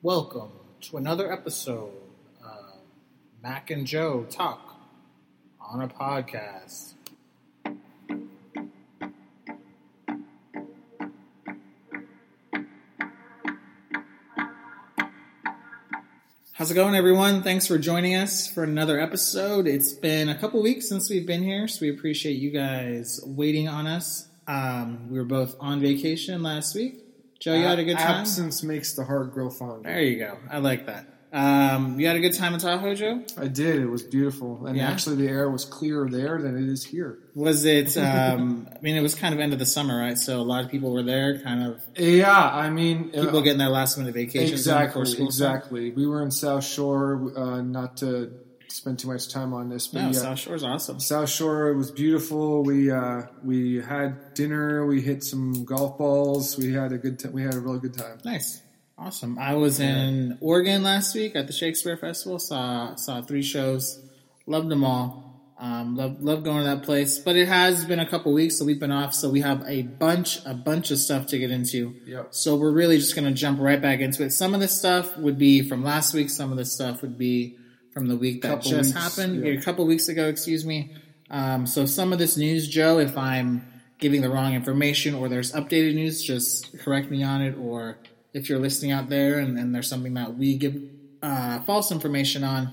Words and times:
Welcome 0.00 0.52
to 0.82 0.96
another 0.96 1.32
episode 1.32 1.90
of 2.40 2.64
Mac 3.42 3.72
and 3.72 3.84
Joe 3.84 4.26
Talk 4.30 4.76
on 5.60 5.82
a 5.82 5.88
podcast. 5.88 6.94
How's 16.52 16.70
it 16.70 16.74
going, 16.74 16.94
everyone? 16.94 17.42
Thanks 17.42 17.66
for 17.66 17.76
joining 17.76 18.14
us 18.14 18.46
for 18.46 18.62
another 18.62 19.00
episode. 19.00 19.66
It's 19.66 19.92
been 19.92 20.28
a 20.28 20.38
couple 20.38 20.62
weeks 20.62 20.88
since 20.88 21.10
we've 21.10 21.26
been 21.26 21.42
here, 21.42 21.66
so 21.66 21.80
we 21.80 21.90
appreciate 21.90 22.34
you 22.34 22.52
guys 22.52 23.18
waiting 23.24 23.66
on 23.66 23.88
us. 23.88 24.28
Um, 24.46 25.10
we 25.10 25.18
were 25.18 25.24
both 25.24 25.56
on 25.58 25.80
vacation 25.80 26.44
last 26.44 26.76
week. 26.76 27.07
Joe, 27.40 27.54
you 27.54 27.64
had 27.64 27.78
a 27.78 27.84
good 27.84 27.98
time? 27.98 28.20
Absence 28.22 28.62
makes 28.62 28.94
the 28.94 29.04
heart 29.04 29.32
grow 29.32 29.48
fonder. 29.50 29.88
There 29.88 30.02
you 30.02 30.18
go. 30.18 30.38
I 30.50 30.58
like 30.58 30.86
that. 30.86 31.06
Um, 31.30 32.00
you 32.00 32.06
had 32.06 32.16
a 32.16 32.20
good 32.20 32.32
time 32.32 32.54
in 32.54 32.60
Tahoe, 32.60 32.94
Joe? 32.94 33.22
I 33.36 33.48
did. 33.48 33.76
It 33.82 33.86
was 33.86 34.02
beautiful, 34.02 34.64
and 34.66 34.76
Yeah? 34.78 34.88
actually, 34.90 35.16
the 35.16 35.28
air 35.28 35.50
was 35.50 35.66
clearer 35.66 36.08
there 36.08 36.40
than 36.40 36.56
it 36.56 36.66
is 36.72 36.84
here. 36.84 37.18
Was 37.34 37.66
it? 37.66 37.96
Um, 37.98 38.66
I 38.74 38.80
mean, 38.80 38.96
it 38.96 39.02
was 39.02 39.14
kind 39.14 39.34
of 39.34 39.40
end 39.40 39.52
of 39.52 39.58
the 39.58 39.66
summer, 39.66 39.98
right? 40.00 40.16
So 40.18 40.40
a 40.40 40.42
lot 40.42 40.64
of 40.64 40.70
people 40.70 40.90
were 40.90 41.02
there, 41.02 41.38
kind 41.40 41.64
of 41.70 41.82
Yeah, 41.98 42.32
I 42.48 42.70
mean, 42.70 43.10
people 43.10 43.36
uh, 43.38 43.40
getting 43.42 43.58
their 43.58 43.68
last 43.68 43.98
minute 43.98 44.14
vacations 44.14 44.52
exactly, 44.52 44.88
before 45.02 45.04
school. 45.04 45.30
started. 45.30 45.56
exactly. 45.58 45.90
We 45.92 46.06
were 46.06 46.22
in 46.22 46.30
South 46.30 46.64
Shore. 46.64 47.30
Uh, 47.36 47.60
not 47.60 47.98
to 47.98 48.32
spend 48.68 48.98
too 48.98 49.08
much 49.08 49.28
time 49.32 49.52
on 49.54 49.68
this, 49.68 49.88
but 49.88 50.00
No, 50.02 50.06
yeah, 50.08 50.12
South 50.12 50.38
Shore's 50.38 50.62
awesome. 50.64 51.00
South 51.00 51.28
Shore 51.28 51.72
was 51.74 51.90
beautiful. 51.90 52.62
We 52.62 52.90
uh, 52.90 53.22
we 53.44 53.76
had 53.80 54.34
dinner. 54.34 54.86
We 54.86 55.00
hit 55.00 55.24
some 55.24 55.64
golf 55.64 55.98
balls. 55.98 56.56
We 56.58 56.72
had 56.72 56.92
a 56.92 56.98
good. 56.98 57.18
T- 57.18 57.28
we 57.28 57.42
had 57.42 57.54
a 57.54 57.60
really 57.60 57.78
good 57.78 57.94
time. 57.94 58.18
Nice, 58.24 58.62
awesome. 58.98 59.38
I 59.38 59.54
was 59.54 59.80
in 59.80 60.38
Oregon 60.40 60.82
last 60.82 61.14
week 61.14 61.34
at 61.36 61.46
the 61.46 61.52
Shakespeare 61.52 61.96
Festival. 61.96 62.38
Saw 62.38 62.94
saw 62.96 63.22
three 63.22 63.42
shows. 63.42 64.00
Loved 64.46 64.68
them 64.70 64.84
all. 64.84 65.24
Um, 65.60 65.96
love 65.96 66.22
love 66.22 66.44
going 66.44 66.58
to 66.58 66.64
that 66.64 66.84
place. 66.84 67.18
But 67.18 67.34
it 67.36 67.48
has 67.48 67.84
been 67.84 67.98
a 67.98 68.08
couple 68.08 68.32
weeks, 68.32 68.56
so 68.58 68.64
we've 68.64 68.78
been 68.78 68.92
off. 68.92 69.12
So 69.12 69.28
we 69.28 69.40
have 69.40 69.64
a 69.66 69.82
bunch 69.82 70.38
a 70.46 70.54
bunch 70.54 70.90
of 70.92 70.98
stuff 70.98 71.26
to 71.28 71.38
get 71.38 71.50
into. 71.50 71.96
Yep. 72.06 72.28
So 72.30 72.54
we're 72.54 72.70
really 72.70 72.98
just 72.98 73.16
going 73.16 73.26
to 73.26 73.32
jump 73.34 73.58
right 73.60 73.82
back 73.82 73.98
into 74.00 74.22
it. 74.22 74.30
Some 74.30 74.54
of 74.54 74.60
this 74.60 74.78
stuff 74.78 75.16
would 75.18 75.36
be 75.36 75.68
from 75.68 75.82
last 75.82 76.14
week. 76.14 76.30
Some 76.30 76.52
of 76.52 76.58
this 76.58 76.72
stuff 76.72 77.02
would 77.02 77.18
be 77.18 77.56
from 77.98 78.06
the 78.06 78.16
week 78.16 78.42
that 78.42 78.48
Couple 78.48 78.70
just 78.70 78.94
weeks, 78.94 79.16
happened, 79.16 79.44
yeah. 79.44 79.54
a 79.54 79.60
couple 79.60 79.84
weeks 79.84 80.08
ago. 80.08 80.28
Excuse 80.28 80.64
me. 80.64 80.94
Um, 81.30 81.66
so 81.66 81.84
some 81.84 82.12
of 82.12 82.20
this 82.20 82.36
news, 82.36 82.68
Joe, 82.68 83.00
if 83.00 83.18
I'm 83.18 83.66
giving 83.98 84.20
the 84.20 84.30
wrong 84.30 84.54
information 84.54 85.16
or 85.16 85.28
there's 85.28 85.50
updated 85.52 85.96
news, 85.96 86.22
just 86.22 86.78
correct 86.78 87.10
me 87.10 87.24
on 87.24 87.42
it. 87.42 87.56
Or 87.58 87.98
if 88.32 88.48
you're 88.48 88.60
listening 88.60 88.92
out 88.92 89.08
there 89.08 89.40
and, 89.40 89.58
and 89.58 89.74
there's 89.74 89.88
something 89.88 90.14
that 90.14 90.36
we 90.36 90.56
give 90.56 90.80
uh, 91.24 91.60
false 91.62 91.90
information 91.90 92.44
on, 92.44 92.72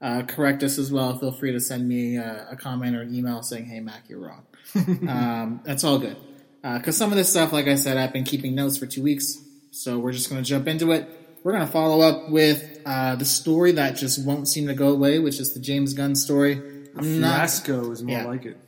uh, 0.00 0.22
correct 0.22 0.62
us 0.62 0.78
as 0.78 0.90
well. 0.90 1.18
Feel 1.18 1.32
free 1.32 1.52
to 1.52 1.60
send 1.60 1.86
me 1.86 2.16
uh, 2.16 2.46
a 2.50 2.56
comment 2.56 2.96
or 2.96 3.02
an 3.02 3.14
email 3.14 3.42
saying, 3.42 3.66
"Hey, 3.66 3.80
Mac, 3.80 4.08
you're 4.08 4.20
wrong." 4.20 4.44
um, 5.06 5.60
that's 5.64 5.84
all 5.84 5.98
good. 5.98 6.16
Because 6.62 6.96
some 6.96 7.10
of 7.12 7.18
this 7.18 7.28
stuff, 7.28 7.52
like 7.52 7.68
I 7.68 7.74
said, 7.74 7.98
I've 7.98 8.12
been 8.12 8.24
keeping 8.24 8.54
notes 8.54 8.78
for 8.78 8.86
two 8.86 9.02
weeks, 9.02 9.38
so 9.70 9.98
we're 9.98 10.12
just 10.12 10.30
going 10.30 10.42
to 10.42 10.48
jump 10.48 10.66
into 10.66 10.90
it. 10.92 11.21
We're 11.44 11.52
going 11.52 11.66
to 11.66 11.72
follow 11.72 12.00
up 12.00 12.30
with 12.30 12.80
uh, 12.86 13.16
the 13.16 13.24
story 13.24 13.72
that 13.72 13.96
just 13.96 14.24
won't 14.24 14.46
seem 14.46 14.68
to 14.68 14.74
go 14.74 14.90
away, 14.90 15.18
which 15.18 15.40
is 15.40 15.54
the 15.54 15.60
James 15.60 15.92
Gunn 15.92 16.14
story. 16.14 16.54
I'm 16.96 17.20
not, 17.20 17.38
Fiasco 17.38 17.90
is 17.90 18.02
more 18.02 18.18
yeah. 18.18 18.26
like 18.26 18.44
it. 18.44 18.58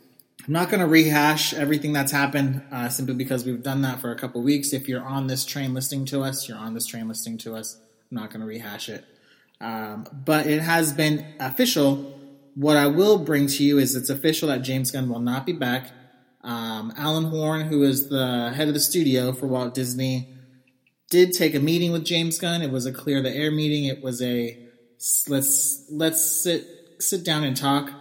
I'm 0.47 0.53
not 0.53 0.71
going 0.71 0.81
to 0.81 0.87
rehash 0.87 1.55
everything 1.55 1.93
that's 1.93 2.11
happened 2.11 2.63
uh, 2.73 2.89
simply 2.89 3.15
because 3.15 3.45
we've 3.47 3.63
done 3.63 3.83
that 3.83 4.01
for 4.01 4.11
a 4.11 4.17
couple 4.17 4.43
weeks. 4.43 4.73
If 4.73 4.89
you're 4.89 5.05
on 5.05 5.29
this 5.29 5.45
train 5.45 5.73
listening 5.73 6.05
to 6.07 6.23
us, 6.23 6.49
you're 6.49 6.59
on 6.59 6.75
this 6.75 6.87
train 6.87 7.07
listening 7.07 7.39
to 7.39 7.55
us. 7.55 7.79
I'm 8.11 8.17
not 8.17 8.31
going 8.31 8.41
to 8.41 8.47
rehash 8.47 8.89
it. 8.89 9.05
Um, 9.61 10.07
but 10.13 10.47
it 10.47 10.61
has 10.61 10.93
been 10.93 11.25
official. 11.39 12.19
What 12.57 12.77
I 12.77 12.89
will 12.89 13.19
bring 13.19 13.47
to 13.47 13.65
you 13.65 13.79
is 13.79 13.95
it's 13.95 14.11
official 14.11 14.49
that 14.49 14.63
James 14.63 14.91
Gunn 14.91 15.09
will 15.09 15.21
not 15.21 15.47
be 15.47 15.53
back. 15.53 15.93
Um, 16.43 16.93
Alan 16.99 17.25
Horn, 17.25 17.63
who 17.63 17.85
is 17.85 18.09
the 18.09 18.53
head 18.55 18.69
of 18.69 18.75
the 18.75 18.81
studio 18.81 19.33
for 19.33 19.47
Walt 19.47 19.75
Disney, 19.75 20.34
did 21.15 21.33
take 21.33 21.55
a 21.55 21.61
meeting 21.61 21.93
with 21.93 22.05
James 22.05 22.41
Gunn. 22.41 22.61
It 22.61 22.73
was 22.73 22.87
a 22.87 22.93
clear 22.93 23.23
the 23.23 23.31
air 23.31 23.53
meeting. 23.53 23.85
It 23.85 24.03
was 24.03 24.21
a 24.21 24.59
let's 25.29 25.87
let's 25.89 26.43
sit 26.43 26.67
sit 26.99 27.25
down 27.25 27.45
and 27.45 27.57
talk. 27.57 27.93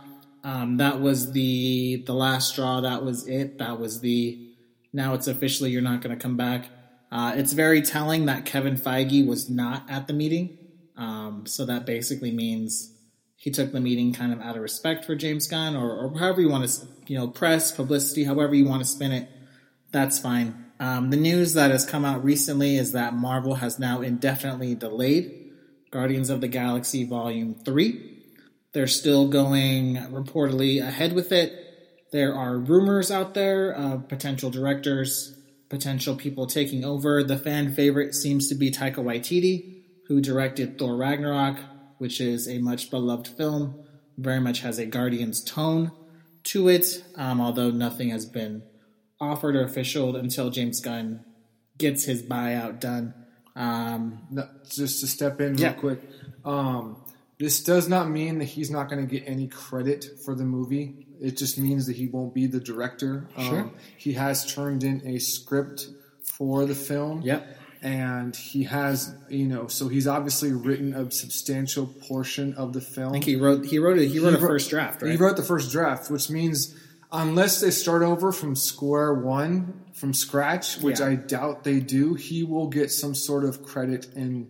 Um, 0.44 0.78
that 0.78 1.00
was 1.00 1.32
the 1.32 2.04
the 2.08 2.14
last 2.16 2.54
straw. 2.54 2.82
That 2.82 3.06
was 3.06 3.28
it. 3.28 3.60
That 3.60 3.80
was 3.80 4.00
the 4.00 4.56
now 4.92 5.14
it's 5.14 5.28
officially 5.28 5.70
you're 5.70 5.84
not 5.84 6.02
going 6.02 6.18
to 6.18 6.20
come 6.20 6.38
back. 6.38 6.70
Uh, 7.12 7.34
it's 7.36 7.54
very 7.54 7.84
telling 7.84 8.26
that 8.26 8.46
Kevin 8.46 8.78
Feige 8.78 9.28
was 9.28 9.48
not 9.48 9.88
at 9.92 10.08
the 10.08 10.14
meeting. 10.14 10.58
Um, 10.98 11.46
so 11.46 11.68
that 11.68 11.86
basically 11.86 12.32
means 12.32 12.98
he 13.36 13.52
took 13.52 13.74
the 13.74 13.80
meeting 13.80 14.12
kind 14.12 14.34
of 14.34 14.42
out 14.42 14.56
of 14.56 14.64
respect 14.64 15.06
for 15.06 15.16
James 15.16 15.46
Gunn, 15.48 15.76
or, 15.76 15.92
or 15.92 16.18
however 16.18 16.42
you 16.42 16.50
want 16.50 16.68
to, 16.68 16.88
you 17.06 17.16
know, 17.16 17.28
press 17.28 17.72
publicity, 17.72 18.24
however 18.24 18.56
you 18.56 18.66
want 18.66 18.82
to 18.82 18.88
spin 18.88 19.12
it. 19.12 19.30
That's 19.92 20.18
fine. 20.18 20.63
Um, 20.84 21.12
the 21.12 21.18
news 21.18 21.54
that 21.54 21.72
has 21.72 21.86
come 21.86 22.04
out 22.04 22.26
recently 22.26 22.76
is 22.76 22.92
that 22.92 23.14
Marvel 23.14 23.56
has 23.56 23.80
now 23.80 24.02
indefinitely 24.02 24.76
delayed 24.76 25.54
Guardians 25.92 26.30
of 26.30 26.42
the 26.42 26.50
Galaxy 26.50 27.06
Volume 27.06 27.56
3. 27.56 28.22
They're 28.74 28.86
still 28.88 29.30
going 29.30 29.96
reportedly 29.96 30.86
ahead 30.86 31.14
with 31.14 31.32
it. 31.32 31.54
There 32.12 32.36
are 32.36 32.58
rumors 32.58 33.12
out 33.12 33.34
there 33.34 33.72
of 33.72 34.10
potential 34.10 34.50
directors, 34.50 35.40
potential 35.70 36.18
people 36.18 36.48
taking 36.48 36.84
over. 36.84 37.24
The 37.24 37.38
fan 37.38 37.74
favorite 37.74 38.14
seems 38.14 38.50
to 38.50 38.56
be 38.56 38.70
Taika 38.70 38.98
Waititi, 38.98 39.84
who 40.10 40.20
directed 40.20 40.78
Thor 40.78 40.98
Ragnarok, 40.98 41.60
which 41.98 42.20
is 42.20 42.46
a 42.46 42.58
much 42.58 42.92
beloved 42.92 43.30
film, 43.30 43.82
very 44.18 44.42
much 44.42 44.60
has 44.60 44.80
a 44.80 44.86
Guardians 44.86 45.42
tone 45.42 45.94
to 46.44 46.68
it, 46.68 47.06
um, 47.16 47.40
although 47.40 47.72
nothing 47.72 48.10
has 48.10 48.26
been 48.26 48.64
offered 49.24 49.56
or 49.56 49.64
officialed 49.64 50.16
until 50.16 50.50
James 50.50 50.80
Gunn 50.80 51.24
gets 51.78 52.04
his 52.06 52.22
buyout 52.22 52.80
done. 52.80 53.14
Um, 53.56 54.20
No, 54.32 54.48
just 54.70 55.02
to 55.02 55.08
step 55.08 55.40
in 55.42 55.58
Yeah. 55.58 55.72
real 55.72 55.80
quick. 55.80 56.02
Um, 56.46 56.98
this 57.40 57.64
does 57.64 57.88
not 57.90 58.10
mean 58.10 58.40
that 58.40 58.46
he's 58.46 58.70
not 58.72 58.90
going 58.90 59.06
to 59.06 59.12
get 59.12 59.28
any 59.28 59.48
credit 59.48 60.06
for 60.24 60.36
the 60.36 60.44
movie. 60.46 61.08
It 61.22 61.38
just 61.38 61.58
means 61.58 61.86
that 61.88 61.96
he 61.96 62.08
won't 62.08 62.34
be 62.34 62.48
the 62.48 62.60
director. 62.60 63.28
Sure. 63.38 63.60
Um, 63.62 63.72
he 63.98 64.14
has 64.14 64.52
turned 64.54 64.84
in 64.84 65.02
a 65.06 65.20
script 65.20 65.88
for 66.24 66.66
the 66.66 66.76
film. 66.76 67.22
Yep. 67.22 67.58
And 67.82 68.34
he 68.36 68.64
has, 68.64 69.14
you 69.30 69.46
know, 69.46 69.68
so 69.68 69.90
he's 69.90 70.08
obviously 70.08 70.54
written 70.54 70.94
a 70.94 71.12
substantial 71.12 71.86
portion 71.86 72.54
of 72.54 72.72
the 72.72 72.80
film. 72.82 73.10
I 73.10 73.12
think 73.14 73.26
he 73.26 73.36
wrote 73.36 73.66
he 73.66 73.78
wrote 73.78 74.00
a, 74.00 74.04
he 74.06 74.20
wrote 74.20 74.34
a 74.36 74.38
wrote- 74.38 74.48
first 74.48 74.70
draft, 74.70 75.02
right? 75.02 75.12
He 75.12 75.18
wrote 75.18 75.36
the 75.36 75.44
first 75.44 75.70
draft, 75.72 76.10
which 76.10 76.30
means 76.30 76.74
unless 77.14 77.62
they 77.62 77.72
start 77.72 78.02
over 78.02 78.32
from 78.32 78.56
square 78.56 79.14
one, 79.14 79.86
from 79.94 80.14
scratch, 80.14 80.80
which 80.82 81.00
Yeah. 81.00 81.08
I 81.08 81.16
doubt 81.16 81.64
they 81.64 81.80
do, 81.80 82.16
he 82.16 82.44
will 82.44 82.68
get 82.68 82.92
some 82.92 83.14
sort 83.16 83.46
of 83.46 83.64
credit 83.64 84.08
in 84.16 84.48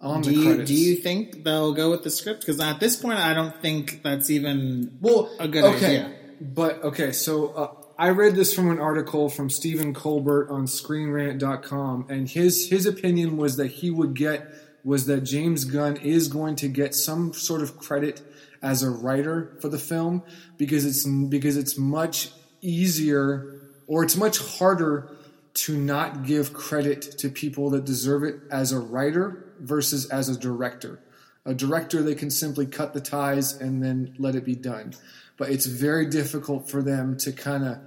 on 0.00 0.22
do 0.22 0.30
the 0.30 0.36
you 0.36 0.44
credits. 0.44 0.70
do 0.70 0.74
you 0.76 0.96
think 0.96 1.44
they'll 1.44 1.72
go 1.72 1.90
with 1.90 2.04
the 2.04 2.10
script? 2.10 2.40
Because 2.40 2.60
at 2.60 2.78
this 2.78 2.96
point, 2.96 3.18
I 3.18 3.34
don't 3.34 3.56
think 3.60 4.02
that's 4.02 4.30
even 4.30 4.96
well, 5.00 5.30
a 5.40 5.48
good 5.48 5.64
okay, 5.64 5.86
idea. 5.86 6.12
But 6.40 6.82
okay, 6.84 7.12
so 7.12 7.48
uh, 7.48 7.72
I 7.98 8.10
read 8.10 8.34
this 8.34 8.54
from 8.54 8.70
an 8.70 8.78
article 8.78 9.28
from 9.28 9.50
Stephen 9.50 9.94
Colbert 9.94 10.50
on 10.50 10.66
ScreenRant.com, 10.66 12.06
and 12.08 12.28
his 12.28 12.68
his 12.68 12.86
opinion 12.86 13.36
was 13.36 13.56
that 13.56 13.68
he 13.68 13.90
would 13.90 14.14
get 14.14 14.46
was 14.84 15.06
that 15.06 15.22
James 15.22 15.64
Gunn 15.64 15.96
is 15.96 16.28
going 16.28 16.56
to 16.56 16.68
get 16.68 16.94
some 16.94 17.32
sort 17.32 17.62
of 17.62 17.78
credit 17.78 18.20
as 18.64 18.82
a 18.82 18.90
writer 18.90 19.56
for 19.60 19.68
the 19.68 19.78
film 19.78 20.22
because 20.56 20.84
it's 20.84 21.06
because 21.28 21.56
it's 21.56 21.78
much 21.78 22.30
easier 22.60 23.60
or 23.86 24.02
it's 24.02 24.16
much 24.16 24.38
harder 24.38 25.10
to 25.52 25.76
not 25.76 26.24
give 26.24 26.52
credit 26.52 27.02
to 27.18 27.28
people 27.28 27.70
that 27.70 27.84
deserve 27.84 28.24
it 28.24 28.36
as 28.50 28.72
a 28.72 28.78
writer 28.78 29.44
versus 29.60 30.06
as 30.06 30.28
a 30.28 30.36
director. 30.36 30.98
A 31.46 31.54
director, 31.54 32.02
they 32.02 32.14
can 32.14 32.30
simply 32.30 32.66
cut 32.66 32.94
the 32.94 33.00
ties 33.00 33.52
and 33.52 33.82
then 33.82 34.16
let 34.18 34.34
it 34.34 34.44
be 34.44 34.56
done. 34.56 34.94
But 35.36 35.50
it's 35.50 35.66
very 35.66 36.06
difficult 36.06 36.70
for 36.70 36.82
them 36.82 37.18
to 37.18 37.32
kind 37.32 37.64
of 37.64 37.78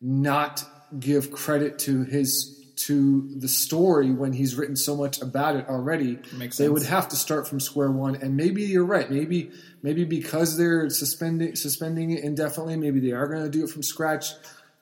not 0.00 0.64
give 0.98 1.32
credit 1.32 1.78
to 1.80 2.04
his 2.04 2.60
to 2.76 3.28
the 3.36 3.48
story 3.48 4.10
when 4.10 4.32
he's 4.32 4.56
written 4.56 4.76
so 4.76 4.96
much 4.96 5.22
about 5.22 5.56
it 5.56 5.68
already. 5.68 6.18
Makes 6.36 6.56
they 6.56 6.64
sense. 6.64 6.72
would 6.72 6.82
have 6.82 7.08
to 7.08 7.16
start 7.16 7.46
from 7.46 7.60
square 7.60 7.90
one. 7.90 8.16
And 8.16 8.36
maybe 8.36 8.62
you're 8.62 8.84
right. 8.84 9.10
Maybe 9.10 9.52
maybe 9.84 10.02
because 10.04 10.56
they're 10.56 10.90
suspending 10.90 11.54
suspending 11.54 12.10
it 12.10 12.24
indefinitely, 12.24 12.76
maybe 12.76 12.98
they 12.98 13.12
are 13.12 13.28
going 13.28 13.44
to 13.44 13.50
do 13.50 13.62
it 13.62 13.70
from 13.70 13.84
scratch. 13.84 14.30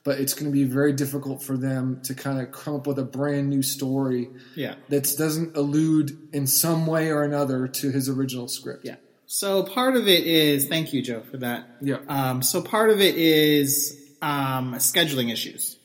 But 0.05 0.19
it's 0.19 0.33
going 0.33 0.51
to 0.51 0.51
be 0.51 0.65
very 0.65 0.91
difficult 0.91 1.41
for 1.41 1.55
them 1.55 2.01
to 2.03 2.13
kind 2.13 2.37
of 2.41 2.51
come 2.51 2.75
up 2.75 2.87
with 2.87 2.99
a 2.99 3.05
brand 3.05 3.49
new 3.49 3.61
story 3.61 4.29
Yeah. 4.53 4.75
that 4.89 5.03
doesn't 5.17 5.55
allude 5.55 6.11
in 6.33 6.45
some 6.45 6.85
way 6.87 7.09
or 7.09 7.23
another 7.23 7.69
to 7.69 7.89
his 7.89 8.09
original 8.09 8.49
script. 8.49 8.83
Yeah. 8.83 8.95
So 9.27 9.63
part 9.63 9.95
of 9.95 10.09
it 10.09 10.25
is 10.25 10.67
thank 10.67 10.91
you, 10.91 11.01
Joe, 11.01 11.21
for 11.21 11.37
that. 11.37 11.69
Yeah. 11.79 11.99
Um, 12.09 12.41
so 12.41 12.61
part 12.61 12.89
of 12.89 12.99
it 12.99 13.15
is 13.15 13.97
um, 14.21 14.73
scheduling 14.73 15.31
issues 15.31 15.77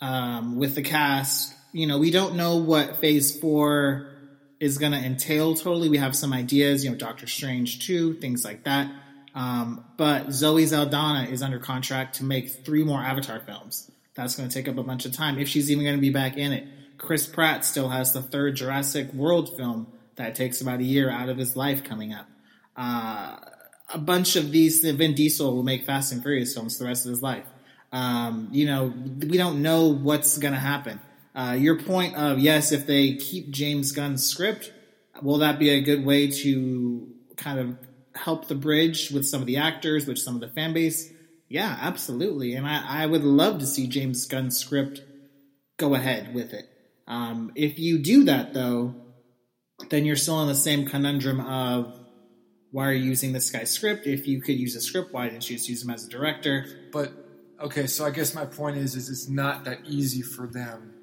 um, 0.00 0.56
with 0.56 0.76
the 0.76 0.82
cast. 0.82 1.52
You 1.72 1.88
know, 1.88 1.98
we 1.98 2.12
don't 2.12 2.36
know 2.36 2.58
what 2.58 3.00
Phase 3.00 3.36
Four 3.40 4.13
is 4.64 4.78
going 4.78 4.92
to 4.92 4.98
entail 4.98 5.54
totally. 5.54 5.90
We 5.90 5.98
have 5.98 6.16
some 6.16 6.32
ideas, 6.32 6.84
you 6.84 6.90
know, 6.90 6.96
Doctor 6.96 7.26
Strange 7.26 7.86
2, 7.86 8.14
things 8.14 8.46
like 8.46 8.64
that. 8.64 8.90
Um, 9.34 9.84
but 9.98 10.32
Zoe 10.32 10.64
Saldana 10.64 11.28
is 11.28 11.42
under 11.42 11.58
contract 11.58 12.16
to 12.16 12.24
make 12.24 12.64
three 12.64 12.82
more 12.82 13.00
Avatar 13.00 13.40
films. 13.40 13.90
That's 14.14 14.36
going 14.36 14.48
to 14.48 14.54
take 14.54 14.66
up 14.66 14.78
a 14.78 14.82
bunch 14.82 15.04
of 15.04 15.12
time 15.12 15.38
if 15.38 15.48
she's 15.48 15.70
even 15.70 15.84
going 15.84 15.96
to 15.96 16.00
be 16.00 16.10
back 16.10 16.38
in 16.38 16.52
it. 16.52 16.66
Chris 16.96 17.26
Pratt 17.26 17.64
still 17.64 17.90
has 17.90 18.14
the 18.14 18.22
third 18.22 18.56
Jurassic 18.56 19.12
World 19.12 19.54
film 19.54 19.88
that 20.16 20.34
takes 20.34 20.62
about 20.62 20.80
a 20.80 20.84
year 20.84 21.10
out 21.10 21.28
of 21.28 21.36
his 21.36 21.56
life 21.56 21.84
coming 21.84 22.14
up. 22.14 22.26
Uh, 22.74 23.36
a 23.92 23.98
bunch 23.98 24.36
of 24.36 24.50
these, 24.50 24.80
Vin 24.80 25.14
Diesel 25.14 25.54
will 25.54 25.62
make 25.62 25.84
Fast 25.84 26.10
and 26.12 26.22
Furious 26.22 26.54
films 26.54 26.78
the 26.78 26.86
rest 26.86 27.04
of 27.04 27.10
his 27.10 27.20
life. 27.20 27.44
Um, 27.92 28.48
you 28.50 28.64
know, 28.64 28.94
we 28.94 29.36
don't 29.36 29.60
know 29.60 29.88
what's 29.88 30.38
going 30.38 30.54
to 30.54 30.60
happen. 30.60 31.00
Uh, 31.34 31.56
your 31.58 31.80
point 31.80 32.14
of 32.16 32.38
yes, 32.38 32.70
if 32.70 32.86
they 32.86 33.14
keep 33.14 33.50
James 33.50 33.92
Gunn's 33.92 34.24
script, 34.24 34.72
will 35.20 35.38
that 35.38 35.58
be 35.58 35.70
a 35.70 35.80
good 35.80 36.04
way 36.04 36.30
to 36.30 37.08
kind 37.36 37.58
of 37.58 37.76
help 38.14 38.46
the 38.46 38.54
bridge 38.54 39.10
with 39.10 39.26
some 39.26 39.40
of 39.40 39.46
the 39.46 39.56
actors, 39.56 40.06
with 40.06 40.18
some 40.18 40.36
of 40.36 40.40
the 40.40 40.48
fan 40.48 40.72
base? 40.72 41.12
Yeah, 41.48 41.76
absolutely. 41.80 42.54
And 42.54 42.66
I, 42.66 43.02
I 43.02 43.06
would 43.06 43.24
love 43.24 43.58
to 43.58 43.66
see 43.66 43.88
James 43.88 44.26
Gunn's 44.26 44.56
script 44.56 45.02
go 45.76 45.94
ahead 45.94 46.34
with 46.34 46.52
it. 46.52 46.68
Um, 47.06 47.52
if 47.56 47.78
you 47.78 47.98
do 47.98 48.24
that, 48.24 48.54
though, 48.54 48.94
then 49.90 50.04
you're 50.04 50.16
still 50.16 50.40
in 50.42 50.48
the 50.48 50.54
same 50.54 50.86
conundrum 50.86 51.40
of 51.40 51.98
why 52.70 52.88
are 52.88 52.92
you 52.92 53.04
using 53.04 53.32
this 53.32 53.50
guy's 53.50 53.70
script? 53.70 54.06
If 54.06 54.26
you 54.26 54.40
could 54.40 54.56
use 54.56 54.74
a 54.76 54.80
script, 54.80 55.12
why 55.12 55.28
didn't 55.28 55.48
you 55.50 55.56
just 55.56 55.68
use 55.68 55.82
him 55.82 55.90
as 55.90 56.06
a 56.06 56.08
director? 56.08 56.66
But 56.92 57.12
okay, 57.60 57.86
so 57.86 58.04
I 58.04 58.10
guess 58.10 58.34
my 58.34 58.46
point 58.46 58.78
is, 58.78 58.94
is 58.94 59.08
it's 59.08 59.28
not 59.28 59.64
that 59.64 59.80
easy 59.84 60.22
for 60.22 60.46
them 60.46 60.93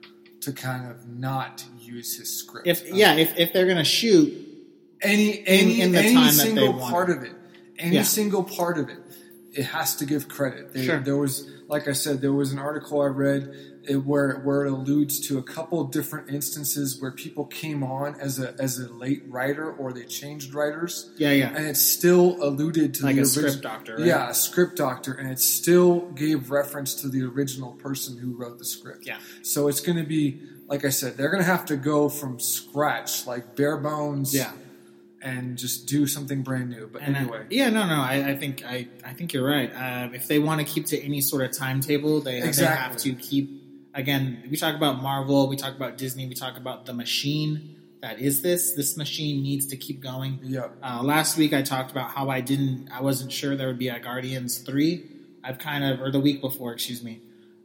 to 0.41 0.51
kind 0.51 0.89
of 0.89 1.07
not 1.07 1.63
use 1.79 2.17
his 2.17 2.37
script. 2.39 2.67
If 2.67 2.87
yeah, 2.89 3.13
if, 3.15 3.37
if 3.37 3.53
they're 3.53 3.67
gonna 3.67 3.83
shoot 3.83 4.33
any 5.01 5.43
any 5.47 5.81
in 5.81 5.91
the 5.91 5.99
any 5.99 6.13
time 6.13 6.25
that 6.25 6.31
single 6.33 6.73
they 6.73 6.79
part 6.79 7.09
of 7.09 7.23
it, 7.23 7.31
any 7.77 7.95
Yeah. 7.95 8.03
single 8.03 8.43
part 8.43 8.77
of 8.77 8.89
it, 8.89 8.97
it 9.53 9.63
has 9.63 9.95
to 9.97 10.05
give 10.05 10.27
credit. 10.27 10.73
There, 10.73 10.83
Sure. 10.83 10.99
there 10.99 11.17
was, 11.17 11.49
like 11.67 11.87
I 11.87 11.93
said, 11.93 12.21
there 12.21 12.33
was 12.33 12.51
an 12.51 12.59
article 12.59 13.01
I 13.01 13.07
read 13.07 13.53
it, 13.87 13.95
where 14.05 14.35
where 14.41 14.65
it 14.65 14.71
alludes 14.71 15.19
to 15.27 15.37
a 15.39 15.43
couple 15.43 15.83
different 15.85 16.29
instances 16.29 17.01
where 17.01 17.11
people 17.11 17.45
came 17.45 17.83
on 17.83 18.13
as 18.19 18.39
a 18.39 18.53
as 18.59 18.77
a 18.79 18.87
late 18.93 19.23
writer 19.27 19.71
or 19.71 19.91
they 19.91 20.05
changed 20.05 20.53
writers. 20.53 21.11
yeah, 21.17 21.31
yeah, 21.31 21.47
and 21.55 21.65
it 21.65 21.75
still 21.77 22.37
alluded 22.43 22.93
to 22.95 23.05
like 23.05 23.15
the 23.15 23.21
a 23.21 23.25
origi- 23.25 23.27
script 23.49 23.61
doctor, 23.61 23.95
right? 23.97 24.05
Yeah, 24.05 24.29
a 24.29 24.33
script 24.33 24.75
doctor, 24.77 25.13
and 25.13 25.29
it 25.31 25.39
still 25.39 26.01
gave 26.11 26.51
reference 26.51 26.93
to 27.01 27.09
the 27.09 27.23
original 27.23 27.71
person 27.73 28.17
who 28.17 28.35
wrote 28.35 28.59
the 28.59 28.65
script. 28.65 29.05
Yeah. 29.07 29.17
So 29.41 29.67
it's 29.67 29.79
going 29.81 29.97
to 29.97 30.03
be, 30.05 30.41
like 30.67 30.85
I 30.85 30.89
said, 30.89 31.17
they're 31.17 31.29
going 31.31 31.43
to 31.43 31.49
have 31.49 31.65
to 31.65 31.75
go 31.77 32.07
from 32.07 32.39
scratch, 32.39 33.25
like 33.25 33.55
bare 33.55 33.77
bones, 33.77 34.35
yeah. 34.35 34.51
and 35.23 35.57
just 35.57 35.87
do 35.87 36.05
something 36.05 36.43
brand 36.43 36.69
new. 36.69 36.87
But 36.91 37.01
And 37.01 37.15
I- 37.15 37.21
anyway, 37.21 37.45
yeah, 37.49 37.69
no, 37.69 37.87
no, 37.87 37.95
I, 37.95 38.29
I 38.29 38.35
think 38.37 38.63
I, 38.63 38.87
I 39.03 39.13
think 39.13 39.33
you're 39.33 39.47
right. 39.47 39.71
Uh, 39.73 40.09
if 40.13 40.27
they 40.27 40.37
want 40.37 40.59
to 40.61 40.65
keep 40.71 40.85
to 40.87 40.99
any 41.01 41.21
sort 41.21 41.43
of 41.43 41.51
timetable, 41.57 42.21
they, 42.21 42.41
they 42.41 42.65
have 42.65 42.97
to 42.97 43.13
keep. 43.13 43.57
Again, 43.93 44.47
we 44.49 44.57
talk 44.57 44.75
about 44.75 45.01
Marvel, 45.01 45.47
we 45.47 45.55
talk 45.57 45.75
about 45.75 45.97
Disney, 45.97 46.27
we 46.27 46.33
talk 46.35 46.57
about 46.57 46.85
the 46.85 46.93
machine 46.93 47.75
that 48.01 48.19
is 48.19 48.41
this. 48.41 48.73
This 48.73 48.97
machine 48.97 49.43
needs 49.43 49.67
to 49.67 49.77
keep 49.77 50.01
going. 50.01 50.39
yeah, 50.43 50.69
Uh, 50.83 51.03
last 51.03 51.37
week 51.37 51.53
I 51.53 51.61
talked 51.61 51.91
about 51.91 52.09
how 52.09 52.29
I 52.29 52.41
didn't, 52.41 52.89
I 52.91 53.01
wasn't 53.01 53.31
sure 53.31 53.55
there 53.55 53.67
would 53.67 53.77
be 53.77 53.89
a 53.89 53.99
Guardians 53.99 54.59
three. 54.59 55.05
I've 55.43 55.59
kind 55.59 55.83
of, 55.83 56.01
or 56.01 56.11
the 56.11 56.19
week 56.19 56.41
before, 56.41 56.73
excuse 56.73 57.03
me. 57.03 57.21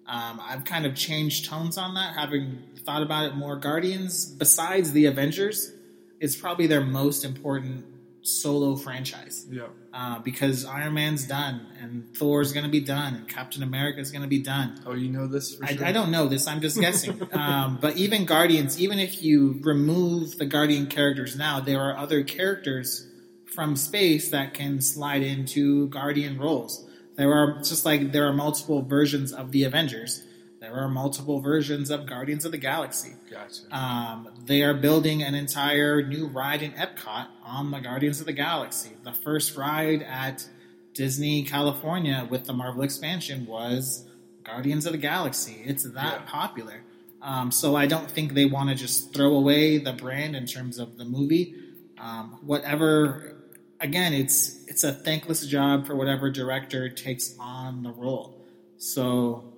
Um, 0.06 0.40
I've 0.42 0.64
kind 0.64 0.86
of 0.86 0.94
changed 0.94 1.46
tones 1.46 1.78
on 1.78 1.94
that, 1.94 2.14
having 2.14 2.62
thought 2.84 3.02
about 3.02 3.26
it 3.26 3.34
more. 3.34 3.56
Guardians, 3.56 4.26
besides 4.26 4.92
the 4.92 5.06
Avengers, 5.06 5.72
is 6.20 6.36
probably 6.36 6.66
their 6.66 6.80
most 6.80 7.24
important 7.24 7.84
solo 8.22 8.74
franchise 8.74 9.46
yeah, 9.50 9.68
uh, 9.96 10.18
because 10.18 10.66
Iron 10.66 10.92
Man's 10.92 11.26
done, 11.26 11.66
and 11.80 12.14
Thor's 12.14 12.52
going 12.52 12.64
to 12.66 12.70
be 12.70 12.80
done, 12.80 13.14
and 13.14 13.26
Captain 13.26 13.62
America's 13.62 14.10
going 14.10 14.20
to 14.20 14.28
be 14.28 14.42
done. 14.42 14.82
Oh, 14.84 14.92
you 14.92 15.08
know 15.08 15.26
this? 15.26 15.54
For 15.54 15.64
I, 15.64 15.74
sure? 15.74 15.86
I 15.86 15.92
don't 15.92 16.10
know 16.10 16.28
this. 16.28 16.46
I'm 16.46 16.60
just 16.60 16.78
guessing. 16.78 17.26
um, 17.32 17.78
but 17.80 17.96
even 17.96 18.26
Guardians, 18.26 18.78
even 18.78 18.98
if 18.98 19.22
you 19.22 19.58
remove 19.62 20.36
the 20.36 20.44
Guardian 20.44 20.88
characters 20.88 21.34
now, 21.34 21.60
there 21.60 21.80
are 21.80 21.96
other 21.96 22.22
characters 22.24 23.08
from 23.54 23.74
space 23.74 24.30
that 24.32 24.52
can 24.52 24.82
slide 24.82 25.22
into 25.22 25.88
Guardian 25.88 26.38
roles. 26.38 26.86
There 27.16 27.32
are 27.32 27.62
just 27.62 27.86
like 27.86 28.12
there 28.12 28.26
are 28.26 28.34
multiple 28.34 28.82
versions 28.82 29.32
of 29.32 29.50
the 29.50 29.64
Avengers. 29.64 30.22
There 30.66 30.74
are 30.74 30.88
multiple 30.88 31.38
versions 31.40 31.90
of 31.90 32.06
Guardians 32.06 32.44
of 32.44 32.50
the 32.50 32.58
Galaxy. 32.58 33.12
Gotcha. 33.30 33.62
Um, 33.70 34.28
they 34.46 34.64
are 34.64 34.74
building 34.74 35.22
an 35.22 35.36
entire 35.36 36.02
new 36.02 36.26
ride 36.26 36.60
in 36.60 36.72
Epcot 36.72 37.28
on 37.44 37.70
the 37.70 37.78
Guardians 37.78 38.18
of 38.18 38.26
the 38.26 38.32
Galaxy. 38.32 38.90
The 39.04 39.12
first 39.12 39.56
ride 39.56 40.02
at 40.02 40.48
Disney 40.92 41.44
California 41.44 42.26
with 42.28 42.46
the 42.46 42.52
Marvel 42.52 42.82
expansion 42.82 43.46
was 43.46 44.08
Guardians 44.42 44.86
of 44.86 44.92
the 44.92 44.98
Galaxy. 44.98 45.62
It's 45.64 45.84
that 45.84 45.94
Yeah. 46.22 46.22
popular. 46.26 46.82
Um, 47.22 47.52
so 47.52 47.76
I 47.76 47.86
don't 47.86 48.10
think 48.10 48.34
they 48.34 48.46
want 48.46 48.68
to 48.70 48.74
just 48.74 49.14
throw 49.14 49.36
away 49.36 49.78
the 49.78 49.92
brand 49.92 50.34
in 50.34 50.46
terms 50.46 50.80
of 50.80 50.98
the 50.98 51.04
movie. 51.04 51.54
Um, 51.96 52.40
whatever, 52.44 53.36
again, 53.78 54.12
it's 54.12 54.64
it's 54.66 54.82
a 54.82 54.92
thankless 54.92 55.46
job 55.46 55.86
for 55.86 55.94
whatever 55.94 56.28
director 56.28 56.88
takes 56.88 57.36
on 57.38 57.84
the 57.84 57.92
role. 57.92 58.44
So 58.78 59.52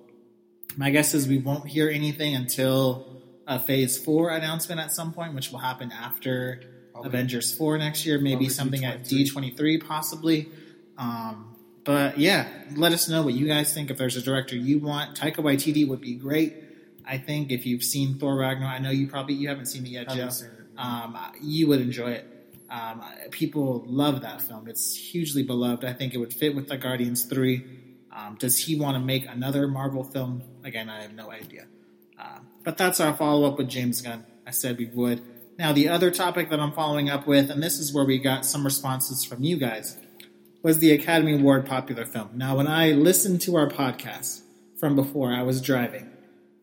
my 0.77 0.89
guess 0.91 1.13
is 1.13 1.27
we 1.27 1.37
won't 1.37 1.67
hear 1.67 1.89
anything 1.89 2.35
until 2.35 3.21
a 3.47 3.59
Phase 3.59 3.97
Four 3.97 4.29
announcement 4.29 4.79
at 4.79 4.91
some 4.91 5.11
point, 5.13 5.33
which 5.33 5.51
will 5.51 5.59
happen 5.59 5.91
after 5.91 6.61
Avengers 6.95 7.55
Four 7.55 7.77
next 7.77 8.05
year. 8.05 8.19
Maybe 8.19 8.31
Probably 8.35 8.49
something 8.49 8.85
at 8.85 9.01
D23. 9.03 9.07
D 9.09 9.29
twenty 9.29 9.51
three, 9.51 9.77
possibly. 9.79 10.49
Um, 10.97 11.55
but 11.83 12.19
yeah, 12.19 12.47
let 12.75 12.91
us 12.91 13.09
know 13.09 13.23
what 13.23 13.33
you 13.33 13.47
guys 13.47 13.73
think. 13.73 13.89
If 13.89 13.97
there's 13.97 14.15
a 14.15 14.21
director 14.21 14.55
you 14.55 14.79
want, 14.79 15.17
Taika 15.17 15.37
Waititi 15.37 15.87
would 15.87 16.01
be 16.01 16.13
great. 16.15 16.55
I 17.05 17.17
think 17.17 17.51
if 17.51 17.65
you've 17.65 17.83
seen 17.83 18.19
Thor 18.19 18.35
Ragnarok, 18.35 18.71
I 18.71 18.77
know 18.79 18.91
you 18.91 19.07
probably 19.07 19.33
you 19.33 19.49
haven't 19.49 19.65
seen 19.65 19.85
it 19.85 19.89
yet, 19.89 20.09
Joe. 20.09 20.27
it, 20.27 20.43
no. 20.75 20.81
Um, 20.83 21.17
you 21.41 21.67
would 21.67 21.81
enjoy 21.81 22.11
it. 22.11 22.27
Um, 22.69 23.01
people 23.31 23.83
love 23.87 24.21
that 24.21 24.41
film. 24.41 24.67
It's 24.67 24.95
hugely 24.95 25.41
beloved. 25.41 25.83
I 25.83 25.93
think 25.93 26.13
it 26.13 26.19
would 26.19 26.33
fit 26.33 26.55
with 26.55 26.67
the 26.67 26.77
Guardians 26.77 27.23
Three. 27.23 27.78
Um, 28.15 28.35
does 28.39 28.57
he 28.57 28.75
want 28.75 28.95
to 28.95 28.99
make 28.99 29.27
another 29.27 29.67
Marvel 29.67 30.03
film? 30.03 30.43
Again, 30.63 30.89
I 30.89 31.01
have 31.03 31.13
no 31.13 31.31
idea. 31.31 31.65
Um, 32.19 32.47
but 32.63 32.77
that's 32.77 32.99
our 32.99 33.13
follow 33.15 33.47
up 33.47 33.57
with 33.57 33.69
James 33.69 34.01
Gunn. 34.01 34.25
I 34.45 34.51
said 34.51 34.77
we 34.77 34.87
would. 34.87 35.21
Now, 35.57 35.73
the 35.73 35.89
other 35.89 36.09
topic 36.09 36.49
that 36.49 36.59
I'm 36.59 36.71
following 36.71 37.09
up 37.09 37.27
with, 37.27 37.49
and 37.49 37.61
this 37.61 37.79
is 37.79 37.93
where 37.93 38.05
we 38.05 38.17
got 38.17 38.45
some 38.45 38.63
responses 38.63 39.23
from 39.23 39.43
you 39.43 39.57
guys, 39.57 39.97
was 40.61 40.79
the 40.79 40.91
Academy 40.91 41.33
Award 41.33 41.65
popular 41.65 42.05
film. 42.05 42.31
Now, 42.35 42.57
when 42.57 42.67
I 42.67 42.91
listened 42.91 43.41
to 43.41 43.55
our 43.55 43.69
podcast 43.69 44.41
from 44.79 44.95
before, 44.95 45.31
I 45.31 45.43
was 45.43 45.61
driving 45.61 46.09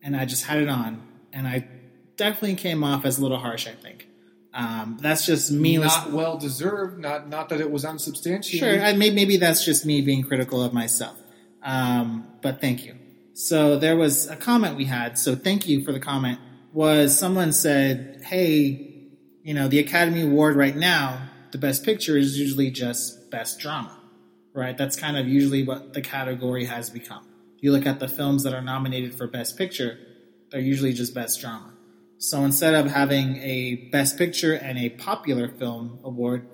and 0.03 0.15
I 0.15 0.25
just 0.25 0.45
had 0.45 0.59
it 0.59 0.69
on, 0.69 1.01
and 1.33 1.47
I 1.47 1.67
definitely 2.15 2.55
came 2.55 2.83
off 2.83 3.05
as 3.05 3.19
a 3.19 3.21
little 3.21 3.37
harsh, 3.37 3.67
I 3.67 3.73
think. 3.73 4.07
Um, 4.53 4.97
that's 5.01 5.25
just 5.25 5.51
me. 5.51 5.77
not 5.77 6.11
well 6.11 6.37
deserved. 6.37 6.99
Not 6.99 7.29
not 7.29 7.49
that 7.49 7.61
it 7.61 7.69
was 7.69 7.85
unsubstantiated. 7.85 8.59
Sure, 8.59 8.83
I, 8.83 8.93
maybe 8.93 9.37
that's 9.37 9.63
just 9.63 9.85
me 9.85 10.01
being 10.01 10.23
critical 10.23 10.63
of 10.63 10.73
myself. 10.73 11.17
Um, 11.63 12.27
but 12.41 12.61
thank 12.61 12.85
you. 12.85 12.95
So 13.33 13.77
there 13.77 13.95
was 13.95 14.27
a 14.27 14.35
comment 14.35 14.77
we 14.77 14.85
had. 14.85 15.17
So 15.17 15.35
thank 15.35 15.67
you 15.67 15.83
for 15.83 15.91
the 15.91 15.99
comment. 15.99 16.39
Was 16.73 17.17
someone 17.17 17.51
said, 17.51 18.21
"Hey, 18.25 18.87
you 19.43 19.53
know, 19.53 19.67
the 19.67 19.79
Academy 19.79 20.21
Award 20.23 20.55
right 20.55 20.75
now, 20.75 21.29
the 21.51 21.57
Best 21.57 21.83
Picture 21.83 22.17
is 22.17 22.39
usually 22.39 22.69
just 22.71 23.31
Best 23.31 23.59
Drama, 23.59 23.97
right? 24.53 24.77
That's 24.77 24.95
kind 24.95 25.17
of 25.17 25.27
usually 25.27 25.63
what 25.63 25.93
the 25.93 26.01
category 26.01 26.65
has 26.65 26.89
become. 26.89 27.25
You 27.59 27.71
look 27.71 27.85
at 27.85 27.99
the 27.99 28.07
films 28.07 28.43
that 28.43 28.53
are 28.53 28.61
nominated 28.61 29.15
for 29.15 29.27
Best 29.27 29.57
Picture, 29.57 29.97
they're 30.51 30.59
usually 30.59 30.93
just 30.93 31.13
Best 31.13 31.39
Drama. 31.39 31.73
So 32.17 32.43
instead 32.43 32.73
of 32.73 32.91
having 32.91 33.37
a 33.37 33.89
Best 33.91 34.17
Picture 34.17 34.53
and 34.53 34.77
a 34.77 34.89
Popular 34.89 35.47
Film 35.47 35.99
Award, 36.03 36.47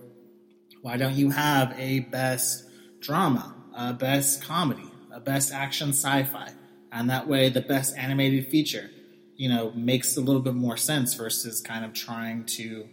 why 0.82 0.98
don't 0.98 1.16
you 1.16 1.30
have 1.30 1.74
a 1.80 2.02
best 2.02 2.66
drama, 3.00 3.56
a 3.76 3.94
best 3.94 4.44
comedy, 4.44 4.92
a 5.14 5.20
best 5.20 5.54
action 5.54 5.90
sci-fi, 5.90 6.52
and 6.92 7.10
that 7.10 7.28
way 7.28 7.50
the 7.50 7.62
best 7.62 7.96
animated 7.98 8.48
feature, 8.48 8.90
you 9.36 9.50
know, 9.50 9.72
makes 9.76 10.18
a 10.18 10.22
little 10.22 10.42
bit 10.42 10.56
more 10.56 10.78
sense 10.78 11.14
versus 11.14 11.62
kind 11.62 11.86
of 11.86 11.94
trying 11.94 12.46
to, 12.46 12.88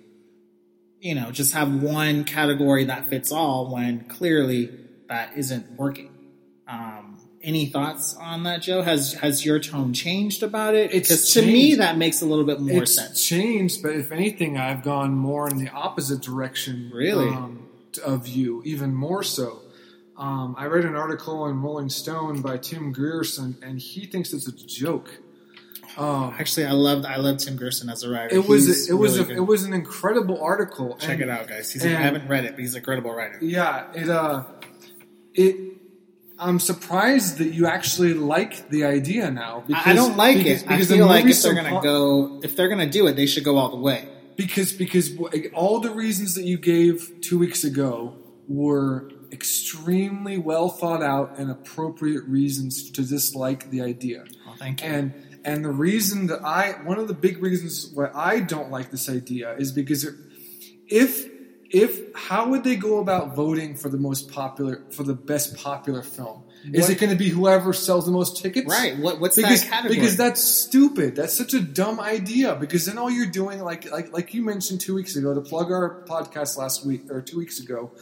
you 1.00 1.14
know, 1.14 1.30
just 1.30 1.54
have 1.54 1.82
one 1.82 2.24
category 2.24 2.84
that 2.84 3.08
fits 3.08 3.32
all 3.32 3.72
when 3.72 4.04
clearly 4.04 4.70
that 5.08 5.36
isn't 5.36 5.72
working. 5.72 6.10
Um, 6.68 7.18
any 7.42 7.66
thoughts 7.66 8.14
on 8.14 8.42
that, 8.44 8.62
Joe? 8.62 8.82
Has 8.82 9.14
has 9.14 9.44
your 9.44 9.58
tone 9.58 9.94
changed 9.94 10.42
about 10.42 10.74
it? 10.74 10.94
It's 10.94 11.32
to 11.34 11.42
me 11.42 11.76
that 11.76 11.96
makes 11.96 12.20
a 12.20 12.26
little 12.26 12.44
bit 12.44 12.60
more 12.60 12.82
it's 12.82 12.94
sense. 12.94 13.24
changed, 13.26 13.82
but 13.82 13.92
if 13.92 14.12
anything, 14.12 14.58
I've 14.58 14.82
gone 14.82 15.14
more 15.14 15.48
in 15.48 15.56
the 15.56 15.70
opposite 15.70 16.20
direction. 16.20 16.90
Really? 16.92 17.28
um, 17.28 17.66
of 18.04 18.28
you, 18.28 18.62
even 18.64 18.94
more 18.94 19.22
so. 19.22 19.62
Um, 20.20 20.54
I 20.58 20.66
read 20.66 20.84
an 20.84 20.96
article 20.96 21.46
in 21.46 21.62
Rolling 21.62 21.88
Stone 21.88 22.42
by 22.42 22.58
Tim 22.58 22.92
Grierson, 22.92 23.56
and 23.62 23.80
he 23.80 24.04
thinks 24.04 24.34
it's 24.34 24.46
a 24.46 24.52
joke. 24.52 25.18
Um, 25.96 26.34
Actually, 26.38 26.66
I 26.66 26.72
loved 26.72 27.06
I 27.06 27.16
loved 27.16 27.40
Tim 27.40 27.56
Grierson 27.56 27.88
as 27.88 28.04
a 28.04 28.10
writer. 28.10 28.34
it 28.34 28.46
was 28.46 28.66
He's 28.66 28.90
it 28.90 28.94
was 28.94 29.18
really 29.18 29.34
a, 29.34 29.36
it 29.38 29.46
was 29.46 29.64
an 29.64 29.72
incredible 29.72 30.40
article. 30.40 30.96
Check 30.98 31.20
and- 31.20 31.22
it 31.22 31.30
out, 31.30 31.48
guys. 31.48 31.72
He's, 31.72 31.84
and- 31.84 31.96
I 31.96 32.02
haven't 32.02 32.28
read 32.28 32.44
it, 32.44 32.52
but 32.52 32.60
he's 32.60 32.74
an 32.74 32.78
incredible 32.80 33.12
writer. 33.14 33.38
Yeah, 33.40 33.86
it 33.94 34.10
uh, 34.10 34.44
it. 35.32 35.56
I'm 36.38 36.60
surprised 36.60 37.38
that 37.38 37.52
you 37.52 37.66
actually 37.66 38.14
like 38.14 38.68
the 38.68 38.84
idea 38.84 39.30
now. 39.30 39.64
Because, 39.66 39.86
I 39.86 39.94
don't 39.94 40.16
like 40.18 40.36
because, 40.36 40.62
it. 40.62 40.68
because 40.68 40.92
I 40.92 40.96
feel 40.96 41.06
like 41.06 41.24
if 41.24 41.42
they're 41.42 41.54
so 41.54 41.54
gonna 41.54 41.82
go, 41.82 42.40
if 42.42 42.56
they're 42.56 42.68
gonna 42.68 42.90
do 42.90 43.06
it, 43.06 43.16
they 43.16 43.26
should 43.26 43.44
go 43.44 43.56
all 43.56 43.70
the 43.70 43.76
way. 43.76 44.06
because 44.36 44.72
because 44.72 45.12
all 45.54 45.80
the 45.80 45.90
reasons 45.90 46.34
that 46.34 46.44
you 46.44 46.58
gave 46.58 47.10
two 47.22 47.38
weeks 47.38 47.64
ago 47.64 48.16
were 48.48 49.10
extremely 49.32 50.38
well 50.38 50.68
thought 50.68 51.02
out 51.02 51.38
and 51.38 51.50
appropriate 51.50 52.24
reasons 52.24 52.90
to 52.90 53.02
dislike 53.02 53.70
the 53.70 53.80
idea. 53.82 54.24
Well, 54.46 54.56
thank 54.58 54.82
you. 54.82 54.88
And 54.88 55.12
and 55.44 55.64
the 55.64 55.70
reason 55.70 56.26
that 56.28 56.44
I 56.44 56.72
one 56.84 56.98
of 56.98 57.08
the 57.08 57.14
big 57.14 57.42
reasons 57.42 57.90
why 57.94 58.10
I 58.14 58.40
don't 58.40 58.70
like 58.70 58.90
this 58.90 59.08
idea 59.08 59.54
is 59.56 59.72
because 59.72 60.04
it, 60.04 60.14
if 60.88 61.28
if 61.70 62.14
how 62.14 62.48
would 62.50 62.64
they 62.64 62.76
go 62.76 62.98
about 62.98 63.34
voting 63.36 63.76
for 63.76 63.88
the 63.88 63.96
most 63.96 64.30
popular 64.30 64.82
for 64.90 65.02
the 65.04 65.14
best 65.14 65.56
popular 65.56 66.02
film? 66.02 66.42
Is 66.74 66.82
What- 66.82 66.90
it 66.90 66.98
going 67.00 67.08
to 67.10 67.16
be 67.16 67.30
whoever 67.30 67.72
sells 67.72 68.04
the 68.04 68.12
most 68.12 68.36
tickets? 68.42 68.66
right? 68.68 68.98
What, 68.98 69.18
what's 69.18 69.34
Because, 69.36 69.62
that 69.62 69.70
category? 69.70 69.94
because 69.94 70.18
that's 70.18 70.42
stupid. 70.44 71.16
That's 71.16 71.32
such 71.32 71.54
a 71.54 71.60
dumb 71.60 71.98
idea. 72.00 72.54
Because 72.54 72.84
then 72.84 72.98
all 72.98 73.10
you're 73.10 73.30
doing, 73.30 73.60
like 73.60 73.90
like 73.90 74.12
like 74.12 74.34
you 74.34 74.42
mentioned 74.44 74.82
two 74.82 74.94
weeks 74.94 75.16
ago, 75.16 75.32
to 75.32 75.40
plug 75.40 75.70
our 75.72 76.04
podcast 76.06 76.58
last 76.58 76.84
week 76.84 77.10
or 77.10 77.22
two 77.22 77.38
weeks 77.38 77.60
ago, 77.60 77.92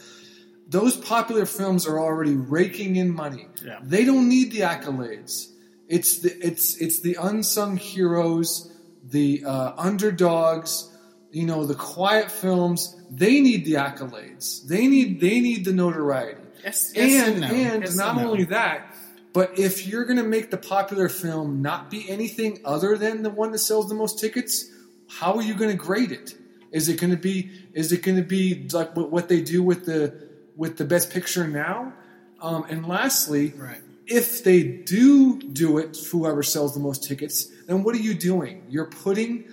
those 0.69 0.95
popular 0.95 1.45
films 1.47 1.87
are 1.87 1.99
already 1.99 2.35
raking 2.35 2.95
in 2.95 3.13
money. 3.13 3.47
Yeah. 3.65 3.79
They 3.81 4.05
don't 4.05 4.29
need 4.29 4.51
the 4.51 4.59
accolades. 4.59 5.51
It's 5.87 6.19
the 6.19 6.29
it's 6.45 6.77
it's 6.77 7.01
the 7.01 7.17
unsung 7.19 7.77
heroes, 7.77 8.71
the 9.03 9.43
uh, 9.43 9.73
underdogs, 9.75 10.95
you 11.31 11.47
know, 11.47 11.65
the 11.65 11.73
quiet 11.73 12.31
films. 12.31 12.95
They 13.09 13.41
need 13.41 13.65
the 13.65 13.73
accolades. 13.73 14.67
They 14.67 14.85
need 14.85 15.19
they 15.19 15.39
need 15.39 15.65
the 15.65 15.73
notoriety. 15.73 16.41
yes, 16.63 16.91
yes 16.95 17.27
and 17.27 17.41
no. 17.41 17.47
and 17.47 17.81
Yes 17.81 17.95
not 17.95 18.17
no. 18.17 18.29
only 18.29 18.43
that, 18.45 18.95
but 19.33 19.57
if 19.57 19.87
you're 19.87 20.05
going 20.05 20.17
to 20.17 20.23
make 20.23 20.51
the 20.51 20.57
popular 20.57 21.09
film 21.09 21.63
not 21.63 21.89
be 21.89 22.07
anything 22.07 22.59
other 22.63 22.95
than 22.95 23.23
the 23.23 23.31
one 23.31 23.51
that 23.53 23.59
sells 23.59 23.89
the 23.89 23.95
most 23.95 24.19
tickets, 24.19 24.69
how 25.07 25.33
are 25.37 25.41
you 25.41 25.55
going 25.55 25.71
to 25.71 25.77
grade 25.77 26.11
it? 26.11 26.35
Is 26.71 26.89
it 26.89 26.99
going 26.99 27.09
to 27.09 27.17
be 27.17 27.49
is 27.73 27.91
it 27.91 28.03
going 28.03 28.17
to 28.17 28.23
be 28.23 28.67
like 28.71 28.95
what 28.95 29.29
they 29.29 29.41
do 29.41 29.63
with 29.63 29.87
the 29.87 30.28
with 30.59 30.77
the 30.77 30.83
best 30.83 31.09
picture 31.09 31.47
now? 31.47 31.93
Um, 32.41 32.65
and 32.69 32.85
lastly, 32.85 33.53
right. 33.55 33.79
if 34.05 34.43
they 34.43 34.61
do 34.61 35.39
do 35.39 35.77
it, 35.77 35.97
whoever 36.11 36.43
sells 36.43 36.73
the 36.73 36.81
most 36.81 37.03
tickets, 37.03 37.47
then 37.65 37.83
what 37.83 37.95
are 37.95 37.99
you 37.99 38.13
doing? 38.13 38.63
You're 38.69 38.91
putting 38.91 39.45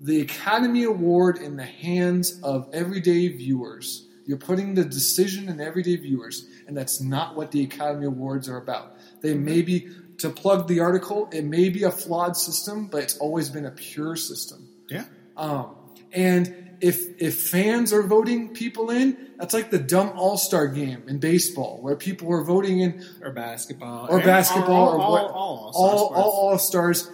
the 0.00 0.22
Academy 0.22 0.84
Award 0.84 1.36
in 1.36 1.56
the 1.56 1.64
hands 1.64 2.40
of 2.42 2.68
everyday 2.72 3.28
viewers. 3.28 4.08
You're 4.26 4.38
putting 4.38 4.74
the 4.74 4.84
decision 4.84 5.50
in 5.50 5.60
everyday 5.60 5.96
viewers, 5.96 6.46
and 6.66 6.74
that's 6.74 7.00
not 7.00 7.36
what 7.36 7.50
the 7.50 7.62
Academy 7.62 8.06
Awards 8.06 8.48
are 8.48 8.56
about. 8.56 8.96
They 9.20 9.34
may 9.34 9.60
be, 9.60 9.88
to 10.18 10.30
plug 10.30 10.66
the 10.66 10.80
article, 10.80 11.28
it 11.30 11.44
may 11.44 11.68
be 11.68 11.82
a 11.82 11.90
flawed 11.90 12.38
system, 12.38 12.86
but 12.86 13.02
it's 13.02 13.18
always 13.18 13.50
been 13.50 13.66
a 13.66 13.70
pure 13.70 14.16
system. 14.16 14.66
Yeah. 14.88 15.04
Um, 15.36 15.76
and 16.12 16.73
if 16.84 17.18
if 17.18 17.40
fans 17.40 17.94
are 17.94 18.02
voting 18.02 18.50
people 18.52 18.90
in, 18.90 19.16
that's 19.38 19.54
like 19.54 19.70
the 19.70 19.78
dumb 19.78 20.12
All 20.16 20.36
Star 20.36 20.68
game 20.68 21.02
in 21.08 21.18
baseball, 21.18 21.78
where 21.80 21.96
people 21.96 22.28
were 22.28 22.44
voting 22.44 22.80
in 22.80 23.02
Or 23.22 23.32
basketball. 23.32 24.06
or 24.10 24.20
basketball 24.20 24.88
all, 24.90 24.94
or 24.94 25.00
all, 25.00 25.12
what, 25.12 25.24
all, 25.32 26.12
all 26.14 26.30
all 26.50 26.58
stars. 26.58 27.10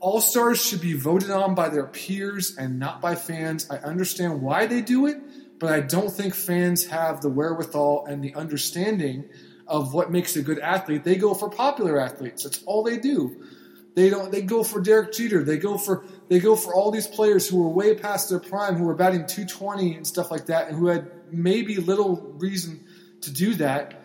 All 0.00 0.20
stars 0.20 0.60
should 0.60 0.80
be 0.80 0.94
voted 0.94 1.30
on 1.30 1.54
by 1.54 1.68
their 1.68 1.86
peers 1.86 2.56
and 2.58 2.80
not 2.80 3.00
by 3.00 3.14
fans. 3.14 3.70
I 3.70 3.76
understand 3.76 4.42
why 4.42 4.66
they 4.66 4.80
do 4.80 5.06
it, 5.06 5.18
but 5.60 5.70
I 5.70 5.78
don't 5.78 6.10
think 6.10 6.34
fans 6.34 6.86
have 6.86 7.20
the 7.20 7.28
wherewithal 7.28 8.06
and 8.06 8.24
the 8.24 8.34
understanding 8.34 9.26
of 9.68 9.94
what 9.94 10.10
makes 10.10 10.34
a 10.34 10.42
good 10.42 10.58
athlete. 10.58 11.04
They 11.04 11.14
go 11.14 11.34
for 11.34 11.48
popular 11.48 12.00
athletes. 12.00 12.42
That's 12.42 12.60
all 12.64 12.82
they 12.82 12.96
do. 12.98 13.44
They 13.94 14.08
don't. 14.08 14.32
They 14.32 14.42
go 14.42 14.62
for 14.64 14.80
Derek 14.80 15.12
Jeter. 15.12 15.44
They 15.44 15.58
go 15.58 15.76
for 15.76 16.04
they 16.28 16.40
go 16.40 16.56
for 16.56 16.74
all 16.74 16.90
these 16.90 17.06
players 17.06 17.46
who 17.48 17.62
were 17.62 17.68
way 17.68 17.94
past 17.94 18.30
their 18.30 18.38
prime, 18.40 18.76
who 18.76 18.84
were 18.84 18.94
batting 18.94 19.26
220 19.26 19.96
and 19.96 20.06
stuff 20.06 20.30
like 20.30 20.46
that, 20.46 20.68
and 20.68 20.76
who 20.78 20.86
had 20.86 21.10
maybe 21.30 21.76
little 21.76 22.16
reason 22.38 22.80
to 23.20 23.30
do 23.30 23.54
that 23.56 24.02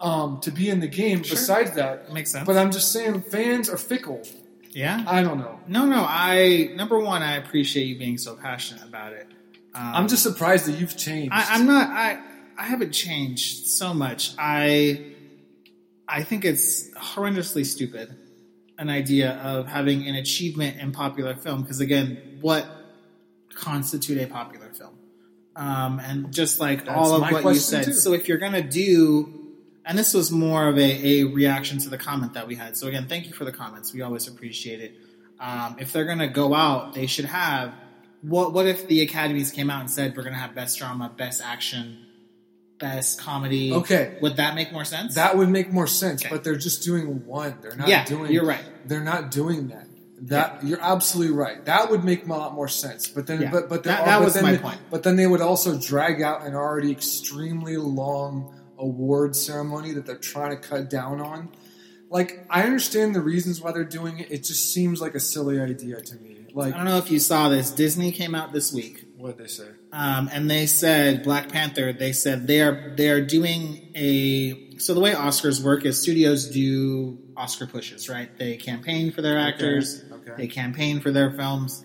um, 0.00 0.40
to 0.40 0.50
be 0.50 0.68
in 0.70 0.80
the 0.80 0.88
game. 0.88 1.22
Sure. 1.22 1.36
Besides 1.36 1.72
that, 1.72 2.12
Makes 2.12 2.32
sense. 2.32 2.46
but 2.46 2.56
I'm 2.56 2.70
just 2.70 2.92
saying, 2.92 3.22
fans 3.22 3.68
are 3.68 3.76
fickle. 3.76 4.22
yeah. 4.70 5.04
I 5.06 5.22
don't 5.22 5.38
know. 5.38 5.60
No, 5.68 5.84
no. 5.84 6.04
I 6.08 6.70
number 6.74 6.98
one, 6.98 7.22
I 7.22 7.36
appreciate 7.36 7.84
you 7.84 7.98
being 7.98 8.16
so 8.18 8.36
passionate 8.36 8.84
about 8.84 9.12
it. 9.12 9.26
Um, 9.74 9.94
I'm 9.94 10.08
just 10.08 10.22
surprised 10.22 10.64
that 10.66 10.78
you've 10.80 10.96
changed. 10.96 11.32
I, 11.34 11.44
I'm 11.50 11.66
not. 11.66 11.90
I 11.90 12.22
I 12.58 12.64
haven't 12.64 12.92
changed 12.92 13.66
so 13.66 13.92
much. 13.92 14.32
I 14.38 15.12
I 16.08 16.22
think 16.22 16.46
it's 16.46 16.88
horrendously 16.94 17.66
stupid 17.66 18.16
an 18.78 18.90
idea 18.90 19.32
of 19.42 19.66
having 19.66 20.06
an 20.06 20.14
achievement 20.14 20.78
in 20.78 20.92
popular 20.92 21.34
film 21.34 21.62
because 21.62 21.80
again, 21.80 22.38
what 22.40 22.66
constitute 23.54 24.18
a 24.18 24.26
popular 24.26 24.68
film? 24.72 24.94
Um, 25.56 26.00
and 26.00 26.32
just 26.32 26.60
like 26.60 26.84
That's 26.84 26.96
all 26.96 27.14
of 27.14 27.22
what 27.22 27.44
you 27.44 27.54
said, 27.54 27.86
too. 27.86 27.92
so 27.94 28.12
if 28.12 28.28
you're 28.28 28.38
gonna 28.38 28.62
do, 28.62 29.54
and 29.86 29.98
this 29.98 30.12
was 30.12 30.30
more 30.30 30.68
of 30.68 30.76
a, 30.76 31.20
a 31.20 31.24
reaction 31.24 31.78
to 31.78 31.88
the 31.88 31.96
comment 31.96 32.34
that 32.34 32.46
we 32.46 32.54
had. 32.56 32.76
So 32.76 32.88
again, 32.88 33.06
thank 33.08 33.26
you 33.26 33.32
for 33.32 33.44
the 33.44 33.52
comments. 33.52 33.94
We 33.94 34.02
always 34.02 34.28
appreciate 34.28 34.80
it. 34.80 34.94
Um, 35.40 35.76
if 35.78 35.92
they're 35.92 36.04
gonna 36.04 36.28
go 36.28 36.54
out, 36.54 36.92
they 36.94 37.06
should 37.06 37.24
have. 37.24 37.72
What 38.20 38.52
What 38.52 38.66
if 38.66 38.86
the 38.86 39.00
academies 39.00 39.50
came 39.50 39.70
out 39.70 39.80
and 39.80 39.90
said 39.90 40.14
we're 40.16 40.24
gonna 40.24 40.36
have 40.36 40.54
best 40.54 40.78
drama, 40.78 41.10
best 41.16 41.40
action, 41.42 42.05
best 42.78 43.20
comedy? 43.20 43.72
Okay. 43.72 44.16
would 44.20 44.36
that 44.36 44.54
make 44.54 44.72
more 44.72 44.84
sense? 44.84 45.14
that 45.14 45.36
would 45.36 45.48
make 45.48 45.72
more 45.72 45.86
sense, 45.86 46.22
Okay. 46.24 46.34
but 46.34 46.44
they're 46.44 46.56
just 46.56 46.82
doing 46.82 47.24
one. 47.26 47.56
They're 47.62 47.76
not 47.76 47.88
yeah, 47.88 48.04
doing. 48.04 48.32
you're 48.32 48.44
right. 48.46 48.64
They're 48.86 49.04
not 49.04 49.30
doing 49.30 49.68
that. 49.68 49.86
That 50.22 50.64
you're 50.64 50.80
absolutely 50.80 51.34
right. 51.36 51.62
That 51.66 51.90
would 51.90 52.02
make 52.02 52.24
a 52.26 52.28
lot 52.28 52.54
more 52.54 52.68
sense. 52.68 53.06
But 53.06 53.26
then, 53.26 53.42
Yeah. 53.42 53.50
but 53.50 53.68
but 53.68 53.84
That- 53.84 54.06
that 54.06 54.20
was 54.22 54.34
then 54.34 54.44
my 54.44 54.56
point. 54.56 54.78
But 54.90 55.02
then 55.02 55.16
they 55.16 55.26
would 55.26 55.42
also 55.42 55.78
drag 55.78 56.22
out 56.22 56.46
an 56.46 56.54
already 56.54 56.90
extremely 56.90 57.76
long 57.76 58.54
award 58.78 59.36
ceremony 59.36 59.92
that 59.92 60.06
they're 60.06 60.16
trying 60.16 60.50
to 60.50 60.56
cut 60.68 60.88
down 60.90 61.20
on. 61.20 61.50
Like 62.10 62.46
I 62.48 62.62
understand 62.62 63.14
the 63.14 63.20
reasons 63.20 63.60
why 63.60 63.72
they're 63.72 63.84
doing 63.84 64.18
it. 64.18 64.30
It 64.30 64.44
just 64.44 64.72
seems 64.72 65.00
like 65.00 65.14
a 65.14 65.20
silly 65.20 65.60
idea 65.60 66.00
to 66.00 66.14
me. 66.16 66.46
Like 66.54 66.72
I 66.72 66.76
don't 66.78 66.86
know 66.86 66.98
if 66.98 67.10
you 67.10 67.18
saw 67.18 67.48
this. 67.50 67.70
Disney 67.70 68.10
came 68.12 68.34
out 68.34 68.52
this 68.52 68.72
week. 68.72 69.04
what 69.18 69.36
did 69.36 69.44
they 69.46 69.48
say. 69.50 69.68
Um, 69.96 70.28
and 70.30 70.50
they 70.50 70.66
said 70.66 71.22
Black 71.22 71.48
Panther. 71.48 71.92
They 71.94 72.12
said 72.12 72.46
they 72.46 72.60
are 72.60 72.92
they 72.94 73.08
are 73.08 73.24
doing 73.24 73.90
a 73.94 74.78
so 74.78 74.92
the 74.92 75.00
way 75.00 75.12
Oscars 75.12 75.64
work 75.64 75.86
is 75.86 76.02
studios 76.02 76.50
do 76.50 77.18
Oscar 77.34 77.66
pushes, 77.66 78.06
right? 78.08 78.28
They 78.36 78.56
campaign 78.56 79.10
for 79.10 79.22
their 79.22 79.38
actors, 79.38 80.04
okay. 80.12 80.32
they 80.36 80.48
campaign 80.48 81.00
for 81.00 81.10
their 81.10 81.30
films. 81.30 81.82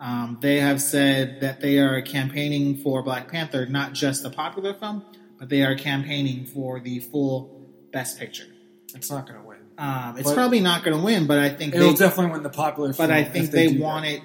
Um, 0.00 0.38
they 0.40 0.58
have 0.58 0.82
said 0.82 1.42
that 1.42 1.60
they 1.60 1.78
are 1.78 2.02
campaigning 2.02 2.78
for 2.78 3.04
Black 3.04 3.30
Panther, 3.30 3.66
not 3.66 3.92
just 3.92 4.24
the 4.24 4.30
popular 4.30 4.74
film, 4.74 5.04
but 5.38 5.48
they 5.48 5.62
are 5.62 5.76
campaigning 5.76 6.46
for 6.46 6.80
the 6.80 6.98
full 6.98 7.70
Best 7.92 8.18
Picture. 8.18 8.46
It's 8.92 9.08
not 9.08 9.28
going 9.28 9.40
to 9.40 9.46
win. 9.46 9.58
Um, 9.78 10.18
it's 10.18 10.28
But- 10.28 10.34
probably 10.34 10.58
not 10.58 10.82
going 10.82 10.96
to 10.98 11.02
win, 11.04 11.28
but 11.28 11.38
I 11.38 11.50
think 11.50 11.76
It'll 11.76 11.92
they, 11.92 11.94
definitely 11.94 12.32
win 12.32 12.42
the 12.42 12.50
popular. 12.50 12.92
but 12.92 13.12
I 13.12 13.22
think 13.22 13.52
they, 13.52 13.68
they, 13.68 13.78
want 13.78 14.04
that. 14.04 14.14
it 14.14 14.22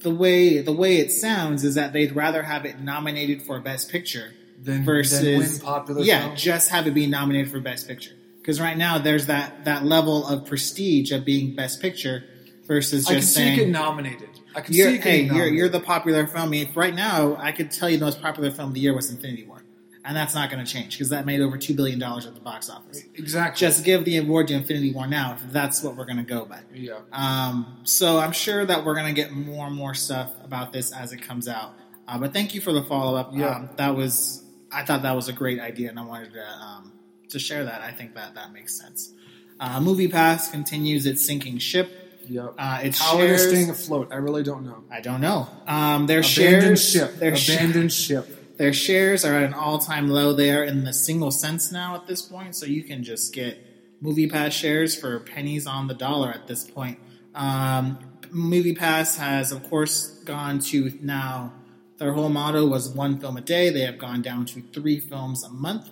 the 0.00 0.14
way 0.14 0.60
the 0.62 0.72
way 0.72 0.96
it 0.98 1.10
sounds 1.12 1.64
is 1.64 1.74
that 1.74 1.92
they'd 1.92 2.14
rather 2.14 2.42
have 2.42 2.64
it 2.64 2.80
nominated 2.80 3.42
for 3.42 3.60
Best 3.60 3.90
Picture 3.90 4.32
Then, 4.58 4.84
versus 4.84 5.20
then 5.22 5.38
win 5.38 5.58
popular. 5.60 6.02
yeah, 6.02 6.24
film. 6.24 6.36
just 6.36 6.70
have 6.70 6.86
it 6.86 6.94
be 6.94 7.06
nominated 7.06 7.50
for 7.50 7.60
Best 7.60 7.86
Picture. 7.86 8.12
Because 8.38 8.60
right 8.60 8.76
now 8.76 8.98
there's 8.98 9.26
that 9.26 9.64
that 9.66 9.84
level 9.84 10.26
of 10.26 10.46
prestige 10.46 11.12
of 11.12 11.24
being 11.24 11.54
Best 11.54 11.80
Picture 11.82 12.24
versus 12.66 13.06
I 13.06 13.10
can 13.12 13.20
just 13.20 13.34
saying 13.34 13.58
get 13.58 13.68
nominated. 13.68 14.28
I 14.54 14.62
can 14.62 14.74
you're, 14.74 14.88
see 14.88 14.94
it 14.96 15.00
hey, 15.02 15.10
getting 15.10 15.26
you're, 15.26 15.34
nominated. 15.34 15.58
you're 15.58 15.68
the 15.68 15.80
popular 15.80 16.26
film. 16.26 16.44
I 16.44 16.48
mean, 16.48 16.70
right 16.74 16.94
now 16.94 17.36
I 17.36 17.52
could 17.52 17.70
tell 17.70 17.88
you 17.88 17.98
the 17.98 18.04
most 18.06 18.20
popular 18.22 18.50
film 18.50 18.68
of 18.68 18.74
the 18.74 18.80
year 18.80 18.94
was 18.94 19.10
Infinity 19.10 19.44
War, 19.44 19.59
and 20.04 20.16
that's 20.16 20.34
not 20.34 20.50
going 20.50 20.64
to 20.64 20.70
change 20.70 20.94
because 20.96 21.10
that 21.10 21.26
made 21.26 21.40
over 21.40 21.58
two 21.58 21.74
billion 21.74 21.98
dollars 21.98 22.26
at 22.26 22.34
the 22.34 22.40
box 22.40 22.70
office. 22.70 23.02
exactly. 23.14 23.58
Just 23.66 23.84
give 23.84 24.04
the 24.04 24.16
award 24.18 24.48
to 24.48 24.54
Infinity 24.54 24.92
War 24.92 25.06
now 25.06 25.34
if 25.34 25.52
that's 25.52 25.82
what 25.82 25.96
we're 25.96 26.06
going 26.06 26.16
to 26.18 26.22
go 26.22 26.44
by. 26.46 26.60
yeah. 26.74 27.00
Um, 27.12 27.80
so 27.84 28.18
I'm 28.18 28.32
sure 28.32 28.64
that 28.64 28.84
we're 28.84 28.94
going 28.94 29.06
to 29.08 29.12
get 29.12 29.32
more 29.32 29.66
and 29.66 29.76
more 29.76 29.94
stuff 29.94 30.32
about 30.44 30.72
this 30.72 30.92
as 30.92 31.12
it 31.12 31.18
comes 31.22 31.48
out. 31.48 31.72
Uh, 32.08 32.18
but 32.18 32.32
thank 32.32 32.54
you 32.54 32.60
for 32.60 32.72
the 32.72 32.82
follow 32.82 33.16
up. 33.16 33.30
Yeah. 33.34 33.48
Um, 33.56 33.70
that 33.76 33.94
was 33.94 34.42
I 34.72 34.84
thought 34.84 35.02
that 35.02 35.14
was 35.16 35.28
a 35.28 35.32
great 35.32 35.60
idea, 35.60 35.90
and 35.90 35.98
I 35.98 36.04
wanted 36.04 36.32
to 36.32 36.44
um, 36.48 36.92
to 37.28 37.38
share 37.38 37.64
that. 37.64 37.82
I 37.82 37.90
think 37.92 38.14
that 38.14 38.34
that 38.36 38.52
makes 38.52 38.78
sense. 38.80 39.12
Uh, 39.60 39.80
Movie 39.80 40.08
Pass 40.08 40.50
continues 40.50 41.06
its 41.06 41.24
sinking 41.26 41.58
ship. 41.58 41.90
Yep. 42.28 42.54
Uh, 42.58 42.78
its 42.82 42.98
How 42.98 43.18
are 43.18 43.26
they 43.26 43.36
staying 43.36 43.70
afloat? 43.70 44.08
I 44.12 44.16
really 44.16 44.42
don't 44.42 44.64
know. 44.64 44.84
I 44.90 45.00
don't 45.00 45.20
know. 45.20 45.48
Um, 45.66 46.06
their 46.06 46.20
Abandoned 46.20 46.78
shares. 46.78 46.88
ship. 46.90 47.14
Their, 47.16 47.36
sh- 47.36 47.54
Abandoned 47.54 47.92
ship. 47.92 48.39
Their 48.60 48.74
shares 48.74 49.24
are 49.24 49.36
at 49.36 49.44
an 49.44 49.54
all 49.54 49.78
time 49.78 50.08
low. 50.08 50.34
They 50.34 50.50
are 50.50 50.62
in 50.62 50.84
the 50.84 50.92
single 50.92 51.30
cents 51.30 51.72
now 51.72 51.94
at 51.94 52.06
this 52.06 52.20
point, 52.20 52.54
so 52.54 52.66
you 52.66 52.82
can 52.82 53.02
just 53.02 53.32
get 53.32 53.56
Movie 54.02 54.28
Pass 54.28 54.52
shares 54.52 54.94
for 54.94 55.18
pennies 55.18 55.66
on 55.66 55.86
the 55.86 55.94
dollar 55.94 56.28
at 56.28 56.46
this 56.46 56.70
point. 56.70 56.98
Um, 57.34 57.98
Movie 58.30 58.74
Pass 58.74 59.16
has, 59.16 59.50
of 59.50 59.66
course, 59.70 60.10
gone 60.24 60.58
to 60.58 60.92
now. 61.00 61.54
Their 61.96 62.12
whole 62.12 62.28
motto 62.28 62.66
was 62.66 62.90
one 62.90 63.18
film 63.18 63.38
a 63.38 63.40
day. 63.40 63.70
They 63.70 63.80
have 63.80 63.96
gone 63.96 64.20
down 64.20 64.44
to 64.46 64.60
three 64.60 65.00
films 65.00 65.42
a 65.42 65.48
month. 65.48 65.88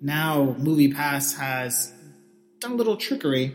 Now, 0.00 0.56
Movie 0.58 0.92
Pass 0.92 1.34
has 1.34 1.92
done 2.58 2.72
a 2.72 2.74
little 2.74 2.96
trickery, 2.96 3.54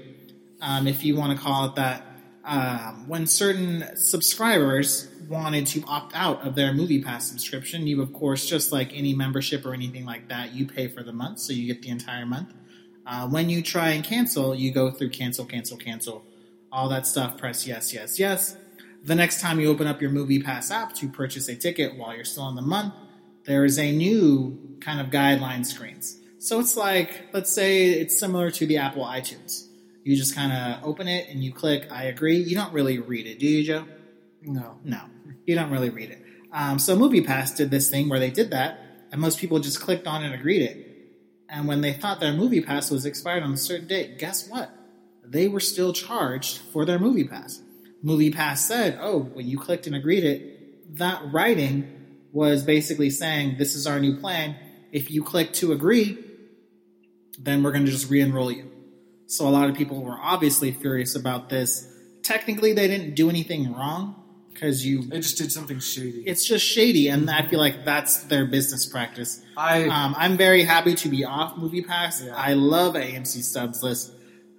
um, 0.62 0.88
if 0.88 1.04
you 1.04 1.18
want 1.18 1.38
to 1.38 1.44
call 1.44 1.66
it 1.66 1.76
that. 1.76 2.06
Um, 2.46 3.08
when 3.08 3.26
certain 3.26 3.96
subscribers 3.96 5.08
wanted 5.30 5.66
to 5.68 5.84
opt 5.88 6.14
out 6.14 6.46
of 6.46 6.56
their 6.56 6.74
Movie 6.74 7.02
Pass 7.02 7.30
subscription, 7.30 7.88
you, 7.88 8.02
of 8.02 8.12
course, 8.12 8.46
just 8.46 8.72
like 8.72 8.94
any 8.94 9.14
membership 9.14 9.66
or 9.66 9.74
anything 9.74 10.06
like 10.06 10.28
that, 10.28 10.54
you 10.54 10.66
pay 10.66 10.88
for 10.90 11.04
the 11.04 11.14
month, 11.14 11.40
so 11.40 11.54
you 11.54 11.68
get 11.68 11.82
the 11.82 11.90
entire 11.90 12.26
month. 12.26 12.54
Uh, 13.06 13.28
when 13.30 13.50
you 13.50 13.62
try 13.62 13.92
and 13.92 14.04
cancel, 14.04 14.54
you 14.54 14.72
go 14.72 14.92
through 14.92 15.10
cancel, 15.10 15.46
cancel, 15.46 15.78
cancel, 15.78 16.26
all 16.72 16.90
that 16.90 17.08
stuff. 17.08 17.38
Press 17.38 17.66
yes, 17.66 17.94
yes, 17.94 18.20
yes. 18.20 18.58
The 19.04 19.16
next 19.16 19.42
time 19.42 19.60
you 19.60 19.70
open 19.70 19.88
up 19.88 20.02
your 20.02 20.12
Movie 20.12 20.42
Pass 20.42 20.72
app 20.72 20.94
to 20.96 21.08
purchase 21.10 21.48
a 21.48 21.56
ticket 21.56 21.98
while 21.98 22.16
you're 22.16 22.26
still 22.26 22.48
in 22.50 22.56
the 22.56 22.62
month, 22.62 22.94
there 23.46 23.66
is 23.66 23.78
a 23.78 23.92
new 23.92 24.78
kind 24.80 25.00
of 25.00 25.08
guideline 25.08 25.66
screens. 25.66 26.20
So 26.40 26.60
it's 26.60 26.76
like, 26.76 27.28
let's 27.34 27.54
say 27.54 27.90
it's 27.90 28.18
similar 28.20 28.52
to 28.52 28.66
the 28.66 28.78
Apple 28.78 29.06
iTunes. 29.06 29.68
You 30.04 30.16
just 30.16 30.36
kind 30.36 30.52
of 30.52 30.84
open 30.88 31.08
it 31.08 31.30
and 31.30 31.44
you 31.44 31.54
click, 31.54 31.88
I 31.92 32.06
agree. 32.06 32.38
You 32.38 32.56
don't 32.56 32.74
really 32.74 33.00
read 33.00 33.26
it, 33.26 33.40
do 33.40 33.48
you, 33.48 33.64
Joe? 33.64 33.86
No. 34.42 34.78
No, 34.84 35.02
you 35.46 35.56
don't 35.56 35.72
really 35.72 35.90
read 35.90 36.12
it. 36.12 36.22
Um, 36.52 36.78
so 36.78 36.98
MoviePass 36.98 37.56
did 37.56 37.72
this 37.72 37.90
thing 37.90 38.10
where 38.10 38.20
they 38.20 38.30
did 38.30 38.52
that, 38.52 38.80
and 39.12 39.20
most 39.20 39.40
people 39.40 39.60
just 39.60 39.80
clicked 39.80 40.06
on 40.06 40.24
it 40.24 40.28
and 40.28 40.36
agreed 40.36 40.62
it. 40.62 40.94
And 41.50 41.68
when 41.68 41.82
they 41.82 41.94
thought 41.94 42.20
their 42.20 42.34
MoviePass 42.34 42.92
was 42.92 43.06
expired 43.06 43.44
on 43.44 43.54
a 43.54 43.58
certain 43.58 43.88
date, 43.88 44.20
guess 44.20 44.48
what? 44.48 44.72
They 45.26 45.48
were 45.48 45.60
still 45.60 45.94
charged 45.94 46.58
for 46.58 46.86
their 46.86 47.00
MoviePass. 47.00 47.60
MoviePass 48.04 48.58
said, 48.58 48.98
"Oh, 49.00 49.20
when 49.20 49.48
you 49.48 49.58
clicked 49.58 49.88
and 49.88 49.96
agreed 49.96 50.24
it, 50.24 50.98
that 50.98 51.22
writing 51.32 52.18
was 52.32 52.64
basically 52.64 53.10
saying 53.10 53.58
this 53.58 53.76
is 53.76 53.88
our 53.88 54.00
new 54.00 54.18
plan. 54.18 54.56
If 54.92 55.10
you 55.10 55.24
click 55.24 55.54
to 55.54 55.72
agree, 55.72 56.18
then 57.40 57.64
we're 57.64 57.72
going 57.72 57.86
to 57.86 57.92
just 57.92 58.10
re-enroll 58.10 58.52
you." 58.52 58.73
So 59.34 59.48
a 59.48 59.50
lot 59.50 59.68
of 59.68 59.76
people 59.76 60.04
were 60.04 60.18
obviously 60.22 60.72
furious 60.72 61.16
about 61.16 61.50
this. 61.50 61.88
Technically, 62.22 62.72
they 62.74 62.88
didn't 62.88 63.16
do 63.16 63.30
anything 63.32 63.74
wrong 63.74 64.16
because 64.54 64.86
you 64.86 65.02
They 65.02 65.20
just 65.20 65.38
did 65.40 65.52
something 65.52 65.80
shady. 65.80 66.24
it's 66.28 66.46
just 66.46 66.64
shady, 66.64 67.08
and 67.08 67.28
I 67.30 67.48
feel 67.48 67.60
like 67.60 67.84
that's 67.84 68.26
their 68.26 68.46
business 68.46 68.86
practice. 68.86 69.42
I 69.58 69.86
Um, 69.86 70.14
I'm 70.20 70.38
very 70.38 70.64
happy 70.64 70.94
to 70.94 71.10
be 71.10 71.26
off 71.26 71.58
Movie 71.58 71.82
Pass. 71.82 72.22
Yeah. 72.24 72.36
I 72.36 72.54
love 72.54 72.94
AMC 72.94 73.42
Stubs 73.42 73.82
list. 73.82 74.12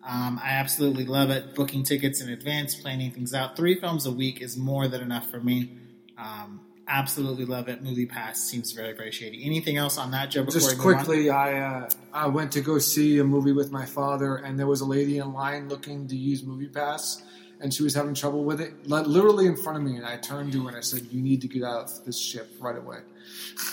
Um, 0.04 0.40
I 0.42 0.50
absolutely 0.50 1.04
love 1.06 1.30
it. 1.30 1.54
Booking 1.54 1.84
tickets 1.84 2.20
in 2.20 2.28
advance, 2.28 2.74
planning 2.74 3.12
things 3.12 3.32
out. 3.32 3.56
Three 3.56 3.76
films 3.76 4.06
a 4.06 4.10
week 4.10 4.42
is 4.42 4.56
more 4.56 4.88
than 4.88 5.00
enough 5.02 5.30
for 5.30 5.40
me. 5.40 5.78
Um, 6.18 6.60
absolutely 6.88 7.44
love 7.44 7.68
it. 7.68 7.80
Movie 7.82 8.06
Pass 8.06 8.40
seems 8.40 8.72
very, 8.72 8.92
very 8.92 9.12
shady. 9.12 9.44
Anything 9.46 9.76
else 9.76 9.96
on 9.98 10.10
that, 10.10 10.32
Joe? 10.32 10.42
Before 10.44 10.60
just 10.60 10.78
we 10.78 10.84
move 10.84 10.86
on? 10.98 11.04
quickly, 11.04 11.30
I 11.30 11.58
uh, 11.60 11.88
I 12.14 12.28
went 12.28 12.52
to 12.52 12.60
go 12.60 12.78
see 12.78 13.18
a 13.18 13.24
movie 13.24 13.52
with 13.52 13.70
my 13.72 13.84
father, 13.84 14.36
and 14.36 14.58
there 14.58 14.66
was 14.68 14.80
a 14.80 14.86
lady 14.86 15.18
in 15.18 15.32
line 15.32 15.68
looking 15.68 16.06
to 16.08 16.16
use 16.16 16.42
Movie 16.44 16.68
Pass, 16.68 17.22
and 17.60 17.74
she 17.74 17.82
was 17.82 17.92
having 17.94 18.14
trouble 18.14 18.44
with 18.44 18.60
it, 18.60 18.86
literally 18.88 19.46
in 19.46 19.56
front 19.56 19.78
of 19.78 19.84
me. 19.84 19.96
And 19.96 20.06
I 20.06 20.16
turned 20.18 20.52
to 20.52 20.62
her 20.62 20.68
and 20.68 20.76
I 20.76 20.80
said, 20.80 21.08
"You 21.10 21.20
need 21.20 21.40
to 21.42 21.48
get 21.48 21.64
out 21.64 21.90
of 21.90 22.04
this 22.04 22.18
ship 22.18 22.50
right 22.60 22.76
away." 22.76 22.98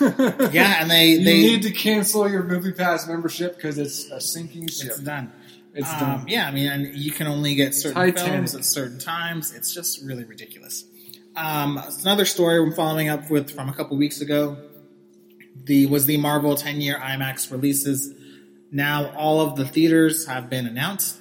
Yeah, 0.52 0.80
and 0.82 0.90
they 0.90 1.08
you 1.12 1.24
they 1.24 1.38
need 1.40 1.62
to 1.62 1.70
cancel 1.70 2.28
your 2.28 2.42
Movie 2.42 2.72
Pass 2.72 3.06
membership 3.06 3.56
because 3.56 3.78
it's 3.78 4.10
a 4.10 4.20
sinking 4.20 4.68
ship. 4.68 4.88
it's 4.90 4.98
done. 5.00 5.32
It's 5.74 5.90
Um, 5.92 5.98
done. 6.00 6.24
Yeah, 6.28 6.48
I 6.48 6.50
mean, 6.52 6.68
and 6.68 6.94
you 6.96 7.12
can 7.12 7.26
only 7.26 7.54
get 7.54 7.74
certain 7.74 7.94
Titanic. 8.00 8.32
films 8.32 8.54
at 8.54 8.64
certain 8.64 8.98
times. 8.98 9.52
It's 9.54 9.72
just 9.72 10.02
really 10.04 10.24
ridiculous. 10.24 10.84
Um, 11.36 11.80
another 12.02 12.24
story 12.26 12.58
I'm 12.58 12.72
following 12.74 13.08
up 13.08 13.30
with 13.30 13.50
from 13.50 13.68
a 13.68 13.72
couple 13.72 13.96
weeks 13.96 14.20
ago. 14.20 14.56
The 15.64 15.86
was 15.86 16.06
the 16.06 16.16
Marvel 16.16 16.56
10 16.56 16.80
year 16.80 16.96
IMAX 16.98 17.50
releases. 17.52 18.12
Now 18.72 19.12
all 19.16 19.40
of 19.42 19.56
the 19.56 19.66
theaters 19.66 20.26
have 20.26 20.48
been 20.50 20.66
announced. 20.66 21.18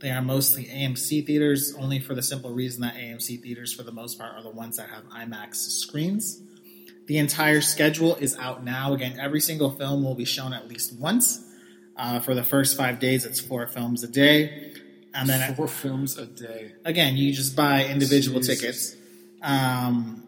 They 0.00 0.10
are 0.10 0.22
mostly 0.22 0.64
AMC 0.66 1.26
theaters, 1.26 1.74
only 1.78 1.98
for 1.98 2.14
the 2.14 2.22
simple 2.22 2.52
reason 2.52 2.82
that 2.82 2.94
AMC 2.94 3.42
theaters, 3.42 3.72
for 3.72 3.82
the 3.82 3.92
most 3.92 4.18
part, 4.18 4.34
are 4.36 4.42
the 4.42 4.50
ones 4.50 4.76
that 4.76 4.88
have 4.90 5.04
IMAX 5.08 5.56
screens. 5.56 6.40
The 7.06 7.18
entire 7.18 7.60
schedule 7.60 8.14
is 8.16 8.36
out 8.36 8.62
now. 8.64 8.92
Again, 8.92 9.18
every 9.18 9.40
single 9.40 9.70
film 9.70 10.04
will 10.04 10.14
be 10.14 10.24
shown 10.24 10.52
at 10.52 10.68
least 10.68 10.98
once. 10.98 11.44
Uh, 11.96 12.20
for 12.20 12.34
the 12.34 12.42
first 12.42 12.76
five 12.76 12.98
days, 12.98 13.26
it's 13.26 13.40
four 13.40 13.66
films 13.66 14.04
a 14.04 14.08
day. 14.08 14.72
And 15.12 15.28
then 15.28 15.40
at 15.42 15.56
Four 15.56 15.66
films 15.68 16.16
a 16.18 16.24
day. 16.26 16.72
again, 16.84 17.16
you 17.16 17.32
just 17.32 17.56
buy 17.56 17.84
individual 17.84 18.38
Jesus. 18.40 18.60
tickets. 18.60 18.96
Um, 19.42 20.26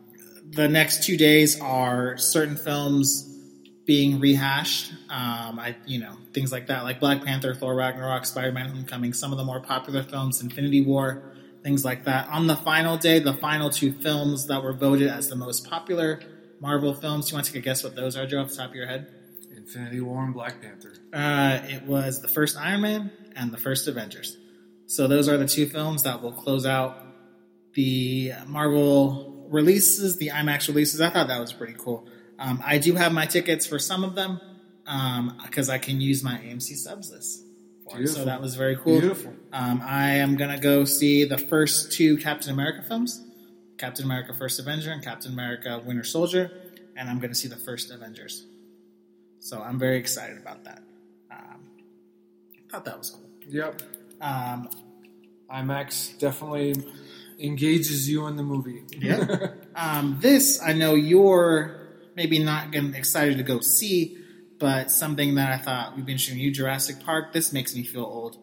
the 0.50 0.68
next 0.68 1.04
two 1.04 1.16
days 1.16 1.60
are 1.60 2.18
certain 2.18 2.56
films 2.56 3.31
being 3.84 4.20
rehashed. 4.20 4.92
Um, 5.10 5.58
I, 5.58 5.76
you 5.86 5.98
know, 6.00 6.16
things 6.32 6.52
like 6.52 6.68
that, 6.68 6.84
like 6.84 7.00
Black 7.00 7.24
Panther, 7.24 7.54
Thor 7.54 7.74
Ragnarok, 7.74 8.24
Spider-Man: 8.24 8.68
Homecoming, 8.68 9.12
some 9.12 9.32
of 9.32 9.38
the 9.38 9.44
more 9.44 9.60
popular 9.60 10.02
films, 10.02 10.40
Infinity 10.40 10.82
War, 10.82 11.22
things 11.62 11.84
like 11.84 12.04
that. 12.04 12.28
On 12.28 12.46
the 12.46 12.56
final 12.56 12.96
day, 12.96 13.18
the 13.18 13.34
final 13.34 13.70
two 13.70 13.92
films 13.92 14.46
that 14.46 14.62
were 14.62 14.72
voted 14.72 15.08
as 15.08 15.28
the 15.28 15.36
most 15.36 15.68
popular 15.68 16.20
Marvel 16.60 16.94
films. 16.94 17.26
Do 17.26 17.32
You 17.32 17.36
want 17.36 17.46
to 17.46 17.52
take 17.52 17.62
a 17.62 17.64
guess 17.64 17.82
what 17.82 17.96
those 17.96 18.16
are, 18.16 18.26
Joe, 18.26 18.42
off 18.42 18.50
the 18.50 18.56
top 18.56 18.70
of 18.70 18.76
your 18.76 18.86
head? 18.86 19.12
Infinity 19.56 20.00
War 20.00 20.24
and 20.24 20.34
Black 20.34 20.60
Panther. 20.60 20.92
Uh, 21.12 21.60
it 21.68 21.84
was 21.84 22.20
the 22.20 22.28
first 22.28 22.56
Iron 22.56 22.82
Man 22.82 23.10
and 23.36 23.52
the 23.52 23.58
first 23.58 23.88
Avengers. 23.88 24.36
So 24.86 25.08
those 25.08 25.28
are 25.28 25.36
the 25.36 25.46
two 25.46 25.66
films 25.66 26.02
that 26.02 26.22
will 26.22 26.32
close 26.32 26.66
out 26.66 26.98
the 27.74 28.32
Marvel 28.46 29.46
releases, 29.50 30.18
the 30.18 30.28
IMAX 30.28 30.68
releases. 30.68 31.00
I 31.00 31.10
thought 31.10 31.28
that 31.28 31.40
was 31.40 31.52
pretty 31.52 31.74
cool. 31.78 32.06
Um, 32.42 32.60
I 32.64 32.78
do 32.78 32.94
have 32.96 33.12
my 33.12 33.24
tickets 33.24 33.66
for 33.66 33.78
some 33.78 34.02
of 34.02 34.16
them 34.16 34.40
because 35.44 35.68
I 35.68 35.78
can 35.78 36.00
use 36.00 36.24
my 36.24 36.38
AMC 36.38 36.74
Stubs 36.74 37.10
list. 37.10 37.44
So 38.06 38.24
that 38.24 38.40
was 38.40 38.56
very 38.56 38.76
cool. 38.76 39.00
Beautiful. 39.00 39.34
Um, 39.52 39.82
I 39.84 40.12
am 40.14 40.36
gonna 40.36 40.58
go 40.58 40.84
see 40.84 41.24
the 41.24 41.36
first 41.36 41.92
two 41.92 42.16
Captain 42.16 42.50
America 42.50 42.82
films, 42.82 43.22
Captain 43.76 44.06
America: 44.06 44.32
First 44.32 44.58
Avenger 44.58 44.90
and 44.90 45.04
Captain 45.04 45.32
America: 45.32 45.80
Winter 45.84 46.02
Soldier, 46.02 46.50
and 46.96 47.10
I'm 47.10 47.20
gonna 47.20 47.34
see 47.34 47.48
the 47.48 47.56
first 47.56 47.90
Avengers. 47.90 48.46
So 49.40 49.60
I'm 49.60 49.78
very 49.78 49.98
excited 49.98 50.38
about 50.38 50.64
that. 50.64 50.82
Um, 51.30 51.60
thought 52.70 52.86
that 52.86 52.96
was 52.96 53.10
cool. 53.10 53.28
Yep. 53.46 53.82
Um, 54.22 54.70
IMAX 55.52 56.18
definitely 56.18 56.82
engages 57.38 58.08
you 58.08 58.26
in 58.26 58.36
the 58.36 58.42
movie. 58.42 58.84
Yeah. 58.96 59.48
um, 59.76 60.16
this 60.20 60.62
I 60.62 60.72
know 60.72 60.94
you're 60.94 61.81
maybe 62.14 62.38
not 62.38 62.70
getting 62.70 62.94
excited 62.94 63.38
to 63.38 63.42
go 63.42 63.60
see, 63.60 64.18
but 64.58 64.90
something 64.90 65.34
that 65.36 65.52
I 65.52 65.58
thought 65.62 65.96
we've 65.96 66.06
been 66.06 66.18
showing 66.18 66.40
you, 66.40 66.50
Jurassic 66.50 67.04
Park. 67.04 67.32
This 67.32 67.52
makes 67.52 67.74
me 67.74 67.84
feel 67.84 68.04
old. 68.04 68.38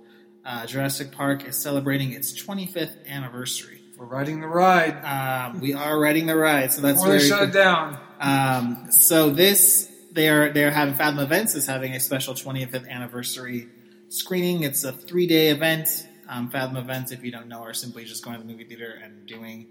Uh, 0.45 0.65
Jurassic 0.65 1.11
Park 1.11 1.47
is 1.47 1.57
celebrating 1.57 2.11
its 2.11 2.33
25th 2.41 3.07
anniversary. 3.07 3.81
We're 3.97 4.05
riding 4.05 4.39
the 4.39 4.47
ride. 4.47 5.03
Um, 5.03 5.59
we 5.59 5.73
are 5.73 5.99
riding 5.99 6.25
the 6.25 6.35
ride, 6.35 6.71
so 6.71 6.81
that's 6.81 6.99
Before 6.99 7.11
they 7.11 7.17
very 7.17 7.29
shut 7.29 7.49
it 7.49 7.51
down. 7.51 7.99
Um, 8.19 8.91
so 8.91 9.29
this 9.29 9.91
they 10.11 10.29
are 10.29 10.51
they're 10.51 10.71
having 10.71 10.95
Fathom 10.95 11.19
Events 11.19 11.55
is 11.55 11.67
having 11.67 11.93
a 11.93 11.99
special 11.99 12.33
25th 12.33 12.89
anniversary 12.89 13.67
screening. 14.07 14.63
It's 14.63 14.83
a 14.83 14.91
three 14.91 15.27
day 15.27 15.49
event. 15.49 15.89
Um, 16.27 16.49
Fathom 16.49 16.77
Events, 16.77 17.11
if 17.11 17.23
you 17.23 17.31
don't 17.31 17.47
know, 17.47 17.61
are 17.63 17.73
simply 17.73 18.05
just 18.05 18.23
going 18.23 18.39
to 18.39 18.41
the 18.45 18.49
movie 18.49 18.63
theater 18.63 18.99
and 19.03 19.25
doing 19.25 19.67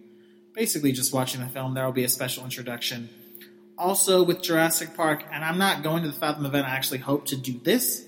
basically 0.55 0.93
just 0.93 1.13
watching 1.13 1.41
the 1.41 1.49
film. 1.49 1.75
There 1.75 1.85
will 1.85 1.93
be 1.93 2.05
a 2.05 2.09
special 2.09 2.45
introduction. 2.45 3.09
Also 3.79 4.25
with 4.25 4.43
Jurassic 4.43 4.97
Park, 4.97 5.25
and 5.33 5.45
I'm 5.45 5.57
not 5.57 5.85
going 5.85 6.03
to 6.03 6.09
the 6.09 6.19
Fathom 6.19 6.45
event. 6.45 6.67
I 6.67 6.71
actually 6.71 6.99
hope 6.99 7.27
to 7.27 7.37
do 7.37 7.61
this. 7.62 8.05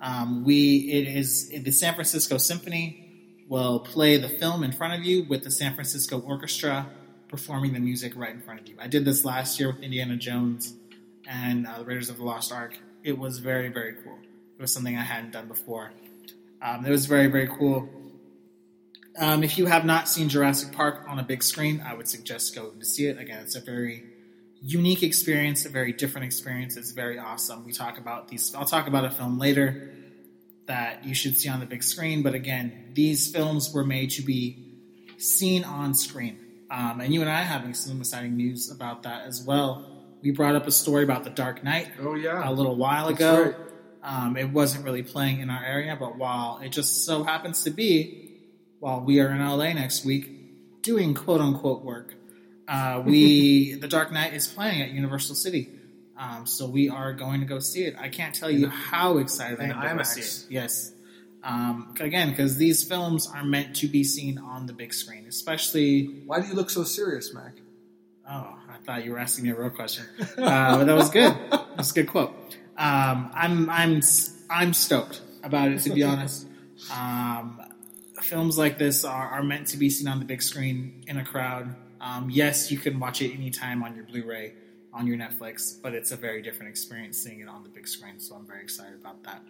Um, 0.00 0.44
we 0.44 0.76
it 0.92 1.08
is 1.08 1.48
the 1.48 1.72
San 1.72 1.94
Francisco 1.94 2.38
Symphony 2.38 3.44
will 3.48 3.80
play 3.80 4.16
the 4.16 4.28
film 4.28 4.62
in 4.62 4.70
front 4.70 4.94
of 4.94 5.04
you 5.04 5.24
with 5.24 5.42
the 5.42 5.50
San 5.50 5.74
Francisco 5.74 6.20
Orchestra 6.20 6.88
performing 7.28 7.72
the 7.72 7.80
music 7.80 8.12
right 8.14 8.32
in 8.32 8.40
front 8.40 8.60
of 8.60 8.68
you. 8.68 8.76
I 8.78 8.86
did 8.86 9.04
this 9.04 9.24
last 9.24 9.58
year 9.58 9.72
with 9.72 9.82
Indiana 9.82 10.16
Jones 10.16 10.74
and 11.26 11.66
uh, 11.66 11.78
the 11.78 11.84
Raiders 11.84 12.10
of 12.10 12.18
the 12.18 12.24
Lost 12.24 12.52
Ark. 12.52 12.78
It 13.02 13.18
was 13.18 13.38
very 13.38 13.70
very 13.70 13.94
cool. 14.04 14.18
It 14.56 14.62
was 14.62 14.72
something 14.72 14.96
I 14.96 15.02
hadn't 15.02 15.32
done 15.32 15.48
before. 15.48 15.90
Um, 16.62 16.86
it 16.86 16.90
was 16.90 17.06
very 17.06 17.26
very 17.26 17.48
cool. 17.48 17.88
Um, 19.18 19.42
if 19.42 19.58
you 19.58 19.66
have 19.66 19.84
not 19.84 20.08
seen 20.08 20.28
Jurassic 20.28 20.72
Park 20.72 21.04
on 21.08 21.18
a 21.18 21.24
big 21.24 21.42
screen, 21.42 21.82
I 21.84 21.94
would 21.94 22.06
suggest 22.06 22.54
going 22.54 22.78
to 22.78 22.86
see 22.86 23.06
it. 23.06 23.18
Again, 23.18 23.42
it's 23.42 23.56
a 23.56 23.60
very 23.60 24.04
unique 24.62 25.02
experience, 25.02 25.64
a 25.64 25.68
very 25.68 25.92
different 25.92 26.26
experience. 26.26 26.76
It's 26.76 26.90
very 26.92 27.18
awesome. 27.18 27.64
We 27.64 27.72
talk 27.72 27.98
about 27.98 28.28
these. 28.28 28.54
I'll 28.54 28.64
talk 28.64 28.86
about 28.88 29.04
a 29.04 29.10
film 29.10 29.38
later 29.38 29.94
that 30.66 31.04
you 31.04 31.14
should 31.14 31.36
see 31.38 31.48
on 31.48 31.60
the 31.60 31.66
big 31.66 31.82
screen. 31.82 32.22
But 32.22 32.34
again, 32.34 32.90
these 32.94 33.30
films 33.30 33.72
were 33.72 33.84
made 33.84 34.10
to 34.12 34.22
be 34.22 34.74
seen 35.18 35.64
on 35.64 35.94
screen. 35.94 36.38
Um, 36.70 37.00
and 37.00 37.14
you 37.14 37.20
and 37.22 37.30
I 37.30 37.42
having 37.42 37.72
some 37.74 38.00
exciting 38.00 38.36
news 38.36 38.70
about 38.70 39.04
that 39.04 39.26
as 39.26 39.42
well. 39.42 39.86
We 40.22 40.32
brought 40.32 40.54
up 40.56 40.66
a 40.66 40.72
story 40.72 41.04
about 41.04 41.24
The 41.24 41.30
Dark 41.30 41.62
Knight 41.64 41.88
Oh 42.00 42.14
yeah. 42.14 42.46
a 42.48 42.52
little 42.52 42.76
while 42.76 43.06
That's 43.08 43.20
ago. 43.20 43.42
right. 43.42 43.54
Um, 44.02 44.36
it 44.36 44.50
wasn't 44.50 44.84
really 44.84 45.02
playing 45.02 45.40
in 45.40 45.48
our 45.50 45.64
area, 45.64 45.96
but 45.98 46.16
while 46.18 46.58
it 46.62 46.70
just 46.70 47.04
so 47.04 47.22
happens 47.24 47.62
to 47.64 47.70
be, 47.70 48.40
while 48.80 49.00
we 49.00 49.20
are 49.20 49.28
in 49.30 49.38
LA 49.38 49.72
next 49.72 50.04
week, 50.04 50.82
doing 50.82 51.14
quote 51.14 51.40
unquote 51.40 51.84
work. 51.84 52.14
Uh, 52.68 53.02
we 53.04 53.74
The 53.80 53.88
Dark 53.88 54.12
Knight 54.12 54.34
is 54.34 54.46
playing 54.46 54.82
at 54.82 54.90
Universal 54.90 55.36
City, 55.36 55.70
um, 56.16 56.46
so 56.46 56.68
we 56.68 56.88
are 56.88 57.14
going 57.14 57.40
to 57.40 57.46
go 57.46 57.58
see 57.58 57.84
it. 57.84 57.96
I 57.98 58.08
can't 58.08 58.34
tell 58.34 58.50
you 58.50 58.68
how 58.68 59.18
excited 59.18 59.60
I 59.60 59.86
am 59.90 59.98
to 59.98 60.04
see 60.04 60.20
it. 60.20 60.46
Yes, 60.50 60.92
um, 61.42 61.94
again, 61.98 62.30
because 62.30 62.56
these 62.58 62.84
films 62.84 63.26
are 63.26 63.44
meant 63.44 63.76
to 63.76 63.88
be 63.88 64.04
seen 64.04 64.38
on 64.38 64.66
the 64.66 64.72
big 64.72 64.92
screen, 64.92 65.26
especially. 65.26 66.22
Why 66.26 66.40
do 66.40 66.46
you 66.46 66.54
look 66.54 66.70
so 66.70 66.84
serious, 66.84 67.32
Mac? 67.32 67.54
Oh, 68.30 68.58
I 68.68 68.76
thought 68.84 69.04
you 69.04 69.12
were 69.12 69.18
asking 69.18 69.44
me 69.44 69.50
a 69.50 69.54
real 69.58 69.70
question, 69.70 70.04
uh, 70.20 70.78
but 70.78 70.84
that 70.84 70.94
was 70.94 71.08
good. 71.08 71.34
That's 71.76 71.90
a 71.92 71.94
good 71.94 72.08
quote. 72.08 72.34
Um, 72.76 73.30
I'm 73.34 73.70
I'm 73.70 74.02
I'm 74.50 74.74
stoked 74.74 75.20
about 75.42 75.70
it 75.70 75.80
to 75.80 75.90
be 75.90 76.02
honest. 76.02 76.46
Um, 76.92 77.60
films 78.20 78.58
like 78.58 78.78
this 78.78 79.04
are, 79.04 79.28
are 79.28 79.42
meant 79.42 79.68
to 79.68 79.76
be 79.76 79.90
seen 79.90 80.08
on 80.08 80.18
the 80.18 80.24
big 80.24 80.42
screen 80.42 81.04
in 81.06 81.16
a 81.16 81.24
crowd. 81.24 81.74
Um, 82.00 82.30
yes, 82.30 82.70
you 82.70 82.78
can 82.78 82.98
watch 83.00 83.22
it 83.22 83.32
anytime 83.34 83.82
on 83.82 83.94
your 83.94 84.04
Blu-ray, 84.04 84.54
on 84.92 85.06
your 85.06 85.16
Netflix, 85.16 85.80
but 85.80 85.94
it's 85.94 86.12
a 86.12 86.16
very 86.16 86.42
different 86.42 86.70
experience 86.70 87.18
seeing 87.18 87.40
it 87.40 87.48
on 87.48 87.62
the 87.62 87.68
big 87.68 87.86
screen. 87.88 88.20
So 88.20 88.34
I'm 88.34 88.46
very 88.46 88.62
excited 88.62 88.94
about 88.94 89.22
that. 89.24 89.42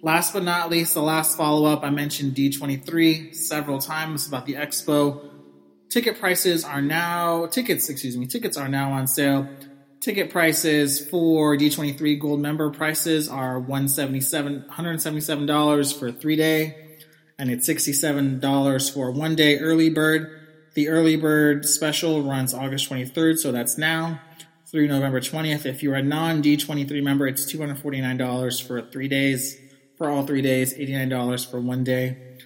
Last 0.00 0.32
but 0.32 0.44
not 0.44 0.70
least, 0.70 0.94
the 0.94 1.02
last 1.02 1.36
follow-up 1.36 1.82
I 1.82 1.90
mentioned 1.90 2.34
D23 2.34 3.34
several 3.34 3.80
times 3.80 4.28
about 4.28 4.46
the 4.46 4.54
expo. 4.54 5.28
Ticket 5.88 6.20
prices 6.20 6.64
are 6.64 6.82
now 6.82 7.46
tickets, 7.46 7.88
excuse 7.88 8.16
me, 8.16 8.26
tickets 8.26 8.56
are 8.56 8.68
now 8.68 8.92
on 8.92 9.08
sale. 9.08 9.48
Ticket 10.00 10.30
prices 10.30 11.04
for 11.08 11.56
D23 11.56 12.20
Gold 12.20 12.40
member 12.40 12.70
prices 12.70 13.28
are 13.28 13.58
177 13.58 14.66
$177 14.70 15.98
for 15.98 16.08
a 16.08 16.12
three 16.12 16.36
day, 16.36 16.98
and 17.36 17.50
it's 17.50 17.68
$67 17.68 18.94
for 18.94 19.10
one 19.10 19.34
day 19.34 19.58
early 19.58 19.90
bird. 19.90 20.37
The 20.78 20.88
early 20.90 21.16
bird 21.16 21.66
special 21.66 22.22
runs 22.22 22.54
August 22.54 22.88
23rd, 22.88 23.40
so 23.40 23.50
that's 23.50 23.76
now 23.76 24.20
through 24.70 24.86
November 24.86 25.18
20th. 25.18 25.66
If 25.66 25.82
you're 25.82 25.96
a 25.96 26.04
non 26.04 26.40
D23 26.40 27.02
member, 27.02 27.26
it's 27.26 27.52
$249 27.52 28.64
for 28.64 28.82
three 28.82 29.08
days, 29.08 29.58
for 29.96 30.08
all 30.08 30.24
three 30.24 30.40
days, 30.40 30.74
$89 30.74 31.50
for 31.50 31.60
one 31.60 31.82
day. 31.82 32.36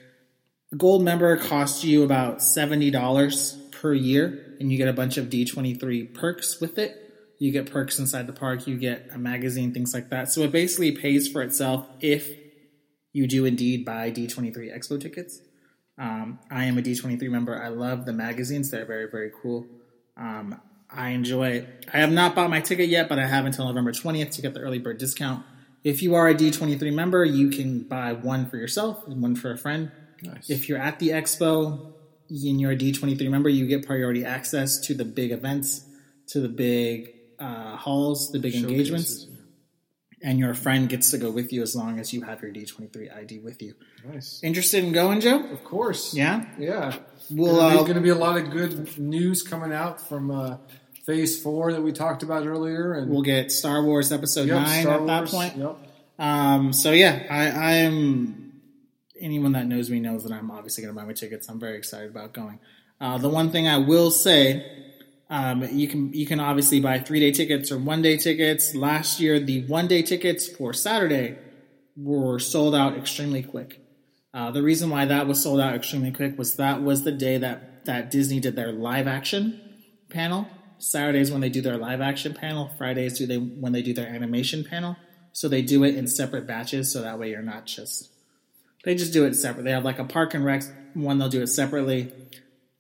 A 0.73 0.77
gold 0.77 1.03
member 1.05 1.37
costs 1.37 1.85
you 1.85 2.05
about 2.05 2.39
$70 2.39 3.71
per 3.71 3.93
year, 3.93 4.57
and 4.59 4.73
you 4.73 4.79
get 4.79 4.89
a 4.89 4.95
bunch 4.95 5.19
of 5.19 5.27
D23 5.27 6.15
perks 6.15 6.59
with 6.59 6.79
it. 6.79 6.97
You 7.39 7.53
get 7.53 7.71
perks 7.71 7.99
inside 7.99 8.27
the 8.27 8.33
park, 8.33 8.67
you 8.67 8.79
get 8.79 9.11
a 9.13 9.19
magazine, 9.19 9.75
things 9.75 9.93
like 9.93 10.09
that. 10.09 10.33
So 10.33 10.41
it 10.41 10.53
basically 10.53 10.93
pays 10.93 11.29
for 11.29 11.43
itself 11.43 11.87
if 12.01 12.31
you 13.13 13.27
do 13.27 13.45
indeed 13.45 13.85
buy 13.85 14.11
D23 14.11 14.75
Expo 14.75 14.99
tickets. 14.99 15.43
Um, 15.99 16.39
I 16.51 16.65
am 16.65 16.79
a 16.79 16.83
D23 16.83 17.23
member. 17.29 17.61
I 17.61 17.69
love 17.69 18.07
the 18.07 18.13
magazines, 18.13 18.71
they're 18.71 18.85
very, 18.85 19.09
very 19.11 19.31
cool. 19.43 19.67
Um, 20.17 20.61
I 20.91 21.11
enjoy 21.11 21.51
it. 21.51 21.87
I 21.93 21.99
have 21.99 22.13
not 22.13 22.35
bought 22.35 22.51
my 22.51 22.61
ticket 22.61 22.89
yet, 22.89 23.09
but 23.09 23.19
I 23.19 23.27
have 23.27 23.47
until 23.47 23.67
November 23.67 23.93
20th 23.93 24.31
to 24.33 24.43
get 24.43 24.55
the 24.55 24.61
early 24.61 24.79
bird 24.79 24.99
discount. 24.99 25.45
If 25.85 26.03
you 26.03 26.15
are 26.15 26.29
a 26.29 26.35
D23 26.35 26.93
member, 26.93 27.25
you 27.25 27.51
can 27.51 27.83
buy 27.83 28.13
one 28.13 28.49
for 28.49 28.57
yourself 28.57 29.07
and 29.07 29.21
one 29.23 29.35
for 29.35 29.51
a 29.51 29.59
friend. 29.59 29.91
Nice. 30.23 30.49
If 30.49 30.69
you're 30.69 30.79
at 30.79 30.99
the 30.99 31.11
expo 31.11 31.93
and 32.29 32.61
you're 32.61 32.73
a 32.73 32.77
D23 32.77 33.29
member, 33.29 33.49
you 33.49 33.67
get 33.67 33.87
priority 33.87 34.25
access 34.25 34.79
to 34.81 34.95
the 34.95 35.05
big 35.05 35.33
events, 35.33 35.85
to 36.29 36.41
the 36.41 36.49
big 36.49 37.15
uh, 37.39 37.77
halls, 37.77 38.31
the 38.31 38.39
big 38.39 38.55
engagements, 38.55 39.25
Showcases, 39.25 39.32
and 40.23 40.39
your 40.39 40.55
friend 40.55 40.89
gets 40.89 41.11
to 41.11 41.19
go 41.19 41.31
with 41.31 41.53
you 41.53 41.63
as 41.63 41.75
long 41.75 41.99
as 41.99 42.13
you 42.13 42.23
have 42.23 42.43
your 42.43 42.53
D23 42.53 43.17
ID 43.17 43.39
with 43.41 43.61
you. 43.61 43.75
Nice. 44.05 44.41
Interested 44.43 44.85
in 44.85 44.93
going, 44.93 45.21
Joe? 45.21 45.45
Of 45.51 45.65
course. 45.65 46.15
Yeah? 46.15 46.47
Yeah. 46.59 46.97
We'll, 47.31 47.57
There's 47.57 47.81
uh, 47.81 47.83
going 47.83 47.95
to 47.95 48.01
be 48.01 48.11
a 48.11 48.15
lot 48.15 48.39
of 48.39 48.51
good 48.51 48.99
news 48.99 49.43
coming 49.43 49.73
out 49.73 50.01
from 50.01 50.31
uh, 50.31 50.57
Phase 51.05 51.43
Four 51.43 51.73
that 51.73 51.83
we 51.83 51.93
talked 51.93 52.23
about 52.23 52.47
earlier, 52.47 52.95
and 52.95 53.11
We'll 53.11 53.23
get 53.23 53.51
Star 53.51 53.83
Wars 53.83 54.13
Episode 54.13 54.49
Yep, 54.49 54.63
9 54.63 54.83
Star 54.83 55.01
at 55.01 55.07
that 55.07 55.19
Wars, 55.21 55.31
point. 55.31 55.57
Yep. 55.57 55.79
Um, 56.19 56.73
so 56.73 56.93
yeah, 56.93 57.27
I, 57.29 57.51
I 57.51 57.73
am. 57.75 58.53
Anyone 59.21 59.53
that 59.53 59.67
knows 59.67 59.89
me 59.89 60.01
knows 60.01 60.25
that 60.25 60.33
I'm 60.33 60.51
obviously 60.51 60.83
going 60.83 60.95
to 60.95 61.01
buy 61.01 61.07
my 61.07 61.13
tickets. 61.13 61.49
I'm 61.49 61.61
very 61.61 61.77
excited 61.77 62.11
about 62.11 62.33
going. 62.33 62.59
Uh, 63.01 63.19
the 63.19 63.29
one 63.29 63.51
thing 63.51 63.67
I 63.69 63.79
will 63.79 64.11
say, 64.11 64.82
um, 65.33 65.63
you 65.73 65.89
can 65.89 66.13
you 66.13 66.27
can 66.27 66.41
obviously 66.41 66.79
buy 66.79 66.99
three 66.99 67.19
day 67.19 67.33
tickets 67.33 67.73
or 67.73 67.79
one 67.79 68.03
day 68.03 68.19
tickets. 68.19 68.75
Last 68.75 69.19
year, 69.19 69.41
the 69.41 69.65
one 69.65 69.89
day 69.89 70.03
tickets 70.03 70.47
for 70.47 70.75
Saturday 70.75 71.39
were 71.97 72.39
sold 72.39 72.75
out 72.75 72.99
extremely 72.99 73.43
quick. 73.43 73.81
Uh, 74.35 74.51
the 74.51 74.63
reason 74.63 74.91
why 74.91 75.07
that 75.07 75.27
was 75.27 75.43
sold 75.43 75.59
out 75.59 75.75
extremely 75.75 76.13
quick 76.13 76.37
was 76.37 76.57
that 76.57 76.83
was 76.83 77.05
the 77.05 77.13
day 77.13 77.39
that 77.39 77.87
that 77.87 78.11
Disney 78.11 78.41
did 78.41 78.57
their 78.57 78.73
live 78.73 79.07
action 79.07 79.59
panel. 80.11 80.47
Saturdays 80.77 81.33
when 81.33 81.41
they 81.41 81.49
do 81.49 81.63
their 81.63 81.79
live 81.79 82.03
action 82.03 82.35
panel. 82.35 82.71
Fridays 82.77 83.17
do 83.17 83.27
they 83.27 83.39
when 83.39 83.73
they 83.73 83.81
do 83.81 83.95
their 83.95 84.09
animation 84.09 84.65
panel. 84.65 84.99
So 85.33 85.49
they 85.49 85.63
do 85.63 85.83
it 85.83 85.95
in 85.95 86.09
separate 86.09 86.47
batches, 86.47 86.93
so 86.93 87.01
that 87.01 87.19
way 87.19 87.31
you're 87.31 87.41
not 87.41 87.65
just. 87.65 88.11
They 88.85 88.95
just 88.95 89.15
do 89.15 89.25
it 89.25 89.35
separate. 89.35 89.63
They 89.63 89.71
have 89.71 89.85
like 89.85 89.99
a 89.99 90.05
Park 90.05 90.35
and 90.35 90.45
Rec 90.45 90.63
one. 90.93 91.19
They'll 91.19 91.31
do 91.31 91.41
it 91.41 91.47
separately. 91.47 92.13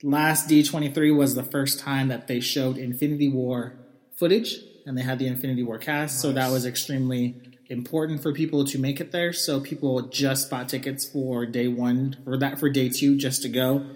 Last 0.02 0.48
D23 0.48 1.16
was 1.16 1.34
the 1.34 1.44
first 1.44 1.78
time 1.78 2.08
that 2.08 2.26
they 2.26 2.40
showed 2.40 2.76
Infinity 2.76 3.28
War 3.28 3.74
footage, 4.16 4.56
and 4.84 4.98
they 4.98 5.02
had 5.02 5.18
the 5.18 5.28
Infinity 5.28 5.62
War 5.62 5.78
cast. 5.78 6.20
So 6.20 6.32
that 6.32 6.50
was 6.50 6.66
extremely 6.66 7.40
important 7.68 8.20
for 8.20 8.32
people 8.32 8.64
to 8.64 8.78
make 8.78 9.00
it 9.00 9.12
there. 9.12 9.32
So 9.32 9.60
people 9.60 10.02
just 10.02 10.50
bought 10.50 10.68
tickets 10.68 11.08
for 11.08 11.46
day 11.46 11.68
one, 11.68 12.16
for 12.24 12.36
that 12.36 12.58
for 12.58 12.68
day 12.68 12.88
two, 12.88 13.16
just 13.16 13.42
to 13.42 13.48
go. 13.48 13.86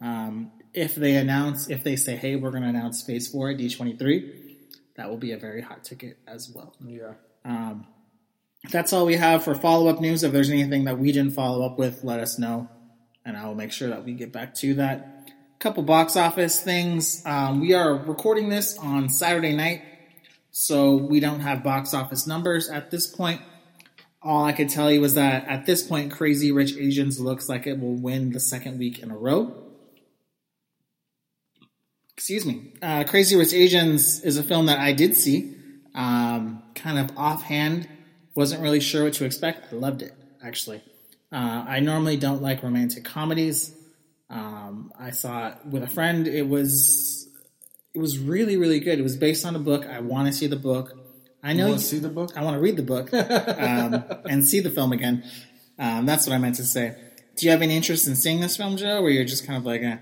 Um, 0.00 0.52
if 0.72 0.94
they 0.94 1.16
announce, 1.16 1.68
if 1.68 1.82
they 1.82 1.96
say, 1.96 2.16
"Hey, 2.16 2.36
we're 2.36 2.50
going 2.50 2.62
to 2.62 2.68
announce 2.68 3.02
Phase 3.02 3.28
Four 3.28 3.50
at 3.50 3.58
D23," 3.58 4.32
that 4.96 5.08
will 5.08 5.16
be 5.16 5.32
a 5.32 5.38
very 5.38 5.62
hot 5.62 5.84
ticket 5.84 6.18
as 6.26 6.50
well. 6.54 6.74
Yeah. 6.84 7.14
Um, 7.44 7.86
that's 8.70 8.92
all 8.92 9.06
we 9.06 9.16
have 9.16 9.44
for 9.44 9.54
follow 9.54 9.88
up 9.88 10.00
news. 10.00 10.22
If 10.22 10.32
there's 10.32 10.50
anything 10.50 10.84
that 10.84 10.98
we 10.98 11.12
didn't 11.12 11.32
follow 11.32 11.64
up 11.64 11.78
with, 11.78 12.04
let 12.04 12.20
us 12.20 12.38
know, 12.38 12.68
and 13.24 13.36
I 13.36 13.46
will 13.46 13.54
make 13.54 13.72
sure 13.72 13.88
that 13.88 14.04
we 14.04 14.12
get 14.12 14.32
back 14.32 14.54
to 14.56 14.74
that. 14.74 15.15
Couple 15.58 15.82
box 15.82 16.16
office 16.16 16.60
things. 16.60 17.22
Um, 17.24 17.60
we 17.62 17.72
are 17.72 17.94
recording 17.94 18.50
this 18.50 18.76
on 18.76 19.08
Saturday 19.08 19.54
night, 19.54 19.82
so 20.50 20.96
we 20.96 21.18
don't 21.18 21.40
have 21.40 21.64
box 21.64 21.94
office 21.94 22.26
numbers 22.26 22.68
at 22.68 22.90
this 22.90 23.06
point. 23.06 23.40
All 24.20 24.44
I 24.44 24.52
could 24.52 24.68
tell 24.68 24.92
you 24.92 25.02
is 25.02 25.14
that 25.14 25.48
at 25.48 25.64
this 25.64 25.82
point, 25.82 26.12
Crazy 26.12 26.52
Rich 26.52 26.76
Asians 26.76 27.18
looks 27.18 27.48
like 27.48 27.66
it 27.66 27.80
will 27.80 27.94
win 27.94 28.32
the 28.32 28.40
second 28.40 28.78
week 28.78 28.98
in 28.98 29.10
a 29.10 29.16
row. 29.16 29.54
Excuse 32.12 32.44
me. 32.44 32.74
Uh, 32.82 33.04
Crazy 33.04 33.34
Rich 33.34 33.54
Asians 33.54 34.20
is 34.20 34.36
a 34.36 34.42
film 34.42 34.66
that 34.66 34.78
I 34.78 34.92
did 34.92 35.16
see, 35.16 35.56
um, 35.94 36.62
kind 36.74 36.98
of 36.98 37.16
offhand. 37.16 37.88
Wasn't 38.34 38.60
really 38.60 38.80
sure 38.80 39.04
what 39.04 39.14
to 39.14 39.24
expect. 39.24 39.72
I 39.72 39.76
loved 39.76 40.02
it, 40.02 40.12
actually. 40.44 40.82
Uh, 41.32 41.64
I 41.66 41.80
normally 41.80 42.18
don't 42.18 42.42
like 42.42 42.62
romantic 42.62 43.04
comedies. 43.04 43.72
Um, 44.28 44.92
I 44.98 45.10
saw 45.10 45.48
it 45.48 45.54
with 45.66 45.82
a 45.82 45.86
friend. 45.88 46.26
It 46.26 46.48
was 46.48 47.28
it 47.94 47.98
was 47.98 48.18
really 48.18 48.56
really 48.56 48.80
good. 48.80 48.98
It 48.98 49.02
was 49.02 49.16
based 49.16 49.44
on 49.46 49.54
a 49.56 49.58
book. 49.60 49.86
I 49.86 50.00
want 50.00 50.26
to 50.26 50.32
see 50.32 50.46
the 50.46 50.56
book. 50.56 50.92
I 51.42 51.52
know 51.52 51.58
You 51.58 51.64
you, 51.64 51.70
want 51.70 51.80
to 51.82 51.86
see 51.86 51.98
the 51.98 52.08
book? 52.08 52.32
I 52.36 52.42
want 52.42 52.56
to 52.56 52.60
read 52.60 52.76
the 52.76 52.82
book 52.82 53.12
um, 53.14 54.04
and 54.28 54.44
see 54.44 54.60
the 54.60 54.70
film 54.70 54.92
again. 54.92 55.22
Um, 55.78 56.04
that's 56.06 56.26
what 56.26 56.34
I 56.34 56.38
meant 56.38 56.56
to 56.56 56.64
say. 56.64 56.96
Do 57.36 57.46
you 57.46 57.52
have 57.52 57.62
any 57.62 57.76
interest 57.76 58.08
in 58.08 58.16
seeing 58.16 58.40
this 58.40 58.56
film, 58.56 58.76
Joe, 58.76 59.00
or 59.02 59.10
you're 59.10 59.24
just 59.24 59.46
kind 59.46 59.56
of 59.58 59.64
like, 59.66 59.82
eh? 59.82 59.98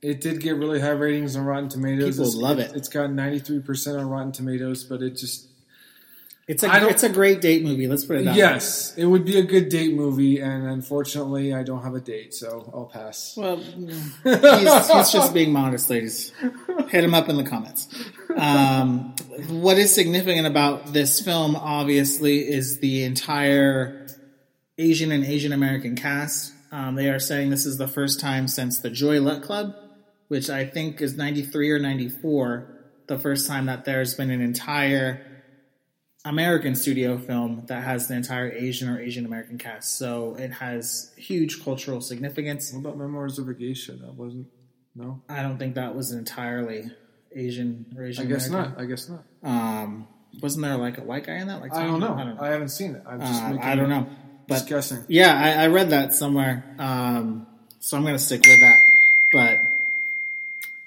It 0.00 0.20
did 0.20 0.40
get 0.40 0.54
really 0.56 0.80
high 0.80 0.90
ratings 0.90 1.34
on 1.36 1.44
Rotten 1.44 1.68
Tomatoes. 1.68 2.14
People 2.16 2.28
It's- 2.28 2.34
love 2.40 2.58
it. 2.60 2.70
It's 2.76 2.88
got 2.88 3.10
93% 3.10 3.98
on 4.00 4.06
Rotten 4.08 4.30
Tomatoes, 4.32 4.84
but 4.84 5.02
it 5.02 5.16
just 5.16 5.48
It's 6.48 6.62
a 6.62 6.88
it's 6.88 7.02
a 7.02 7.10
great 7.10 7.42
date 7.42 7.62
movie. 7.62 7.86
Let's 7.86 8.06
put 8.06 8.16
it 8.16 8.24
that 8.24 8.30
way. 8.30 8.38
Yes, 8.38 8.96
it 8.96 9.04
would 9.04 9.26
be 9.26 9.38
a 9.38 9.42
good 9.42 9.68
date 9.68 9.92
movie, 9.92 10.40
and 10.40 10.66
unfortunately, 10.66 11.52
I 11.52 11.62
don't 11.62 11.82
have 11.82 11.94
a 11.94 12.00
date, 12.00 12.32
so 12.32 12.70
I'll 12.72 12.86
pass. 12.86 13.34
Well, 13.36 13.56
he's, 14.24 14.88
he's 14.90 15.12
just 15.12 15.34
being 15.34 15.52
modest, 15.52 15.90
ladies. 15.90 16.32
Hit 16.88 17.04
him 17.04 17.12
up 17.12 17.28
in 17.28 17.36
the 17.36 17.44
comments. 17.44 17.86
Um, 18.34 19.14
what 19.48 19.76
is 19.76 19.94
significant 19.94 20.46
about 20.46 20.94
this 20.94 21.20
film, 21.20 21.54
obviously, 21.54 22.38
is 22.38 22.78
the 22.78 23.04
entire 23.04 24.06
Asian 24.78 25.12
and 25.12 25.26
Asian 25.26 25.52
American 25.52 25.96
cast. 25.96 26.54
Um, 26.72 26.94
they 26.94 27.10
are 27.10 27.18
saying 27.18 27.50
this 27.50 27.66
is 27.66 27.76
the 27.76 27.88
first 27.88 28.20
time 28.20 28.48
since 28.48 28.80
the 28.80 28.88
Joy 28.88 29.20
Luck 29.20 29.42
Club, 29.42 29.74
which 30.28 30.48
I 30.48 30.64
think 30.64 31.02
is 31.02 31.14
93 31.14 31.70
or 31.72 31.78
94, 31.78 32.74
the 33.06 33.18
first 33.18 33.46
time 33.46 33.66
that 33.66 33.84
there's 33.84 34.14
been 34.14 34.30
an 34.30 34.40
entire 34.40 35.26
American 36.24 36.74
studio 36.74 37.16
film 37.16 37.62
that 37.68 37.84
has 37.84 38.10
an 38.10 38.16
entire 38.16 38.50
Asian 38.50 38.88
or 38.88 39.00
Asian 39.00 39.24
American 39.24 39.56
cast. 39.58 39.96
So 39.98 40.34
it 40.38 40.50
has 40.52 41.12
huge 41.16 41.62
cultural 41.64 42.00
significance. 42.00 42.72
What 42.72 42.80
about 42.80 42.98
Memoirs 42.98 43.38
of 43.38 43.48
a 43.48 43.54
Geisha? 43.54 43.92
That 43.92 44.14
wasn't. 44.14 44.48
No, 44.94 45.20
I 45.28 45.42
don't 45.42 45.58
think 45.58 45.76
that 45.76 45.94
was 45.94 46.12
entirely 46.12 46.90
Asian 47.34 47.86
or 47.96 48.04
Asian. 48.04 48.26
I 48.26 48.28
guess 48.28 48.48
American. 48.48 48.72
not. 48.74 48.80
I 48.82 48.84
guess 48.86 49.08
not. 49.08 49.22
Um, 49.44 50.08
wasn't 50.42 50.64
there 50.64 50.76
like 50.76 50.98
a 50.98 51.02
white 51.02 51.24
guy 51.24 51.36
in 51.36 51.46
that? 51.48 51.60
Like 51.60 51.72
I 51.74 51.84
don't 51.86 52.00
know. 52.00 52.14
I 52.14 52.24
don't 52.24 52.34
know. 52.36 52.42
I 52.42 52.48
haven't 52.48 52.70
seen 52.70 52.96
it. 52.96 53.02
I'm 53.06 53.20
just 53.20 53.42
Uh, 53.42 53.48
making. 53.50 53.62
I 53.62 53.74
don't 53.76 53.88
know. 53.88 54.06
But 54.48 54.54
Just 54.54 54.68
guessing. 54.68 55.04
yeah, 55.08 55.38
I, 55.60 55.64
I 55.64 55.66
read 55.68 55.90
that 55.90 56.14
somewhere. 56.14 56.64
Um, 56.78 57.46
so 57.80 57.96
I'm 57.96 58.04
gonna 58.04 58.18
stick 58.18 58.40
with 58.40 58.60
that. 58.60 58.78
But 59.30 59.60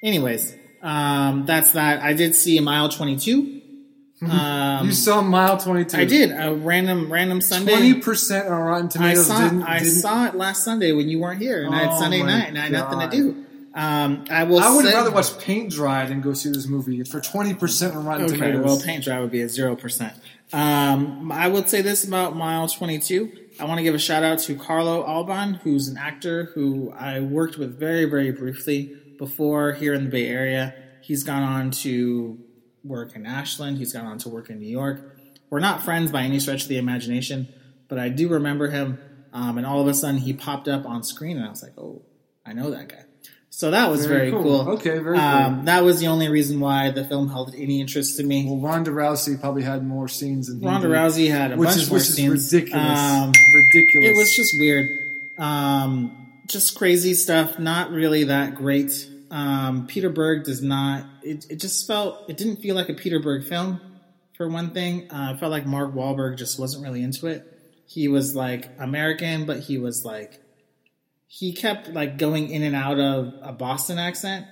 anyways, 0.04 0.56
um, 0.82 1.46
that's 1.46 1.72
that. 1.74 2.02
I 2.02 2.14
did 2.14 2.36
see 2.36 2.60
Mile 2.60 2.90
22. 2.90 3.61
Um, 4.30 4.86
you 4.86 4.92
saw 4.94 5.22
Mile 5.22 5.58
Twenty 5.58 5.86
Two. 5.86 5.98
I 5.98 6.06
did 6.06 6.32
a 6.32 6.54
random 6.54 7.12
random 7.12 7.42
Sunday. 7.42 7.72
Twenty 7.72 7.94
percent 7.96 8.48
on 8.48 8.54
Rotten 8.62 8.86
I 8.86 8.90
Tomatoes. 8.90 9.28
saw 9.28 9.40
didn't, 9.42 9.64
I 9.64 9.80
didn't- 9.80 9.94
saw 9.94 10.26
it 10.28 10.36
last 10.36 10.64
Sunday 10.64 10.92
when 10.92 11.10
you 11.10 11.20
weren't 11.20 11.42
here, 11.42 11.64
and 11.66 11.74
I 11.74 11.80
had 11.80 11.90
Oh 11.92 12.00
Sunday 12.00 12.22
night, 12.22 12.50
and 12.50 12.58
I 12.58 12.62
had 12.64 12.72
nothing 12.72 13.00
to 13.00 13.10
do. 13.18 13.46
Um, 13.74 14.26
I 14.30 14.44
will. 14.44 14.60
I 14.60 14.76
would 14.76 14.86
say- 14.86 14.94
rather 14.94 15.12
watch 15.12 15.40
paint 15.40 15.72
dry 15.72 16.06
than 16.06 16.22
go 16.22 16.34
see 16.34 16.50
this 16.52 16.68
movie. 16.68 17.00
It's 17.00 17.10
for 17.10 17.20
twenty 17.22 17.54
percent 17.56 17.96
on 17.96 18.06
Rotten 18.06 18.26
Okay, 18.26 18.36
Tomatoes. 18.36 18.66
well, 18.66 18.80
paint 18.80 19.04
dry 19.06 19.20
would 19.20 19.32
be 19.32 19.42
at 19.42 19.50
zero 19.50 19.76
percent. 19.76 20.14
Um, 20.54 21.32
I 21.32 21.48
would 21.48 21.70
say 21.70 21.82
this 21.82 22.04
about 22.04 22.36
Mile 22.36 22.68
Twenty 22.68 23.00
Two. 23.00 23.32
I 23.60 23.66
want 23.66 23.78
to 23.80 23.84
give 23.84 23.96
a 23.96 24.00
shout 24.00 24.24
out 24.24 24.40
to 24.40 24.56
Carlo 24.56 25.04
Alban, 25.04 25.56
who's 25.56 25.88
an 25.88 25.98
actor 25.98 26.52
who 26.54 26.92
I 26.98 27.20
worked 27.22 27.58
with 27.58 27.80
very, 27.80 28.06
very 28.06 28.32
briefly 28.32 28.96
before 29.18 29.74
here 29.74 29.94
in 29.94 30.04
the 30.06 30.10
Bay 30.10 30.28
Area. 30.28 30.74
He's 31.02 31.24
gone 31.24 31.44
on 31.44 31.72
to 31.72 32.38
work 32.84 33.16
in 33.16 33.26
Ashland. 33.26 33.78
He's 33.78 33.94
gone 33.94 34.06
on 34.06 34.18
to 34.20 34.30
work 34.30 34.50
in 34.50 34.60
New 34.60 34.68
York. 34.70 35.00
We're 35.50 35.60
not 35.60 35.84
friends 35.84 36.12
by 36.12 36.24
any 36.24 36.40
stretch 36.40 36.64
of 36.64 36.70
the 36.70 36.78
imagination, 36.78 37.48
but 37.88 38.00
I 38.00 38.10
do 38.10 38.30
remember 38.30 38.70
him. 38.70 39.00
Um, 39.34 39.58
and 39.58 39.66
all 39.66 39.82
of 39.82 39.88
a 39.88 39.94
sudden, 39.94 40.18
he 40.18 40.34
popped 40.34 40.68
up 40.68 40.86
on 40.86 41.04
screen, 41.04 41.38
and 41.38 41.46
I 41.46 41.50
was 41.50 41.64
like, 41.64 41.78
"Oh, 41.78 42.02
I 42.46 42.54
know 42.54 42.72
that 42.72 42.90
guy." 42.90 43.04
So 43.54 43.72
that 43.72 43.90
was 43.92 44.06
very, 44.06 44.30
Very 44.30 44.44
cool. 44.44 44.64
cool. 44.64 44.74
Okay, 44.76 45.00
very 45.00 45.18
um, 45.18 45.66
That 45.66 45.84
was 45.84 46.00
the 46.00 46.08
only 46.08 46.30
reason 46.30 46.62
why 46.62 46.90
the 46.92 47.04
film 47.04 47.28
held 47.30 47.54
any 47.54 47.82
interest 47.82 48.16
to 48.18 48.24
me. 48.24 48.46
Well, 48.46 48.58
Ronda 48.60 48.92
Rousey 48.92 49.40
probably 49.40 49.64
had 49.64 49.86
more 49.86 50.08
scenes 50.08 50.48
than 50.48 50.62
he 50.62 50.66
Ronda 50.66 50.88
did, 50.88 50.96
Rousey 50.96 51.30
had 51.30 51.52
a 51.52 51.58
which 51.58 51.68
bunch 51.68 51.82
is 51.82 51.90
more 51.90 51.96
which 52.00 52.08
is 52.08 52.16
scenes. 52.16 52.54
ridiculous. 52.54 53.00
Um, 53.00 53.32
ridiculous. 53.54 54.10
it 54.10 54.16
was 54.18 54.36
just 54.36 54.54
weird. 54.58 54.90
Um, 55.38 56.32
just 56.48 56.78
crazy 56.78 57.14
stuff. 57.14 57.60
Not 57.60 57.92
really 57.92 58.24
that 58.26 58.56
great. 58.56 58.92
Um, 59.30 59.86
Peter 59.88 60.10
Berg 60.10 60.44
does 60.46 60.62
not. 60.62 61.06
It, 61.24 61.46
it 61.50 61.56
just 61.60 61.88
felt. 61.88 62.30
It 62.30 62.38
didn't 62.38 62.58
feel 62.58 62.76
like 62.76 62.90
a 62.90 62.94
Peter 62.94 63.20
Berg 63.20 63.44
film. 63.46 63.80
For 64.36 64.48
one 64.50 64.72
thing, 64.72 65.12
uh, 65.12 65.34
I 65.36 65.38
felt 65.40 65.52
like 65.52 65.66
Mark 65.66 65.94
Wahlberg 65.94 66.38
just 66.38 66.60
wasn't 66.60 66.84
really 66.84 67.04
into 67.04 67.28
it. 67.28 67.48
He 67.86 68.08
was 68.08 68.36
like 68.36 68.70
American, 68.80 69.46
but 69.46 69.60
he 69.60 69.78
was 69.78 70.04
like 70.06 70.40
he 71.28 71.54
kept 71.54 71.90
like 71.90 72.18
going 72.18 72.50
in 72.50 72.64
and 72.64 72.76
out 72.76 73.00
of 73.00 73.34
a 73.42 73.52
Boston 73.54 74.00
accent 74.00 74.46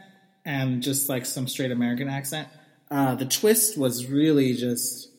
and 0.45 0.83
just 0.83 1.09
like 1.09 1.25
some 1.25 1.47
straight 1.47 1.71
American 1.71 2.07
accent. 2.07 2.47
Uh, 2.91 3.15
the 3.15 3.25
twist 3.25 3.77
was 3.77 4.05
really 4.07 4.53
just 4.53 5.09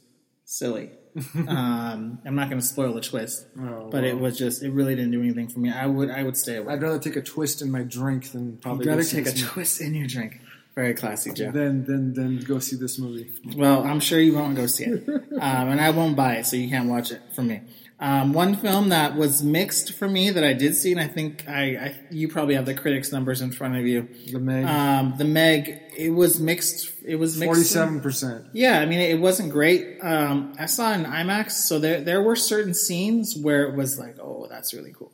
silly. 0.45 0.91
um, 1.35 2.21
I'm 2.25 2.35
not 2.37 2.49
going 2.49 2.61
to 2.61 2.67
spoil 2.67 2.95
the 2.95 3.01
twist, 3.01 3.45
Oh, 3.59 3.89
but 3.91 4.05
it 4.05 4.19
was 4.19 4.39
just 4.39 4.63
it 4.63 4.71
really 4.71 4.95
didn't 4.95 5.11
do 5.11 5.21
anything 5.21 5.49
for 5.49 5.59
me. 5.59 5.71
I 5.73 5.87
would 5.87 6.11
I 6.11 6.23
would 6.23 6.37
stay 6.37 6.57
away. 6.57 6.73
I'd 6.75 6.83
rather 6.83 6.99
take 7.01 7.17
a 7.17 7.23
twist 7.23 7.63
in 7.63 7.71
my 7.71 7.83
drink 7.83 8.31
than 8.31 8.59
probably 8.59 8.85
You'd 8.85 8.91
rather 8.91 9.03
take 9.03 9.27
a 9.27 9.31
movie. 9.31 9.43
twist 9.43 9.81
in 9.81 9.95
your 9.95 10.07
drink. 10.07 10.41
Very 10.75 10.95
classy, 10.95 11.33
Joe. 11.33 11.51
than 11.51 11.85
than 11.85 12.15
than 12.15 12.39
go 12.41 12.59
see 12.61 12.77
this 12.77 12.99
movie. 12.99 13.31
Well, 13.57 13.83
I'm 13.83 14.01
sure 14.01 14.21
you 14.21 14.35
won't 14.35 14.57
go 14.57 14.67
see 14.67 14.85
it, 14.85 15.09
um, 15.09 15.69
and 15.69 15.81
I 15.81 15.91
won't 15.91 16.17
buy 16.17 16.35
it, 16.37 16.47
so 16.47 16.57
you 16.57 16.69
can't 16.69 16.89
watch 16.89 17.11
it 17.11 17.21
from 17.35 17.49
me. 17.49 17.61
Um, 17.99 18.33
one 18.33 18.57
film 18.57 18.89
that 18.91 19.15
was 19.15 19.43
mixed 19.43 19.93
for 19.93 20.09
me 20.09 20.31
that 20.31 20.43
I 20.43 20.55
did 20.55 20.75
see, 20.75 20.91
and 20.93 21.01
I 21.01 21.07
think 21.07 21.47
I, 21.47 21.63
I 21.77 22.01
you 22.11 22.29
probably 22.29 22.55
have 22.55 22.65
the 22.65 22.73
critics 22.73 23.13
numbers 23.13 23.43
in 23.43 23.51
front 23.53 23.77
of 23.77 23.85
you. 23.87 24.09
The 24.33 24.39
Meg, 24.39 24.65
Um, 24.65 25.15
the 25.19 25.27
Meg, 25.27 25.79
it 25.99 26.09
was 26.11 26.41
mixed. 26.41 26.93
It 27.05 27.17
was 27.17 27.37
mixed. 27.37 27.49
forty-seven 27.49 28.01
percent. 28.01 28.47
Yeah, 28.55 28.81
I 28.81 28.87
mean, 28.87 29.01
it 29.01 29.21
wasn't 29.21 29.51
great. 29.53 29.99
Um, 30.03 30.55
I 30.59 30.65
saw 30.67 30.93
it 30.93 31.01
in 31.01 31.05
IMAX, 31.05 31.51
so 31.51 31.79
there 31.79 32.01
there 32.01 32.23
were 32.23 32.37
certain 32.37 32.73
scenes 32.75 33.37
where 33.37 33.65
it 33.65 33.75
was 33.75 33.99
like, 33.99 34.19
oh, 34.19 34.47
that's 34.49 34.73
really 34.73 34.93
cool. 34.93 35.13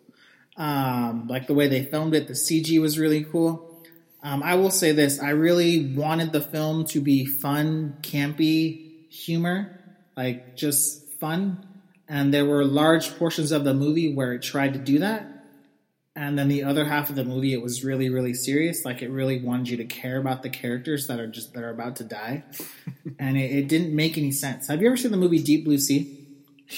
Um, 0.57 1.27
like 1.29 1.47
the 1.49 1.55
way 1.55 1.67
they 1.69 1.83
filmed 1.85 2.15
it, 2.15 2.29
the 2.29 2.35
CG 2.35 2.81
was 2.81 2.99
really 2.99 3.25
cool. 3.25 3.66
Um, 4.27 4.43
I 4.43 4.57
will 4.57 4.73
say 4.73 4.91
this: 4.91 5.21
I 5.21 5.31
really 5.31 5.95
wanted 5.95 6.33
the 6.33 6.41
film 6.41 6.85
to 6.87 7.01
be 7.01 7.25
fun, 7.25 7.99
campy 8.03 9.09
humor, 9.09 9.81
like 10.17 10.57
just 10.57 11.09
fun. 11.21 11.65
And 12.09 12.35
there 12.35 12.45
were 12.45 12.65
large 12.65 13.17
portions 13.19 13.53
of 13.53 13.63
the 13.63 13.73
movie 13.73 14.13
where 14.13 14.33
it 14.33 14.43
tried 14.43 14.73
to 14.73 14.81
do 14.81 14.99
that. 14.99 15.29
And 16.17 16.37
then 16.37 16.49
the 16.49 16.65
other 16.65 16.85
half 16.85 17.09
of 17.09 17.15
the 17.15 17.25
movie, 17.25 17.53
it 17.53 17.63
was 17.63 17.85
really, 17.85 18.09
really 18.09 18.35
serious. 18.35 18.85
Like 18.85 19.01
it 19.01 19.11
really 19.11 19.41
wanted 19.41 19.69
you 19.69 19.77
to 19.77 19.85
care 19.85 20.19
about 20.19 20.43
the 20.43 20.51
characters 20.51 21.07
that 21.07 21.21
are 21.21 21.29
just 21.29 21.55
that 21.55 21.63
are 21.63 21.71
about 21.71 21.95
to 21.97 22.05
die, 22.05 22.43
and 23.21 23.37
it, 23.37 23.53
it 23.53 23.69
didn't 23.69 23.95
make 23.95 24.19
any 24.19 24.33
sense. 24.33 24.67
Have 24.67 24.83
you 24.83 24.89
ever 24.89 24.97
seen 24.97 25.13
the 25.13 25.19
movie 25.19 25.41
Deep 25.41 25.65
Blue 25.65 25.79
Sea? 25.79 26.25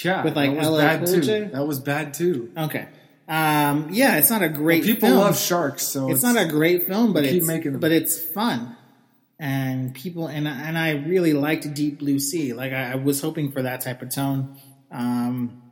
Yeah, 0.03 0.23
With, 0.23 0.37
like, 0.37 0.51
that 0.51 0.59
was 0.59 0.69
LL 0.69 0.77
bad 0.77 1.07
too. 1.07 1.51
That 1.51 1.67
was 1.67 1.81
bad 1.81 2.13
too. 2.13 2.53
Okay, 2.55 2.89
um, 3.29 3.89
yeah, 3.91 4.17
it's 4.17 4.31
not 4.31 4.43
a 4.43 4.49
great. 4.49 4.85
Film. 4.85 4.95
People 4.97 5.09
film. 5.11 5.21
love 5.21 5.39
sharks, 5.39 5.87
so 5.87 6.11
It's 6.11 6.23
not 6.23 6.37
a 6.37 6.47
great 6.47 6.87
film, 6.87 7.13
but 7.13 7.25
it's 7.25 7.47
but 7.79 7.93
it's 7.93 8.25
fun, 8.25 8.75
and 9.39 9.95
people 9.95 10.29
and 10.29 10.49
and 10.49 10.79
I 10.79 10.93
really 10.93 11.35
liked 11.35 11.73
Deep 11.75 11.99
Blue 11.99 12.19
Sea. 12.19 12.55
Like 12.55 12.73
I, 12.73 12.93
I 12.93 12.95
was 12.95 13.21
hoping 13.21 13.53
for 13.53 13.63
that 13.63 13.83
type 13.83 14.01
of 14.01 14.15
tone. 14.15 14.59
Um, 14.91 15.63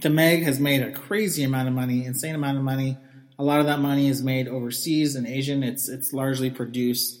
the 0.00 0.08
Meg 0.08 0.42
has 0.44 0.58
made 0.58 0.80
a 0.80 0.90
crazy 0.90 1.42
amount 1.42 1.68
of 1.68 1.74
money, 1.74 2.06
insane 2.06 2.34
amount 2.34 2.56
of 2.56 2.64
money. 2.64 2.96
A 3.38 3.44
lot 3.44 3.60
of 3.60 3.66
that 3.66 3.80
money 3.80 4.08
is 4.08 4.22
made 4.22 4.48
overseas 4.48 5.16
and 5.16 5.26
Asian. 5.26 5.62
It's 5.62 5.90
it's 5.90 6.14
largely 6.14 6.48
produced 6.48 7.20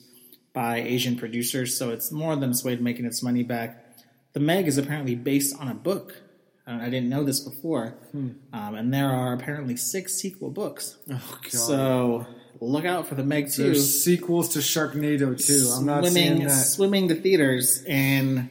by 0.54 0.78
Asian 0.78 1.16
producers, 1.16 1.76
so 1.76 1.90
it's 1.90 2.10
more 2.10 2.34
than 2.34 2.48
its 2.50 2.64
way 2.64 2.76
to 2.76 2.82
making 2.82 3.04
its 3.04 3.22
money 3.22 3.42
back. 3.42 3.84
The 4.32 4.40
Meg 4.40 4.66
is 4.68 4.78
apparently 4.78 5.14
based 5.14 5.54
on 5.60 5.68
a 5.68 5.74
book. 5.74 6.22
I 6.68 6.90
didn't 6.90 7.08
know 7.08 7.22
this 7.22 7.40
before, 7.40 7.94
Hmm. 8.12 8.28
um, 8.52 8.74
and 8.74 8.92
there 8.92 9.08
are 9.08 9.32
apparently 9.32 9.76
six 9.76 10.14
sequel 10.14 10.50
books. 10.50 10.96
Oh 11.10 11.38
god. 11.42 11.52
So 11.52 12.26
look 12.60 12.84
out 12.84 13.06
for 13.06 13.14
the 13.14 13.22
Meg 13.22 13.52
2 13.52 13.62
There's 13.62 14.02
sequels 14.04 14.48
to 14.54 14.58
Sharknado 14.58 15.36
too. 15.38 15.70
I'm 15.76 15.86
not 15.86 16.04
swimming 16.06 16.44
that. 16.44 16.50
swimming 16.50 17.08
to 17.08 17.14
theaters 17.14 17.84
in 17.84 18.50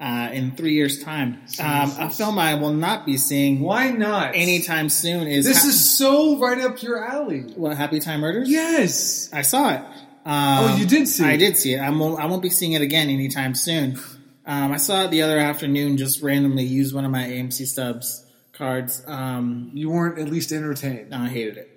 uh, 0.00 0.30
in 0.32 0.50
three 0.56 0.74
years' 0.74 1.04
time. 1.04 1.38
Um, 1.60 1.92
a 2.00 2.10
film 2.10 2.36
I 2.36 2.54
will 2.54 2.72
not 2.72 3.06
be 3.06 3.16
seeing 3.16 3.60
Why 3.60 3.90
not? 3.90 4.34
anytime 4.34 4.88
soon 4.88 5.28
is 5.28 5.44
This 5.44 5.62
Ha- 5.62 5.68
is 5.68 5.96
so 5.96 6.38
right 6.40 6.58
up 6.60 6.82
your 6.82 7.04
alley. 7.04 7.42
what 7.54 7.76
Happy 7.76 8.00
Time 8.00 8.20
Murders. 8.22 8.50
Yes. 8.50 9.30
I 9.32 9.42
saw 9.42 9.70
it. 9.74 9.80
Um, 10.24 10.24
Oh, 10.24 10.76
you 10.76 10.86
did 10.86 11.06
see 11.06 11.24
I 11.24 11.32
it? 11.34 11.38
did 11.38 11.56
see 11.56 11.74
it. 11.74 11.78
I 11.78 11.90
won't. 11.90 12.18
I 12.18 12.26
won't 12.26 12.42
be 12.42 12.50
seeing 12.50 12.72
it 12.72 12.82
again 12.82 13.08
anytime 13.10 13.54
soon. 13.54 13.96
Um, 14.44 14.72
I 14.72 14.76
saw 14.76 15.04
it 15.04 15.10
the 15.10 15.22
other 15.22 15.38
afternoon. 15.38 15.96
Just 15.96 16.22
randomly 16.22 16.64
used 16.64 16.94
one 16.94 17.04
of 17.04 17.10
my 17.10 17.24
AMC 17.24 17.66
stubs 17.66 18.26
cards. 18.52 19.02
Um, 19.06 19.70
You 19.74 19.90
weren't 19.90 20.18
at 20.18 20.28
least 20.28 20.52
entertained. 20.52 21.10
No, 21.10 21.18
I 21.18 21.28
hated 21.28 21.58
it. 21.58 21.68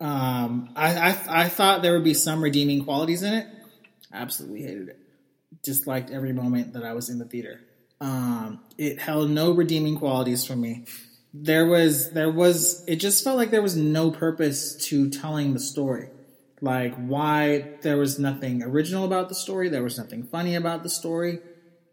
Um, 0.00 0.70
I, 0.76 0.94
I 1.10 1.44
I 1.44 1.48
thought 1.48 1.82
there 1.82 1.92
would 1.92 2.04
be 2.04 2.14
some 2.14 2.42
redeeming 2.42 2.84
qualities 2.84 3.22
in 3.22 3.32
it. 3.32 3.46
Absolutely 4.12 4.62
hated 4.62 4.88
it. 4.88 4.98
Disliked 5.62 6.10
every 6.10 6.32
moment 6.32 6.74
that 6.74 6.84
I 6.84 6.92
was 6.92 7.08
in 7.08 7.18
the 7.18 7.24
theater. 7.24 7.60
Um, 8.00 8.60
it 8.76 9.00
held 9.00 9.30
no 9.30 9.52
redeeming 9.52 9.96
qualities 9.96 10.44
for 10.44 10.56
me. 10.56 10.84
There 11.32 11.66
was 11.66 12.10
there 12.10 12.30
was 12.30 12.84
it 12.86 12.96
just 12.96 13.24
felt 13.24 13.36
like 13.36 13.50
there 13.50 13.62
was 13.62 13.76
no 13.76 14.10
purpose 14.10 14.76
to 14.88 15.08
telling 15.08 15.54
the 15.54 15.60
story. 15.60 16.08
Like 16.60 16.94
why 16.96 17.76
there 17.82 17.96
was 17.96 18.18
nothing 18.18 18.62
original 18.62 19.04
about 19.04 19.28
the 19.28 19.34
story. 19.34 19.68
There 19.68 19.82
was 19.82 19.96
nothing 19.96 20.24
funny 20.24 20.54
about 20.54 20.82
the 20.82 20.90
story. 20.90 21.38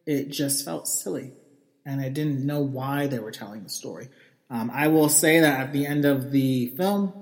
It 0.06 0.30
just 0.30 0.66
felt 0.66 0.88
silly, 0.88 1.34
and 1.86 2.02
I 2.02 2.10
didn't 2.10 2.46
know 2.46 2.60
why 2.62 3.08
they 3.08 3.20
were 3.20 3.32
telling 3.32 3.64
the 3.64 3.70
story. 3.70 4.10
Um, 4.50 4.70
I 4.74 4.88
will 4.88 5.10
say 5.10 5.40
that 5.40 5.60
at 5.60 5.74
the 5.74 5.86
end 5.86 6.06
of 6.06 6.32
the 6.32 6.68
film, 6.76 7.14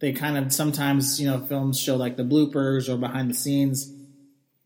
they 0.00 0.12
kind 0.12 0.36
of 0.36 0.52
sometimes 0.52 1.20
you 1.20 1.30
know 1.30 1.40
films 1.46 1.78
show 1.80 1.96
like 1.96 2.16
the 2.16 2.24
bloopers 2.24 2.88
or 2.88 2.96
behind 2.96 3.30
the 3.30 3.34
scenes, 3.34 3.92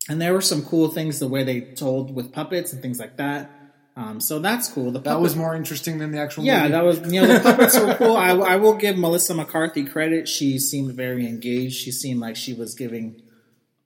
and 0.07 0.21
there 0.21 0.33
were 0.33 0.41
some 0.41 0.63
cool 0.63 0.89
things 0.89 1.19
the 1.19 1.27
way 1.27 1.43
they 1.43 1.61
told 1.61 2.13
with 2.15 2.31
puppets 2.31 2.73
and 2.73 2.81
things 2.81 2.99
like 2.99 3.17
that. 3.17 3.51
Um, 3.95 4.21
so 4.21 4.39
that's 4.39 4.69
cool. 4.71 4.91
The 4.91 4.99
That 5.01 5.19
was 5.19 5.35
more 5.35 5.55
interesting 5.55 5.97
than 5.97 6.11
the 6.11 6.19
actual 6.19 6.45
yeah, 6.45 6.61
movie. 6.61 6.71
that 6.71 6.83
was 6.85 7.13
you 7.13 7.21
know 7.21 7.27
the 7.27 7.39
puppets 7.41 7.77
were 7.77 7.95
cool. 7.95 8.15
I, 8.17 8.29
I 8.29 8.55
will 8.55 8.75
give 8.75 8.97
Melissa 8.97 9.33
McCarthy 9.35 9.83
credit. 9.83 10.27
She 10.29 10.57
seemed 10.57 10.93
very 10.93 11.27
engaged. 11.27 11.75
She 11.75 11.91
seemed 11.91 12.21
like 12.21 12.37
she 12.37 12.53
was 12.53 12.75
giving 12.75 13.21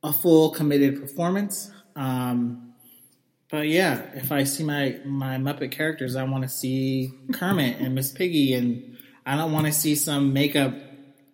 a 0.03 0.13
full 0.13 0.51
committed 0.51 1.01
performance. 1.01 1.71
Um, 1.95 2.72
but 3.53 3.67
yeah, 3.67 4.01
if 4.15 4.31
I 4.31 4.45
see 4.45 4.63
my 4.63 4.99
my 5.05 5.37
Muppet 5.37 5.69
characters, 5.69 6.15
I 6.15 6.23
want 6.23 6.41
to 6.41 6.49
see 6.49 7.13
Kermit 7.33 7.77
and 7.79 7.93
Miss 7.93 8.11
Piggy, 8.11 8.55
and 8.55 8.97
I 9.27 9.37
don't 9.37 9.51
want 9.51 9.67
to 9.67 9.71
see 9.71 9.93
some 9.93 10.33
makeup 10.33 10.73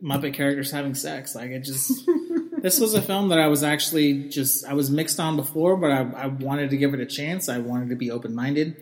Muppet 0.03 0.33
characters 0.33 0.69
having 0.69 0.95
sex. 0.95 1.33
Like 1.33 1.51
it 1.51 1.61
just. 1.61 1.93
this 2.61 2.77
was 2.77 2.93
a 2.93 3.01
film 3.01 3.29
that 3.29 3.39
I 3.39 3.47
was 3.47 3.63
actually 3.63 4.27
just 4.27 4.65
I 4.65 4.73
was 4.73 4.91
mixed 4.91 5.21
on 5.21 5.37
before, 5.37 5.77
but 5.77 5.91
I, 5.91 6.01
I 6.01 6.27
wanted 6.27 6.71
to 6.71 6.77
give 6.77 6.93
it 6.93 6.99
a 6.99 7.05
chance. 7.05 7.47
I 7.47 7.59
wanted 7.59 7.87
to 7.91 7.95
be 7.95 8.11
open 8.11 8.35
minded 8.35 8.75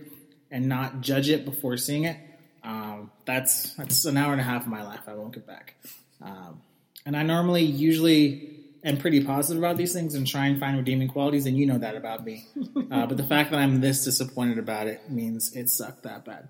and 0.50 0.68
not 0.68 1.02
judge 1.02 1.30
it 1.30 1.46
before 1.46 1.78
seeing 1.78 2.06
it. 2.06 2.18
Um, 2.64 3.12
that's 3.26 3.76
that's 3.76 4.06
an 4.06 4.18
hour 4.18 4.32
and 4.32 4.42
a 4.42 4.46
half 4.46 4.64
of 4.64 4.70
my 4.70 4.84
life 4.84 5.02
I 5.08 5.14
won't 5.14 5.36
get 5.36 5.46
back. 5.46 5.76
Um, 6.24 6.60
and 7.06 7.16
I 7.16 7.22
normally 7.22 7.66
usually 7.66 8.57
am 8.84 8.98
pretty 8.98 9.24
positive 9.24 9.62
about 9.62 9.78
these 9.78 9.94
things 9.94 10.16
and 10.16 10.26
try 10.26 10.48
and 10.48 10.60
find 10.60 10.78
redeeming 10.78 11.08
qualities, 11.08 11.46
and 11.46 11.58
you 11.58 11.66
know 11.66 11.78
that 11.78 11.96
about 11.96 12.24
me. 12.24 12.46
Uh, 12.90 13.06
but 13.06 13.18
the 13.18 13.24
fact 13.24 13.52
that 13.52 13.60
I'm 13.60 13.82
this 13.82 14.06
disappointed 14.06 14.58
about 14.58 14.88
it 14.88 15.12
means 15.12 15.54
it 15.56 15.70
sucked 15.70 16.04
that 16.04 16.24
bad. 16.24 16.48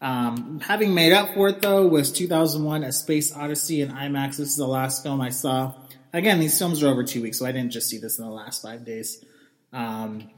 Um, 0.00 0.60
having 0.60 0.94
made 0.94 1.12
up 1.12 1.34
for 1.34 1.48
it 1.48 1.60
though 1.60 1.86
was 1.86 2.12
2001: 2.12 2.84
A 2.84 2.92
Space 2.92 3.34
Odyssey 3.34 3.80
in 3.80 3.88
IMAX. 3.88 4.36
This 4.36 4.50
is 4.50 4.56
the 4.56 4.66
last 4.66 5.02
film 5.02 5.20
I 5.20 5.30
saw. 5.30 5.74
again, 6.12 6.38
these 6.38 6.56
films 6.56 6.82
are 6.82 6.88
over 6.88 7.02
two 7.02 7.20
weeks, 7.20 7.38
so 7.38 7.46
I 7.46 7.52
didn't 7.52 7.72
just 7.72 7.88
see 7.88 7.98
this 7.98 8.18
in 8.18 8.24
the 8.24 8.30
last 8.30 8.62
five 8.62 8.84
days. 8.84 9.24
Um, 9.72 10.30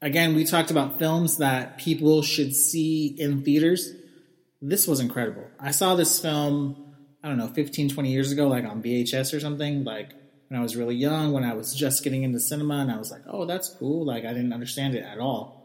again, 0.00 0.34
we 0.34 0.44
talked 0.44 0.70
about 0.70 0.98
films 0.98 1.38
that 1.38 1.78
people 1.78 2.22
should 2.22 2.54
see 2.54 3.06
in 3.18 3.42
theaters. 3.42 3.92
This 4.62 4.86
was 4.86 5.00
incredible. 5.00 5.46
I 5.58 5.72
saw 5.72 5.96
this 5.96 6.20
film, 6.20 6.94
I 7.22 7.28
don't 7.28 7.38
know, 7.38 7.48
15, 7.48 7.90
20 7.90 8.12
years 8.12 8.30
ago, 8.30 8.46
like 8.46 8.64
on 8.64 8.82
VHS 8.82 9.34
or 9.34 9.40
something, 9.40 9.82
like 9.84 10.12
when 10.48 10.58
I 10.58 10.62
was 10.62 10.76
really 10.76 10.94
young, 10.94 11.32
when 11.32 11.44
I 11.44 11.54
was 11.54 11.74
just 11.74 12.04
getting 12.04 12.22
into 12.22 12.38
cinema, 12.40 12.76
and 12.76 12.90
I 12.90 12.98
was 12.98 13.10
like, 13.10 13.22
oh, 13.28 13.44
that's 13.46 13.68
cool. 13.70 14.04
Like, 14.04 14.24
I 14.24 14.32
didn't 14.32 14.52
understand 14.52 14.94
it 14.94 15.02
at 15.02 15.18
all. 15.18 15.62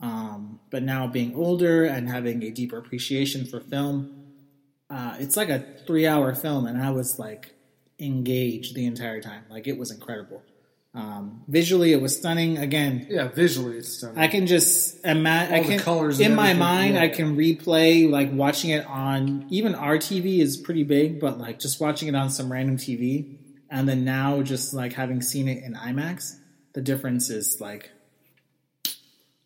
Um, 0.00 0.60
but 0.70 0.82
now 0.82 1.06
being 1.06 1.34
older 1.34 1.84
and 1.84 2.08
having 2.08 2.42
a 2.42 2.50
deeper 2.50 2.78
appreciation 2.78 3.46
for 3.46 3.60
film, 3.60 4.14
uh, 4.90 5.16
it's 5.18 5.36
like 5.36 5.48
a 5.48 5.64
three 5.86 6.06
hour 6.06 6.34
film, 6.34 6.66
and 6.66 6.80
I 6.80 6.90
was 6.90 7.18
like 7.18 7.54
engaged 7.98 8.74
the 8.74 8.86
entire 8.86 9.20
time. 9.20 9.44
Like, 9.50 9.66
it 9.66 9.76
was 9.78 9.90
incredible. 9.90 10.42
Um, 10.94 11.44
visually, 11.48 11.92
it 11.92 12.00
was 12.00 12.16
stunning. 12.16 12.58
Again, 12.58 13.06
Yeah, 13.10 13.28
visually 13.28 13.76
it's 13.78 13.98
stunning. 13.98 14.18
I 14.18 14.26
can 14.28 14.46
just 14.46 15.04
imagine. 15.04 15.54
I 15.54 15.62
can 15.62 15.78
colors 15.78 16.18
in 16.18 16.34
my 16.34 16.54
mind. 16.54 16.94
yeah. 16.94 17.02
I 17.02 17.08
can 17.08 17.36
replay 17.36 18.10
like 18.10 18.32
watching 18.32 18.70
it 18.70 18.86
on 18.86 19.46
even 19.50 19.74
our 19.74 19.98
TV 19.98 20.38
is 20.40 20.56
pretty 20.56 20.84
big, 20.84 21.20
but 21.20 21.38
like 21.38 21.58
just 21.58 21.80
watching 21.80 22.08
it 22.08 22.14
on 22.14 22.30
some 22.30 22.50
random 22.50 22.78
TV, 22.78 23.37
and 23.70 23.88
then 23.88 24.04
now 24.04 24.42
just 24.42 24.74
like 24.74 24.92
having 24.92 25.22
seen 25.22 25.48
it 25.48 25.62
in 25.62 25.74
IMAX, 25.74 26.36
the 26.72 26.80
difference 26.80 27.30
is 27.30 27.60
like 27.60 27.90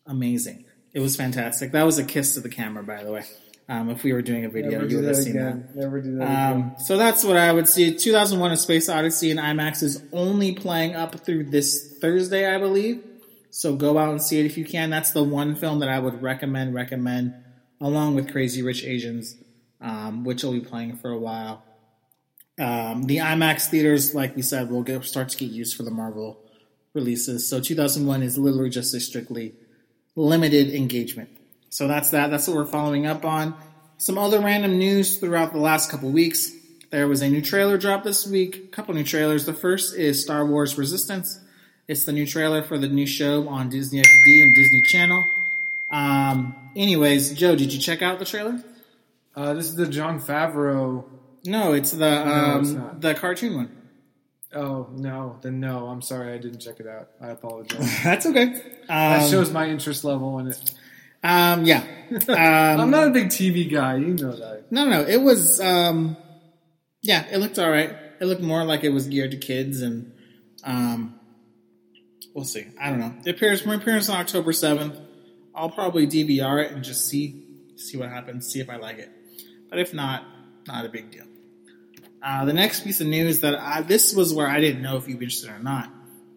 amazing. 0.05 0.65
It 0.93 0.99
was 0.99 1.15
fantastic. 1.15 1.71
That 1.71 1.83
was 1.83 1.97
a 1.97 2.03
kiss 2.03 2.35
to 2.35 2.39
the 2.39 2.49
camera, 2.49 2.83
by 2.83 3.03
the 3.03 3.11
way. 3.11 3.23
Um, 3.69 3.89
if 3.89 4.03
we 4.03 4.13
were 4.13 4.21
doing 4.21 4.45
a 4.45 4.49
video, 4.49 4.71
Never 4.71 4.85
you 4.85 4.97
would 4.97 5.05
have 5.05 5.15
seen 5.15 5.37
that. 5.37 5.75
Never 5.75 6.01
do 6.01 6.17
that 6.17 6.23
again. 6.23 6.51
Um, 6.51 6.75
so 6.79 6.97
that's 6.97 7.23
what 7.23 7.37
I 7.37 7.51
would 7.51 7.67
see. 7.67 7.95
2001: 7.95 8.51
A 8.51 8.57
Space 8.57 8.89
Odyssey 8.89 9.31
in 9.31 9.37
IMAX 9.37 9.81
is 9.81 10.03
only 10.11 10.53
playing 10.53 10.95
up 10.95 11.15
through 11.25 11.45
this 11.45 11.97
Thursday, 11.99 12.53
I 12.53 12.57
believe. 12.57 13.03
So 13.49 13.75
go 13.75 13.97
out 13.97 14.09
and 14.09 14.21
see 14.21 14.39
it 14.39 14.45
if 14.45 14.57
you 14.57 14.65
can. 14.65 14.89
That's 14.89 15.11
the 15.11 15.23
one 15.23 15.55
film 15.55 15.79
that 15.79 15.89
I 15.89 15.99
would 15.99 16.21
recommend. 16.21 16.75
Recommend 16.75 17.35
along 17.79 18.15
with 18.15 18.31
Crazy 18.31 18.61
Rich 18.61 18.83
Asians, 18.83 19.37
um, 19.79 20.23
which 20.23 20.43
will 20.43 20.53
be 20.53 20.61
playing 20.61 20.97
for 20.97 21.11
a 21.11 21.17
while. 21.17 21.63
Um, 22.59 23.03
the 23.03 23.17
IMAX 23.17 23.67
theaters, 23.67 24.13
like 24.13 24.35
we 24.35 24.41
said, 24.41 24.69
will 24.69 24.83
get, 24.83 25.03
start 25.05 25.29
to 25.29 25.37
get 25.37 25.49
used 25.49 25.75
for 25.75 25.83
the 25.83 25.91
Marvel 25.91 26.39
releases. 26.93 27.49
So 27.49 27.59
2001 27.59 28.21
is 28.21 28.37
literally 28.37 28.69
just 28.69 28.93
a 28.93 28.99
strictly 28.99 29.55
limited 30.15 30.73
engagement. 30.73 31.29
So 31.69 31.87
that's 31.87 32.11
that. 32.11 32.29
That's 32.29 32.47
what 32.47 32.55
we're 32.55 32.65
following 32.65 33.07
up 33.07 33.25
on. 33.25 33.55
Some 33.97 34.17
other 34.17 34.39
random 34.39 34.77
news 34.77 35.17
throughout 35.17 35.53
the 35.53 35.59
last 35.59 35.89
couple 35.89 36.11
weeks. 36.11 36.51
There 36.91 37.07
was 37.07 37.23
a 37.23 37.29
new 37.29 37.41
trailer 37.41 37.77
drop 37.77 38.03
this 38.03 38.27
week. 38.27 38.55
A 38.55 38.67
couple 38.67 38.93
new 38.93 39.03
trailers. 39.03 39.45
The 39.45 39.53
first 39.53 39.95
is 39.95 40.21
Star 40.21 40.45
Wars 40.45 40.77
Resistance. 40.77 41.39
It's 41.87 42.05
the 42.05 42.11
new 42.11 42.27
trailer 42.27 42.61
for 42.61 42.77
the 42.77 42.87
new 42.87 43.07
show 43.07 43.47
on 43.49 43.69
Disney 43.69 43.99
XD 43.99 44.43
and 44.43 44.55
Disney 44.55 44.81
Channel. 44.83 45.23
Um, 45.89 46.55
anyways, 46.75 47.33
Joe, 47.33 47.55
did 47.55 47.73
you 47.73 47.79
check 47.79 48.01
out 48.01 48.19
the 48.19 48.25
trailer? 48.25 48.63
Uh, 49.35 49.53
this 49.53 49.65
is 49.65 49.75
the 49.75 49.87
Jon 49.87 50.19
Favreau. 50.19 51.05
No, 51.45 51.73
it's 51.73 51.91
the 51.91 52.27
um, 52.27 52.61
it's 52.61 52.71
not. 52.71 53.01
the 53.01 53.13
cartoon 53.15 53.55
one. 53.55 53.77
Oh 54.55 54.87
no, 54.93 55.37
then 55.41 55.59
no. 55.59 55.87
I'm 55.87 56.01
sorry, 56.01 56.33
I 56.33 56.37
didn't 56.37 56.59
check 56.59 56.79
it 56.79 56.87
out. 56.87 57.09
I 57.21 57.29
apologize. 57.29 57.99
That's 58.03 58.25
okay. 58.25 58.53
that 58.87 59.23
Um, 59.23 59.29
shows 59.29 59.51
my 59.51 59.67
interest 59.67 60.03
level 60.03 60.39
in 60.39 60.47
it. 60.49 60.73
um, 61.23 61.65
yeah. 61.65 61.83
Um, 62.29 62.79
I'm 62.81 62.91
not 62.91 63.07
a 63.07 63.11
big 63.11 63.27
TV 63.29 63.71
guy. 63.71 63.95
You 63.97 64.13
know 64.13 64.35
that. 64.35 64.71
No, 64.71 64.87
no, 64.87 65.01
it 65.01 65.17
was. 65.21 65.59
Um, 65.59 66.15
yeah, 67.01 67.25
it 67.31 67.37
looked 67.39 67.57
all 67.57 67.69
right. 67.71 67.95
It 68.21 68.25
looked 68.25 68.41
more 68.43 68.63
like 68.63 68.83
it 68.83 68.89
was 68.89 69.07
geared 69.07 69.31
to 69.31 69.37
kids, 69.37 69.81
and 69.81 70.13
um, 70.63 71.19
we'll 72.35 72.45
see. 72.45 72.67
I 72.79 72.89
don't 72.91 72.99
know. 72.99 73.13
It 73.25 73.31
appears 73.35 73.63
it 73.65 73.73
appears 73.73 74.09
on 74.09 74.17
October 74.21 74.53
seventh. 74.53 74.99
I'll 75.55 75.71
probably 75.71 76.05
DVR 76.07 76.63
it 76.63 76.71
and 76.71 76.83
just 76.83 77.07
see 77.07 77.43
see 77.77 77.97
what 77.97 78.09
happens. 78.09 78.47
See 78.47 78.59
if 78.59 78.69
I 78.69 78.75
like 78.75 78.99
it. 78.99 79.09
But 79.69 79.79
if 79.79 79.93
not, 79.93 80.23
not 80.67 80.85
a 80.85 80.89
big 80.89 81.09
deal. 81.11 81.25
Uh, 82.23 82.45
the 82.45 82.53
next 82.53 82.85
piece 82.85 83.01
of 83.01 83.07
news 83.07 83.41
that 83.41 83.59
I, 83.59 83.81
this 83.81 84.15
was 84.15 84.33
where 84.33 84.47
I 84.47 84.61
didn't 84.61 84.81
know 84.81 84.95
if 84.95 85.07
you'd 85.07 85.19
be 85.19 85.25
interested 85.25 85.49
or 85.49 85.59
not 85.59 85.91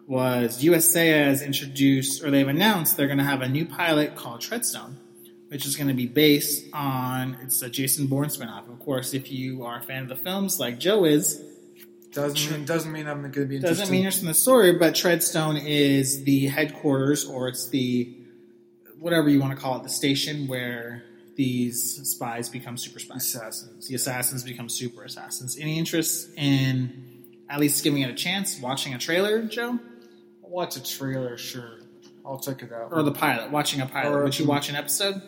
was 0.05 0.63
USA 0.63 1.07
has 1.09 1.41
introduced 1.41 2.23
or 2.23 2.31
they've 2.31 2.47
announced 2.47 2.97
they're 2.97 3.07
going 3.07 3.17
to 3.17 3.23
have 3.23 3.41
a 3.41 3.47
new 3.47 3.65
pilot 3.65 4.15
called 4.15 4.41
Treadstone 4.41 4.95
which 5.49 5.65
is 5.65 5.75
going 5.75 5.87
to 5.87 5.93
be 5.93 6.05
based 6.05 6.65
on 6.73 7.37
it's 7.41 7.61
a 7.61 7.69
Jason 7.69 8.07
Bourne 8.07 8.29
spinoff. 8.29 8.69
Of 8.69 8.79
course, 8.79 9.13
if 9.13 9.31
you 9.31 9.63
are 9.63 9.79
a 9.79 9.81
fan 9.81 10.03
of 10.03 10.09
the 10.09 10.15
films 10.15 10.59
like 10.59 10.79
Joe 10.79 11.05
is, 11.05 11.41
Doesn't 12.11 12.51
mean, 12.51 12.65
doesn't 12.65 12.91
mean 12.91 13.07
I'm 13.07 13.21
going 13.21 13.31
to 13.31 13.45
be 13.45 13.55
interested. 13.55 13.79
doesn't 13.79 13.91
mean 13.91 14.03
you're 14.03 14.11
in 14.11 14.25
the 14.25 14.33
story, 14.33 14.73
but 14.73 14.93
Treadstone 14.93 15.63
is 15.63 16.23
the 16.23 16.47
headquarters 16.47 17.25
or 17.25 17.47
it's 17.47 17.69
the 17.69 18.13
whatever 18.99 19.29
you 19.29 19.39
want 19.39 19.55
to 19.55 19.61
call 19.61 19.77
it, 19.77 19.83
the 19.83 19.89
station 19.89 20.47
where 20.47 21.03
these 21.37 22.01
spies 22.11 22.49
become 22.49 22.75
super 22.77 22.99
spies. 22.99 23.23
assassins. 23.33 23.87
The 23.87 23.95
assassins 23.95 24.43
become 24.43 24.67
super 24.67 25.03
assassins. 25.03 25.57
Any 25.57 25.77
interest 25.77 26.29
in 26.35 27.03
at 27.49 27.59
least 27.61 27.81
giving 27.83 28.01
it 28.01 28.09
a 28.09 28.13
chance, 28.15 28.59
watching 28.59 28.93
a 28.93 28.97
trailer, 28.97 29.43
Joe? 29.43 29.79
Watch 30.41 30.75
a 30.75 30.83
trailer, 30.83 31.37
sure. 31.37 31.79
I'll 32.25 32.39
check 32.39 32.61
it 32.63 32.73
out. 32.73 32.89
Or 32.91 33.03
the 33.03 33.11
pilot, 33.13 33.51
watching 33.51 33.79
a 33.79 33.85
pilot. 33.85 34.17
Or- 34.17 34.23
Would 34.25 34.37
you 34.37 34.45
watch 34.45 34.67
an 34.69 34.75
episode? 34.75 35.21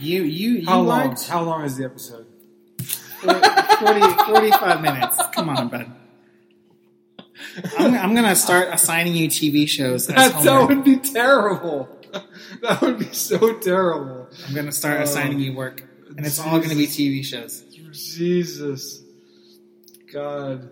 You 0.00 0.22
you 0.22 0.50
you 0.58 0.66
How 0.66 0.78
long? 0.80 1.08
liked 1.08 1.26
How 1.28 1.42
long 1.42 1.64
is 1.64 1.76
the 1.76 1.84
episode? 1.84 2.26
40, 3.22 3.40
45 4.26 4.80
minutes. 4.82 5.18
Come 5.34 5.48
on, 5.48 5.68
bud. 5.68 5.90
I'm, 7.78 7.94
I'm 7.94 8.14
gonna 8.14 8.34
start 8.36 8.68
assigning 8.72 9.14
you 9.14 9.28
TV 9.28 9.68
shows. 9.68 10.06
That 10.08 10.68
would 10.68 10.84
be 10.84 10.96
terrible. 10.96 11.88
That 12.62 12.80
would 12.82 12.98
be 12.98 13.12
so 13.12 13.54
terrible. 13.58 14.28
I'm 14.48 14.54
gonna 14.54 14.72
start 14.72 15.00
Oh. 15.00 15.02
assigning 15.04 15.40
you 15.40 15.52
work, 15.54 15.82
and 16.16 16.24
it's 16.26 16.38
all 16.38 16.60
gonna 16.60 16.74
be 16.76 16.86
TV 16.86 17.24
shows. 17.24 17.62
Jesus. 17.92 19.02
God. 20.12 20.70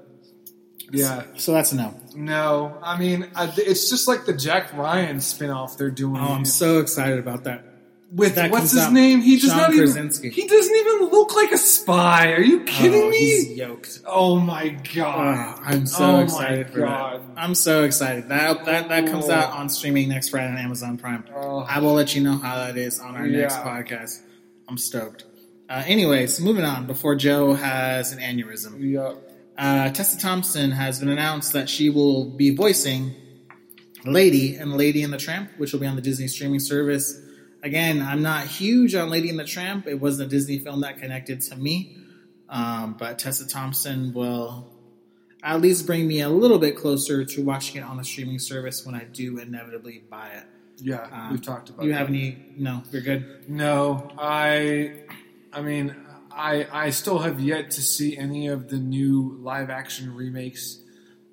Yeah. 0.92 1.24
So 1.36 1.52
that's 1.52 1.72
a 1.72 1.76
no. 1.76 1.94
No. 2.14 2.78
I 2.82 2.98
mean, 2.98 3.28
I, 3.34 3.52
it's 3.56 3.88
just 3.90 4.08
like 4.08 4.24
the 4.26 4.32
Jack 4.32 4.72
Ryan 4.72 5.16
spinoff 5.18 5.76
they're 5.76 5.90
doing. 5.90 6.20
Oh, 6.20 6.28
I'm 6.32 6.44
so 6.44 6.78
excited 6.80 7.18
about 7.18 7.44
that. 7.44 7.64
With 8.12 8.34
that 8.34 8.50
what's 8.50 8.72
his 8.72 8.90
name? 8.90 9.20
He 9.20 9.38
does 9.38 9.50
John 9.50 9.58
not 9.58 9.72
even. 9.72 10.10
He 10.32 10.46
doesn't 10.46 10.76
even 10.76 11.10
look 11.10 11.36
like 11.36 11.52
a 11.52 11.58
spy. 11.58 12.32
Are 12.32 12.40
you 12.40 12.64
kidding 12.64 13.04
oh, 13.04 13.10
me? 13.10 13.16
He's 13.18 13.50
yoked. 13.50 14.00
Oh 14.04 14.40
my 14.40 14.76
Oh, 14.80 14.82
god. 14.94 15.60
I'm 15.64 15.86
so 15.86 16.16
Oh 16.16 16.20
excited 16.20 16.70
for 16.70 16.80
God. 16.80 17.20
that. 17.20 17.40
I'm 17.40 17.54
so 17.54 17.84
excited. 17.84 18.28
That 18.28 18.64
that 18.64 18.88
that 18.88 19.06
comes 19.06 19.26
Oh. 19.28 19.32
out 19.32 19.52
on 19.52 19.68
streaming 19.68 20.08
next 20.08 20.30
Friday 20.30 20.50
on 20.50 20.58
Amazon 20.58 20.98
Prime. 20.98 21.24
Oh. 21.34 21.60
I 21.60 21.78
will 21.78 21.92
let 21.94 22.16
you 22.16 22.22
know 22.22 22.36
how 22.36 22.56
that 22.56 22.76
is 22.76 22.98
on 22.98 23.14
our 23.14 23.26
next 23.28 23.56
podcast. 23.58 24.20
I'm 24.68 24.76
stoked. 24.76 25.24
Uh, 25.68 25.84
anyways, 25.86 26.40
moving 26.40 26.64
on 26.64 26.86
before 26.88 27.14
Joe 27.14 27.54
has 27.54 28.12
an 28.12 28.18
aneurysm. 28.18 28.74
Yeah. 28.80 29.14
Uh, 29.56 29.90
Tessa 29.92 30.18
Thompson 30.18 30.72
has 30.72 30.98
been 30.98 31.10
announced 31.10 31.52
that 31.52 31.68
she 31.68 31.90
will 31.90 32.24
be 32.24 32.50
voicing 32.56 33.14
Lady 34.04 34.56
and 34.56 34.76
Lady 34.76 35.04
and 35.04 35.12
the 35.12 35.18
Tramp, 35.18 35.50
which 35.58 35.72
will 35.72 35.78
be 35.80 35.86
on 35.86 35.94
the 35.94 36.02
Disney 36.02 36.26
streaming 36.26 36.58
service. 36.58 37.20
Again, 37.62 38.00
I'm 38.00 38.22
not 38.22 38.46
huge 38.46 38.94
on 38.94 39.10
Lady 39.10 39.28
and 39.28 39.38
the 39.38 39.44
Tramp. 39.44 39.86
It 39.86 40.00
wasn't 40.00 40.28
a 40.28 40.30
Disney 40.30 40.58
film 40.58 40.80
that 40.80 40.98
connected 40.98 41.40
to 41.42 41.56
me. 41.56 41.96
Um, 42.48 42.96
but 42.98 43.18
Tessa 43.18 43.46
Thompson 43.46 44.12
will 44.14 44.66
at 45.42 45.60
least 45.60 45.86
bring 45.86 46.06
me 46.08 46.20
a 46.20 46.28
little 46.28 46.58
bit 46.58 46.76
closer 46.76 47.24
to 47.24 47.42
watching 47.42 47.76
it 47.80 47.84
on 47.84 47.96
the 47.96 48.04
streaming 48.04 48.38
service 48.38 48.84
when 48.84 48.94
I 48.94 49.04
do 49.04 49.38
inevitably 49.38 50.02
buy 50.10 50.28
it. 50.30 50.44
Yeah. 50.78 51.06
Um, 51.12 51.30
we've 51.32 51.42
talked 51.42 51.68
about 51.68 51.84
You 51.84 51.92
that. 51.92 51.98
have 51.98 52.08
any? 52.08 52.38
No, 52.56 52.82
you're 52.90 53.02
good. 53.02 53.48
No, 53.48 54.10
I, 54.18 55.02
I 55.52 55.60
mean, 55.60 55.94
I 56.32 56.66
I 56.72 56.90
still 56.90 57.18
have 57.18 57.38
yet 57.40 57.70
to 57.72 57.82
see 57.82 58.16
any 58.16 58.48
of 58.48 58.68
the 58.68 58.78
new 58.78 59.36
live 59.42 59.68
action 59.68 60.14
remakes 60.14 60.80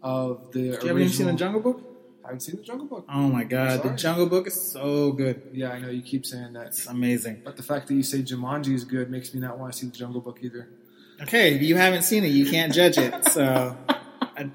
of 0.04 0.52
the 0.52 0.60
Do 0.60 0.66
you 0.66 0.72
original. 0.74 0.88
have 0.90 0.98
even 1.00 1.14
seen 1.14 1.26
the 1.28 1.34
Jungle 1.34 1.62
Book? 1.62 1.87
I 2.28 2.32
haven't 2.32 2.42
seen 2.42 2.58
the 2.58 2.62
Jungle 2.64 2.88
Book. 2.88 3.06
Oh 3.08 3.30
my 3.30 3.46
god, 3.46 3.84
the 3.84 3.90
Jungle 3.92 4.26
Book 4.26 4.48
is 4.48 4.60
so 4.62 5.14
good. 5.14 5.42
Yeah, 5.54 5.70
I 5.72 5.80
know 5.80 5.90
you 5.90 6.02
keep 6.02 6.26
saying 6.26 6.52
that, 6.54 6.68
It's 6.68 6.86
amazing. 6.86 7.42
but 7.46 7.56
the 7.56 7.64
fact 7.64 7.88
that 7.88 7.94
you 7.94 8.04
say 8.04 8.22
Jumanji 8.22 8.74
is 8.74 8.84
good 8.84 9.10
makes 9.10 9.34
me 9.34 9.40
not 9.40 9.58
want 9.58 9.72
to 9.72 9.80
see 9.80 9.86
the 9.88 9.96
Jungle 9.96 10.20
Book 10.20 10.40
either. 10.42 10.68
Okay, 11.22 11.58
you 11.58 11.78
haven't 11.78 12.02
seen 12.04 12.26
it, 12.26 12.28
you 12.28 12.46
can't 12.46 12.74
judge 12.74 12.98
it. 12.98 13.14
So 13.30 13.78
I, 14.38 14.50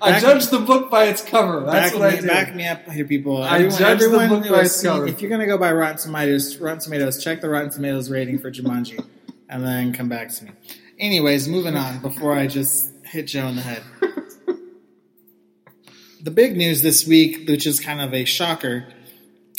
I 0.00 0.18
judge 0.20 0.46
the 0.48 0.58
book 0.58 0.90
by 0.90 1.04
its 1.04 1.22
cover. 1.22 1.60
That's 1.60 1.92
back, 1.92 2.00
what 2.00 2.12
me, 2.12 2.18
I 2.18 2.20
do. 2.22 2.26
back 2.26 2.54
me 2.56 2.66
up 2.66 2.88
here, 2.90 3.04
people. 3.04 3.42
I 3.42 3.56
Everyone, 3.56 3.78
judge 3.78 4.00
the 4.00 4.08
book 4.08 4.48
by 4.48 4.60
its 4.62 4.76
seen- 4.76 4.90
cover. 4.90 5.06
if 5.06 5.20
you're 5.20 5.30
gonna 5.30 5.46
go 5.46 5.58
by 5.58 5.72
Rotten 5.72 5.98
Tomatoes, 5.98 6.56
Rotten 6.56 6.80
Tomatoes, 6.80 7.22
check 7.22 7.42
the 7.42 7.48
Rotten 7.50 7.70
Tomatoes 7.70 8.10
rating 8.10 8.38
for 8.38 8.50
Jumanji, 8.50 9.04
and 9.50 9.62
then 9.64 9.92
come 9.92 10.08
back 10.08 10.30
to 10.34 10.44
me. 10.46 10.52
Anyways, 10.98 11.46
moving 11.46 11.76
on 11.76 11.98
before 12.00 12.32
I 12.32 12.46
just 12.46 12.90
hit 13.04 13.26
Joe 13.26 13.46
in 13.48 13.56
the 13.56 13.62
head. 13.62 13.82
The 16.26 16.32
big 16.32 16.56
news 16.56 16.82
this 16.82 17.06
week, 17.06 17.48
which 17.48 17.66
is 17.68 17.78
kind 17.78 18.00
of 18.00 18.12
a 18.12 18.24
shocker, 18.24 18.84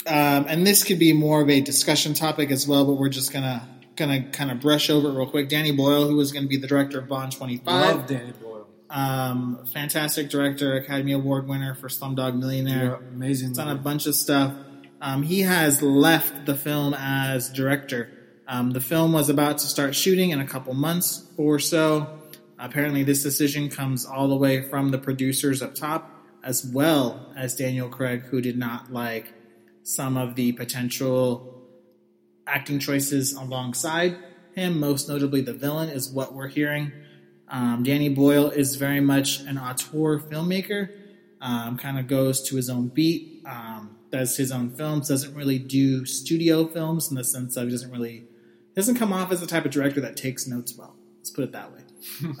um, 0.06 0.44
and 0.48 0.66
this 0.66 0.84
could 0.84 0.98
be 0.98 1.14
more 1.14 1.40
of 1.40 1.48
a 1.48 1.62
discussion 1.62 2.12
topic 2.12 2.50
as 2.50 2.68
well, 2.68 2.84
but 2.84 2.92
we're 2.94 3.08
just 3.08 3.32
gonna 3.32 3.66
gonna 3.96 4.22
kind 4.30 4.50
of 4.50 4.60
brush 4.60 4.90
over 4.90 5.08
it 5.08 5.12
real 5.14 5.26
quick. 5.26 5.48
Danny 5.48 5.72
Boyle, 5.72 6.06
who 6.06 6.16
was 6.16 6.30
going 6.30 6.44
to 6.44 6.48
be 6.48 6.58
the 6.58 6.66
director 6.66 6.98
of 6.98 7.08
Bond 7.08 7.32
Twenty 7.32 7.56
Five, 7.56 7.96
Love 7.96 8.06
Danny 8.06 8.32
Boyle. 8.32 8.66
um, 8.90 9.64
fantastic 9.72 10.28
director, 10.28 10.74
Academy 10.76 11.12
Award 11.12 11.48
winner 11.48 11.74
for 11.74 11.88
Slumdog 11.88 12.38
Millionaire. 12.38 12.98
Yeah, 13.00 13.08
amazing. 13.14 13.54
done 13.54 13.68
a 13.68 13.74
bunch 13.74 14.06
of 14.06 14.14
stuff. 14.14 14.52
Um, 15.00 15.22
he 15.22 15.40
has 15.40 15.80
left 15.80 16.44
the 16.44 16.54
film 16.54 16.94
as 16.94 17.48
director. 17.50 18.10
Um, 18.46 18.72
the 18.72 18.80
film 18.80 19.12
was 19.12 19.30
about 19.30 19.58
to 19.58 19.66
start 19.66 19.94
shooting 19.94 20.30
in 20.30 20.40
a 20.40 20.46
couple 20.46 20.74
months 20.74 21.26
or 21.38 21.58
so. 21.58 22.18
Apparently, 22.58 23.04
this 23.04 23.22
decision 23.22 23.70
comes 23.70 24.04
all 24.04 24.28
the 24.28 24.36
way 24.36 24.62
from 24.62 24.90
the 24.90 24.98
producers 24.98 25.62
up 25.62 25.74
top, 25.74 26.10
as 26.42 26.64
well 26.64 27.32
as 27.36 27.56
Daniel 27.56 27.88
Craig, 27.88 28.22
who 28.22 28.40
did 28.40 28.58
not 28.58 28.92
like 28.92 29.32
some 29.82 30.16
of 30.16 30.34
the 30.34 30.52
potential 30.52 31.62
acting 32.46 32.78
choices 32.78 33.32
alongside 33.32 34.16
him. 34.54 34.80
Most 34.80 35.08
notably, 35.08 35.40
the 35.40 35.52
villain 35.52 35.88
is 35.88 36.10
what 36.10 36.34
we're 36.34 36.48
hearing. 36.48 36.92
Um, 37.48 37.82
Danny 37.82 38.08
Boyle 38.08 38.50
is 38.50 38.76
very 38.76 39.00
much 39.00 39.40
an 39.40 39.58
auteur 39.58 40.18
filmmaker. 40.18 40.90
Um, 41.40 41.78
kind 41.78 41.98
of 41.98 42.08
goes 42.08 42.42
to 42.48 42.56
his 42.56 42.68
own 42.68 42.88
beat. 42.88 43.42
Um, 43.46 43.96
does 44.10 44.36
his 44.36 44.50
own 44.52 44.70
films. 44.70 45.08
Doesn't 45.08 45.34
really 45.34 45.58
do 45.58 46.04
studio 46.04 46.66
films 46.66 47.10
in 47.10 47.16
the 47.16 47.24
sense 47.24 47.56
of 47.56 47.66
he 47.66 47.70
doesn't 47.70 47.90
really 47.90 48.24
doesn't 48.74 48.96
come 48.96 49.12
off 49.12 49.32
as 49.32 49.40
the 49.40 49.46
type 49.46 49.64
of 49.64 49.70
director 49.70 50.00
that 50.00 50.16
takes 50.16 50.46
notes 50.46 50.76
well. 50.76 50.94
Let's 51.18 51.30
put 51.30 51.44
it 51.44 51.52
that 51.52 51.72
way. 51.72 51.80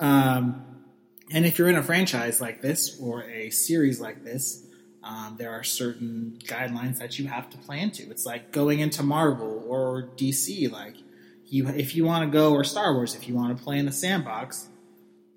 and 1.30 1.44
if 1.44 1.58
you're 1.58 1.68
in 1.68 1.76
a 1.76 1.82
franchise 1.82 2.40
like 2.40 2.62
this 2.62 2.98
or 3.00 3.24
a 3.24 3.50
series 3.50 4.00
like 4.00 4.24
this, 4.24 4.64
um, 5.02 5.36
there 5.38 5.52
are 5.52 5.62
certain 5.62 6.38
guidelines 6.44 6.98
that 6.98 7.18
you 7.18 7.28
have 7.28 7.48
to 7.50 7.58
play 7.58 7.80
into. 7.80 8.10
It's 8.10 8.26
like 8.26 8.52
going 8.52 8.80
into 8.80 9.02
Marvel 9.02 9.64
or 9.66 10.08
DC. 10.16 10.70
Like 10.70 10.96
you, 11.46 11.68
if 11.68 11.94
you 11.94 12.04
want 12.04 12.24
to 12.24 12.30
go 12.30 12.52
or 12.52 12.64
Star 12.64 12.94
Wars, 12.94 13.14
if 13.14 13.28
you 13.28 13.34
want 13.34 13.56
to 13.56 13.62
play 13.62 13.78
in 13.78 13.86
the 13.86 13.92
sandbox, 13.92 14.68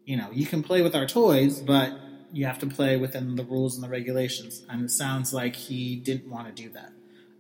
you 0.06 0.18
know 0.18 0.30
you 0.32 0.46
can 0.46 0.64
play 0.64 0.82
with 0.82 0.96
our 0.96 1.06
toys, 1.06 1.60
but 1.60 1.94
you 2.34 2.46
have 2.46 2.60
to 2.60 2.68
play 2.68 2.98
within 2.98 3.36
the 3.36 3.44
rules 3.44 3.76
and 3.76 3.84
the 3.84 3.90
regulations. 3.90 4.64
And 4.70 4.84
it 4.84 4.92
sounds 4.92 5.34
like 5.34 5.56
he 5.56 5.96
didn't 5.98 6.30
want 6.30 6.54
to 6.54 6.64
do 6.64 6.70
that. 6.70 6.92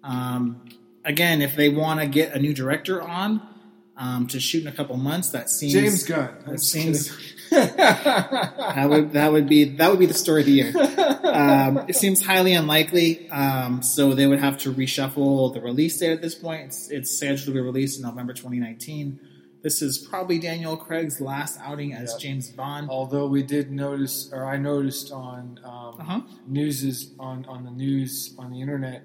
Um, 0.03 0.69
again, 1.05 1.41
if 1.41 1.55
they 1.55 1.69
want 1.69 2.01
to 2.01 2.07
get 2.07 2.33
a 2.33 2.39
new 2.39 2.53
director 2.53 3.01
on 3.01 3.41
um, 3.97 4.27
to 4.27 4.39
shoot 4.39 4.61
in 4.61 4.67
a 4.67 4.71
couple 4.71 4.97
months, 4.97 5.29
that 5.31 5.49
seems 5.49 5.73
James 5.73 6.03
Gunn. 6.03 6.35
That 6.45 6.59
seems. 6.59 7.11
that 7.51 8.85
would 8.89 9.11
that 9.13 9.31
would 9.31 9.47
be 9.47 9.65
that 9.75 9.89
would 9.89 9.99
be 9.99 10.05
the 10.05 10.13
story 10.13 10.41
of 10.41 10.45
the 10.47 10.51
year. 10.53 10.73
Um, 11.25 11.85
it 11.87 11.95
seems 11.95 12.25
highly 12.25 12.53
unlikely, 12.53 13.29
um, 13.29 13.81
so 13.81 14.13
they 14.13 14.27
would 14.27 14.39
have 14.39 14.57
to 14.59 14.73
reshuffle 14.73 15.53
the 15.53 15.61
release 15.61 15.97
date 15.97 16.11
at 16.11 16.21
this 16.21 16.35
point. 16.35 16.61
It's, 16.67 16.89
it's 16.89 17.17
scheduled 17.17 17.45
to 17.47 17.51
be 17.53 17.59
released 17.59 17.99
in 17.99 18.05
November 18.05 18.33
2019. 18.33 19.19
This 19.61 19.81
is 19.81 19.97
probably 19.99 20.39
Daniel 20.39 20.75
Craig's 20.75 21.21
last 21.21 21.59
outing 21.61 21.93
as 21.93 22.11
Yep. 22.13 22.19
James 22.19 22.49
Bond. 22.49 22.89
Although 22.89 23.27
we 23.27 23.43
did 23.43 23.71
notice, 23.71 24.29
or 24.33 24.45
I 24.45 24.57
noticed 24.57 25.11
on 25.11 25.59
um, 25.63 25.95
Uh-huh. 25.99 26.21
news 26.47 26.83
is 26.83 27.11
on 27.19 27.45
on 27.45 27.63
the 27.65 27.71
news 27.71 28.33
on 28.39 28.51
the 28.51 28.59
internet 28.61 29.03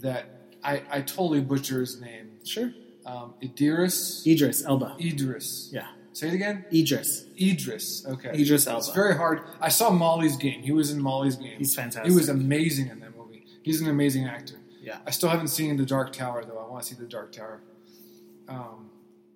that 0.00 0.50
I, 0.64 0.82
I 0.90 1.00
totally 1.02 1.40
butcher 1.40 1.80
his 1.80 2.00
name. 2.00 2.30
Sure, 2.44 2.70
Um, 3.04 3.34
Idris. 3.42 4.26
Idris 4.26 4.64
Elba. 4.64 4.96
Idris. 5.00 5.70
Yeah, 5.72 5.88
Say 6.12 6.28
it 6.28 6.34
again. 6.34 6.64
Idris. 6.72 7.26
Idris. 7.40 8.04
Okay. 8.06 8.30
Idris 8.40 8.66
Elba. 8.66 8.78
It's 8.78 8.88
very 8.90 9.16
hard. 9.16 9.40
I 9.60 9.68
saw 9.68 9.90
Molly's 9.90 10.36
game. 10.36 10.62
He 10.62 10.72
was 10.72 10.90
in 10.90 11.00
Molly's 11.00 11.36
game. 11.36 11.56
He's 11.58 11.74
fantastic. 11.74 12.10
He 12.10 12.16
was 12.16 12.28
amazing 12.28 12.88
in 12.88 13.00
that 13.00 13.16
movie. 13.16 13.44
He's 13.62 13.80
an 13.80 13.88
amazing 13.88 14.24
actor. 14.26 14.56
Yeah. 14.82 14.98
I 15.06 15.10
still 15.10 15.28
haven't 15.28 15.48
seen 15.48 15.76
The 15.76 15.84
Dark 15.86 16.12
Tower 16.12 16.44
though. 16.44 16.58
I 16.58 16.68
want 16.70 16.82
to 16.82 16.88
see 16.94 17.00
The 17.00 17.06
Dark 17.08 17.32
Tower. 17.32 17.60
Um, 18.48 18.90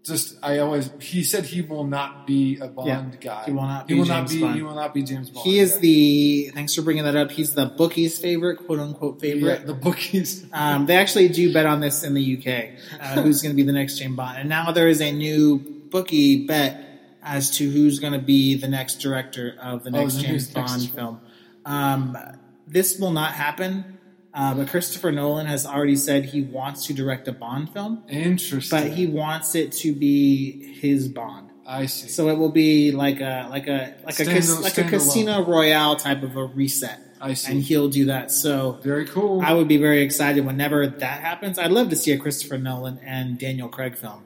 just 0.04 0.36
I 0.42 0.58
always 0.58 0.90
he 1.00 1.22
said 1.22 1.44
he 1.44 1.60
will 1.60 1.84
not 1.84 2.26
be 2.26 2.58
a 2.60 2.66
Bond 2.66 2.88
Yeah, 2.88 3.04
guy. 3.20 3.44
he 3.44 3.52
will 3.52 3.62
not 3.62 3.88
He 3.88 3.94
be 3.94 4.00
will 4.00 4.06
not 4.06 4.20
James 4.26 4.32
be. 4.34 4.40
Bond. 4.40 4.54
He 4.56 4.62
will 4.62 4.74
not 4.74 4.94
be 4.94 5.02
James 5.04 5.30
Bond. 5.30 5.46
He 5.46 5.58
is 5.60 5.78
the. 5.78 6.50
Thanks 6.54 6.74
for 6.74 6.82
bringing 6.82 7.04
that 7.04 7.14
up. 7.14 7.30
He's 7.30 7.54
the 7.54 7.66
bookie's 7.66 8.18
favorite, 8.18 8.66
quote 8.66 8.80
unquote 8.80 9.20
favorite. 9.20 9.60
yeah, 9.60 9.64
the 9.66 9.74
bookies. 9.74 10.44
Um, 10.52 10.86
they 10.86 10.96
actually 10.96 11.28
do 11.28 11.52
bet 11.52 11.66
on 11.66 11.80
this 11.80 12.02
in 12.02 12.14
the 12.14 12.36
UK. 12.38 12.70
Uh, 13.00 13.22
who's 13.22 13.42
going 13.42 13.52
to 13.54 13.56
be 13.56 13.62
the 13.62 13.72
next 13.72 13.98
James 13.98 14.16
Bond? 14.16 14.38
And 14.38 14.48
now 14.48 14.72
there 14.72 14.88
is 14.88 15.00
a 15.00 15.12
new 15.12 15.81
bookie 15.92 16.46
bet 16.46 16.84
as 17.22 17.50
to 17.58 17.70
who's 17.70 18.00
going 18.00 18.14
to 18.14 18.18
be 18.18 18.56
the 18.56 18.66
next 18.68 18.96
director 18.96 19.54
of 19.62 19.84
the 19.84 19.90
Oh, 19.90 20.00
next 20.02 20.14
the 20.16 20.22
James 20.22 20.48
Bond 20.50 20.90
film. 20.90 21.20
Um, 21.64 22.18
this 22.66 22.98
will 22.98 23.12
not 23.12 23.32
happen. 23.32 23.98
Uh, 24.34 24.54
but 24.54 24.68
Christopher 24.68 25.12
Nolan 25.12 25.44
has 25.46 25.66
already 25.66 25.94
said 25.94 26.24
he 26.24 26.40
wants 26.40 26.86
to 26.86 26.94
direct 26.94 27.28
a 27.28 27.32
Bond 27.32 27.70
film, 27.70 28.02
Interesting. 28.08 28.80
but 28.80 28.90
he 28.90 29.06
wants 29.06 29.54
it 29.54 29.72
to 29.72 29.94
be 29.94 30.72
his 30.80 31.06
Bond. 31.06 31.50
I 31.66 31.84
see. 31.84 32.08
So 32.08 32.30
it 32.30 32.38
will 32.38 32.48
be 32.50 32.92
like 32.92 33.20
a 33.20 33.46
like 33.50 33.68
a 33.68 33.94
like 34.06 34.18
a 34.20 34.24
cas- 34.24 34.58
like 34.62 34.78
a. 34.78 34.84
Casino 34.84 35.44
Royale 35.44 35.96
type 35.96 36.22
of 36.22 36.36
a 36.38 36.44
reset, 36.46 36.98
I 37.20 37.34
see. 37.34 37.52
and 37.52 37.62
he'll 37.62 37.90
do 37.90 38.06
that. 38.06 38.30
So 38.30 38.80
Very 38.82 39.04
cool. 39.06 39.42
I 39.42 39.52
would 39.52 39.68
be 39.68 39.76
very 39.76 40.00
excited 40.00 40.46
whenever 40.46 40.86
that 40.86 41.20
happens. 41.20 41.58
I'd 41.58 41.70
love 41.70 41.90
to 41.90 41.96
see 41.96 42.12
a 42.12 42.18
Christopher 42.18 42.56
Nolan 42.56 43.00
and 43.04 43.38
Daniel 43.38 43.68
Craig 43.68 43.96
film, 43.98 44.24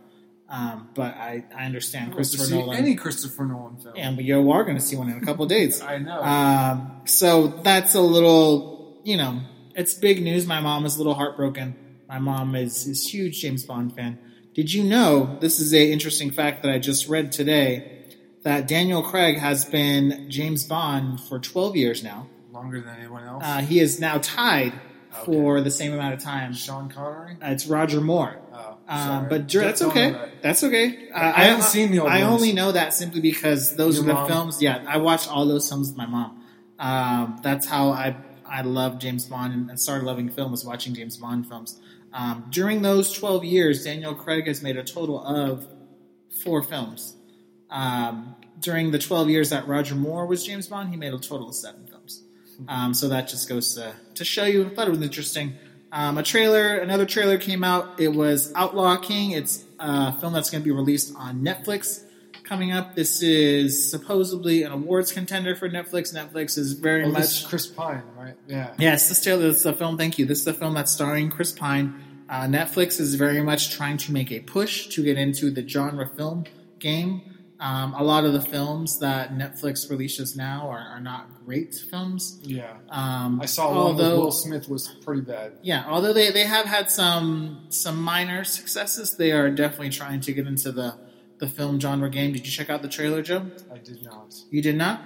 um, 0.48 0.90
but 0.94 1.14
I, 1.14 1.44
I 1.54 1.64
understand 1.64 2.08
love 2.08 2.16
Christopher 2.16 2.44
see 2.44 2.58
Nolan, 2.58 2.76
any 2.78 2.94
Christopher 2.94 3.44
Nolan 3.44 3.76
film. 3.76 3.94
and 3.96 4.16
we 4.16 4.30
are 4.32 4.42
going 4.42 4.76
to 4.76 4.82
see 4.82 4.96
one 4.96 5.10
in 5.10 5.16
a 5.16 5.24
couple 5.24 5.42
of 5.44 5.48
days. 5.48 5.80
I 5.80 5.98
know. 5.98 6.22
Um, 6.22 7.02
so 7.04 7.48
that's 7.48 7.94
a 7.94 8.00
little, 8.00 9.00
you 9.04 9.16
know, 9.16 9.40
it's 9.74 9.94
big 9.94 10.22
news. 10.22 10.46
My 10.46 10.60
mom 10.60 10.86
is 10.86 10.94
a 10.94 10.98
little 10.98 11.14
heartbroken. 11.14 11.76
My 12.08 12.18
mom 12.18 12.54
is 12.54 12.86
is 12.86 13.08
huge 13.08 13.40
James 13.40 13.64
Bond 13.64 13.94
fan. 13.94 14.18
Did 14.54 14.72
you 14.72 14.84
know 14.84 15.36
this 15.40 15.58
is 15.58 15.74
a 15.74 15.90
interesting 15.92 16.30
fact 16.30 16.62
that 16.62 16.72
I 16.72 16.78
just 16.78 17.08
read 17.08 17.32
today 17.32 18.04
that 18.46 18.68
Daniel 18.68 19.02
Craig 19.02 19.38
has 19.38 19.64
been 19.64 20.30
James 20.30 20.64
Bond 20.64 21.20
for 21.20 21.40
12 21.40 21.74
years 21.74 22.04
now. 22.04 22.28
Longer 22.52 22.80
than 22.80 22.96
anyone 22.96 23.24
else. 23.24 23.42
Uh, 23.44 23.58
he 23.62 23.80
is 23.80 23.98
now 23.98 24.18
tied 24.18 24.72
for 25.24 25.60
the 25.60 25.70
same 25.70 25.92
amount 25.92 26.14
of 26.14 26.20
time. 26.20 26.54
Sean 26.54 26.88
Connery. 26.88 27.36
Uh, 27.42 27.50
it's 27.50 27.66
Roger 27.66 28.00
Moore. 28.00 28.38
Um, 28.88 29.28
but 29.28 29.48
that's 29.48 29.82
okay. 29.82 30.12
that. 30.12 30.42
That's 30.42 30.62
okay. 30.62 31.10
Uh, 31.10 31.32
I 31.34 31.44
haven't 31.44 31.64
seen 31.64 31.90
the 31.90 32.00
old 32.00 32.10
I 32.10 32.22
ones. 32.22 32.34
only 32.34 32.52
know 32.52 32.72
that 32.72 32.94
simply 32.94 33.20
because 33.20 33.74
those 33.76 33.96
Your 33.96 34.04
are 34.04 34.06
the 34.06 34.14
mom? 34.14 34.28
films. 34.28 34.62
Yeah, 34.62 34.84
I 34.86 34.98
watched 34.98 35.28
all 35.30 35.44
those 35.46 35.68
films 35.68 35.88
with 35.88 35.96
my 35.96 36.06
mom. 36.06 36.44
Um, 36.78 37.40
that's 37.42 37.66
how 37.66 37.90
I 37.90 38.16
I 38.48 38.62
love 38.62 38.98
James 38.98 39.26
Bond 39.26 39.70
and, 39.70 39.80
started 39.80 40.04
loving 40.04 40.28
film 40.28 40.52
was 40.52 40.64
watching 40.64 40.94
James 40.94 41.16
Bond 41.16 41.48
films. 41.48 41.80
Um, 42.12 42.46
during 42.50 42.82
those 42.82 43.12
twelve 43.12 43.44
years, 43.44 43.82
Daniel 43.84 44.14
Craig 44.14 44.46
has 44.46 44.62
made 44.62 44.76
a 44.76 44.84
total 44.84 45.18
of 45.24 45.66
four 46.44 46.62
films. 46.62 47.16
Um, 47.70 48.36
during 48.60 48.92
the 48.92 48.98
twelve 49.00 49.28
years 49.28 49.50
that 49.50 49.66
Roger 49.66 49.96
Moore 49.96 50.26
was 50.26 50.44
James 50.46 50.68
Bond, 50.68 50.90
he 50.90 50.96
made 50.96 51.12
a 51.12 51.18
total 51.18 51.48
of 51.48 51.54
seven 51.56 51.86
films. 51.88 52.22
Um, 52.68 52.94
so 52.94 53.08
that 53.08 53.28
just 53.28 53.48
goes 53.48 53.74
to, 53.74 53.94
to 54.14 54.24
show 54.24 54.44
you. 54.44 54.64
I 54.66 54.68
thought 54.70 54.88
it 54.88 54.90
was 54.90 55.02
interesting. 55.02 55.54
Um, 55.96 56.18
a 56.18 56.22
trailer, 56.22 56.76
another 56.76 57.06
trailer 57.06 57.38
came 57.38 57.64
out. 57.64 57.98
It 57.98 58.08
was 58.08 58.52
Outlaw 58.54 58.98
King. 58.98 59.30
It's 59.30 59.64
a 59.80 60.12
film 60.20 60.34
that's 60.34 60.50
going 60.50 60.62
to 60.62 60.64
be 60.64 60.70
released 60.70 61.14
on 61.16 61.40
Netflix 61.40 62.02
coming 62.42 62.70
up. 62.70 62.94
This 62.94 63.22
is 63.22 63.90
supposedly 63.90 64.62
an 64.62 64.72
awards 64.72 65.10
contender 65.10 65.56
for 65.56 65.70
Netflix. 65.70 66.14
Netflix 66.14 66.58
is 66.58 66.74
very 66.74 67.04
Oh, 67.04 67.08
much. 67.12 67.22
this 67.22 67.40
is 67.40 67.46
Chris 67.46 67.66
Pine, 67.66 68.02
right? 68.14 68.34
Yeah. 68.46 68.74
Yes, 68.78 69.08
this 69.08 69.22
trailer 69.22 69.46
is 69.46 69.64
a 69.64 69.72
film. 69.72 69.96
Thank 69.96 70.18
you. 70.18 70.26
This 70.26 70.40
is 70.42 70.46
a 70.46 70.52
film 70.54 70.74
that's 70.74 70.92
starring 70.92 71.30
Chris 71.30 71.52
Pine. 71.52 71.94
Uh, 72.28 72.42
Netflix 72.42 73.00
is 73.00 73.14
very 73.14 73.40
much 73.40 73.70
trying 73.70 73.96
to 73.96 74.12
make 74.12 74.30
a 74.30 74.40
push 74.40 74.88
to 74.88 75.02
get 75.02 75.16
into 75.16 75.50
the 75.50 75.66
genre 75.66 76.06
film 76.06 76.44
game. 76.78 77.22
Um, 77.66 77.94
a 77.94 78.02
lot 78.12 78.24
of 78.24 78.32
the 78.32 78.40
films 78.40 78.98
that 79.00 79.32
Netflix 79.42 79.90
releases 79.90 80.36
now 80.36 80.68
are, 80.68 80.78
are 80.94 81.00
not 81.00 81.22
great 81.44 81.74
films. 81.90 82.38
Yeah. 82.42 82.74
Um, 82.90 83.40
I 83.40 83.46
saw 83.46 83.66
one 83.66 83.76
with 83.96 84.04
although- 84.04 84.20
Will 84.20 84.32
Smith 84.32 84.68
was 84.68 84.88
pretty 85.04 85.22
bad. 85.22 85.48
yeah, 85.62 85.84
although 85.88 86.12
they, 86.12 86.30
they 86.30 86.44
have 86.44 86.66
had 86.66 86.90
some 86.90 87.66
some 87.70 87.96
minor 88.00 88.44
successes, 88.44 89.16
they 89.16 89.32
are 89.32 89.50
definitely 89.50 89.90
trying 89.90 90.20
to 90.26 90.32
get 90.32 90.46
into 90.46 90.70
the, 90.70 90.88
the 91.38 91.48
film 91.48 91.80
genre 91.80 92.10
game. 92.10 92.32
Did 92.32 92.46
you 92.46 92.52
check 92.52 92.68
out 92.70 92.82
the 92.82 92.88
trailer, 92.98 93.20
Joe? 93.22 93.42
I 93.72 93.78
did 93.78 94.02
not. 94.04 94.34
You 94.50 94.62
did 94.62 94.76
not? 94.76 95.00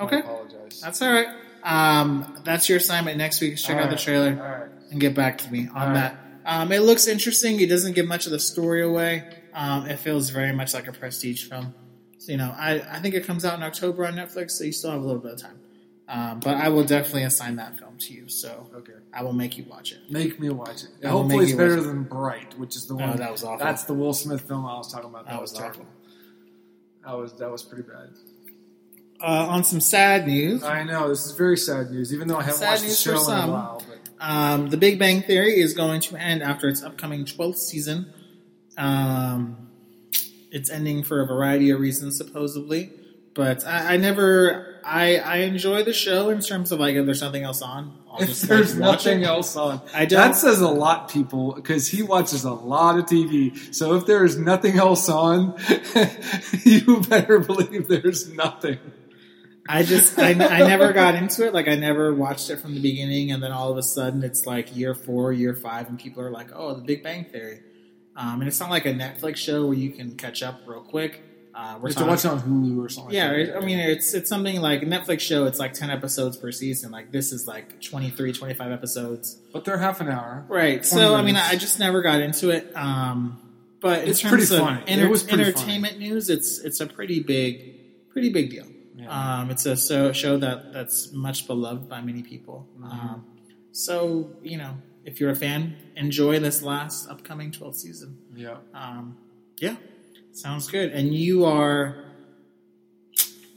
Okay. 0.00 0.16
I 0.16 0.20
apologize. 0.20 0.80
that's 0.80 1.02
all 1.02 1.12
right. 1.12 1.28
Um, 1.64 2.40
that's 2.44 2.68
your 2.68 2.78
assignment 2.78 3.18
next 3.18 3.40
week. 3.40 3.56
Check 3.56 3.76
All 3.78 3.84
out 3.84 3.90
the 3.90 3.96
trailer. 3.96 4.32
Right. 4.34 4.70
and 4.92 5.00
get 5.00 5.14
back 5.14 5.38
to 5.38 5.50
me 5.50 5.68
on 5.68 5.76
All 5.76 5.86
right. 5.88 5.94
that. 5.94 6.16
Um, 6.46 6.70
it 6.70 6.80
looks 6.82 7.08
interesting. 7.08 7.60
It 7.60 7.68
doesn't 7.68 7.94
give 7.94 8.06
much 8.06 8.26
of 8.26 8.32
the 8.32 8.38
story 8.38 8.82
away. 8.82 9.24
Um, 9.52 9.86
it 9.86 9.98
feels 9.98 10.30
very 10.30 10.52
much 10.52 10.72
like 10.74 10.86
a 10.86 10.92
prestige 10.92 11.44
film. 11.50 11.74
So, 12.26 12.32
you 12.32 12.38
know, 12.38 12.52
I, 12.58 12.80
I 12.90 12.98
think 12.98 13.14
it 13.14 13.24
comes 13.24 13.44
out 13.44 13.54
in 13.56 13.62
October 13.62 14.04
on 14.04 14.14
Netflix, 14.14 14.50
so 14.52 14.64
you 14.64 14.72
still 14.72 14.90
have 14.90 15.00
a 15.00 15.04
little 15.06 15.20
bit 15.22 15.34
of 15.34 15.40
time. 15.42 15.60
Um, 16.08 16.40
but 16.40 16.56
I 16.56 16.68
will 16.70 16.82
definitely 16.82 17.22
assign 17.22 17.54
that 17.56 17.78
film 17.78 17.96
to 17.98 18.12
you, 18.12 18.28
so 18.28 18.68
Okay. 18.74 18.92
I 19.12 19.22
will 19.22 19.32
make 19.32 19.56
you 19.56 19.64
watch 19.70 19.92
it. 19.92 19.98
Make 20.10 20.40
me 20.40 20.50
watch 20.50 20.82
it. 20.82 20.88
I 21.04 21.08
Hopefully, 21.08 21.44
it's 21.46 21.52
better 21.54 21.78
it. 21.78 21.82
than 21.82 22.02
Bright, 22.02 22.58
which 22.58 22.74
is 22.74 22.86
the 22.86 22.94
Oh, 22.94 22.98
one 22.98 23.16
that 23.18 23.30
was 23.30 23.44
awful. 23.44 23.64
That's 23.64 23.84
the 23.84 23.94
Will 23.94 24.12
Smith 24.12 24.40
film 24.40 24.66
I 24.66 24.76
was 24.76 24.92
talking 24.92 25.08
about. 25.10 25.26
That, 25.26 25.32
That 25.34 25.40
was, 25.40 25.52
was 25.52 25.58
terrible. 25.60 25.86
That 27.04 27.16
was 27.16 27.32
that 27.34 27.50
was 27.50 27.62
pretty 27.62 27.84
bad. 27.84 28.08
Uh, 29.20 29.46
on 29.48 29.62
some 29.64 29.80
sad 29.80 30.26
news, 30.26 30.64
I 30.64 30.82
know 30.82 31.08
this 31.08 31.26
is 31.26 31.32
very 31.32 31.56
sad 31.56 31.90
news. 31.92 32.12
Even 32.12 32.26
though 32.28 32.38
I 32.38 32.42
haven't 32.42 32.58
Sad 32.58 32.70
watched 32.70 32.82
the 32.82 32.90
show 32.94 33.32
in 33.32 33.48
a 33.48 33.52
while, 33.52 33.82
um, 34.20 34.68
The 34.68 34.76
Big 34.76 34.98
Bang 34.98 35.22
Theory 35.22 35.60
is 35.60 35.74
going 35.74 36.00
to 36.02 36.16
end 36.16 36.42
after 36.42 36.68
its 36.68 36.82
upcoming 36.82 37.24
12th 37.24 37.56
season. 37.58 38.12
Um, 38.76 39.65
it's 40.56 40.70
ending 40.70 41.02
for 41.04 41.20
a 41.20 41.26
variety 41.26 41.70
of 41.70 41.78
reasons, 41.80 42.16
supposedly. 42.16 42.90
But 43.34 43.66
I, 43.66 43.94
I 43.94 43.96
never, 43.98 44.80
I, 44.82 45.16
I 45.18 45.36
enjoy 45.52 45.82
the 45.82 45.92
show 45.92 46.30
in 46.30 46.40
terms 46.40 46.72
of 46.72 46.80
like 46.80 46.94
if 46.96 47.04
there's 47.04 47.20
nothing 47.20 47.42
else 47.44 47.60
on, 47.60 47.82
I'll 48.10 48.24
just 48.26 48.48
there's 48.48 48.74
nothing 48.78 49.20
it. 49.22 49.26
else 49.26 49.54
on, 49.56 49.82
I 49.92 50.06
don't- 50.06 50.18
that 50.30 50.36
says 50.36 50.60
a 50.62 50.68
lot, 50.68 51.10
people, 51.10 51.52
because 51.52 51.86
he 51.86 52.02
watches 52.02 52.44
a 52.44 52.52
lot 52.52 52.98
of 52.98 53.04
TV. 53.04 53.74
So 53.74 53.94
if 53.96 54.06
there 54.06 54.24
is 54.24 54.38
nothing 54.38 54.78
else 54.78 55.10
on, 55.10 55.54
you 56.64 57.00
better 57.02 57.38
believe 57.40 57.88
there's 57.88 58.32
nothing. 58.32 58.78
I 59.68 59.82
just 59.82 60.16
I, 60.18 60.30
I 60.30 60.60
never 60.60 60.92
got 60.94 61.16
into 61.16 61.44
it. 61.46 61.52
Like 61.52 61.68
I 61.68 61.74
never 61.74 62.14
watched 62.14 62.48
it 62.50 62.56
from 62.60 62.74
the 62.74 62.80
beginning, 62.80 63.32
and 63.32 63.42
then 63.42 63.50
all 63.52 63.70
of 63.72 63.76
a 63.76 63.82
sudden 63.82 64.22
it's 64.22 64.46
like 64.46 64.74
year 64.76 64.94
four, 64.94 65.32
year 65.32 65.54
five, 65.54 65.88
and 65.88 65.98
people 65.98 66.22
are 66.22 66.30
like, 66.30 66.50
"Oh, 66.54 66.74
The 66.74 66.82
Big 66.82 67.02
Bang 67.02 67.24
Theory," 67.24 67.60
um, 68.16 68.40
and 68.40 68.48
it's 68.48 68.60
not 68.60 68.70
like 68.70 68.86
a 68.86 68.92
Netflix 68.94 69.36
show 69.36 69.66
where 69.66 69.76
you 69.76 69.90
can 69.90 70.16
catch 70.16 70.42
up 70.42 70.60
real 70.66 70.80
quick. 70.82 71.22
Uh, 71.54 71.78
we're 71.80 71.88
You 71.88 71.94
have 71.94 72.04
to 72.04 72.08
watch 72.10 72.24
it 72.26 72.28
on 72.28 72.40
Hulu 72.42 72.84
or 72.84 72.88
something. 72.90 73.14
yeah, 73.14 73.32
like 73.32 73.46
that. 73.46 73.56
I 73.56 73.60
mean 73.64 73.78
it's 73.78 74.12
it's 74.12 74.28
something 74.28 74.60
like 74.60 74.82
a 74.82 74.86
Netflix 74.86 75.20
show. 75.20 75.46
It's 75.46 75.58
like 75.58 75.72
ten 75.72 75.90
episodes 75.90 76.36
per 76.36 76.52
season. 76.52 76.90
Like 76.90 77.12
this 77.12 77.32
is 77.32 77.46
like 77.46 77.80
23, 77.80 78.32
25 78.32 78.72
episodes. 78.72 79.38
but 79.52 79.64
they're 79.64 79.78
half 79.78 80.00
an 80.02 80.08
hour. 80.08 80.44
Right. 80.48 80.82
20 80.82 80.84
So 80.84 81.14
I 81.14 81.22
mean. 81.22 81.36
I 81.36 81.56
just 81.56 81.78
never 81.78 82.02
got 82.02 82.20
into 82.20 82.50
it. 82.50 82.76
Um, 82.76 83.40
but 83.80 84.02
in 84.02 84.10
It's 84.10 84.20
terms 84.20 84.48
pretty 84.48 84.54
of 84.56 84.68
funny. 84.68 85.00
It 85.00 85.08
was 85.08 85.22
pretty 85.22 85.44
entertainment 85.44 85.98
news, 85.98 86.28
it's 86.28 86.58
it's 86.58 86.80
a 86.80 86.86
pretty 86.86 87.20
big, 87.20 88.10
pretty 88.10 88.30
big 88.30 88.50
deal. 88.50 88.66
Yeah. 88.94 89.40
Um, 89.40 89.50
it's 89.50 89.64
a 89.66 89.76
so, 89.76 90.12
show 90.12 90.38
that 90.38 90.72
that's 90.72 91.12
much 91.12 91.46
beloved 91.46 91.88
by 91.88 92.00
many 92.00 92.22
people. 92.22 92.66
Mm-hmm. 92.78 92.84
Um, 92.90 93.26
so 93.72 94.30
you 94.42 94.56
know, 94.58 94.74
if 95.06 95.18
you're 95.20 95.30
a 95.30 95.34
fan, 95.36 95.76
enjoy 95.96 96.38
this 96.40 96.62
last 96.62 97.08
upcoming 97.08 97.50
12th 97.52 97.76
season. 97.76 98.18
Yeah. 98.34 98.58
Um, 98.74 99.16
yeah, 99.58 99.76
sounds 100.32 100.68
good. 100.68 100.92
And 100.92 101.14
you 101.14 101.46
are, 101.46 102.04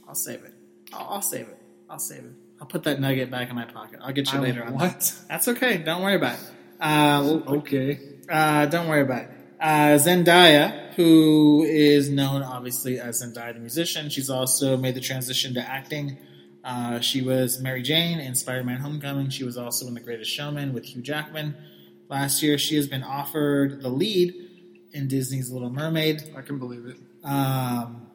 I'll 0.08 0.14
save 0.14 0.44
it. 0.44 0.54
I'll, 0.92 1.06
I'll 1.14 1.22
save 1.22 1.48
it. 1.48 1.58
I'll 1.88 1.98
save 1.98 2.24
it. 2.24 2.32
I'll 2.60 2.66
put 2.66 2.84
that 2.84 3.00
nugget 3.00 3.30
back 3.30 3.48
in 3.50 3.54
my 3.56 3.64
pocket. 3.64 4.00
I'll 4.02 4.12
get 4.12 4.32
you 4.32 4.38
I- 4.38 4.42
later 4.42 4.62
on. 4.64 4.72
that. 4.72 4.94
What? 4.94 5.14
That's 5.28 5.48
okay. 5.48 5.78
Don't 5.78 6.02
worry 6.02 6.14
about 6.16 6.34
it. 6.38 6.46
Uh, 6.80 7.40
Okay. 7.58 7.98
uh, 8.28 8.66
don't 8.66 8.88
worry 8.88 9.02
about 9.02 9.24
it. 9.24 9.30
Uh, 9.60 9.98
Zendaya, 9.98 10.94
who 10.94 11.64
is 11.64 12.08
known 12.08 12.42
obviously 12.42 12.98
as 12.98 13.22
Zendaya 13.22 13.52
the 13.52 13.60
musician, 13.60 14.08
she's 14.08 14.30
also 14.30 14.76
made 14.78 14.94
the 14.94 15.00
transition 15.02 15.52
to 15.54 15.60
acting. 15.60 16.16
Uh, 16.64 17.00
she 17.00 17.22
was 17.22 17.60
Mary 17.60 17.82
Jane 17.82 18.18
in 18.20 18.34
Spider-Man: 18.34 18.78
Homecoming. 18.80 19.30
She 19.30 19.44
was 19.44 19.56
also 19.56 19.86
in 19.86 19.94
The 19.94 20.00
Greatest 20.00 20.30
Showman 20.30 20.72
with 20.74 20.84
Hugh 20.84 21.02
Jackman. 21.02 21.54
Last 22.08 22.42
year, 22.42 22.58
she 22.58 22.76
has 22.76 22.86
been 22.86 23.02
offered 23.02 23.82
the 23.82 23.88
lead 23.88 24.34
in 24.92 25.08
Disney's 25.08 25.50
Little 25.50 25.70
Mermaid. 25.70 26.34
I 26.36 26.42
can 26.42 26.58
believe 26.58 26.84
it. 26.86 26.96
Um, 27.24 28.06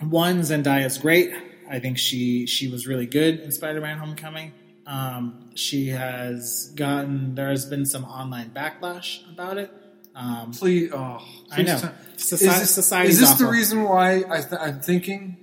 one, 0.00 0.40
Zendaya's 0.40 0.98
great. 0.98 1.32
I 1.70 1.78
think 1.78 1.98
she 1.98 2.46
she 2.46 2.68
was 2.68 2.86
really 2.86 3.06
good 3.06 3.40
in 3.40 3.52
Spider-Man: 3.52 3.98
Homecoming. 3.98 4.52
Um, 4.86 5.50
she 5.54 5.88
has 5.88 6.72
gotten 6.74 7.34
there 7.34 7.50
has 7.50 7.64
been 7.66 7.86
some 7.86 8.04
online 8.04 8.50
backlash 8.50 9.20
about 9.32 9.56
it. 9.56 9.70
Um, 10.14 10.50
Please, 10.52 10.90
oh, 10.92 11.24
I 11.52 11.62
know. 11.62 11.78
tell- 11.78 11.94
Soci- 12.16 12.60
is 12.62 12.70
society's 12.70 13.22
is 13.22 13.28
this 13.30 13.38
the 13.38 13.46
reason 13.46 13.84
why 13.84 14.24
I 14.28 14.40
th- 14.42 14.60
I'm 14.60 14.80
thinking? 14.80 15.36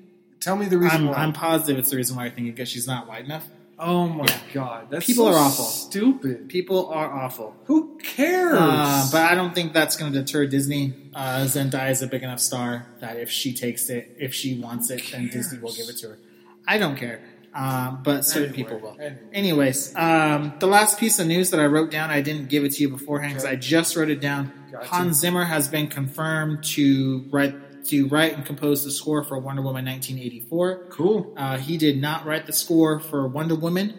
Tell 0.48 0.56
me 0.56 0.66
the 0.68 0.78
reason 0.78 1.02
I'm, 1.02 1.08
why. 1.08 1.16
I'm 1.16 1.34
positive 1.34 1.78
it's 1.78 1.89
the 1.89 1.98
reason 1.98 2.16
why 2.16 2.26
I 2.26 2.30
think 2.30 2.48
because 2.48 2.70
she's 2.70 2.88
not 2.88 3.06
white 3.08 3.26
enough. 3.26 3.45
oh 3.78 4.08
my 4.08 4.24
Yeah. 4.26 4.39
god, 4.54 4.88
that's 4.89 5.06
People 5.06 5.26
so 5.26 5.32
are 5.34 5.38
awful. 5.38 5.66
Stupid. 5.66 6.48
People 6.50 6.88
are 6.88 7.12
awful. 7.14 7.54
Who 7.66 7.98
cares? 8.02 8.58
Uh, 8.58 9.08
but 9.12 9.22
I 9.30 9.36
don't 9.36 9.54
think 9.54 9.74
that's 9.74 9.98
going 9.98 10.14
to 10.14 10.20
deter 10.24 10.45
Disney. 10.48 10.93
Uh, 11.14 11.41
Zendaya 11.45 11.91
is 11.91 12.02
a 12.02 12.08
big 12.08 12.24
enough 12.24 12.39
star 12.39 12.88
that 13.02 13.18
if 13.18 13.30
she 13.30 13.54
takes 13.54 13.89
it, 13.89 14.16
if 14.18 14.34
she 14.34 14.58
wants 14.60 14.89
it, 14.89 15.02
then 15.12 15.28
Disney 15.28 15.60
will 15.60 15.74
give 15.74 15.89
it 15.89 15.98
to 15.98 16.08
her. 16.10 16.18
I 16.66 16.78
don't 16.78 16.95
care, 16.95 17.20
um, 17.54 18.00
but 18.04 18.24
certain 18.26 18.54
Anyway, 18.54 18.58
people 18.58 18.80
will. 18.80 18.98
anyway. 19.00 19.20
Anyways, 19.34 19.95
um, 19.95 20.54
the 20.60 20.68
last 20.68 20.98
piece 21.00 21.20
of 21.20 21.28
news 21.28 21.50
that 21.52 21.60
I 21.60 21.66
wrote 21.66 21.91
down, 21.91 22.10
I 22.10 22.22
didn't 22.22 22.48
give 22.50 22.64
it 22.64 22.72
to 22.76 22.82
you 22.84 22.89
beforehand 22.89 23.34
because 23.34 23.45
Okay. 23.45 23.54
I 23.54 23.58
just 23.58 23.95
wrote 23.95 24.10
it 24.10 24.22
down. 24.22 24.52
Gotcha. 24.72 24.88
Hans 24.88 25.18
Zimmer 25.20 25.43
has 25.45 25.68
been 25.68 25.88
confirmed 25.88 26.64
to 26.76 27.26
write 27.32 27.54
to 27.89 28.07
write 28.07 28.33
and 28.33 28.45
compose 28.45 28.83
the 28.83 28.91
score 28.91 29.23
for 29.23 29.38
Wonder 29.38 29.61
Woman 29.61 29.85
1984. 29.85 30.88
cool. 30.89 31.33
Uh, 31.38 31.57
he 31.57 31.77
did 31.77 32.01
not 32.01 32.25
write 32.25 32.45
the 32.45 32.53
score 32.53 32.99
for 32.99 33.27
Wonder 33.27 33.55
Woman, 33.55 33.93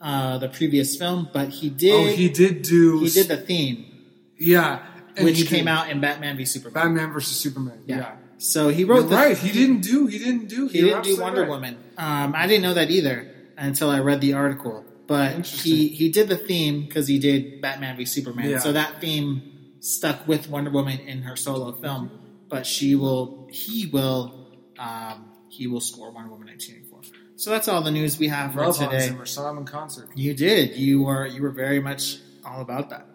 uh, 0.00 0.38
the 0.38 0.48
previous 0.48 0.96
film, 0.96 1.28
but 1.32 1.48
he 1.48 1.70
did. 1.70 1.94
oh, 1.94 2.04
he 2.14 2.28
did 2.28 2.62
do. 2.62 3.00
he 3.00 3.10
did 3.10 3.28
the 3.28 3.36
theme 3.36 3.90
yeah, 4.38 4.84
which 5.18 5.46
came 5.46 5.64
did 5.64 5.68
out 5.68 5.90
in 5.90 6.00
Batman 6.00 6.36
v 6.36 6.44
Superman. 6.44 6.74
Batman 6.74 7.12
versus 7.12 7.36
Superman. 7.36 7.82
yeah. 7.86 7.96
Yeah, 7.96 8.16
So 8.38 8.68
he 8.68 8.84
wrote 8.84 9.08
the 9.08 9.16
right. 9.16 9.36
He 9.36 9.52
didn't 9.52 9.80
do. 9.80 10.06
He 10.06 10.18
didn't 10.18 10.48
do. 10.48 10.68
he 10.68 10.80
didn't 10.82 11.04
do 11.04 11.20
Wonder 11.20 11.42
right. 11.42 11.50
Woman. 11.50 11.76
Um, 11.96 12.34
I 12.36 12.46
didn't 12.46 12.62
know 12.62 12.74
that 12.74 12.90
either 12.90 13.30
until 13.56 13.90
I 13.90 14.00
read 14.00 14.20
the 14.20 14.34
article. 14.34 14.84
But 15.06 15.46
he 15.46 15.88
he 15.88 16.10
did 16.10 16.28
the 16.28 16.36
theme 16.36 16.82
because 16.82 17.06
he 17.06 17.18
did 17.18 17.60
Batman 17.60 17.96
v 17.96 18.06
Superman. 18.06 18.48
Yeah. 18.48 18.58
So 18.58 18.72
that 18.72 19.00
theme 19.00 19.76
stuck 19.80 20.26
with 20.26 20.48
Wonder 20.48 20.70
Woman 20.70 20.98
in 21.00 21.22
her 21.22 21.36
solo 21.36 21.72
film. 21.72 22.10
But 22.54 22.66
she 22.66 22.94
will 22.94 23.48
he 23.50 23.86
will 23.86 24.46
um, 24.78 25.32
he 25.48 25.66
will 25.66 25.80
score 25.80 26.12
Wonder 26.12 26.30
Woman 26.30 26.46
1984. 26.46 27.18
So 27.34 27.50
that's 27.50 27.66
all 27.66 27.82
the 27.82 27.90
news 27.90 28.16
we 28.16 28.28
have 28.28 28.52
for 28.52 28.60
Love 28.60 28.76
Hans 28.76 28.92
today. 28.92 29.08
Zimmer. 29.08 29.26
Saw 29.26 29.50
him 29.50 29.58
in 29.58 29.64
concert. 29.64 30.08
You 30.14 30.34
did. 30.34 30.76
You 30.76 31.02
were 31.02 31.26
you 31.26 31.42
were 31.42 31.50
very 31.50 31.80
much 31.80 32.18
all 32.46 32.60
about 32.60 32.90
that. 32.90 33.08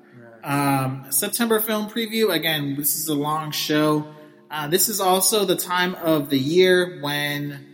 Um, 0.44 1.06
September 1.12 1.62
film 1.62 1.90
preview. 1.90 2.34
Again, 2.34 2.76
this 2.76 2.98
is 2.98 3.08
a 3.08 3.14
long 3.14 3.52
show. 3.52 4.14
Uh, 4.52 4.68
this 4.68 4.90
is 4.90 5.00
also 5.00 5.46
the 5.46 5.56
time 5.56 5.96
of 5.96 6.30
the 6.30 6.38
year 6.38 7.00
when 7.02 7.66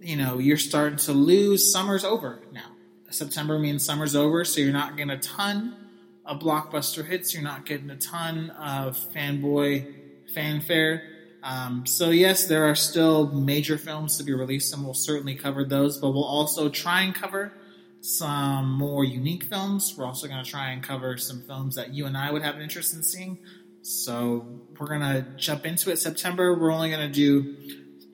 you 0.00 0.16
know 0.16 0.38
you're 0.38 0.56
starting 0.56 0.96
to 1.00 1.12
lose. 1.12 1.70
Summer's 1.70 2.04
over 2.04 2.40
now. 2.52 2.70
September 3.10 3.58
means 3.58 3.84
summer's 3.84 4.16
over, 4.16 4.46
so 4.46 4.62
you're 4.62 4.72
not 4.72 4.96
getting 4.96 5.10
a 5.10 5.18
ton 5.18 5.76
of 6.24 6.40
blockbuster 6.40 7.04
hits. 7.04 7.34
You're 7.34 7.42
not 7.42 7.66
getting 7.66 7.90
a 7.90 7.96
ton 7.96 8.48
of 8.48 8.96
fanboy 8.96 10.05
fanfare. 10.36 11.02
Um, 11.42 11.86
so 11.86 12.10
yes, 12.10 12.46
there 12.46 12.64
are 12.64 12.74
still 12.74 13.28
major 13.32 13.78
films 13.78 14.18
to 14.18 14.24
be 14.24 14.34
released, 14.34 14.74
and 14.74 14.84
we'll 14.84 14.94
certainly 14.94 15.34
cover 15.34 15.64
those. 15.64 15.98
But 15.98 16.10
we'll 16.10 16.24
also 16.24 16.68
try 16.68 17.02
and 17.02 17.14
cover 17.14 17.52
some 18.00 18.72
more 18.72 19.04
unique 19.04 19.44
films. 19.44 19.94
We're 19.96 20.04
also 20.04 20.28
going 20.28 20.44
to 20.44 20.48
try 20.48 20.70
and 20.70 20.82
cover 20.82 21.16
some 21.16 21.42
films 21.42 21.74
that 21.76 21.94
you 21.94 22.06
and 22.06 22.16
I 22.16 22.30
would 22.30 22.42
have 22.42 22.56
an 22.56 22.62
interest 22.62 22.94
in 22.94 23.02
seeing. 23.02 23.38
So 23.82 24.44
we're 24.78 24.88
going 24.88 25.00
to 25.00 25.24
jump 25.36 25.64
into 25.64 25.90
it. 25.90 25.98
September, 25.98 26.58
we're 26.58 26.72
only 26.72 26.90
going 26.90 27.08
to 27.08 27.14
do. 27.14 27.56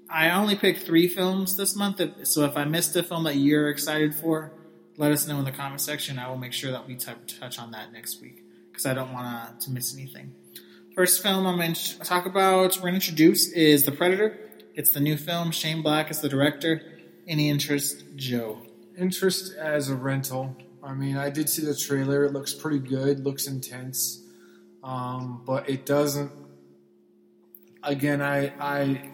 I 0.08 0.30
only 0.30 0.54
picked 0.54 0.82
three 0.86 1.08
films 1.08 1.56
this 1.56 1.74
month. 1.74 2.00
So 2.24 2.44
if 2.44 2.56
I 2.56 2.64
missed 2.64 2.94
a 2.96 3.02
film 3.02 3.24
that 3.24 3.36
you're 3.36 3.70
excited 3.70 4.14
for, 4.14 4.52
let 4.98 5.10
us 5.10 5.26
know 5.26 5.38
in 5.38 5.44
the 5.46 5.52
comment 5.52 5.80
section. 5.80 6.18
I 6.18 6.28
will 6.28 6.36
make 6.36 6.52
sure 6.52 6.70
that 6.70 6.86
we 6.86 6.96
t- 6.96 7.12
touch 7.40 7.58
on 7.58 7.70
that 7.72 7.92
next 7.92 8.20
week 8.20 8.44
because 8.70 8.84
I 8.84 8.94
don't 8.94 9.12
want 9.12 9.60
to 9.60 9.70
miss 9.70 9.94
anything. 9.94 10.34
First 10.94 11.22
film 11.22 11.46
I'm 11.46 11.56
going 11.56 11.72
to 11.72 11.98
talk 12.00 12.26
about, 12.26 12.76
we're 12.76 12.90
going 12.90 12.92
to 12.92 12.96
introduce 12.96 13.50
is 13.52 13.86
The 13.86 13.92
Predator. 13.92 14.38
It's 14.74 14.92
the 14.92 15.00
new 15.00 15.16
film. 15.16 15.50
Shane 15.50 15.80
Black 15.80 16.10
is 16.10 16.20
the 16.20 16.28
director. 16.28 16.82
Any 17.26 17.48
interest, 17.48 18.04
Joe? 18.14 18.60
Interest 18.98 19.56
as 19.56 19.88
a 19.88 19.94
rental. 19.94 20.54
I 20.82 20.92
mean, 20.92 21.16
I 21.16 21.30
did 21.30 21.48
see 21.48 21.64
the 21.64 21.74
trailer. 21.74 22.24
It 22.24 22.34
looks 22.34 22.52
pretty 22.52 22.78
good. 22.78 23.24
Looks 23.24 23.46
intense, 23.46 24.22
um, 24.84 25.42
but 25.46 25.70
it 25.70 25.86
doesn't. 25.86 26.30
Again, 27.82 28.20
I, 28.20 28.52
I, 28.60 29.10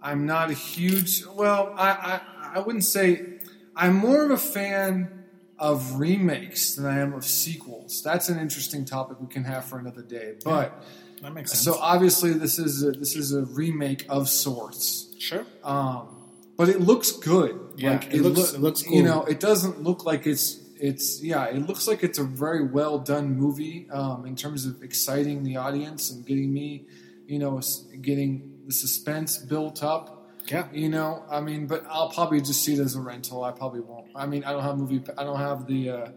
I'm 0.00 0.24
not 0.24 0.50
a 0.50 0.54
huge. 0.54 1.26
Well, 1.26 1.74
I, 1.76 1.90
I, 1.90 2.20
I 2.54 2.58
wouldn't 2.60 2.84
say. 2.84 3.38
I'm 3.74 3.96
more 3.96 4.24
of 4.24 4.30
a 4.30 4.38
fan 4.38 5.21
of 5.70 5.98
remakes 5.98 6.74
than 6.74 6.84
I 6.86 6.98
am 6.98 7.14
of 7.14 7.24
sequels. 7.24 8.02
That's 8.02 8.28
an 8.28 8.38
interesting 8.38 8.84
topic 8.84 9.20
we 9.20 9.28
can 9.28 9.44
have 9.44 9.64
for 9.64 9.78
another 9.78 10.02
day. 10.02 10.34
But 10.44 10.84
That 11.22 11.32
makes 11.32 11.52
sense. 11.52 11.62
so 11.62 11.74
obviously, 11.80 12.32
this 12.32 12.58
is 12.58 12.82
a, 12.82 12.90
this 12.90 13.14
is 13.16 13.32
a 13.32 13.42
remake 13.44 14.04
of 14.08 14.28
sorts. 14.28 15.14
sure. 15.18 15.46
Um, 15.62 16.08
but 16.56 16.68
it 16.68 16.80
looks 16.80 17.12
good. 17.12 17.58
Yeah, 17.76 17.92
like, 17.92 18.12
it 18.12 18.22
looks- 18.22 18.52
it 18.54 18.60
looks 18.60 18.84
You 18.86 19.02
know, 19.04 19.22
it 19.24 19.38
doesn't 19.40 19.82
look 19.82 20.04
like 20.04 20.26
it's 20.26 20.58
it's 20.80 21.22
yeah. 21.22 21.44
It 21.44 21.66
looks 21.68 21.86
like 21.86 22.02
it's 22.02 22.18
a 22.18 22.24
very 22.24 22.64
well 22.66 22.98
done 22.98 23.36
movie 23.38 23.88
um, 23.90 24.26
in 24.26 24.34
terms 24.34 24.66
of 24.66 24.82
exciting 24.82 25.44
the 25.44 25.56
audience 25.56 26.10
and 26.10 26.26
getting 26.26 26.52
me, 26.52 26.86
you 27.26 27.38
know, 27.38 27.60
getting 28.00 28.58
the 28.66 28.72
suspense 28.72 29.38
built 29.38 29.82
up. 29.84 30.21
Yeah. 30.48 30.66
You 30.72 30.88
know, 30.88 31.24
I 31.30 31.40
mean, 31.40 31.66
but 31.66 31.84
I'll 31.88 32.10
probably 32.10 32.40
just 32.40 32.64
see 32.64 32.74
it 32.74 32.80
as 32.80 32.94
a 32.96 33.00
rental. 33.00 33.44
I 33.44 33.52
probably 33.52 33.80
won't. 33.80 34.06
I 34.14 34.26
mean, 34.26 34.44
I 34.44 34.52
don't 34.52 34.62
have 34.62 34.76
movie. 34.78 35.02
I 35.16 35.24
don't 35.24 35.38
have 35.38 35.66
the 35.66 35.90
uh, 35.90 36.08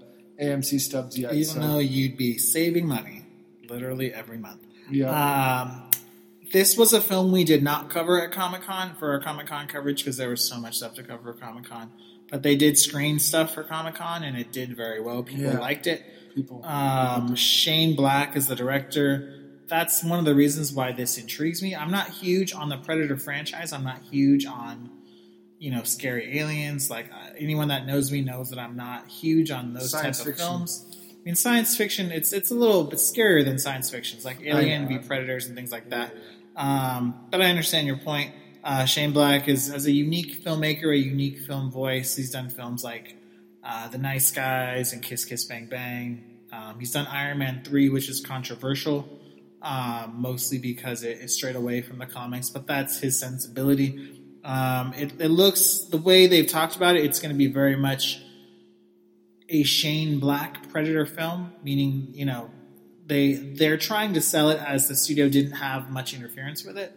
AMC 0.41 0.79
stubs 0.81 1.17
yet. 1.17 1.33
Even 1.33 1.43
so, 1.45 1.59
though 1.59 1.79
you'd 1.79 2.17
be 2.17 2.37
saving 2.37 2.87
money 2.87 3.25
literally 3.69 4.13
every 4.13 4.37
month. 4.37 4.61
yeah, 4.91 5.61
Um, 5.61 5.89
this 6.51 6.77
was 6.77 6.93
a 6.93 7.01
film 7.01 7.31
we 7.31 7.43
did 7.43 7.63
not 7.63 7.89
cover 7.89 8.21
at 8.21 8.31
Comic 8.31 8.61
Con 8.63 8.95
for 8.95 9.11
our 9.13 9.19
Comic 9.21 9.47
Con 9.47 9.67
coverage 9.67 9.99
because 10.03 10.17
there 10.17 10.29
was 10.29 10.43
so 10.47 10.59
much 10.59 10.77
stuff 10.77 10.93
to 10.95 11.03
cover 11.03 11.31
at 11.31 11.39
Comic 11.39 11.65
Con. 11.65 11.91
But 12.31 12.43
they 12.43 12.55
did 12.55 12.77
screen 12.77 13.19
stuff 13.19 13.53
for 13.53 13.63
Comic 13.63 13.95
Con 13.95 14.23
and 14.23 14.37
it 14.37 14.51
did 14.51 14.75
very 14.75 15.01
well. 15.01 15.23
People 15.23 15.45
Yeah. 15.45 15.59
liked 15.59 15.87
it. 15.87 16.03
people. 16.35 16.63
Um, 16.65 17.33
Shane 17.35 17.95
Black 17.95 18.35
is 18.35 18.47
the 18.47 18.55
director. 18.55 19.44
That's 19.67 20.03
one 20.03 20.19
of 20.19 20.25
the 20.25 20.35
reasons 20.35 20.71
why 20.73 20.91
this 20.91 21.17
intrigues 21.17 21.61
me. 21.61 21.75
I'm 21.75 21.91
not 21.91 22.09
huge 22.09 22.53
on 22.53 22.69
the 22.69 22.77
Predator 22.77 23.17
franchise. 23.17 23.73
I'm 23.73 23.83
not 23.83 24.01
huge 24.11 24.45
on 24.45 24.89
you 25.59 25.71
know 25.71 25.83
scary 25.83 26.37
aliens. 26.39 26.89
Like 26.89 27.11
uh, 27.11 27.29
anyone 27.37 27.69
that 27.69 27.85
knows 27.85 28.11
me 28.11 28.21
knows 28.21 28.49
that 28.49 28.59
I'm 28.59 28.75
not 28.75 29.07
huge 29.07 29.51
on 29.51 29.73
those 29.73 29.91
Science 29.91 30.19
type 30.19 30.27
of 30.27 30.33
fiction. 30.33 30.47
films. 30.47 30.97
I 31.11 31.25
mean, 31.25 31.35
science 31.35 31.75
fiction 31.75 32.11
it's 32.11 32.33
it's 32.33 32.51
a 32.51 32.55
little 32.55 32.83
bit 32.83 32.99
scarier 32.99 33.43
than 33.43 33.57
science 33.57 33.89
fiction. 33.89 34.17
It's 34.17 34.25
like 34.25 34.41
Alien 34.43 34.87
v 34.87 34.99
Predators 34.99 35.47
and 35.47 35.55
things 35.55 35.71
like 35.71 35.89
that. 35.89 36.13
Um, 36.55 37.27
but 37.31 37.41
I 37.41 37.45
understand 37.45 37.87
your 37.87 37.97
point. 37.97 38.31
Uh, 38.63 38.85
Shane 38.85 39.11
Black 39.11 39.47
is 39.47 39.69
as 39.71 39.85
a 39.85 39.91
unique 39.91 40.43
filmmaker, 40.43 40.93
a 40.93 40.97
unique 40.97 41.39
film 41.39 41.71
voice. 41.71 42.15
He's 42.15 42.31
done 42.31 42.49
films 42.49 42.83
like 42.83 43.15
uh, 43.63 43.87
The 43.89 43.97
Nice 43.97 44.31
Guys 44.31 44.93
and 44.93 45.01
Kiss 45.03 45.25
Kiss 45.25 45.45
Bang 45.45 45.65
Bang. 45.67 46.23
Um, 46.51 46.79
he's 46.79 46.91
done 46.91 47.05
Iron 47.07 47.39
Man 47.39 47.63
three, 47.63 47.89
which 47.89 48.07
is 48.09 48.21
controversial, 48.21 49.07
um, 49.65 50.21
mostly 50.21 50.59
because 50.59 51.03
it 51.03 51.17
is 51.17 51.33
straight 51.33 51.55
away 51.55 51.81
from 51.81 51.97
the 51.97 52.05
comics. 52.05 52.51
But 52.51 52.67
that's 52.67 52.99
his 52.99 53.19
sensibility. 53.19 54.21
Um, 54.43 54.93
it, 54.93 55.19
it 55.19 55.29
looks 55.29 55.87
the 55.89 55.97
way 55.97 56.27
they've 56.27 56.47
talked 56.47 56.75
about 56.75 56.95
it. 56.95 57.03
It's 57.03 57.19
going 57.19 57.33
to 57.33 57.37
be 57.37 57.47
very 57.47 57.75
much 57.75 58.21
a 59.49 59.63
Shane 59.63 60.19
Black 60.19 60.69
Predator 60.69 61.05
film, 61.05 61.51
meaning 61.63 62.09
you 62.11 62.25
know 62.25 62.51
they 63.05 63.33
they're 63.33 63.77
trying 63.77 64.13
to 64.13 64.21
sell 64.21 64.51
it 64.51 64.59
as 64.59 64.87
the 64.87 64.95
studio 64.95 65.27
didn't 65.27 65.53
have 65.53 65.89
much 65.89 66.13
interference 66.13 66.63
with 66.63 66.77
it 66.77 66.95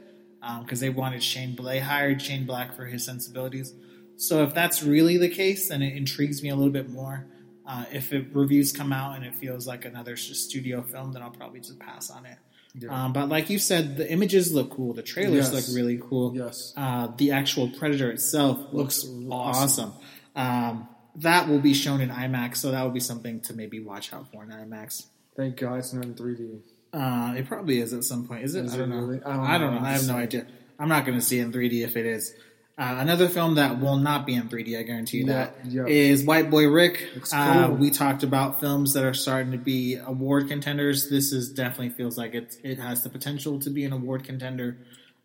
because 0.61 0.81
they 0.81 0.91
wanted 0.91 1.23
Shane. 1.23 1.57
They 1.57 1.81
hired 1.81 2.21
Shane 2.21 2.45
Black 2.45 2.77
for 2.77 2.85
his 2.85 3.05
sensibilities. 3.05 3.73
So 4.16 4.43
if 4.43 4.53
that's 4.53 4.83
really 4.83 5.16
the 5.16 5.29
case, 5.29 5.69
then 5.69 5.81
it 5.81 5.97
intrigues 5.97 6.43
me 6.43 6.51
a 6.51 6.57
little 6.57 6.73
bit 6.73 6.91
more. 6.91 7.27
Uh, 7.66 7.85
if 7.93 8.12
it, 8.12 8.27
reviews 8.33 8.73
come 8.73 8.93
out 8.93 9.14
and 9.14 9.25
it 9.25 9.35
feels 9.35 9.66
like 9.66 9.85
another 9.85 10.16
studio 10.16 10.83
film, 10.83 11.12
then 11.12 11.23
I'll 11.23 11.31
probably 11.31 11.61
just 11.61 11.79
pass 11.79 12.11
on 12.11 12.27
it. 12.27 12.39
Yeah. 12.81 13.05
Um, 13.05 13.12
but 13.12 13.29
like 13.29 13.51
you 13.51 13.59
said, 13.59 13.97
the 13.97 14.11
images 14.11 14.53
look 14.53 14.70
cool. 14.70 14.93
The 14.95 15.03
trailers 15.03 15.53
Yes. 15.53 15.68
look 15.68 15.76
really 15.76 15.99
cool. 15.99 16.35
Yes. 16.37 16.72
Uh, 16.76 17.09
the 17.16 17.33
actual 17.33 17.68
Predator 17.70 18.11
itself 18.11 18.59
looks, 18.72 19.05
Looks 19.05 19.29
awesome. 19.31 19.93
Um, 20.37 20.89
that 21.16 21.49
will 21.49 21.59
be 21.61 21.74
shown 21.74 22.01
in 22.01 22.11
IMAX, 22.11 22.59
so 22.59 22.70
that 22.70 22.83
will 22.83 22.91
be 22.93 23.01
something 23.01 23.41
to 23.43 23.55
maybe 23.55 23.81
watch 23.81 24.12
out 24.12 24.31
for 24.31 24.45
in 24.45 24.51
IMAX. 24.51 25.07
Thank 25.37 25.57
God 25.57 25.79
it's 25.81 25.93
not 25.93 26.05
in 26.05 26.14
3D. 26.14 26.61
Uh, 26.93 27.35
it 27.37 27.47
probably 27.47 27.81
is 27.81 27.93
at 27.93 28.05
some 28.05 28.26
point. 28.26 28.45
Is 28.45 28.55
it? 28.55 28.64
Is 28.66 28.74
I 28.74 28.79
don't 28.79 28.93
it 28.93 28.95
know. 28.95 29.20
I 29.26 29.59
don't, 29.59 29.74
know. 29.74 29.81
I 29.81 29.91
have 29.93 30.07
no 30.07 30.14
idea. 30.16 30.47
I'm 30.79 30.89
not 30.89 31.05
going 31.05 31.18
to 31.18 31.24
see 31.24 31.39
it 31.39 31.43
in 31.43 31.53
3D 31.53 31.85
if 31.85 31.97
it 31.97 32.07
is. 32.07 32.33
Uh, 32.79 32.99
another 33.01 33.29
film 33.29 33.57
that 33.57 33.81
will 33.81 33.97
not 33.97 34.24
be 34.24 34.35
in 34.35 34.49
3D, 34.49 34.79
I 34.79 34.83
guarantee 34.85 35.18
you 35.18 35.26
Yeah, 35.26 35.51
that, 35.72 35.89
is 35.91 36.20
yeah. 36.22 36.26
White 36.26 36.49
Boy 36.49 36.68
Rick. 36.68 37.09
Looks 37.16 37.35
Uh, 37.35 37.74
we 37.76 37.91
talked 37.91 38.22
about 38.22 38.61
films 38.61 38.95
that 38.95 39.03
are 39.05 39.14
starting 39.14 39.51
to 39.51 39.59
be 39.59 39.97
award 39.97 40.47
contenders. 40.49 41.11
This 41.11 41.33
is 41.33 41.51
definitely 41.53 41.91
feels 41.91 42.16
like 42.16 42.35
it. 42.35 42.57
It 42.62 42.79
has 42.79 43.03
the 43.03 43.09
potential 43.09 43.59
to 43.61 43.70
be 43.70 43.85
an 43.85 43.93
award 43.93 44.22
contender. 44.22 44.79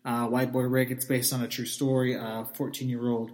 Uh, 0.04 0.26
White 0.26 0.52
Boy 0.52 0.62
Rick. 0.62 0.90
It's 0.90 1.04
based 1.04 1.32
on 1.32 1.42
a 1.42 1.48
true 1.48 1.64
story. 1.64 2.14
A 2.14 2.44
14 2.54 2.88
year 2.88 3.08
old 3.08 3.30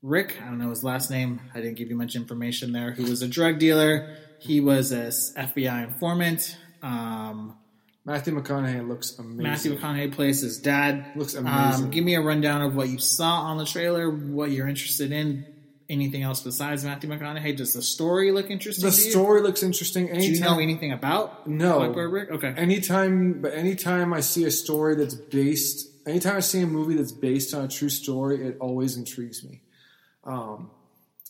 Rick. 0.00 0.38
I 0.40 0.44
don't 0.46 0.58
know 0.58 0.70
his 0.70 0.84
last 0.84 1.10
name. 1.10 1.40
I 1.52 1.60
didn't 1.60 1.74
give 1.76 1.88
you 1.90 1.96
much 1.96 2.14
information 2.14 2.70
there. 2.72 2.92
Who 2.92 3.02
was 3.02 3.20
a 3.20 3.28
drug 3.28 3.58
dealer. 3.58 4.16
He 4.38 4.60
was 4.60 4.92
a 4.92 5.06
s- 5.08 5.34
FBI 5.36 5.84
informant. 5.88 6.56
Um, 6.82 7.56
Matthew 8.04 8.34
McConaughey 8.40 8.86
looks 8.86 9.18
amazing. 9.18 9.42
Matthew 9.42 9.78
McConaughey 9.78 10.12
plays 10.12 10.40
his 10.40 10.58
dad. 10.58 11.12
Looks 11.16 11.34
amazing. 11.34 11.84
Um, 11.84 11.90
give 11.90 12.04
me 12.04 12.14
a 12.14 12.20
rundown 12.20 12.62
of 12.62 12.74
what 12.74 12.88
you 12.88 12.98
saw 12.98 13.42
on 13.42 13.58
the 13.58 13.66
trailer, 13.66 14.10
what 14.10 14.50
you're 14.50 14.68
interested 14.68 15.12
in. 15.12 15.46
Anything 15.88 16.22
else 16.22 16.40
besides 16.40 16.84
Matthew 16.84 17.10
McConaughey? 17.10 17.56
Does 17.56 17.72
the 17.74 17.82
story 17.82 18.30
look 18.30 18.48
interesting? 18.48 18.84
the 18.88 18.94
to 18.94 19.02
you? 19.02 19.10
story 19.10 19.42
looks 19.42 19.62
interesting. 19.62 20.06
Do 20.06 20.24
you 20.24 20.40
know 20.40 20.60
anything 20.60 20.92
about 20.92 21.48
No. 21.48 21.82
Okay. 21.82 22.54
anytime, 22.56 23.42
but 23.42 23.54
anytime 23.54 24.14
I 24.14 24.20
see 24.20 24.44
a 24.44 24.52
story 24.52 24.94
that's 24.94 25.16
based, 25.16 25.88
anytime 26.06 26.36
I 26.36 26.40
see 26.40 26.62
a 26.62 26.66
movie 26.66 26.94
that's 26.94 27.10
based 27.12 27.52
on 27.54 27.64
a 27.64 27.68
true 27.68 27.88
story, 27.88 28.46
it 28.46 28.56
always 28.60 28.96
intrigues 28.96 29.44
me. 29.44 29.62
Um, 30.22 30.70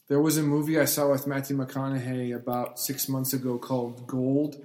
there 0.09 0.21
was 0.21 0.37
a 0.37 0.43
movie 0.43 0.79
I 0.79 0.85
saw 0.85 1.11
with 1.11 1.27
Matthew 1.27 1.57
McConaughey 1.57 2.37
about 2.37 2.79
six 2.79 3.09
months 3.09 3.33
ago 3.33 3.57
called 3.59 4.07
Gold, 4.07 4.57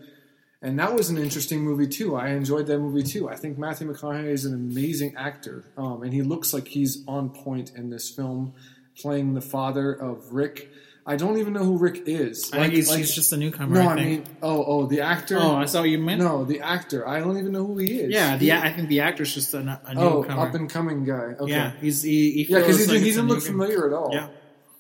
and 0.62 0.80
that 0.80 0.94
was 0.94 1.10
an 1.10 1.18
interesting 1.18 1.62
movie 1.62 1.88
too. 1.88 2.16
I 2.16 2.30
enjoyed 2.30 2.68
that 2.68 2.80
movie 2.80 3.04
too. 3.04 3.30
I 3.30 3.36
think 3.36 3.58
Matthew 3.58 3.92
McConaughey 3.92 4.26
is 4.32 4.46
an 4.46 4.54
amazing 4.54 5.16
actor, 5.16 5.64
um, 5.78 6.04
and 6.04 6.14
he 6.14 6.22
looks 6.22 6.54
like 6.54 6.68
he's 6.68 7.04
on 7.08 7.30
point 7.30 7.72
in 7.76 7.90
this 7.90 8.10
film, 8.10 8.54
playing 8.98 9.34
the 9.34 9.42
father 9.42 9.92
of 9.94 10.34
Rick. 10.34 10.70
I 11.08 11.18
don't 11.18 11.38
even 11.38 11.54
know 11.54 11.64
who 11.64 11.78
Rick 11.78 12.04
is. 12.08 12.52
I 12.52 12.62
think 12.62 12.74
he's, 12.74 12.90
like- 12.90 12.98
he's 12.98 13.14
just 13.14 13.32
a 13.32 13.38
newcomer. 13.38 13.76
no, 13.76 13.90
I 13.90 13.94
I 13.94 13.96
mean, 14.06 14.24
oh, 14.42 14.64
oh, 14.66 14.86
the 14.88 15.02
actor. 15.02 15.38
oh, 15.40 15.56
I 15.56 15.66
saw 15.66 15.82
what 15.82 15.90
you 15.92 16.00
meant. 16.00 16.20
No, 16.20 16.46
the 16.46 16.62
actor. 16.62 17.08
I 17.08 17.20
don't 17.20 17.38
even 17.38 17.52
know 17.52 17.64
who 17.68 17.78
he 17.78 18.00
is. 18.00 18.12
Yeah, 18.12 18.38
the 18.38 18.54
I 18.54 18.74
think 18.74 18.90
the 18.90 19.02
actor's 19.02 19.32
just 19.32 19.54
a, 19.54 19.60
a 19.60 19.94
oh, 19.98 20.24
up 20.24 20.56
and 20.56 20.68
coming 20.68 21.06
guy. 21.06 21.36
Okay. 21.40 21.52
Yeah, 21.52 21.74
he's 21.80 22.02
he, 22.02 22.32
he 22.32 22.52
Yeah, 22.52 22.60
because 22.62 22.80
he, 22.80 22.92
like 22.92 23.02
he 23.04 23.10
a 23.10 23.14
didn't 23.14 23.28
look 23.28 23.38
newcomer. 23.44 23.66
familiar 23.68 23.88
at 23.88 23.94
all. 23.94 24.10
Yeah. 24.14 24.28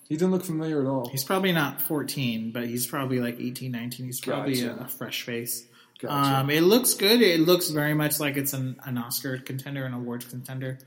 He 0.07 0.15
didn't 0.15 0.31
look 0.31 0.43
familiar 0.45 0.81
at 0.81 0.87
all. 0.87 1.09
He's 1.09 1.23
probably 1.23 1.51
not 1.51 1.81
14, 1.81 2.51
but 2.51 2.65
he's 2.67 2.85
probably 2.85 3.19
like 3.19 3.39
18, 3.39 3.71
19. 3.71 4.05
He's 4.05 4.21
probably 4.21 4.61
a, 4.61 4.69
Gotcha. 4.69 4.83
a 4.83 4.87
fresh 4.87 5.23
face. 5.23 5.65
Gotcha. 5.99 6.39
Um, 6.41 6.49
it 6.49 6.61
looks 6.61 6.93
good. 6.93 7.21
It 7.21 7.39
looks 7.39 7.69
very 7.69 7.93
much 7.95 8.19
like 8.19 8.37
it's 8.37 8.53
an, 8.53 8.75
an 8.85 8.97
Oscar 8.97 9.37
contender, 9.39 9.85
an 9.85 9.93
awards 9.93 10.25
contender, 10.25 10.77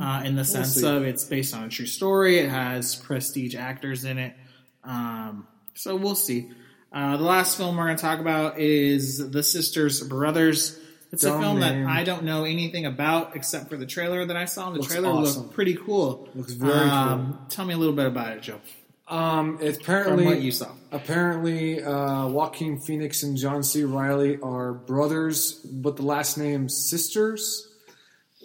uh, 0.00 0.22
in 0.24 0.34
the 0.34 0.44
sense 0.44 0.74
see. 0.74 0.86
of 0.86 1.04
it's 1.04 1.24
based 1.24 1.54
on 1.54 1.64
a 1.64 1.68
true 1.68 1.86
story. 1.86 2.38
It 2.38 2.48
has 2.48 2.96
prestige 2.96 3.54
actors 3.54 4.04
in 4.04 4.18
it. 4.18 4.34
Um, 4.82 5.46
so 5.74 5.94
we'll 5.94 6.14
see. 6.14 6.50
Uh, 6.92 7.16
the 7.18 7.22
last 7.24 7.56
film 7.56 7.76
we're 7.76 7.84
going 7.84 7.96
to 7.96 8.02
talk 8.02 8.20
about 8.20 8.58
is 8.58 9.30
The 9.30 9.42
Sisters 9.42 10.02
Brothers. 10.02 10.80
It's 11.12 11.24
a 11.24 11.38
film 11.38 11.60
name. 11.60 11.84
that 11.84 11.90
I 11.90 12.04
don't 12.04 12.24
know 12.24 12.44
anything 12.44 12.84
about 12.86 13.36
except 13.36 13.68
for 13.70 13.76
the 13.76 13.86
trailer 13.86 14.24
that 14.26 14.36
I 14.36 14.44
saw. 14.44 14.70
The 14.70 14.78
Looks 14.78 14.92
trailer 14.92 15.08
awesome. 15.10 15.42
looked 15.44 15.54
pretty 15.54 15.74
cool. 15.74 16.28
Looks 16.34 16.52
very 16.52 16.72
um, 16.88 17.38
Tell 17.48 17.64
me 17.64 17.74
a 17.74 17.78
little 17.78 17.94
bit 17.94 18.06
about 18.06 18.36
it, 18.36 18.42
Joe. 18.42 18.60
Um, 19.08 19.58
it's 19.60 19.78
From 19.78 19.84
apparently 19.84 20.24
what 20.24 20.40
you 20.40 20.50
saw. 20.50 20.72
apparently 20.90 21.80
uh, 21.82 22.26
Joaquin 22.26 22.80
Phoenix 22.80 23.22
and 23.22 23.36
John 23.36 23.62
C. 23.62 23.84
Reilly 23.84 24.38
are 24.40 24.72
brothers, 24.72 25.52
but 25.64 25.94
the 25.96 26.02
last 26.02 26.36
name 26.38 26.68
sisters. 26.68 27.68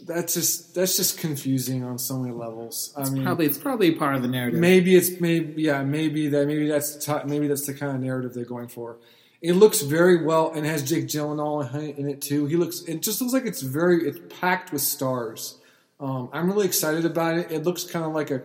That's 0.05 0.34
just 0.34 0.74
that's 0.74 0.97
just 0.97 1.20
confusing 1.20 1.84
on 1.84 1.99
so 1.99 2.18
many 2.18 2.34
levels. 2.34 2.91
I 2.97 3.07
mean, 3.09 3.24
Probably 3.24 3.45
it's 3.45 3.57
probably 3.57 3.91
part 3.91 4.16
of 4.16 4.22
the 4.24 4.28
narrative. 4.28 4.59
maybe 4.59 4.95
it's 4.95 5.20
maybe 5.22 5.62
yeah 5.64 5.84
maybe 5.84 6.28
that 6.30 6.47
maybe 6.47 6.68
that's 6.68 6.95
the 6.95 7.20
ti- 7.20 7.28
maybe 7.28 7.47
that's 7.47 7.68
the 7.68 7.74
kind 7.76 7.95
of 7.95 8.01
narrative 8.01 8.34
they're 8.34 8.45
going 8.45 8.68
for. 8.68 8.97
It 9.42 9.54
looks 9.54 9.82
very 9.82 10.24
well 10.24 10.52
and 10.54 10.66
has 10.66 10.88
Jake 10.88 11.08
Gyllenhaal 11.08 11.98
in 11.98 12.08
it- 12.10 12.22
too. 12.22 12.46
He 12.46 12.56
looks 12.58 12.82
it 12.84 13.02
just 13.02 13.22
looks 13.22 13.34
like 13.34 13.46
it's 13.46 13.62
very 13.62 14.08
it's 14.08 14.20
packed 14.39 14.72
with 14.72 14.82
stars. 14.82 15.58
Um, 16.00 16.30
I'm 16.34 16.48
really 16.48 16.66
excited 16.66 17.06
about 17.06 17.38
it. 17.38 17.52
It 17.52 17.64
looks 17.64 17.84
kind 17.84 18.06
of 18.06 18.14
like 18.14 18.32
a 18.32 18.42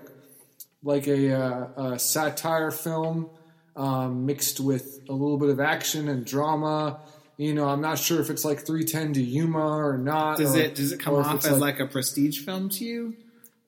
like 0.83 1.07
a, 1.09 1.33
uh, 1.33 1.83
a 1.95 1.99
satire 1.99 2.71
film 2.71 3.29
um, 3.75 4.25
mixed 4.25 4.61
with 4.61 5.01
a 5.09 5.13
little 5.13 5.37
bit 5.37 5.49
of 5.51 5.59
action 5.59 6.09
and 6.09 6.25
drama. 6.25 7.01
You 7.39 7.55
know, 7.55 7.69
I'm 7.69 7.81
not 7.81 7.99
sure 7.99 8.21
if 8.21 8.31
it's 8.31 8.45
like 8.45 8.65
310 8.65 9.15
to 9.15 9.23
Yuma 9.23 9.59
or 9.59 9.99
not. 9.99 10.39
Does 10.39 10.55
or- 10.55 10.61
it 10.61 10.75
does 10.77 10.93
it 10.93 11.01
come 11.01 11.15
off 11.17 11.45
as 11.45 11.59
like, 11.59 11.81
a 11.81 11.87
prestige 11.87 12.41
film 12.41 12.69
to 12.71 12.85
you, 12.85 13.17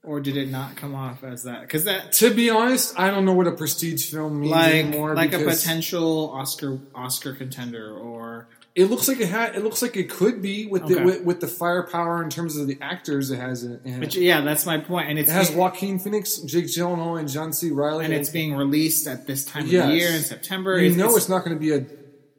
or 0.05 0.21
did 0.21 0.37
it 0.37 0.49
not 0.51 0.77
come 0.77 0.95
off 0.95 1.25
as 1.25 1.43
that? 1.45 1.63
Because 1.63 1.85
that 1.85 2.13
To 2.15 2.33
be 2.33 2.51
honest, 2.51 2.99
I 2.99 3.11
don't 3.11 3.25
know 3.25 3.33
what 3.35 3.47
a 3.47 3.53
prestige 3.53 4.11
film 4.11 4.41
means 4.41 4.53
like 4.53 4.75
anymore. 4.75 5.15
like 5.15 5.33
a 5.33 5.39
potential 5.41 6.31
Oscar 6.33 6.79
Oscar 6.95 7.35
contender, 7.35 7.93
or 7.97 8.49
It 8.75 8.85
looks 8.87 9.09
like 9.09 9.19
it 9.21 9.29
had. 9.29 9.57
It 9.57 9.65
looks 9.65 9.83
like 9.83 9.97
it 9.97 10.09
could 10.09 10.41
be 10.41 10.67
with 10.67 10.83
Okay. 10.85 10.95
the 10.95 11.03
with, 11.03 11.25
with 11.25 11.41
the 11.41 11.49
firepower 11.49 12.23
in 12.23 12.31
terms 12.31 12.57
of 12.57 12.69
the 12.69 12.79
actors 12.81 13.31
it 13.33 13.39
has. 13.41 13.65
in 13.65 13.99
which 13.99 14.15
yeah, 14.17 14.41
that's 14.43 14.65
my 14.65 14.79
point. 14.79 15.09
And 15.11 15.19
it's 15.19 15.29
it 15.29 15.33
has 15.33 15.51
Joaquin 15.51 15.99
Phoenix, 15.99 16.37
Jake 16.39 16.67
Gyllenhaal, 16.67 17.19
and 17.19 17.29
John 17.29 17.53
C. 17.53 17.71
Reilly. 17.71 18.05
and 18.05 18.15
it's 18.15 18.31
being 18.31 18.55
released 18.55 19.09
at 19.09 19.27
this 19.27 19.45
time 19.45 19.65
of 19.65 19.73
Yes. 19.73 19.89
the 19.89 19.97
year 19.97 20.11
in 20.11 20.23
September. 20.23 20.79
you 20.81 20.95
know 20.95 21.17
it's 21.17 21.29
not 21.29 21.45
going 21.45 21.57
to 21.57 21.61
be 21.61 21.73
a 21.73 21.85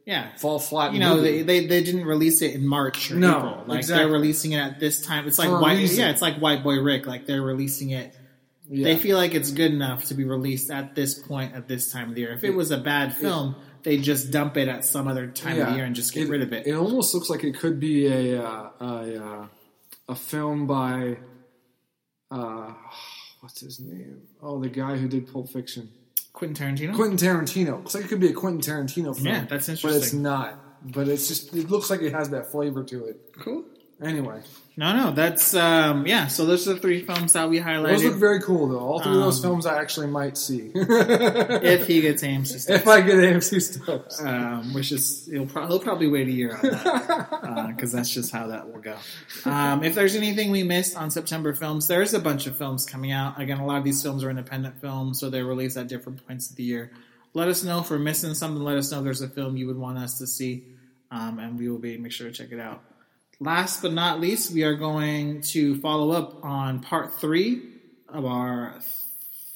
yeah. 0.10 0.36
fall 0.38 0.60
flat. 0.60 0.94
You 0.94 1.00
know, 1.00 1.16
movie. 1.16 1.44
they, 1.44 1.62
they 1.62 1.68
they 1.68 1.84
didn't 1.84 2.06
release 2.06 2.42
it 2.42 2.54
in 2.56 2.66
March 2.66 3.12
or 3.12 3.16
No, 3.16 3.38
April. 3.38 3.64
Like 3.68 3.80
exactly. 3.80 4.04
they're 4.04 4.14
releasing 4.14 4.52
it 4.54 4.58
at 4.60 4.80
this 4.80 5.06
time. 5.06 5.28
It's 5.28 5.40
like 5.40 5.50
For 5.50 5.62
white, 5.62 5.80
yeah, 5.92 6.10
it's 6.10 6.22
like 6.22 6.38
White 6.38 6.64
Boy 6.64 6.80
Rick. 6.80 7.06
Like 7.06 7.26
they're 7.28 7.42
releasing 7.42 7.92
it 7.92 8.16
Yeah. 8.70 8.86
they 8.86 8.98
feel 8.98 9.18
like 9.18 9.34
it's 9.36 9.52
good 9.52 9.72
enough 9.72 10.06
to 10.06 10.14
be 10.16 10.24
released 10.26 10.70
at 10.72 10.96
this 10.96 11.14
point 11.18 11.56
at 11.56 11.68
this 11.68 11.92
time 11.92 12.10
of 12.10 12.16
the 12.16 12.22
year. 12.22 12.34
If 12.34 12.44
it 12.44 12.56
was 12.56 12.72
a 12.72 12.78
bad 12.78 13.14
film, 13.16 13.56
they 13.84 13.98
just 13.98 14.32
dump 14.32 14.58
it 14.58 14.68
at 14.68 14.84
some 14.86 15.08
other 15.08 15.28
time 15.28 15.60
of 15.62 15.68
the 15.70 15.76
year 15.76 15.86
and 15.86 15.96
just 15.96 16.14
get 16.14 16.28
rid 16.30 16.42
of 16.42 16.54
it. 16.54 16.68
It 16.68 16.74
almost 16.74 17.14
looks 17.14 17.30
like 17.30 17.44
it 17.44 17.58
could 17.58 17.80
be 17.80 18.08
a 18.08 18.44
uh, 18.44 18.70
a, 18.80 19.24
uh, 19.26 19.48
a 20.10 20.16
film 20.16 20.68
by 20.68 21.18
uh, 22.32 22.74
what's 23.42 23.62
his 23.62 23.80
name? 23.80 24.22
Oh, 24.42 24.60
the 24.60 24.70
guy 24.70 24.98
who 24.98 25.08
did 25.08 25.32
Pulp 25.32 25.50
Fiction, 25.50 25.90
Quentin 26.34 26.76
Tarantino. 26.76 26.96
Quentin 26.96 27.18
Tarantino. 27.18 27.78
Looks 27.78 27.96
like 27.96 28.06
it 28.06 28.08
could 28.08 28.20
be 28.20 28.30
a 28.30 28.34
Quentin 28.34 28.62
Tarantino 28.62 29.16
film. 29.16 29.28
Yeah, 29.28 29.46
that's 29.46 29.70
interesting. 29.70 29.90
But 29.90 29.96
it's 30.04 30.14
not. 30.14 30.92
But 30.94 31.08
it's 31.10 31.28
just 31.28 31.54
it 31.54 31.70
looks 31.70 31.90
like 31.90 32.02
it 32.02 32.14
has 32.14 32.30
that 32.30 32.52
flavor 32.52 32.84
to 32.86 33.06
it. 33.06 33.34
cool. 33.40 33.66
Anyway, 34.02 34.42
No, 34.80 34.96
no, 34.96 35.12
that's 35.12 35.54
um, 35.56 36.08
yeah. 36.08 36.28
So 36.28 36.46
those 36.46 36.66
are 36.70 36.74
the 36.76 36.80
three 36.80 37.04
films 37.04 37.34
that 37.34 37.50
we 37.50 37.60
highlighted. 37.60 37.88
those 37.90 38.04
look 38.06 38.16
very 38.16 38.42
cool 38.42 38.70
though. 38.70 38.80
All 38.80 39.02
three 39.02 39.12
of 39.12 39.20
those 39.20 39.38
Um, 39.44 39.44
films 39.52 39.66
I 39.66 39.78
actually 39.82 40.08
might 40.08 40.38
see 40.38 40.72
if 40.74 41.86
he 41.86 42.00
gets 42.08 42.24
AMC 42.24 42.48
Stubs. 42.62 42.70
if 42.70 42.88
I 42.88 43.02
get 43.02 43.16
AMC 43.16 43.62
Stubs. 43.62 44.22
um, 44.22 44.74
which 44.74 44.94
is 44.94 45.28
he'll, 45.30 45.46
pro- 45.48 45.68
he'll 45.68 45.80
probably 45.82 46.08
wait 46.08 46.30
a 46.30 46.32
year 46.32 46.56
on 46.56 46.62
that 46.62 47.68
because 47.76 47.92
that's 47.92 48.10
just 48.10 48.32
how 48.32 48.48
that 48.48 48.72
will 48.72 48.80
go. 48.80 48.96
Um, 49.44 49.84
if 49.84 49.96
there's 49.96 50.16
anything 50.16 50.50
we 50.50 50.64
missed 50.64 50.96
on 50.96 51.12
September 51.12 51.54
films, 51.54 51.88
there's 51.88 52.14
a 52.14 52.20
bunch 52.20 52.48
of 52.48 52.58
films 52.58 52.86
coming 52.86 53.12
out. 53.12 53.38
Again, 53.42 53.60
a 53.60 53.66
lot 53.66 53.80
of 53.80 53.84
these 53.84 54.02
films 54.02 54.24
are 54.24 54.30
independent 54.30 54.80
films, 54.80 55.20
so 55.20 55.30
they're 55.30 55.46
released 55.46 55.76
at 55.76 55.88
different 55.90 56.26
points 56.26 56.50
of 56.52 56.56
the 56.56 56.64
year. 56.64 56.92
Let 57.34 57.50
us 57.50 57.66
know 57.66 57.82
if 57.82 57.92
we're 57.92 58.00
missing 58.00 58.34
something. 58.34 58.64
Let 58.64 58.78
us 58.78 58.90
know 58.94 59.00
if 59.00 59.04
there's 59.04 59.22
a 59.22 59.28
film 59.28 59.58
you 59.58 59.68
would 59.68 59.78
want 59.78 59.98
us 59.98 60.20
to 60.20 60.26
see, 60.26 60.64
um, 61.12 61.38
and 61.38 61.60
we 61.60 61.68
will 61.70 61.80
be 61.80 61.98
make 61.98 62.14
sure 62.14 62.28
to 62.28 62.34
check 62.34 62.54
it 62.54 62.62
out. 62.62 62.82
Last 63.40 63.82
but 63.82 63.94
not 63.94 64.20
least, 64.20 64.54
we 64.54 64.64
are 64.64 64.76
going 64.76 65.42
to 65.42 65.80
follow 65.80 66.12
up 66.12 66.44
on 66.44 66.82
part 66.82 67.14
three 67.20 67.62
of 68.10 68.26
our 68.26 68.76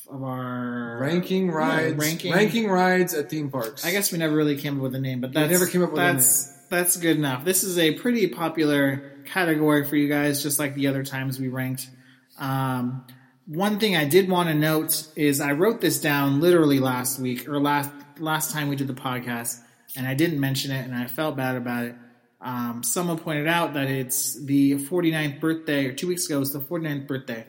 of 0.10 0.24
our 0.24 0.98
ranking 1.00 1.50
rides, 1.50 1.98
ranking- 1.98 2.34
ranking, 2.34 2.68
rides 2.70 3.14
at 3.14 3.30
theme 3.30 3.50
parks. 3.50 3.84
I 3.84 3.92
guess 3.92 4.12
we 4.12 4.20
never 4.20 4.36
really 4.36 4.58
came 4.58 4.78
up 4.78 4.84
with 4.84 4.96
a 4.96 5.00
name, 5.00 5.22
but 5.22 5.34
that's 5.34 5.52
never 5.52 5.66
came 5.66 5.84
up 5.84 5.92
with 5.92 6.00
a 6.00 6.04
that's 6.04 6.54
that's 6.70 6.98
good 6.98 7.18
enough. 7.18 7.44
This 7.46 7.64
is 7.64 7.78
a 7.78 7.94
pretty 7.94 8.28
popular 8.28 9.22
category 9.26 9.86
for 9.86 9.96
you 9.96 10.08
guys, 10.08 10.44
just 10.44 10.60
like 10.60 10.76
the 10.76 10.88
other 10.88 11.04
times 11.04 11.40
we 11.40 11.48
ranked. 11.48 11.90
Um, 12.40 13.06
one 13.46 13.80
thing 13.80 13.96
I 13.96 14.06
did 14.06 14.30
want 14.30 14.50
to 14.50 14.56
note 14.56 15.08
is 15.16 15.42
I 15.42 15.52
wrote 15.52 15.82
this 15.82 16.00
down 16.00 16.40
literally 16.40 16.80
last 16.80 17.20
week 17.20 17.48
or 17.50 17.60
last 17.60 17.90
last 18.20 18.52
time 18.52 18.70
we 18.70 18.76
did 18.76 18.88
the 18.88 18.94
podcast, 18.94 19.60
and 19.98 20.08
I 20.08 20.14
didn't 20.14 20.40
mention 20.40 20.72
it, 20.72 20.86
and 20.86 20.96
I 20.96 21.08
felt 21.08 21.36
bad 21.36 21.56
about 21.56 21.86
it. 21.86 21.96
Um, 22.44 22.84
someone 22.84 23.18
pointed 23.18 23.48
out 23.48 23.74
that 23.76 23.90
it's 23.90 24.36
the 24.44 24.74
49th 24.76 25.40
birthday, 25.40 25.86
or 25.88 25.94
two 25.94 26.08
weeks 26.08 26.26
ago, 26.26 26.36
it 26.36 26.40
was 26.40 26.52
the 26.54 26.60
49th 26.60 27.08
birthday 27.08 27.46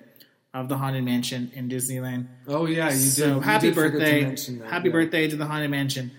of 0.54 0.68
the 0.68 0.76
Haunted 0.78 1.02
Mansion 1.04 1.50
in 1.54 1.68
Disneyland. 1.68 2.28
oh 2.46 2.66
yeah, 2.66 2.84
you 2.90 2.90
did. 3.00 3.00
So 3.00 3.26
you 3.34 3.40
happy 3.40 3.66
did 3.68 3.74
to 3.74 3.80
birthday! 3.80 4.24
that, 4.24 4.64
Happy 4.70 4.88
yeah. 4.88 4.92
birthday 4.92 5.28
to 5.28 5.34
the 5.36 5.46
Haunted 5.46 5.70
Mansion. 5.70 6.12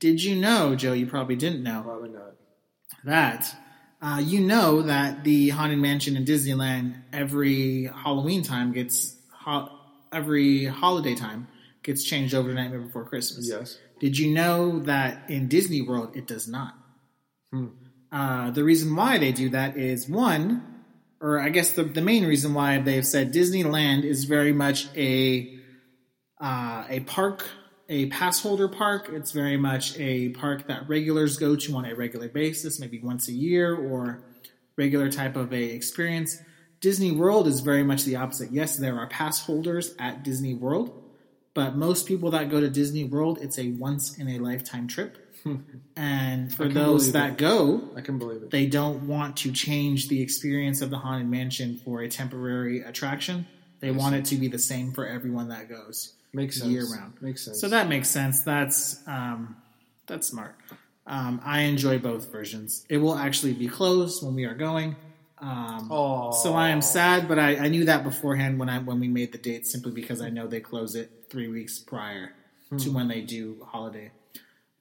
Did 0.00 0.22
you 0.24 0.36
know, 0.36 0.74
Joe? 0.74 0.94
You 0.94 1.06
probably 1.06 1.36
didn't 1.36 1.62
know 1.62 1.82
Probably 1.84 2.08
not. 2.08 2.32
that. 3.04 3.54
Uh, 4.00 4.18
you 4.18 4.40
know 4.40 4.82
that 4.82 5.22
the 5.24 5.50
Haunted 5.50 5.78
Mansion 5.78 6.16
in 6.16 6.24
Disneyland 6.24 6.96
every 7.12 7.84
Halloween 7.84 8.42
time 8.42 8.72
gets 8.72 9.14
ho- 9.30 9.68
every 10.12 10.64
holiday 10.64 11.14
time 11.14 11.46
gets 11.84 12.02
changed 12.02 12.34
over 12.34 12.48
to 12.48 12.54
Nightmare 12.54 12.80
Before 12.80 13.04
Christmas. 13.04 13.48
Yes. 13.48 13.78
Did 14.00 14.18
you 14.18 14.32
know 14.34 14.80
that 14.80 15.28
in 15.30 15.46
Disney 15.48 15.82
World 15.82 16.16
it 16.16 16.26
does 16.26 16.48
not? 16.48 16.74
Hmm. 17.52 17.66
Uh, 18.12 18.50
the 18.50 18.62
reason 18.62 18.94
why 18.94 19.16
they 19.16 19.32
do 19.32 19.48
that 19.48 19.78
is 19.78 20.06
one, 20.06 20.62
or 21.18 21.40
I 21.40 21.48
guess 21.48 21.72
the, 21.72 21.84
the 21.84 22.02
main 22.02 22.26
reason 22.26 22.52
why 22.52 22.78
they've 22.78 23.06
said 23.06 23.32
Disneyland 23.32 24.04
is 24.04 24.24
very 24.24 24.52
much 24.52 24.88
a 24.94 25.58
uh, 26.38 26.84
a 26.90 27.00
park, 27.00 27.48
a 27.88 28.06
pass 28.06 28.42
holder 28.42 28.68
park. 28.68 29.08
It's 29.10 29.30
very 29.30 29.56
much 29.56 29.98
a 29.98 30.30
park 30.30 30.66
that 30.66 30.88
regulars 30.88 31.38
go 31.38 31.56
to 31.56 31.76
on 31.76 31.86
a 31.86 31.94
regular 31.94 32.28
basis, 32.28 32.78
maybe 32.78 33.00
once 33.00 33.28
a 33.28 33.32
year 33.32 33.74
or 33.74 34.24
regular 34.76 35.10
type 35.10 35.36
of 35.36 35.52
a 35.52 35.62
experience. 35.62 36.36
Disney 36.80 37.12
World 37.12 37.46
is 37.46 37.60
very 37.60 37.84
much 37.84 38.04
the 38.04 38.16
opposite. 38.16 38.50
Yes, 38.50 38.76
there 38.76 38.98
are 38.98 39.06
pass 39.06 39.46
holders 39.46 39.94
at 40.00 40.24
Disney 40.24 40.52
World, 40.52 41.00
but 41.54 41.76
most 41.76 42.06
people 42.06 42.32
that 42.32 42.50
go 42.50 42.60
to 42.60 42.68
Disney 42.68 43.04
World, 43.04 43.38
it's 43.40 43.58
a 43.58 43.70
once 43.70 44.18
in 44.18 44.28
a 44.28 44.38
lifetime 44.38 44.88
trip. 44.88 45.16
And 45.96 46.52
for 46.54 46.68
those 46.68 47.12
that 47.12 47.32
it. 47.32 47.38
go, 47.38 47.88
I 47.96 48.00
can 48.00 48.18
believe 48.18 48.42
it. 48.42 48.50
they 48.50 48.66
don't 48.66 49.06
want 49.06 49.36
to 49.38 49.52
change 49.52 50.08
the 50.08 50.20
experience 50.22 50.82
of 50.82 50.90
the 50.90 50.98
Haunted 50.98 51.28
Mansion 51.28 51.78
for 51.84 52.02
a 52.02 52.08
temporary 52.08 52.80
attraction. 52.80 53.46
They 53.80 53.90
want 53.90 54.14
it 54.14 54.24
to 54.26 54.36
be 54.36 54.48
the 54.48 54.60
same 54.60 54.92
for 54.92 55.06
everyone 55.06 55.48
that 55.48 55.68
goes. 55.68 56.12
Makes 56.32 56.60
sense. 56.60 56.70
year 56.70 56.86
round. 56.86 57.14
Makes 57.20 57.44
sense. 57.44 57.60
So 57.60 57.68
that 57.68 57.88
makes 57.88 58.08
sense. 58.08 58.42
That's 58.42 59.00
um, 59.06 59.56
that's 60.06 60.28
smart. 60.28 60.54
Um, 61.06 61.40
I 61.44 61.62
enjoy 61.62 61.98
both 61.98 62.30
versions. 62.30 62.86
It 62.88 62.98
will 62.98 63.16
actually 63.16 63.54
be 63.54 63.66
closed 63.66 64.24
when 64.24 64.34
we 64.34 64.44
are 64.44 64.54
going. 64.54 64.96
Um, 65.38 65.88
so 66.32 66.54
I 66.54 66.68
am 66.68 66.80
sad, 66.80 67.26
but 67.26 67.38
I, 67.40 67.56
I 67.56 67.68
knew 67.68 67.86
that 67.86 68.04
beforehand 68.04 68.60
when 68.60 68.68
I 68.68 68.78
when 68.78 69.00
we 69.00 69.08
made 69.08 69.32
the 69.32 69.38
date, 69.38 69.66
simply 69.66 69.90
because 69.90 70.22
I 70.22 70.30
know 70.30 70.46
they 70.46 70.60
close 70.60 70.94
it 70.94 71.10
three 71.28 71.48
weeks 71.48 71.80
prior 71.80 72.32
to 72.78 72.90
when 72.90 73.08
they 73.08 73.20
do 73.20 73.58
holiday. 73.66 74.12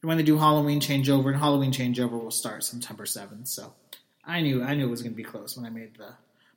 When 0.01 0.17
they 0.17 0.23
do 0.23 0.37
Halloween 0.37 0.79
changeover, 0.79 1.27
and 1.27 1.37
Halloween 1.37 1.71
changeover 1.71 2.21
will 2.21 2.31
start 2.31 2.63
September 2.63 3.05
seventh. 3.05 3.47
So 3.47 3.73
I 4.25 4.41
knew 4.41 4.63
I 4.63 4.73
knew 4.73 4.87
it 4.87 4.89
was 4.89 5.01
going 5.01 5.13
to 5.13 5.17
be 5.17 5.23
closed 5.23 5.57
when 5.57 5.65
I 5.65 5.69
made 5.69 5.95
the 5.97 6.13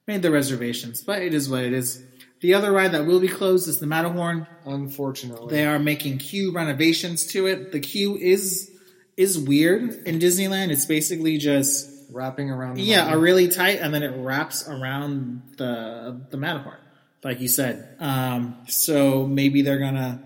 made 0.07 0.23
the 0.23 0.31
reservations. 0.31 1.03
But 1.03 1.23
it 1.23 1.35
is 1.35 1.49
what 1.49 1.63
it 1.63 1.73
is. 1.73 2.03
The 2.41 2.55
other 2.55 2.73
ride 2.73 2.93
that 2.93 3.07
will 3.07 3.21
be 3.21 3.29
closed 3.29 3.69
is 3.69 3.81
the 3.81 3.87
Matterhorn. 3.87 4.47
Unfortunately, 4.67 5.55
They 5.55 5.67
are 5.67 5.79
making 5.79 6.19
queue 6.19 6.53
renovations 6.53 7.27
to 7.29 7.47
it. 7.47 7.73
The 7.73 7.81
queue 7.81 8.17
is 8.17 8.71
is 9.17 9.39
weird 9.39 10.07
in 10.07 10.19
Disneyland. 10.19 10.71
It's 10.71 10.87
basically 10.87 11.39
just 11.39 11.91
wrapping 12.11 12.51
around. 12.51 12.77
The 12.77 12.83
yeah, 12.83 13.13
a 13.13 13.19
really 13.19 13.49
tight, 13.49 13.79
and 13.81 13.93
then 13.95 14.03
it 14.03 14.17
wraps 14.17 14.69
around 14.69 15.43
the 15.57 16.21
the 16.31 16.37
Matterhorn, 16.37 16.79
like 17.23 17.41
you 17.41 17.49
said. 17.49 17.97
Um, 18.01 18.57
so 18.69 19.27
maybe 19.27 19.63
they're 19.63 19.79
gonna 19.79 20.23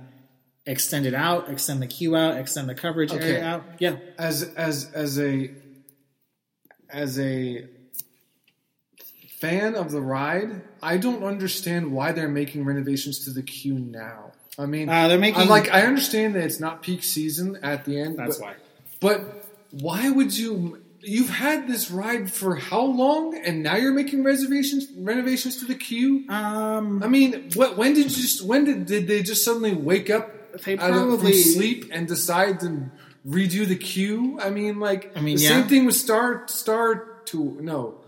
extend 0.68 1.06
it 1.06 1.14
out, 1.14 1.50
extend 1.50 1.82
the 1.82 1.86
queue 1.86 2.14
out, 2.14 2.36
extend 2.36 2.68
the 2.68 2.74
coverage 2.74 3.10
Okay. 3.10 3.36
area 3.36 3.44
out. 3.44 3.64
Yeah, 3.78 3.96
as 4.18 4.42
as 4.54 4.90
as 4.92 5.18
a 5.18 5.50
as 6.90 7.18
a 7.18 7.66
fan 9.40 9.74
of 9.74 9.90
the 9.90 10.00
ride, 10.00 10.62
I 10.82 10.98
don't 10.98 11.24
understand 11.24 11.92
why 11.92 12.12
they're 12.12 12.28
making 12.28 12.64
renovations 12.64 13.24
to 13.24 13.30
the 13.30 13.42
queue 13.42 13.78
now. 13.78 14.32
I 14.58 14.66
mean, 14.66 14.88
Uh, 14.88 15.08
they're 15.08 15.18
making- 15.18 15.42
I'm 15.42 15.48
like 15.48 15.72
I 15.72 15.82
understand 15.82 16.34
that 16.34 16.44
it's 16.44 16.60
not 16.60 16.82
peak 16.82 17.02
season 17.02 17.58
at 17.62 17.84
the 17.84 17.98
end. 17.98 18.18
that's 18.18 18.38
but, 18.38 18.44
why. 18.44 18.54
But 19.00 19.44
why 19.70 20.10
would 20.10 20.36
you? 20.36 20.82
You've 21.00 21.30
had 21.30 21.68
this 21.68 21.92
ride 21.92 22.30
for 22.30 22.56
how 22.56 22.82
long, 22.82 23.38
and 23.38 23.62
now 23.62 23.76
you're 23.76 23.94
making 23.94 24.24
reservations 24.24 24.88
renovations 24.98 25.58
to 25.58 25.64
the 25.64 25.76
queue? 25.76 26.24
Um, 26.28 27.02
I 27.04 27.06
mean, 27.06 27.50
what? 27.54 27.78
When 27.78 27.94
did 27.94 28.14
you? 28.16 28.46
When 28.46 28.64
did 28.64 28.84
did 28.86 29.06
they 29.06 29.22
just 29.22 29.44
suddenly 29.44 29.72
wake 29.74 30.10
up 30.10 30.37
They 30.64 30.78
out 30.78 30.90
of, 30.90 30.96
from 30.96 31.08
probably- 31.08 31.32
sleep 31.34 31.90
and 31.92 32.06
decide 32.08 32.60
to 32.60 32.90
redo 33.26 33.66
the 33.66 33.76
queue? 33.76 34.38
I 34.40 34.50
mean, 34.50 34.80
like 34.80 35.16
I 35.16 35.20
mean, 35.20 35.36
the 35.36 35.42
yeah. 35.42 35.48
same 35.50 35.68
thing 35.68 35.86
with 35.86 35.96
Star 35.96 36.46
Star 36.48 37.18
to 37.26 37.58
no 37.60 38.00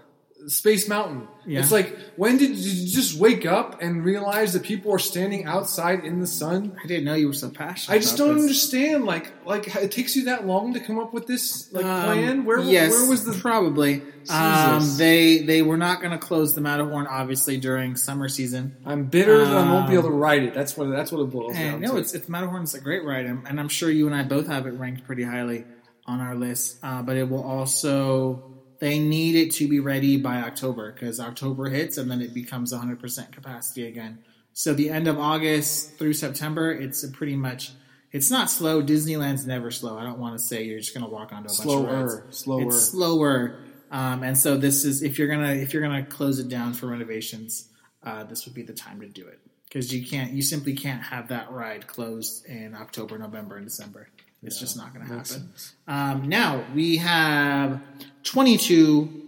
Space 0.49 0.89
Mountain. 0.89 1.29
Yeah. 1.47 1.61
It's 1.61 1.73
like 1.73 1.97
when 2.17 2.37
did 2.39 2.51
you 2.57 2.87
just 2.89 3.19
wake 3.19 3.45
up 3.47 3.81
and 3.83 4.05
realize 4.05 4.53
that 4.53 4.63
people 4.63 4.93
are 4.93 4.99
standing 4.99 5.45
outside 5.47 6.05
in 6.05 6.21
the 6.21 6.27
sun? 6.27 6.77
I 6.83 6.87
didn't 6.87 7.05
know 7.05 7.15
you 7.15 7.27
were 7.29 7.33
so 7.33 7.51
passionate. 7.51 7.95
I 7.97 7.99
just 7.99 8.17
don't 8.17 8.35
this. 8.37 8.43
understand. 8.43 9.05
Like, 9.05 9.33
like 9.47 9.75
it 9.77 9.91
takes 9.91 10.17
you 10.17 10.25
that 10.25 10.47
long 10.47 10.75
to 10.75 10.81
come 10.81 10.99
up 10.99 11.13
with 11.13 11.27
this 11.27 11.73
like 11.73 11.85
Um, 11.85 12.05
plan. 12.05 12.45
Where, 12.45 12.61
yes, 12.61 12.91
where 12.93 13.09
was 13.09 13.25
the? 13.25 13.33
probably? 13.33 14.03
Um, 14.29 14.97
they 14.99 15.39
they 15.43 15.63
were 15.63 15.77
not 15.79 16.01
going 16.01 16.13
to 16.13 16.19
close 16.19 16.55
the 16.55 16.61
Matterhorn 16.61 17.07
obviously 17.07 17.57
during 17.57 17.97
summer 17.97 18.29
season. 18.29 18.77
I'm 18.85 19.05
bitter 19.07 19.39
that 19.45 19.57
I 19.57 19.73
won't 19.73 19.89
be 19.89 19.95
Um, 19.97 20.01
able 20.01 20.11
to 20.11 20.15
ride 20.17 20.43
it. 20.43 20.55
That's 20.55 20.77
what 20.77 20.91
that's 20.91 21.11
what 21.11 21.23
it 21.23 21.31
boils 21.31 21.55
down 21.55 21.81
no, 21.81 21.93
to. 21.93 21.97
it's 21.99 22.13
it's 22.15 22.29
Matterhorn's 22.29 22.75
a 22.75 22.81
great 22.81 23.05
ride, 23.05 23.27
and, 23.27 23.47
and 23.49 23.59
I'm 23.59 23.69
sure 23.69 23.91
you 23.91 24.07
and 24.07 24.15
I 24.15 24.23
both 24.23 24.47
have 24.47 24.67
it 24.67 24.73
ranked 24.73 25.05
pretty 25.07 25.23
highly 25.23 25.65
on 26.07 26.21
our 26.21 26.35
list. 26.35 26.79
Uh, 26.83 27.03
but 27.03 27.17
it 27.17 27.29
will 27.29 27.43
also 27.43 28.50
they 28.81 28.99
need 28.99 29.37
it 29.37 29.53
to 29.55 29.69
be 29.69 29.79
ready 29.81 30.17
by 30.17 30.39
October 30.39 30.93
because 30.93 31.21
October 31.21 31.69
hits 31.71 31.97
and 31.99 32.11
then 32.11 32.21
it 32.21 32.35
becomes 32.35 32.73
100 32.73 32.99
percent 32.99 33.33
capacity 33.33 33.87
again. 33.87 34.19
So 34.53 34.75
the 34.75 34.91
end 34.91 35.07
of 35.07 35.19
August 35.19 35.97
through 35.99 36.15
September, 36.15 36.73
it's 36.73 37.05
a 37.05 37.09
pretty 37.09 37.37
much. 37.37 37.73
It's 38.13 38.29
not 38.31 38.51
slow. 38.51 38.83
Disneyland's 38.83 39.47
never 39.47 39.71
slow. 39.71 39.97
I 39.97 40.03
don't 40.03 40.19
want 40.19 40.37
to 40.37 40.45
say 40.45 40.65
you're 40.65 40.81
just 40.81 40.93
going 40.93 41.05
to 41.07 41.11
walk 41.11 41.33
onto 41.33 41.47
a 41.47 41.53
bunch 41.53 41.59
of 41.61 41.63
Slower, 41.63 42.07
rides. 42.27 42.37
slower. 42.39 42.63
It's 42.65 42.85
slower. 42.89 43.55
Um, 43.93 44.25
and 44.25 44.37
so 44.37 44.57
this 44.57 44.85
is 44.85 45.03
if 45.03 45.17
you're 45.19 45.29
gonna 45.29 45.53
if 45.53 45.73
you're 45.73 45.83
gonna 45.83 46.05
close 46.05 46.39
it 46.41 46.49
down 46.49 46.73
for 46.73 46.87
renovations, 46.89 47.69
uh, 48.03 48.25
this 48.25 48.47
would 48.47 48.55
be 48.55 48.63
the 48.63 48.73
time 48.73 49.01
to 49.01 49.07
do 49.09 49.27
it 49.29 49.39
because 49.69 49.95
you 49.95 50.05
can't 50.05 50.33
you 50.33 50.43
simply 50.43 50.75
can't 50.75 51.03
have 51.03 51.29
that 51.29 51.51
ride 51.53 51.87
closed 51.87 52.47
in 52.47 52.75
October, 52.75 53.17
November, 53.19 53.57
and 53.57 53.67
December. 53.67 54.09
It's 54.43 54.59
just 54.59 54.77
not 54.77 54.95
going 54.95 55.07
to 55.07 55.13
happen. 55.15 55.53
Um, 55.87 56.29
now 56.29 56.65
we 56.75 56.97
have 56.97 57.81
22 58.25 59.23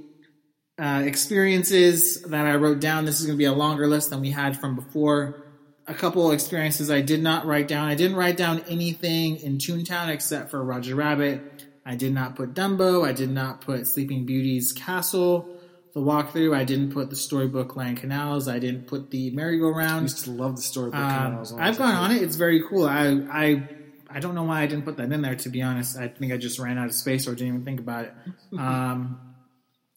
uh, 0.81 1.03
experiences 1.05 2.23
that 2.23 2.47
I 2.47 2.57
wrote 2.57 2.81
down. 2.81 3.05
This 3.05 3.21
is 3.21 3.27
going 3.27 3.37
to 3.37 3.39
be 3.39 3.45
a 3.45 3.53
longer 3.53 3.87
list 3.87 4.11
than 4.11 4.21
we 4.21 4.31
had 4.31 4.59
from 4.59 4.75
before. 4.75 5.45
A 5.87 5.95
couple 5.95 6.31
experiences 6.31 6.91
I 6.91 7.01
did 7.01 7.23
not 7.23 7.45
write 7.45 7.69
down. 7.69 7.89
I 7.89 7.95
didn't 7.95 8.17
write 8.17 8.37
down 8.37 8.63
anything 8.69 9.37
in 9.37 9.59
Toontown 9.59 10.09
except 10.09 10.51
for 10.51 10.63
Roger 10.63 10.95
Rabbit. 10.95 11.65
I 11.85 11.97
did 11.97 12.15
not 12.15 12.37
put 12.37 12.55
Dumbo. 12.55 13.07
I 13.07 13.13
did 13.13 13.31
not 13.31 13.61
put 13.61 13.87
Sleeping 13.89 14.25
Beauty's 14.25 14.73
castle. 14.73 15.59
The 15.95 16.01
walkthrough. 16.01 16.57
I 16.57 16.65
didn't 16.65 16.93
put 16.93 17.11
the 17.11 17.17
storybook 17.17 17.77
Land 17.77 17.99
Canals. 17.99 18.49
I 18.49 18.59
didn't 18.59 18.87
put 18.87 19.11
the 19.11 19.31
merry-go-round. 19.31 20.01
I 20.01 20.03
used 20.03 20.25
to 20.25 20.31
love 20.31 20.57
the 20.57 20.63
storybook 20.63 20.99
Um, 21.01 21.11
canals. 21.11 21.53
I've 21.53 21.77
gone 21.77 21.95
on 21.95 22.13
it. 22.13 22.23
It's 22.23 22.37
very 22.37 22.63
cool. 22.67 22.87
I, 22.87 23.09
I 23.31 23.69
I 24.15 24.21
don't 24.21 24.35
know 24.35 24.45
why 24.45 24.63
I 24.63 24.67
didn't 24.67 24.85
put 24.85 24.97
that 24.99 25.11
in 25.11 25.23
there. 25.23 25.35
To 25.35 25.49
be 25.49 25.63
honest, 25.63 25.97
I 25.97 26.09
think 26.09 26.33
I 26.33 26.37
just 26.37 26.59
ran 26.59 26.79
out 26.79 26.87
of 26.87 26.95
space 26.95 27.27
or 27.27 27.33
didn't 27.35 27.49
even 27.49 27.65
think 27.65 27.81
about 27.81 28.07
it. 28.07 28.15
Um, 28.59 29.19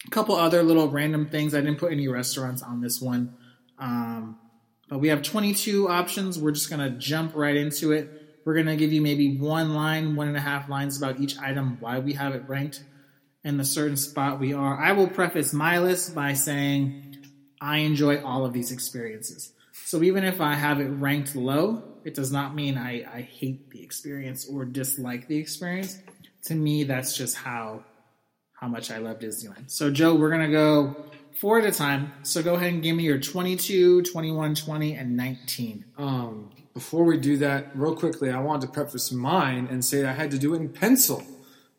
a 0.06 0.10
couple 0.10 0.36
other 0.36 0.62
little 0.62 0.88
random 0.88 1.26
things. 1.26 1.54
I 1.54 1.60
didn't 1.60 1.78
put 1.78 1.92
any 1.92 2.06
restaurants 2.08 2.62
on 2.62 2.80
this 2.80 3.00
one. 3.00 3.34
Um, 3.78 4.38
but 4.88 4.98
we 4.98 5.08
have 5.08 5.22
22 5.22 5.88
options. 5.88 6.38
We're 6.38 6.52
just 6.52 6.70
going 6.70 6.80
to 6.80 6.96
jump 6.98 7.34
right 7.34 7.56
into 7.56 7.92
it. 7.92 8.08
We're 8.44 8.54
going 8.54 8.66
to 8.66 8.76
give 8.76 8.92
you 8.92 9.02
maybe 9.02 9.36
one 9.36 9.74
line, 9.74 10.14
one 10.14 10.28
and 10.28 10.36
a 10.36 10.40
half 10.40 10.68
lines 10.68 10.96
about 10.96 11.18
each 11.20 11.36
item, 11.38 11.78
why 11.80 11.98
we 11.98 12.12
have 12.12 12.34
it 12.34 12.48
ranked 12.48 12.84
in 13.42 13.56
the 13.56 13.64
certain 13.64 13.96
spot 13.96 14.38
we 14.38 14.52
are. 14.54 14.78
I 14.78 14.92
will 14.92 15.08
preface 15.08 15.52
my 15.52 15.80
list 15.80 16.14
by 16.14 16.34
saying 16.34 17.16
I 17.60 17.78
enjoy 17.78 18.22
all 18.22 18.44
of 18.44 18.52
these 18.52 18.70
experiences. 18.70 19.52
So 19.84 20.02
even 20.02 20.24
if 20.24 20.40
I 20.40 20.54
have 20.54 20.80
it 20.80 20.88
ranked 20.88 21.36
low, 21.36 21.82
it 22.04 22.14
does 22.14 22.32
not 22.32 22.54
mean 22.54 22.78
I, 22.78 23.04
I 23.12 23.20
hate 23.20 23.70
the 23.70 23.82
experience 23.82 24.48
or 24.48 24.64
dislike 24.64 25.28
the 25.28 25.36
experience. 25.36 25.98
To 26.44 26.54
me, 26.54 26.84
that's 26.84 27.16
just 27.16 27.36
how 27.36 27.84
how 28.52 28.68
much 28.68 28.90
I 28.90 28.98
love 28.98 29.18
Disneyland. 29.18 29.70
So 29.70 29.90
Joe, 29.90 30.14
we're 30.14 30.30
gonna 30.30 30.50
go 30.50 30.96
four 31.40 31.58
at 31.58 31.66
a 31.66 31.72
time. 31.72 32.12
So 32.22 32.42
go 32.42 32.54
ahead 32.54 32.72
and 32.72 32.82
give 32.82 32.96
me 32.96 33.04
your 33.04 33.18
22, 33.18 34.02
21, 34.02 34.54
20, 34.54 34.94
and 34.94 35.16
19. 35.16 35.84
Um, 35.98 36.50
before 36.72 37.04
we 37.04 37.18
do 37.18 37.36
that, 37.38 37.76
real 37.76 37.94
quickly, 37.94 38.30
I 38.30 38.38
wanted 38.40 38.66
to 38.66 38.72
preface 38.72 39.12
mine 39.12 39.68
and 39.70 39.84
say 39.84 40.04
I 40.04 40.12
had 40.12 40.30
to 40.30 40.38
do 40.38 40.54
it 40.54 40.58
in 40.58 40.68
pencil 40.68 41.22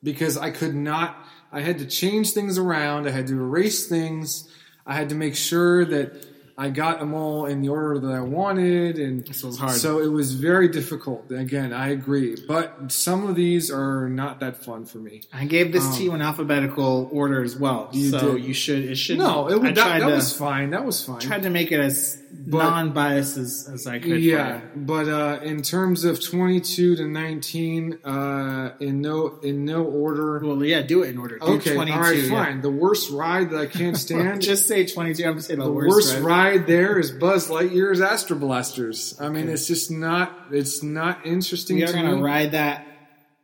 because 0.03 0.37
I 0.37 0.51
could 0.51 0.75
not. 0.75 1.25
I 1.51 1.61
had 1.61 1.79
to 1.79 1.85
change 1.85 2.31
things 2.31 2.57
around. 2.57 3.07
I 3.07 3.11
had 3.11 3.27
to 3.27 3.33
erase 3.33 3.87
things. 3.87 4.49
I 4.85 4.95
had 4.95 5.09
to 5.09 5.15
make 5.15 5.35
sure 5.35 5.85
that 5.85 6.25
I 6.59 6.71
got 6.71 6.99
them 6.99 7.13
all 7.13 7.45
in 7.45 7.61
the 7.61 7.69
order 7.69 7.99
that 7.99 8.11
I 8.11 8.21
wanted, 8.21 8.97
and 8.97 9.23
This 9.23 9.43
was 9.43 9.59
hard. 9.59 9.73
so 9.73 9.99
it 9.99 10.07
was 10.07 10.33
very 10.33 10.67
difficult. 10.67 11.31
Again, 11.31 11.71
I 11.71 11.89
agree, 11.89 12.35
but 12.47 12.91
some 12.91 13.27
of 13.27 13.35
these 13.35 13.69
are 13.69 14.09
not 14.09 14.39
that 14.39 14.57
fun 14.57 14.85
for 14.85 14.97
me. 14.97 15.21
I 15.31 15.45
gave 15.45 15.71
this 15.71 15.97
to 15.97 16.03
you 16.03 16.09
um, 16.09 16.15
in 16.15 16.21
alphabetical 16.23 17.09
order 17.11 17.43
as 17.43 17.55
well. 17.55 17.89
You 17.91 18.09
so 18.09 18.33
did. 18.33 18.43
you 18.45 18.55
should 18.55 18.85
it 18.85 18.95
should 18.95 19.19
No, 19.19 19.47
it 19.49 19.61
that, 19.61 19.75
that 19.75 19.99
to, 19.99 20.05
was 20.07 20.35
fine. 20.35 20.71
That 20.71 20.83
was 20.83 21.05
fine. 21.05 21.19
tried 21.19 21.43
to 21.43 21.51
make 21.51 21.71
it 21.71 21.79
as 21.79 22.23
non-biased 22.31 23.37
as, 23.37 23.69
as 23.71 23.87
I 23.87 23.99
could. 23.99 24.21
yeah, 24.23 24.61
but 24.75 25.07
uh, 25.07 25.39
in 25.43 25.61
terms 25.61 26.03
of 26.03 26.21
twenty-two 26.23 26.95
to 26.97 27.07
nineteen, 27.07 27.99
uh, 28.03 28.73
in 28.79 29.01
no 29.01 29.39
in 29.41 29.65
no 29.65 29.83
order. 29.83 30.39
Well, 30.39 30.63
yeah, 30.63 30.81
do 30.81 31.03
it 31.03 31.09
in 31.09 31.17
order. 31.17 31.37
Do 31.39 31.45
Okay, 31.45 31.73
22, 31.73 31.97
all 31.97 32.03
right, 32.03 32.17
yeah. 32.17 32.29
fine. 32.29 32.61
The 32.61 32.69
worst 32.69 33.11
ride 33.11 33.49
that 33.51 33.59
I 33.59 33.65
can't 33.65 33.97
stand. 34.05 34.41
Just 34.41 34.67
say 34.67 34.85
22. 34.85 35.23
I'm 35.23 35.29
going 35.31 35.37
to 35.37 35.43
say 35.43 35.55
the, 35.55 35.63
the 35.63 35.71
worst, 35.71 35.89
worst, 35.89 36.13
right? 36.15 36.23
ride 36.23 36.67
there 36.67 36.99
is 36.99 37.11
Buzz 37.11 37.49
Lightyear's 37.49 38.01
Astro 38.01 38.37
Blasters. 38.37 39.15
I 39.19 39.29
mean, 39.29 39.49
it's 39.49 39.67
just 39.67 39.91
not. 39.91 40.33
It's 40.51 40.83
not 40.83 41.25
interesting 41.25 41.77
We 41.77 41.83
are 41.83 41.87
to 41.87 41.93
going 41.93 42.05
to 42.05 42.15
me. 42.17 42.21
ride 42.21 42.51
that 42.51 42.85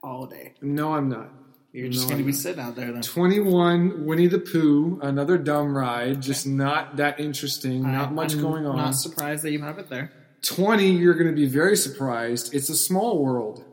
all 0.01 0.25
day. 0.25 0.53
No, 0.61 0.93
I'm 0.93 1.09
not. 1.09 1.29
You're 1.73 1.89
just 1.89 2.03
No, 2.07 2.09
going 2.09 2.21
to 2.21 2.25
be 2.27 2.33
sitting 2.33 2.61
out 2.61 2.75
there 2.75 2.91
then. 2.91 3.01
21 3.01 4.05
Winnie 4.05 4.27
the 4.27 4.37
Pooh, 4.37 4.99
another 5.01 5.39
dumb 5.39 5.75
ride, 5.75 6.21
just 6.21 6.45
not 6.45 6.97
that 6.97 7.19
interesting, 7.19 7.81
not 7.81 8.09
I- 8.09 8.11
much 8.11 8.33
I'm 8.35 8.41
going 8.41 8.65
on. 8.67 8.77
Not 8.77 8.91
surprised 8.91 9.43
that 9.43 9.51
you 9.51 9.61
have 9.63 9.79
it 9.79 9.89
there. 9.89 10.11
20, 10.43 10.91
you're 10.91 11.15
going 11.15 11.29
to 11.29 11.35
be 11.35 11.47
very 11.47 11.75
surprised. 11.75 12.53
It's 12.53 12.69
a 12.69 12.75
small 12.75 13.23
world. 13.23 13.63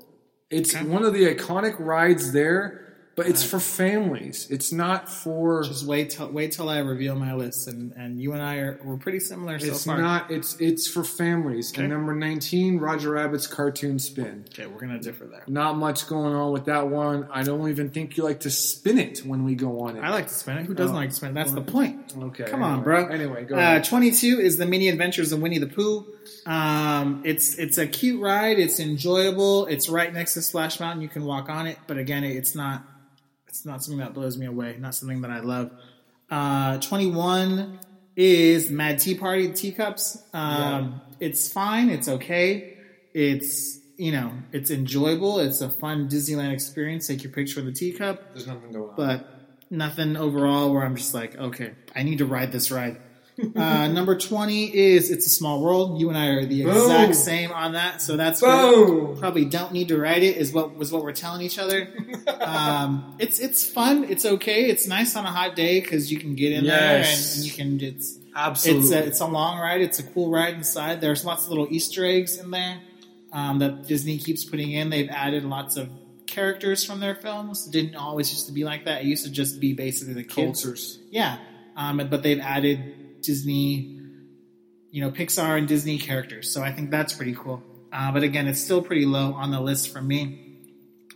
It's 0.48 0.74
Okay. 0.74 0.84
one 0.86 1.04
of 1.04 1.12
the 1.12 1.26
iconic 1.34 1.76
rides 1.78 2.32
there, 2.32 2.89
but 3.20 3.28
it's 3.28 3.44
for 3.44 3.60
families. 3.60 4.46
It's 4.50 4.72
not 4.72 5.06
for. 5.08 5.62
Just 5.64 5.84
wait 5.84 6.10
till 6.10 6.30
wait 6.30 6.52
till 6.52 6.68
I 6.70 6.78
reveal 6.78 7.14
my 7.16 7.34
list, 7.34 7.68
and, 7.68 7.92
and 7.92 8.18
you 8.20 8.32
and 8.32 8.42
I 8.42 8.56
are 8.56 8.80
we're 8.82 8.96
pretty 8.96 9.20
similar 9.20 9.58
so 9.58 9.66
far. 9.66 9.74
It's 9.74 9.84
far. 9.84 9.98
not. 9.98 10.30
It's 10.30 10.56
it's 10.58 10.88
for 10.88 11.04
families. 11.04 11.70
Okay. 11.70 11.82
And 11.82 11.92
number 11.92 12.14
19, 12.14 12.78
Roger 12.78 13.10
Rabbit's 13.10 13.46
cartoon 13.46 13.98
spin. 13.98 14.46
okay, 14.48 14.66
we're 14.66 14.80
going 14.80 14.92
to 14.92 14.98
differ 14.98 15.26
there. 15.26 15.44
Not 15.46 15.76
much 15.76 16.06
going 16.08 16.34
on 16.34 16.52
with 16.52 16.64
that 16.64 16.88
one. 16.88 17.28
I 17.30 17.42
don't 17.42 17.68
even 17.68 17.90
think 17.90 18.16
you 18.16 18.24
like 18.24 18.40
to 18.40 18.50
spin 18.50 18.98
it 18.98 19.18
when 19.26 19.44
we 19.44 19.54
go 19.54 19.80
on 19.80 19.96
it. 19.96 20.00
I 20.00 20.08
like 20.10 20.28
to 20.28 20.34
spin 20.34 20.56
it. 20.56 20.66
Who 20.66 20.72
doesn't 20.72 20.96
Oh. 20.96 20.98
like 20.98 21.10
to 21.10 21.14
spin 21.16 21.30
it? 21.32 21.34
That's 21.34 21.52
the 21.52 21.60
point. 21.60 22.14
Okay. 22.18 22.44
Come 22.44 22.62
on, 22.62 22.82
bro. 22.82 23.06
Anyway, 23.06 23.44
go 23.44 23.56
Uh, 23.56 23.80
22 23.82 24.40
is 24.40 24.56
the 24.56 24.64
Many 24.66 24.88
Adventures 24.88 25.32
of 25.32 25.40
Winnie 25.42 25.58
the 25.58 25.66
Pooh. 25.66 26.06
Um, 26.46 27.22
it's 27.26 27.54
it's 27.56 27.76
a 27.76 27.86
cute 27.86 28.20
ride. 28.22 28.58
It's 28.58 28.80
enjoyable. 28.80 29.66
It's 29.66 29.90
right 29.90 30.12
next 30.12 30.34
to 30.34 30.42
Splash 30.42 30.80
Mountain. 30.80 31.02
You 31.02 31.08
can 31.08 31.24
walk 31.24 31.50
on 31.50 31.66
it, 31.66 31.76
but 31.86 31.98
again, 31.98 32.24
it's 32.24 32.54
not 32.54 32.82
it's 33.60 33.66
not 33.66 33.84
something 33.84 33.98
that 33.98 34.14
blows 34.14 34.38
me 34.38 34.46
away. 34.46 34.76
Not 34.78 34.94
something 34.94 35.20
that 35.20 35.30
I 35.30 35.40
love. 35.40 35.70
Uh, 36.30 36.78
21 36.78 37.78
is 38.16 38.70
Mad 38.70 38.98
Tea 38.98 39.14
Party 39.14 39.52
Teacups. 39.52 40.16
Um, 40.32 41.02
It's 41.20 41.52
fine. 41.52 41.90
It's 41.90 42.08
okay. 42.08 42.78
It's 43.12 43.78
you 43.98 44.12
know 44.12 44.32
it's 44.52 44.70
enjoyable. 44.70 45.40
It's 45.40 45.60
a 45.60 45.68
fun 45.68 46.08
Disneyland 46.08 46.54
experience. 46.54 47.06
Take 47.06 47.22
your 47.22 47.32
picture 47.32 47.60
of 47.60 47.66
the 47.66 47.72
teacup 47.72 48.32
There's 48.32 48.46
nothing 48.46 48.72
going 48.72 48.88
on. 48.90 48.96
but 48.96 49.28
nothing 49.68 50.16
overall 50.16 50.72
where 50.72 50.82
I'm 50.82 50.96
just 50.96 51.12
like, 51.12 51.36
okay, 51.36 51.72
I 51.94 52.02
need 52.02 52.16
to 52.18 52.24
ride 52.24 52.52
this 52.52 52.70
ride. 52.70 52.96
Uh, 53.56 53.88
number 53.92 54.16
20 54.16 54.76
is 54.76 55.10
It's 55.10 55.26
a 55.26 55.30
Small 55.30 55.60
World. 55.62 56.00
You 56.00 56.08
and 56.08 56.18
I 56.18 56.26
are 56.28 56.44
the 56.44 56.62
exact 56.62 57.08
Boom. 57.08 57.14
same 57.14 57.52
on 57.52 57.72
that, 57.72 58.02
so 58.02 58.16
that's 58.16 58.40
Boom. 58.40 59.18
Probably 59.18 59.44
don't 59.44 59.72
need 59.72 59.88
to 59.88 59.98
write 59.98 60.22
it 60.22 60.36
is 60.36 60.52
what 60.52 60.76
was 60.76 60.92
what 60.92 61.02
we're 61.02 61.12
telling 61.12 61.42
each 61.42 61.58
other. 61.58 61.88
Um, 62.40 63.16
it's 63.18 63.38
it's 63.38 63.68
fun. 63.68 64.04
It's 64.04 64.24
okay. 64.24 64.64
It's 64.64 64.86
nice 64.86 65.14
on 65.14 65.26
a 65.26 65.30
hot 65.30 65.54
day 65.56 65.80
because 65.80 66.10
you 66.10 66.18
can 66.18 66.34
get 66.36 66.52
in 66.52 66.64
there 66.64 66.98
and, 66.98 67.06
and 67.06 67.44
you 67.44 67.52
can. 67.52 67.80
It's 67.80 68.18
Absolutely. 68.34 68.82
it's 68.82 68.92
a, 68.92 69.06
it's 69.06 69.20
a 69.20 69.26
long 69.26 69.58
ride. 69.58 69.82
It's 69.82 69.98
a 69.98 70.02
cool 70.02 70.30
ride 70.30 70.54
inside. 70.54 71.00
There's 71.00 71.24
lots 71.24 71.44
of 71.44 71.50
little 71.50 71.68
Easter 71.70 72.04
eggs 72.04 72.38
in 72.38 72.50
there 72.50 72.80
um, 73.32 73.58
that 73.58 73.86
Disney 73.86 74.18
keeps 74.18 74.44
putting 74.44 74.72
in. 74.72 74.88
They've 74.90 75.10
added 75.10 75.44
lots 75.44 75.76
of 75.76 75.90
characters 76.26 76.84
from 76.84 77.00
their 77.00 77.14
films. 77.14 77.66
It 77.66 77.72
didn't 77.72 77.96
always 77.96 78.30
used 78.30 78.46
to 78.46 78.52
be 78.52 78.64
like 78.64 78.86
that. 78.86 79.02
It 79.02 79.06
used 79.06 79.24
to 79.24 79.30
just 79.30 79.60
be 79.60 79.74
basically 79.74 80.14
the 80.14 80.24
kids. 80.24 80.62
Cultures. 80.62 80.98
Yeah, 81.10 81.38
um, 81.76 81.98
but 82.10 82.22
they've 82.22 82.40
added 82.40 82.94
Disney, 83.22 84.00
you 84.90 85.00
know, 85.00 85.10
Pixar 85.10 85.58
and 85.58 85.68
Disney 85.68 85.98
characters. 85.98 86.52
So 86.52 86.62
I 86.62 86.72
think 86.72 86.90
that's 86.90 87.12
pretty 87.12 87.34
cool. 87.34 87.62
Uh, 87.92 88.12
but 88.12 88.22
again, 88.22 88.46
it's 88.46 88.60
still 88.60 88.82
pretty 88.82 89.06
low 89.06 89.32
on 89.34 89.50
the 89.50 89.60
list 89.60 89.92
for 89.92 90.00
me. 90.00 90.58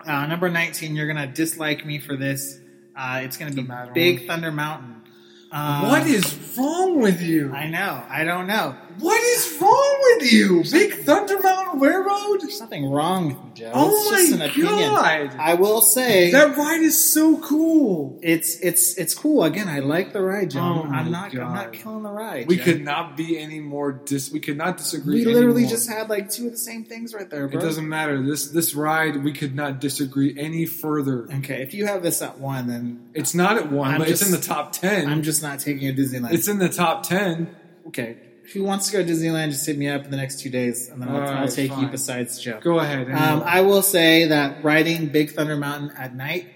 Uh, 0.05 0.27
number 0.27 0.51
19, 0.51 0.97
you're 0.97 1.07
going 1.07 1.17
to 1.17 1.33
dislike 1.33 1.87
me 1.87 1.99
for 1.99 2.17
this. 2.17 2.59
Uh, 2.97 3.21
it's 3.23 3.37
going 3.37 3.55
to 3.55 3.63
be. 3.63 3.69
Big 3.95 4.27
Thunder 4.27 4.53
Mountain. 4.53 5.03
Um, 5.51 5.83
what 5.89 6.07
is 6.07 6.57
wrong 6.59 7.01
with 7.01 7.23
you? 7.23 7.53
I 7.53 7.69
know. 7.69 8.05
I 8.09 8.25
don't 8.25 8.47
know. 8.47 8.77
What 8.99 9.23
is 9.23 9.59
wrong 9.61 9.99
with 10.19 10.33
you? 10.33 10.63
Big 10.71 10.93
Thunder 11.05 11.39
Mountain 11.41 11.81
Railroad? 11.81 12.41
There's 12.41 12.61
nothing 12.61 12.91
wrong 12.91 13.29
with 13.29 13.37
you, 13.59 13.67
Joe. 13.67 13.73
Oh 13.75 13.91
it's 13.91 14.11
just 14.29 14.39
my 14.39 14.45
an 14.47 14.51
opinion. 14.51 14.91
God. 14.91 15.37
I 15.39 15.55
will 15.55 15.81
say 15.81 16.31
That 16.33 16.57
ride 16.57 16.81
is 16.83 17.13
so 17.13 17.39
cool. 17.39 18.19
it's 18.23 18.57
it's 18.61 18.97
it's 18.99 19.15
cool. 19.15 19.45
Again, 19.45 19.69
I 19.69 19.81
like 19.81 20.13
the 20.13 20.23
ride, 20.23 20.51
Joe. 20.51 20.61
Oh 20.61 20.83
I'm 20.91 21.11
not 21.11 21.33
I'm 21.35 21.55
not 21.55 21.73
killing 21.73 22.03
the 22.03 22.11
ride. 22.11 22.47
We 22.47 22.57
Joe. 22.57 22.65
could 22.65 22.85
not 22.85 23.17
be 23.17 23.39
any 23.39 23.61
more 23.61 23.93
dis. 23.93 24.31
We 24.31 24.41
could 24.41 24.57
not 24.57 24.77
disagree. 24.77 25.25
We 25.27 25.33
literally 25.33 25.63
anymore. 25.63 25.71
just 25.71 25.89
had 25.89 26.09
like 26.09 26.31
two 26.31 26.47
of 26.47 26.53
the 26.53 26.59
same 26.59 26.85
things 26.85 27.15
right 27.15 27.29
there, 27.31 27.47
It 27.47 27.61
doesn't 27.61 27.89
matter. 27.89 28.23
This 28.25 28.49
this 28.49 28.75
ride, 28.75 29.23
we 29.25 29.33
could 29.33 29.55
not 29.55 29.81
disagree 29.81 30.35
any 30.39 30.67
further. 30.67 31.29
Okay, 31.39 31.63
if 31.63 31.75
you 31.75 31.87
have 31.87 32.03
this 32.03 32.23
at 32.23 32.39
one, 32.39 32.67
then 32.69 33.09
It's 33.15 33.35
not 33.35 33.57
at 33.57 33.71
one, 33.71 33.91
I'm 33.93 33.99
but 33.99 34.09
it's 34.09 34.25
in 34.25 34.31
the 34.33 34.39
top 34.39 34.73
10 34.73 35.09
I'm 35.09 35.23
just 35.23 35.43
not 35.43 35.59
taking 35.61 35.89
a 35.89 35.93
Disneyland. 35.93 36.33
it's 36.33 36.49
in 36.49 36.59
the 36.59 36.69
top 36.69 37.03
ten. 37.05 37.55
okay, 37.89 38.17
if 38.45 38.55
you 38.55 38.63
wants 38.63 38.91
to 38.91 38.93
go 38.93 39.05
to 39.05 39.11
Disneyland, 39.11 39.51
just 39.51 39.65
hit 39.67 39.79
me 39.79 39.89
up 39.89 40.05
in 40.05 40.11
the 40.11 40.17
next 40.17 40.41
two 40.41 40.51
days, 40.51 40.89
and 40.89 41.01
then 41.01 41.09
I'll, 41.09 41.17
All 41.17 41.23
I'll 41.23 41.41
right, 41.43 41.51
take 41.51 41.77
you 41.77 41.87
besides 41.87 42.39
Joe. 42.39 42.61
Go 42.63 42.79
ahead. 42.79 43.11
Um. 43.11 43.43
I 43.45 43.63
will 43.63 43.83
say 43.83 44.27
that 44.27 44.63
riding 44.63 45.09
Big 45.09 45.33
Thunder 45.33 45.57
Mountain 45.57 45.93
at 45.97 46.15
night 46.15 46.47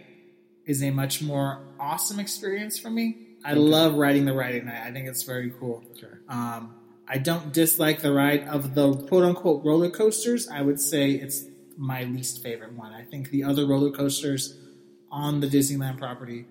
is 0.67 0.83
a 0.83 0.91
much 0.91 1.23
more 1.23 1.65
awesome 1.81 2.21
experience 2.21 2.79
for 2.79 2.91
me. 2.91 3.17
I 3.45 3.55
love 3.55 3.95
riding 3.95 4.27
the 4.27 4.35
ride 4.35 4.55
at 4.57 4.65
night. 4.65 4.83
I 4.85 4.93
think 4.93 5.09
it's 5.09 5.23
very 5.23 5.51
cool. 5.59 5.83
Okay. 5.93 6.13
Um, 6.29 6.75
I 7.09 7.17
don't 7.17 7.53
dislike 7.53 8.03
the 8.03 8.13
ride 8.13 8.47
of 8.49 8.75
the 8.75 8.95
quote 8.95 9.25
unquote 9.25 9.65
roller 9.65 9.89
coasters. 9.89 10.47
I 10.49 10.61
would 10.61 10.81
say 10.81 11.13
it's 11.13 11.45
my 11.79 12.03
least 12.05 12.43
favorite 12.43 12.75
one. 12.75 12.93
I 12.93 13.05
think 13.05 13.31
the 13.31 13.45
other 13.45 13.65
roller 13.67 13.91
coasters 13.91 14.59
on 15.11 15.41
the 15.41 15.47
Disneyland 15.47 15.97
property 15.97 16.45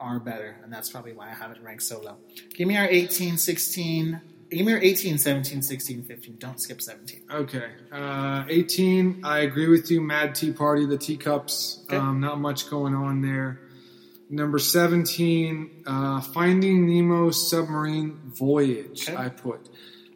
are 0.00 0.18
better, 0.18 0.56
and 0.64 0.72
that's 0.72 0.88
probably 0.90 1.12
why 1.12 1.30
I 1.30 1.34
have 1.34 1.52
it 1.52 1.62
ranked 1.62 1.84
so 1.84 2.00
low. 2.00 2.16
Give 2.54 2.66
me 2.66 2.76
our 2.76 2.88
18, 2.88 3.36
16. 3.38 4.20
Give 4.50 4.64
me 4.64 4.72
our 4.74 4.78
18, 4.78 5.18
17, 5.18 5.60
16, 5.62 6.02
15. 6.04 6.36
Don't 6.38 6.60
skip 6.60 6.80
17. 6.80 7.22
Okay. 7.30 7.64
Uh, 7.90 8.44
18, 8.48 9.22
I 9.24 9.40
agree 9.40 9.68
with 9.68 9.90
you. 9.90 10.00
Mad 10.00 10.34
Tea 10.36 10.52
Party, 10.52 10.86
the 10.86 10.96
teacups. 10.98 11.84
Okay. 11.88 11.96
Um, 11.96 12.20
not 12.20 12.38
much 12.40 12.70
going 12.70 12.94
on 12.94 13.22
there. 13.22 13.60
Number 14.30 14.58
17, 14.58 15.82
uh, 15.86 16.20
Finding 16.20 16.86
Nemo 16.86 17.30
Submarine 17.30 18.18
Voyage, 18.26 19.08
Okay. 19.08 19.16
I 19.16 19.28
put. 19.28 19.68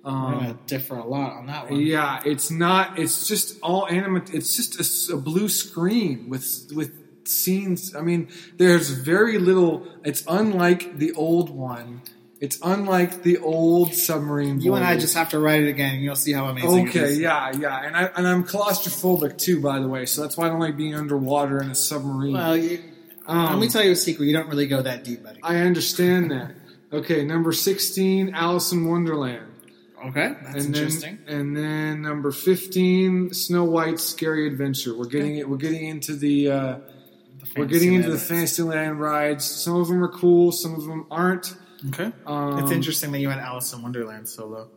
We're 0.04 0.10
Um, 0.10 0.32
gonna 0.34 0.58
differ 0.66 0.94
a 0.96 1.06
lot 1.06 1.32
on 1.34 1.46
that 1.46 1.70
one. 1.70 1.80
yeah, 1.80 2.22
it's 2.24 2.50
not, 2.50 2.98
it's 2.98 3.28
just 3.28 3.58
all 3.62 3.86
animate. 3.88 4.32
It's 4.32 4.56
just 4.56 5.10
a 5.10 5.16
blue 5.16 5.48
screen 5.48 6.28
with, 6.28 6.70
with 6.74 6.92
scenes. 7.24 7.94
I 7.94 8.00
mean, 8.00 8.28
there's 8.56 8.90
very 8.90 9.38
little, 9.38 9.86
it's 10.04 10.24
unlike 10.26 10.96
the 10.98 11.12
old 11.12 11.50
one. 11.50 12.00
It's 12.40 12.58
unlike 12.62 13.22
the 13.22 13.36
old 13.38 13.92
submarine 13.94 14.62
You 14.62 14.74
and 14.74 14.82
I 14.82 14.96
just 14.96 15.14
have 15.14 15.28
to 15.30 15.38
write 15.38 15.62
it 15.62 15.68
again, 15.68 15.96
and 15.96 16.02
you'll 16.02 16.16
see 16.16 16.32
how 16.32 16.46
amazing 16.46 16.86
it 16.86 16.90
Okay, 16.90 17.12
yeah, 17.14 17.52
yeah, 17.54 17.86
and 17.86 17.94
I 17.94 18.04
and 18.16 18.26
I'm 18.26 18.44
claustrophobic 18.44 19.36
too, 19.36 19.60
by 19.60 19.78
the 19.78 19.86
way. 19.86 20.06
So 20.06 20.22
that's 20.22 20.38
why 20.38 20.46
I 20.46 20.48
don't 20.48 20.58
like 20.58 20.76
being 20.76 20.94
underwater 20.94 21.62
in 21.62 21.70
a 21.70 21.74
submarine. 21.74 22.32
Well, 22.32 22.56
you, 22.56 22.82
Um, 23.26 23.46
Let 23.46 23.58
me 23.58 23.68
tell 23.68 23.84
you 23.84 23.92
a 23.92 23.96
secret. 23.96 24.24
You 24.24 24.32
don't 24.32 24.48
really 24.48 24.66
go 24.66 24.80
that 24.80 25.04
deep, 25.04 25.22
buddy. 25.22 25.40
I 25.42 25.58
understand 25.58 26.30
that. 26.30 26.54
Okay, 26.92 27.24
number 27.24 27.52
16, 27.52 28.34
Alice 28.34 28.72
in 28.72 28.88
Wonderland. 28.88 29.46
Okay, 30.06 30.34
that's 30.42 30.64
and 30.64 30.74
interesting. 30.74 31.18
Then, 31.26 31.36
and 31.36 31.56
then 31.56 32.02
number 32.02 32.32
15, 32.32 33.34
Snow 33.34 33.64
White's 33.64 34.02
Scary 34.02 34.46
Adventure. 34.46 34.96
We're 34.96 35.04
getting 35.04 35.36
it. 35.36 35.48
We're 35.48 35.58
getting 35.58 35.86
into 35.86 36.16
the. 36.16 36.50
Uh, 36.50 36.78
we're 37.54 37.66
getting 37.66 37.94
into 37.94 38.10
the 38.10 38.18
Fantasyland 38.18 38.98
rides. 38.98 39.44
Some 39.44 39.76
of 39.76 39.88
them 39.88 40.02
are 40.02 40.08
cool. 40.08 40.52
Some 40.52 40.74
of 40.74 40.86
them 40.86 41.06
aren't. 41.10 41.54
Okay, 41.88 42.12
Um, 42.26 42.58
it's 42.58 42.70
interesting 42.70 43.10
that 43.12 43.20
you 43.20 43.30
had 43.30 43.38
Alice 43.38 43.72
in 43.72 43.80
Wonderland 43.82 44.28
solo. 44.28 44.68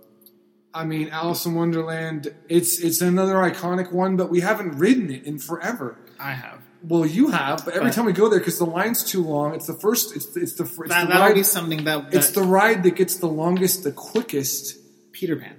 I 0.74 0.86
mean, 0.86 1.10
Alice 1.10 1.46
in 1.46 1.54
Wonderland. 1.54 2.34
It's 2.50 2.80
it's 2.80 3.02
another 3.02 3.36
iconic 3.36 3.92
one, 3.92 4.16
but 4.16 4.30
we 4.30 4.40
haven't 4.40 4.78
ridden 4.78 5.12
it 5.12 5.24
in 5.26 5.38
forever. 5.38 5.98
I 6.20 6.32
have. 6.32 6.60
Well, 6.86 7.06
you 7.06 7.28
have, 7.30 7.64
but 7.64 7.76
every 7.76 7.88
But- 7.90 7.94
time 7.96 8.06
we 8.06 8.14
go 8.14 8.28
there, 8.30 8.40
because 8.40 8.58
the 8.58 8.66
line's 8.66 9.04
too 9.04 9.24
long, 9.24 9.54
it's 9.54 9.68
the 9.68 9.74
first. 9.74 10.16
It's 10.16 10.26
it's 10.36 10.56
the 10.56 10.64
it's 10.64 10.78
That 10.90 11.08
the 11.08 11.14
would 11.14 11.20
ride. 11.20 11.36
be 11.36 11.44
something 11.44 11.84
that, 11.86 12.12
that 12.12 12.18
it's 12.18 12.32
the 12.32 12.42
ride 12.42 12.84
that 12.84 12.96
gets 12.96 13.18
the 13.18 13.28
longest, 13.28 13.84
the 13.84 13.92
quickest. 13.92 14.78
Peter 15.12 15.36
Pan. 15.36 15.56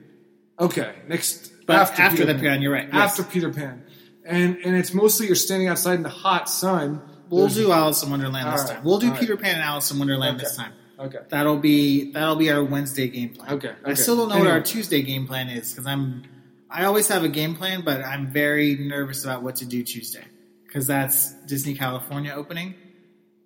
Okay, 0.58 0.94
next 1.08 1.52
But 1.66 1.76
after, 1.76 2.24
the 2.26 2.34
Pan, 2.34 2.60
you're 2.60 2.72
right. 2.72 2.88
yes. 2.92 2.94
After 3.18 3.22
Peter 3.22 3.50
Pan, 3.52 3.84
and 4.26 4.56
and 4.64 4.76
it's 4.76 4.92
mostly 4.92 5.26
you're 5.26 5.36
standing 5.36 5.68
outside 5.68 5.94
in 5.94 6.02
the 6.02 6.08
hot 6.08 6.48
sun. 6.48 7.00
we'll 7.30 7.42
There's- 7.48 7.54
do 7.56 7.72
Alice 7.72 8.02
in 8.02 8.10
Wonderland 8.10 8.52
this 8.52 8.60
right, 8.64 8.74
time. 8.76 8.84
We'll 8.84 8.98
do 8.98 9.06
all 9.06 9.12
right. 9.12 9.20
Peter 9.20 9.36
Pan 9.36 9.54
and 9.54 9.62
Alice 9.62 9.90
in 9.90 9.98
Wonderland 9.98 10.36
Okay. 10.36 10.44
this 10.44 10.56
time. 10.56 10.72
Okay. 10.98 11.18
That'll 11.28 11.56
be 11.58 12.12
that'll 12.12 12.36
be 12.36 12.50
our 12.50 12.62
Wednesday 12.62 13.08
game 13.08 13.30
plan. 13.30 13.52
Okay, 13.54 13.72
I 13.84 13.94
still 13.94 14.16
don't 14.16 14.28
know 14.28 14.38
what 14.38 14.46
our 14.48 14.60
Tuesday 14.62 15.02
game 15.02 15.26
plan 15.26 15.48
is 15.48 15.70
because 15.72 15.86
I'm 15.86 16.22
I 16.70 16.84
always 16.84 17.08
have 17.08 17.24
a 17.24 17.28
game 17.28 17.54
plan, 17.56 17.82
but 17.82 18.04
I'm 18.04 18.28
very 18.32 18.76
nervous 18.76 19.24
about 19.24 19.42
what 19.42 19.56
to 19.56 19.64
do 19.64 19.82
Tuesday 19.82 20.24
because 20.66 20.86
that's 20.86 21.32
Disney 21.46 21.74
California 21.74 22.32
opening. 22.34 22.74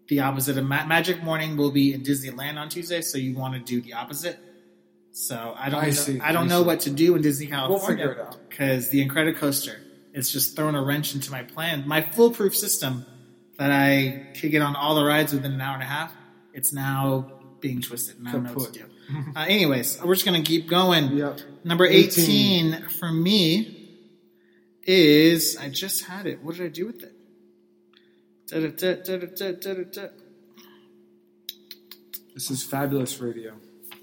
The 0.09 0.21
opposite 0.21 0.57
of 0.57 0.65
Ma- 0.65 0.87
Magic 0.87 1.23
Morning 1.23 1.57
will 1.57 1.71
be 1.71 1.93
in 1.93 2.03
Disneyland 2.03 2.57
on 2.57 2.69
Tuesday, 2.71 3.03
so 3.03 3.19
you 3.19 3.35
want 3.37 3.55
to 3.55 3.61
do 3.61 3.81
the 3.81 3.93
opposite. 3.95 4.39
So 5.13 5.55
I 5.57 5.69
don't 5.69 5.83
I 5.83 5.87
know, 5.87 5.93
see, 5.93 6.21
I 6.21 6.33
don't 6.33 6.45
I 6.45 6.49
know 6.49 6.61
see. 6.63 6.67
what 6.67 6.81
to 6.81 6.91
do 6.91 7.15
in 7.17 7.23
Disney 7.23 7.47
California 7.47 8.09
out. 8.09 8.37
because 8.49 8.89
the 8.91 9.07
Incredicoaster 9.07 9.77
is 10.15 10.31
just 10.33 10.55
throwing 10.57 10.75
a 10.75 10.83
wrench 10.83 11.15
into 11.15 11.31
my 11.31 11.43
plan. 11.43 11.87
My 11.87 12.03
foolproof 12.03 12.57
system 12.57 13.05
that 13.59 13.71
I 13.71 14.29
could 14.41 14.51
get 14.51 14.63
on 14.63 14.77
all 14.77 14.95
the 14.95 15.05
rides 15.05 15.33
within 15.33 15.53
an 15.53 15.61
hour 15.61 15.75
and 15.75 15.83
a 15.83 15.87
half, 15.87 16.13
it's 16.55 16.73
now 16.73 17.33
being 17.61 17.81
twisted. 17.81 18.19
And 18.19 18.29
I 18.29 18.33
don't 18.33 18.45
know 18.45 18.53
what 18.53 18.73
to 18.75 18.81
do. 18.81 18.85
Uh, 19.35 19.47
anyways, 19.49 20.03
we're 20.03 20.15
just 20.15 20.27
gonna 20.27 20.43
keep 20.43 20.69
going. 20.69 21.17
Yep. 21.17 21.41
Number 21.65 21.87
18. 21.87 22.75
18 22.75 22.89
for 22.89 23.11
me 23.11 23.99
is 24.83 25.57
I 25.57 25.69
just 25.69 26.05
had 26.05 26.27
it. 26.27 26.43
What 26.43 26.57
did 26.57 26.67
I 26.67 26.69
do 26.69 26.87
with 26.87 27.03
it? 27.03 27.15
This 32.35 32.51
is 32.51 32.63
fabulous 32.63 33.21
radio. 33.21 33.55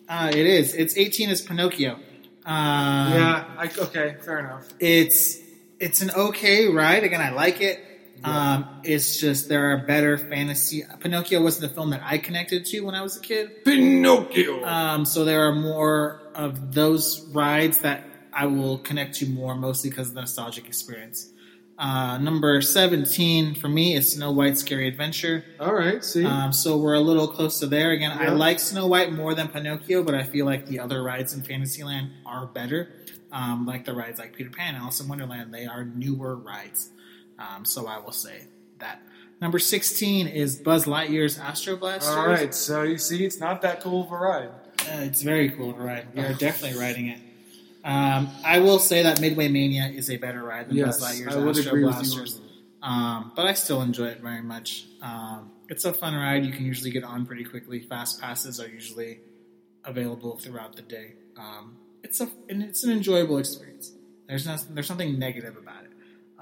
Uh, 0.08 0.30
it 0.32 0.46
is. 0.46 0.74
It's 0.76 0.98
18 0.98 1.30
is 1.30 1.42
Pinocchio. 1.42 1.94
Um, 1.94 2.02
yeah. 2.46 3.46
I, 3.58 3.72
okay. 3.80 4.18
Fair 4.24 4.40
enough. 4.40 4.70
it's 4.80 5.40
it's 5.80 6.02
an 6.02 6.12
okay 6.12 6.68
ride. 6.68 7.04
Again, 7.04 7.22
I 7.22 7.32
like 7.32 7.62
it. 7.62 7.80
Um, 8.24 8.82
it's 8.84 9.20
just 9.20 9.50
there 9.50 9.72
are 9.72 9.86
better 9.86 10.18
fantasy. 10.18 10.84
Pinocchio 11.00 11.42
wasn't 11.42 11.70
the 11.70 11.76
film 11.76 11.92
that 11.92 12.02
I 12.04 12.18
connected 12.18 12.66
to 12.66 12.82
when 12.82 12.96
I 12.96 13.02
was 13.02 13.18
a 13.18 13.20
kid. 13.20 13.64
Pinocchio. 13.64 14.64
Um, 14.64 15.06
so 15.06 15.26
there 15.26 15.48
are 15.48 15.54
more 15.54 16.22
of 16.34 16.74
those 16.74 17.22
rides 17.30 17.80
that 17.80 18.04
I 18.34 18.48
will 18.48 18.78
connect 18.80 19.16
to 19.16 19.28
more, 19.28 19.56
mostly 19.56 19.90
because 19.90 20.10
of 20.10 20.16
the 20.16 20.22
nostalgic 20.22 20.68
experience. 20.68 21.30
Uh, 21.78 22.18
number 22.20 22.62
17 22.62 23.56
for 23.56 23.68
me 23.68 23.96
is 23.96 24.14
Snow 24.14 24.32
White's 24.32 24.62
Scary 24.62 24.88
Adventure. 24.88 25.44
All 25.60 25.74
right. 25.74 26.04
See. 26.04 26.26
Um, 26.26 26.54
so 26.54 26.78
we're 26.78 26.94
a 26.94 27.02
little 27.02 27.28
close 27.28 27.60
to 27.60 27.68
there. 27.68 27.92
Again, 27.92 28.18
I 28.18 28.30
like 28.30 28.60
Snow 28.60 28.88
White 28.88 29.12
more 29.12 29.34
than 29.36 29.50
Pinocchio, 29.50 30.04
but 30.04 30.16
I 30.16 30.24
feel 30.24 30.46
like 30.46 30.68
the 30.68 30.80
other 30.80 31.04
rides 31.04 31.34
in 31.34 31.44
Fantasyland 31.44 32.12
are 32.26 32.46
better. 32.46 32.94
Um, 33.32 33.66
like 33.66 33.84
the 33.84 33.94
rides 33.94 34.20
like 34.20 34.34
Peter 34.34 34.50
Pan, 34.50 34.76
Alice 34.76 35.02
in 35.02 35.10
Wonderland, 35.10 35.54
they 35.54 35.66
are 35.66 35.84
newer 35.84 36.38
rides. 36.38 36.90
Um, 37.40 37.66
so 37.66 37.88
I 37.88 38.00
will 38.00 38.12
say 38.12 38.48
that. 38.80 39.02
Number 39.42 39.60
16 39.60 40.28
is 40.28 40.56
Buzz 40.56 40.86
Lightyear's 40.86 41.38
Astro 41.38 41.76
Blasters. 41.76 42.16
All 42.16 42.28
right. 42.28 42.54
So 42.54 42.84
you 42.84 42.98
see, 42.98 43.26
it's 43.26 43.40
not 43.40 43.62
that 43.64 43.82
cool 43.82 44.06
of 44.06 44.12
a 44.12 44.18
ride. 44.18 44.48
Uh, 44.48 45.02
it's 45.02 45.22
very 45.22 45.50
cool 45.50 45.74
to 45.74 45.80
ride. 45.80 46.08
We 46.16 46.22
are 46.22 46.34
definitely 46.34 46.80
riding 46.80 47.08
it. 47.08 47.20
Um, 47.84 48.30
I 48.44 48.60
will 48.60 48.80
say 48.80 49.04
that 49.04 49.20
Midway 49.20 49.48
Mania 49.50 49.88
is 49.88 50.10
a 50.10 50.18
better 50.18 50.42
ride 50.42 50.70
than 50.70 50.78
Yes, 50.78 51.00
Buzz 51.00 51.20
Lightyear's 51.20 51.36
I 51.36 51.40
would 51.40 51.58
Astro 51.58 51.72
agree 51.72 51.84
with 51.86 52.14
you. 52.14 52.26
Um, 52.82 53.32
but 53.36 53.46
I 53.46 53.54
still 53.54 53.82
enjoy 53.82 54.08
it 54.08 54.22
very 54.22 54.42
much. 54.42 54.86
Um, 55.02 55.52
it's 55.70 55.86
a 55.86 55.94
fun 55.94 56.16
ride. 56.16 56.46
You 56.46 56.52
can 56.52 56.66
usually 56.66 56.92
get 56.92 57.04
on 57.04 57.26
pretty 57.26 57.44
quickly. 57.44 57.80
Fast 57.82 58.22
passes 58.22 58.60
are 58.60 58.68
usually 58.68 59.20
available 59.84 60.38
throughout 60.38 60.76
the 60.76 60.82
day. 60.82 61.14
Um, 61.38 61.78
it's 62.04 62.22
a 62.22 62.30
and 62.50 62.62
it's 62.64 62.84
an 62.84 62.92
enjoyable 62.92 63.38
experience. 63.38 63.92
There's 64.28 64.46
not, 64.46 64.66
there's 64.72 64.90
nothing 64.90 65.20
negative 65.20 65.58
about 65.58 65.84
it. 65.84 65.85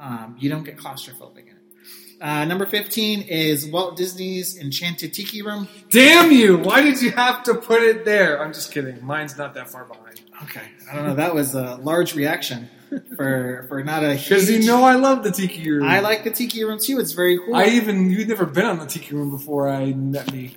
Um, 0.04 0.36
you 0.38 0.50
don't 0.50 0.64
get 0.64 0.76
claustrophobic 0.76 1.44
in 1.44 1.48
it. 1.48 2.22
Uh, 2.22 2.44
number 2.46 2.66
15 2.66 3.22
is 3.22 3.66
Walt 3.68 3.96
Disney's 3.96 4.58
Enchanted 4.58 5.14
Tiki 5.14 5.42
Room. 5.42 5.68
Damn 5.90 6.32
you! 6.32 6.58
Why 6.58 6.82
did 6.82 7.02
you 7.02 7.12
have 7.12 7.44
to 7.44 7.56
put 7.56 7.82
it 7.82 8.04
there? 8.04 8.42
I'm 8.42 8.54
just 8.54 8.74
kidding. 8.74 9.04
Mine's 9.04 9.38
not 9.38 9.54
that 9.54 9.70
far 9.70 9.86
behind. 9.86 10.22
Okay, 10.44 10.62
I 10.92 10.96
don't 10.96 11.06
know. 11.08 11.16
That 11.16 11.34
was 11.34 11.56
a 11.56 11.78
large 11.78 12.16
reaction 12.16 12.70
for 13.16 13.66
for 13.70 13.84
not 13.84 14.04
a 14.04 14.16
Because 14.24 14.50
you 14.50 14.66
know 14.66 14.84
I 14.84 14.96
love 14.96 15.24
the 15.24 15.32
tiki 15.32 15.70
room. 15.70 15.88
I 15.88 16.02
like 16.02 16.26
the 16.26 16.32
tiki 16.32 16.64
room 16.66 16.80
too. 16.80 17.00
It's 17.00 17.14
very 17.14 17.38
cool. 17.38 17.56
I 17.56 17.68
even 17.68 18.10
you'd 18.10 18.28
never 18.28 18.46
been 18.46 18.66
on 18.66 18.80
the 18.80 18.86
tiki 18.86 19.16
room 19.16 19.32
before 19.32 19.70
I 19.70 19.94
met 19.94 20.32
me. 20.34 20.56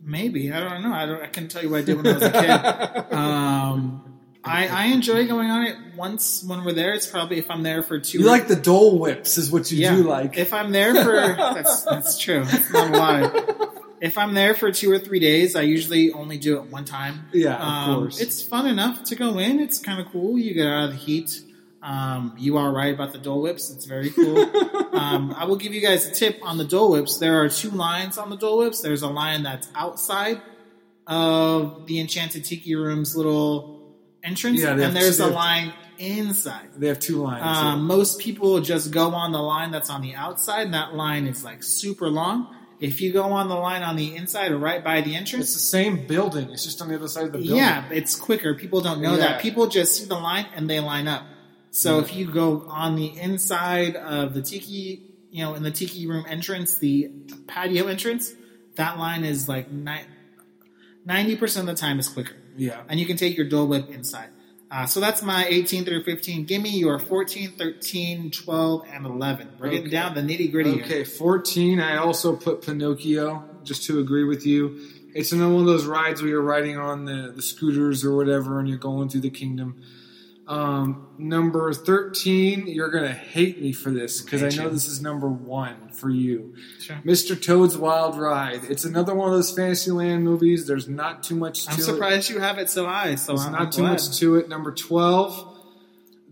Maybe 0.00 0.52
I 0.52 0.60
don't 0.60 0.82
know. 0.82 0.92
I 0.92 1.06
don't. 1.06 1.20
I 1.20 1.26
couldn't 1.26 1.50
tell 1.50 1.62
you 1.62 1.70
what 1.70 1.80
I 1.80 1.82
did 1.82 1.96
when 1.96 2.06
I 2.06 2.12
was 2.12 2.22
a 2.22 2.30
kid. 2.30 3.12
um, 3.12 4.07
I 4.48 4.66
I 4.66 4.84
enjoy 4.86 5.26
going 5.26 5.50
on 5.50 5.66
it 5.66 5.76
once 5.96 6.42
when 6.44 6.64
we're 6.64 6.72
there. 6.72 6.92
It's 6.92 7.06
probably 7.06 7.38
if 7.38 7.50
I'm 7.50 7.62
there 7.62 7.82
for 7.82 7.98
two. 7.98 8.18
You 8.18 8.26
like 8.26 8.48
the 8.48 8.56
Dole 8.56 8.98
Whips, 8.98 9.38
is 9.38 9.50
what 9.50 9.70
you 9.70 9.78
yeah. 9.78 9.94
do 9.96 10.02
like. 10.02 10.36
If 10.38 10.52
I'm 10.52 10.72
there 10.72 10.94
for 10.94 11.12
that's 11.36 11.82
that's 11.82 12.18
true. 12.18 12.44
That's 12.44 12.70
not 12.72 12.94
a 12.94 12.96
lie. 12.98 13.68
If 14.00 14.16
I'm 14.16 14.32
there 14.34 14.54
for 14.54 14.70
two 14.70 14.90
or 14.92 14.98
three 15.00 15.18
days, 15.18 15.56
I 15.56 15.62
usually 15.62 16.12
only 16.12 16.38
do 16.38 16.58
it 16.58 16.70
one 16.70 16.84
time. 16.84 17.26
Yeah, 17.32 17.56
of 17.56 17.60
Um, 17.62 18.00
course. 18.00 18.20
It's 18.20 18.40
fun 18.42 18.66
enough 18.68 19.02
to 19.04 19.16
go 19.16 19.38
in. 19.38 19.58
It's 19.58 19.80
kind 19.80 20.00
of 20.00 20.10
cool. 20.12 20.38
You 20.38 20.54
get 20.54 20.66
out 20.66 20.84
of 20.84 20.90
the 20.90 20.96
heat. 20.96 21.42
Um, 21.82 22.34
you 22.38 22.58
are 22.58 22.72
right 22.72 22.94
about 22.94 23.12
the 23.12 23.18
Dole 23.18 23.42
Whips. 23.42 23.70
It's 23.70 23.86
very 23.86 24.10
cool. 24.10 24.38
um, 24.96 25.32
I 25.36 25.44
will 25.46 25.56
give 25.56 25.74
you 25.74 25.80
guys 25.80 26.06
a 26.06 26.12
tip 26.12 26.38
on 26.42 26.58
the 26.58 26.64
Dole 26.64 26.92
Whips. 26.92 27.18
There 27.18 27.42
are 27.42 27.48
two 27.48 27.70
lines 27.70 28.18
on 28.18 28.30
the 28.30 28.36
Dole 28.36 28.58
Whips. 28.58 28.82
There's 28.82 29.02
a 29.02 29.08
line 29.08 29.42
that's 29.42 29.68
outside 29.74 30.42
of 31.06 31.86
the 31.86 32.00
Enchanted 32.00 32.44
Tiki 32.44 32.74
Room's 32.74 33.16
little 33.16 33.77
entrance, 34.24 34.60
Yeah, 34.60 34.72
and 34.72 34.94
there's 34.96 35.18
two- 35.18 35.24
a 35.24 35.26
line 35.26 35.72
inside. 35.98 36.68
they 36.76 36.88
have 36.88 36.98
two 37.00 37.22
lines. 37.22 37.44
Um, 37.44 37.84
most 37.86 38.18
people 38.18 38.60
just 38.60 38.90
go 38.90 39.10
on 39.10 39.32
the 39.32 39.40
line 39.42 39.70
that's 39.70 39.90
on 39.90 40.02
the 40.02 40.14
outside, 40.14 40.62
and 40.66 40.74
that 40.74 40.94
line 40.94 41.26
is 41.26 41.44
like 41.44 41.62
super 41.62 42.08
long. 42.08 42.54
If 42.80 43.00
you 43.00 43.12
go 43.12 43.24
on 43.32 43.48
the 43.48 43.56
line 43.56 43.82
on 43.82 43.96
the 43.96 44.14
inside 44.14 44.52
or 44.52 44.58
right 44.58 44.84
by 44.84 45.00
the 45.00 45.16
entrance, 45.16 45.46
it's 45.46 45.54
the 45.54 45.58
same 45.60 46.06
building. 46.06 46.50
It's 46.50 46.62
just 46.62 46.80
on 46.80 46.88
the 46.88 46.94
other 46.94 47.08
side 47.08 47.24
of 47.26 47.32
the 47.32 47.38
building. 47.38 47.56
yeah, 47.56 47.84
it's 47.90 48.14
quicker. 48.14 48.54
People 48.54 48.80
don't 48.80 49.00
know 49.02 49.12
Yeah. 49.16 49.32
that. 49.32 49.40
People 49.42 49.66
just 49.66 49.96
see 49.96 50.04
the 50.04 50.14
line 50.14 50.46
and 50.54 50.70
they 50.70 50.78
line 50.78 51.08
up. 51.08 51.24
So 51.70 51.98
if 51.98 52.14
you 52.14 52.26
go 52.30 52.64
on 52.68 52.94
the 52.94 53.06
inside 53.18 53.96
of 53.96 54.32
the 54.32 54.42
tiki, 54.42 55.02
you 55.30 55.42
know, 55.44 55.54
in 55.54 55.64
the 55.64 55.70
tiki 55.72 56.06
room 56.06 56.24
entrance, 56.28 56.78
the 56.78 57.10
patio 57.48 57.88
entrance, 57.88 58.32
that 58.76 58.96
line 58.98 59.24
is 59.24 59.48
like 59.48 59.68
ninety 61.04 61.36
percent 61.36 61.68
of 61.68 61.74
the 61.76 61.80
time 61.80 61.98
is 61.98 62.08
quicker, 62.08 62.34
Yeah. 62.58 62.82
and 62.88 63.00
you 63.00 63.06
can 63.06 63.16
take 63.16 63.36
your 63.36 63.48
Dole 63.48 63.66
Whip 63.66 63.88
inside. 63.88 64.28
Uh, 64.70 64.84
so 64.84 65.00
that's 65.00 65.22
my 65.22 65.46
18 65.46 65.86
through 65.86 66.04
15. 66.04 66.44
Give 66.44 66.60
me 66.60 66.70
your 66.70 66.98
14, 66.98 67.52
13, 67.52 68.30
12, 68.30 68.86
and 68.92 69.06
11. 69.06 69.48
We're 69.58 69.70
getting 69.70 69.88
down 69.88 70.14
the 70.14 70.20
nitty 70.20 70.52
gritty. 70.52 70.82
Okay, 70.82 71.04
14, 71.04 71.80
I 71.80 71.96
also 71.96 72.36
put 72.36 72.60
Pinocchio, 72.62 73.44
just 73.64 73.84
to 73.84 73.98
agree 73.98 74.24
with 74.24 74.44
you. 74.44 74.78
It's 75.14 75.32
another 75.32 75.54
one 75.54 75.62
of 75.62 75.66
those 75.68 75.86
rides 75.86 76.20
where 76.20 76.30
you're 76.30 76.42
riding 76.42 76.76
on 76.76 77.06
the, 77.06 77.32
the 77.34 77.40
scooters 77.40 78.04
or 78.04 78.14
whatever 78.14 78.58
and 78.60 78.68
you're 78.68 78.76
going 78.76 79.08
through 79.08 79.22
the 79.22 79.30
kingdom. 79.30 79.82
Um, 80.48 81.08
number 81.18 81.72
13, 81.74 82.66
you're 82.68 82.90
going 82.90 83.04
to 83.04 83.12
hate 83.12 83.60
me 83.60 83.72
for 83.72 83.90
this 83.90 84.22
because 84.22 84.42
I 84.42 84.48
know 84.56 84.64
you. 84.68 84.70
this 84.70 84.86
is 84.86 85.02
number 85.02 85.28
one 85.28 85.90
for 85.90 86.08
you. 86.08 86.54
Sure. 86.80 86.96
Mr. 87.04 87.40
Toad's 87.40 87.76
Wild 87.76 88.18
Ride. 88.18 88.62
It's 88.64 88.86
another 88.86 89.14
one 89.14 89.28
of 89.28 89.34
those 89.34 89.52
Fantasyland 89.52 90.24
movies. 90.24 90.66
There's 90.66 90.88
not 90.88 91.22
too 91.22 91.34
much 91.36 91.66
to 91.66 91.72
I'm 91.72 91.78
it. 91.78 91.82
surprised 91.82 92.30
you 92.30 92.40
have 92.40 92.56
it 92.58 92.70
so 92.70 92.86
high. 92.86 93.16
So 93.16 93.32
There's 93.32 93.44
I'm 93.46 93.52
not 93.52 93.72
too 93.72 93.82
much 93.82 94.18
to 94.20 94.36
it. 94.36 94.48
Number 94.48 94.72
12, 94.72 95.56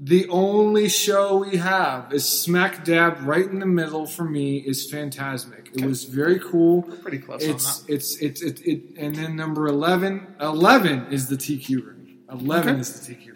the 0.01 0.27
only 0.31 0.89
show 0.89 1.37
we 1.39 1.59
have 1.59 2.11
is 2.13 2.27
smack 2.27 2.85
dab 2.87 3.19
right 3.21 3.45
in 3.47 3.59
the 3.59 3.67
middle 3.67 4.07
for 4.07 4.25
me 4.25 4.57
is 4.59 4.91
Fantasmic. 4.91 5.75
It 5.77 5.85
was 5.85 6.05
very 6.05 6.39
cool. 6.39 6.83
Pretty 6.85 7.19
close 7.19 7.43
It's 7.43 7.85
it's 7.87 8.17
it's 8.23 8.41
it, 8.41 8.61
it 8.67 8.83
and 8.97 9.15
then 9.15 9.37
number 9.37 9.67
11, 9.69 10.37
11 10.41 11.09
is 11.13 11.29
the 11.29 11.37
tiki 11.37 11.77
room. 11.77 12.19
11 12.31 12.71
Okay. 12.71 12.81
is 12.81 12.99
the 12.99 13.07
tiki 13.15 13.31
room. 13.31 13.36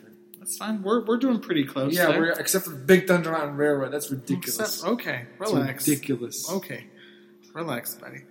That's 0.51 0.59
fine. 0.59 0.83
We're, 0.83 1.05
we're 1.05 1.19
doing 1.19 1.39
pretty 1.39 1.63
close. 1.65 1.95
Yeah, 1.95 2.07
there. 2.09 2.21
we're, 2.21 2.31
except 2.33 2.65
for 2.65 2.73
Big 2.75 3.07
Thunder 3.07 3.31
Mountain 3.31 3.57
Railroad. 3.57 3.93
That's 3.93 4.11
ridiculous. 4.11 4.59
Except- 4.59 4.93
okay, 4.95 5.27
It's 5.39 5.53
relax. 5.53 5.87
ridiculous. 5.87 6.51
Okay. 6.51 6.87
Relax, 7.55 7.95
buddy. 7.95 8.23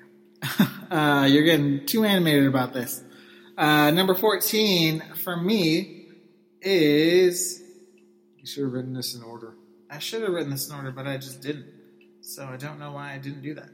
uh, 0.92 1.26
you're 1.30 1.44
getting 1.44 1.86
too 1.86 2.04
animated 2.04 2.46
about 2.48 2.74
this. 2.74 3.02
Uh, 3.58 3.92
number 3.92 4.16
14 4.16 5.02
for 5.24 5.38
me 5.38 6.08
is. 6.62 7.62
You 8.38 8.46
should 8.46 8.64
have 8.66 8.74
written 8.74 8.92
this 8.94 9.16
in 9.16 9.24
order. 9.24 9.54
I 9.90 10.00
should 10.00 10.22
have 10.22 10.32
written 10.34 10.52
this 10.52 10.68
in 10.68 10.76
order, 10.76 10.92
but 10.92 11.08
I 11.08 11.16
just 11.16 11.42
didn't. 11.42 11.68
So 12.20 12.44
I 12.46 12.58
don't 12.58 12.80
know 12.80 12.92
why 12.92 13.14
I 13.14 13.18
didn't 13.18 13.44
do 13.44 13.54
that. 13.54 13.70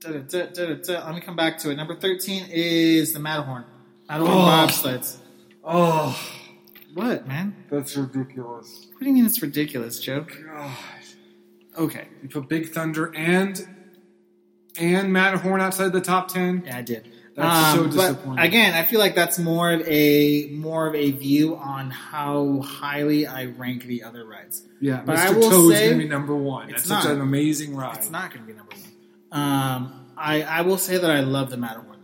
Da-da-da-da-da-da. 0.00 1.06
Let 1.06 1.14
me 1.14 1.20
come 1.20 1.36
back 1.36 1.58
to 1.58 1.70
it. 1.70 1.76
Number 1.76 1.94
13 1.94 2.46
is 2.50 3.12
the 3.12 3.20
Matterhorn. 3.20 3.64
Matterhorn 4.08 4.32
Oh. 4.36 4.66
bobsleds. 4.66 5.18
Oh, 5.62 6.18
What, 6.94 7.26
man? 7.28 7.54
that's 7.70 7.96
ridiculous. 7.96 8.86
What 8.92 9.00
do 9.00 9.06
you 9.06 9.12
mean 9.12 9.26
it's 9.26 9.40
ridiculous, 9.42 10.00
Joe? 10.00 10.26
God. 10.46 10.72
Okay. 11.76 12.08
You 12.22 12.28
put 12.28 12.48
Big 12.48 12.70
Thunder 12.70 13.12
and 13.14 13.66
and 14.78 15.12
Matterhorn 15.12 15.60
outside 15.60 15.92
the 15.92 16.00
top 16.00 16.28
ten. 16.28 16.62
Yeah, 16.66 16.78
I 16.78 16.82
did. 16.82 17.08
That's 17.36 17.74
so 17.76 17.84
Um, 17.84 17.90
disappointing. 17.90 18.34
But 18.36 18.44
again, 18.44 18.74
I 18.74 18.84
feel 18.84 18.98
like 18.98 19.14
that's 19.14 19.38
more 19.38 19.70
of 19.72 19.86
a 19.86 20.48
more 20.50 20.88
of 20.88 20.94
a 20.96 21.12
view 21.12 21.56
on 21.56 21.90
how 21.90 22.60
highly 22.62 23.26
I 23.28 23.44
rank 23.46 23.84
the 23.84 24.02
other 24.02 24.24
rides. 24.26 24.64
Yeah, 24.80 25.02
But 25.04 25.16
Mr. 25.16 25.26
I 25.26 25.30
will 25.32 25.50
Toad's 25.50 25.76
say 25.78 25.90
gonna 25.90 26.02
be 26.02 26.08
number 26.08 26.34
one. 26.34 26.70
it's 26.70 26.88
That's 26.88 27.04
such 27.04 27.12
an 27.12 27.20
amazing 27.20 27.76
ride. 27.76 27.96
It's 27.98 28.10
not 28.10 28.32
going 28.32 28.44
to 28.44 28.52
be 28.52 28.56
number 28.56 28.72
one. 28.74 29.40
Um, 29.40 30.06
I, 30.16 30.42
I 30.42 30.60
will 30.62 30.78
say 30.78 30.98
that 30.98 31.10
I 31.10 31.20
love 31.20 31.50
the 31.50 31.56
Matterhorn. 31.56 31.97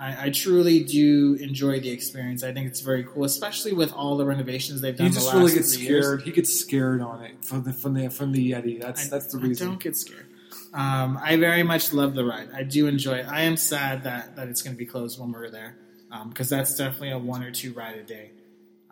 I, 0.00 0.26
I 0.26 0.30
truly 0.30 0.82
do 0.82 1.34
enjoy 1.34 1.78
the 1.80 1.90
experience. 1.90 2.42
I 2.42 2.52
think 2.54 2.66
it's 2.68 2.80
very 2.80 3.04
cool, 3.04 3.24
especially 3.24 3.74
with 3.74 3.92
all 3.92 4.16
the 4.16 4.24
renovations 4.24 4.80
they've 4.80 4.96
done. 4.96 5.08
He 5.08 5.10
the 5.12 5.16
just 5.16 5.26
last 5.26 5.36
really 5.36 5.54
gets 5.54 5.74
three 5.74 5.84
years. 5.86 6.06
scared. 6.06 6.22
He 6.22 6.32
gets 6.32 6.58
scared 6.58 7.02
on 7.02 7.22
it 7.22 7.44
from 7.44 7.64
the 7.64 7.72
from 7.74 7.94
the 7.94 8.08
from 8.08 8.32
the 8.32 8.52
Yeti. 8.52 8.80
That's 8.80 9.06
I- 9.06 9.10
that's 9.10 9.26
the 9.32 9.38
reason. 9.38 9.66
I 9.66 9.70
don't 9.70 9.82
get 9.82 9.96
scared. 9.96 10.26
Um, 10.72 11.18
I 11.22 11.36
very 11.36 11.62
much 11.64 11.92
love 11.92 12.14
the 12.14 12.24
ride. 12.24 12.48
I 12.54 12.62
do 12.62 12.86
enjoy 12.86 13.14
it. 13.18 13.26
I 13.28 13.42
am 13.42 13.56
sad 13.56 14.04
that, 14.04 14.36
that 14.36 14.46
it's 14.48 14.62
going 14.62 14.74
to 14.74 14.78
be 14.78 14.86
closed 14.86 15.18
when 15.20 15.32
we're 15.32 15.50
there 15.50 15.76
because 16.28 16.48
that's 16.48 16.76
definitely 16.76 17.10
a 17.10 17.18
one 17.18 17.42
or 17.42 17.50
two 17.50 17.72
ride 17.72 17.96
a 17.96 18.04
day 18.04 18.30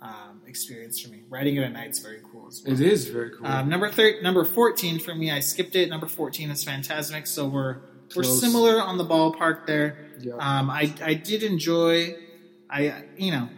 um, 0.03 0.43
experience 0.47 1.01
for 1.01 1.09
me. 1.11 1.23
Riding 1.29 1.57
it 1.57 1.63
at 1.63 1.73
night 1.73 1.91
is 1.91 2.01
very 2.01 2.21
cool 2.33 2.49
as 2.49 2.63
well. 2.65 2.75
It 2.75 2.81
is 2.81 3.09
very 3.09 3.31
cool. 3.31 3.47
Um, 3.47 3.69
number 3.69 3.91
thir- 3.91 4.21
number 4.23 4.45
fourteen 4.45 4.99
for 4.99 5.15
me, 5.15 5.31
I 5.31 5.39
skipped 5.41 5.77
it. 5.77 5.89
Number 5.89 6.07
fourteen 6.07 6.51
is 6.51 6.65
Fantasmic, 6.65 7.27
so 7.29 7.47
we're 7.49 7.79
we're 8.17 8.23
Close. 8.23 8.41
similar 8.41 8.81
on 8.81 8.99
the 8.99 9.05
ballpark 9.05 9.67
there. 9.67 10.07
Yeah. 10.21 10.35
Um, 10.35 10.71
I 10.71 10.93
I 11.03 11.15
did 11.15 11.43
enjoy. 11.43 12.17
I 12.71 13.05
you 13.17 13.31
know, 13.31 13.49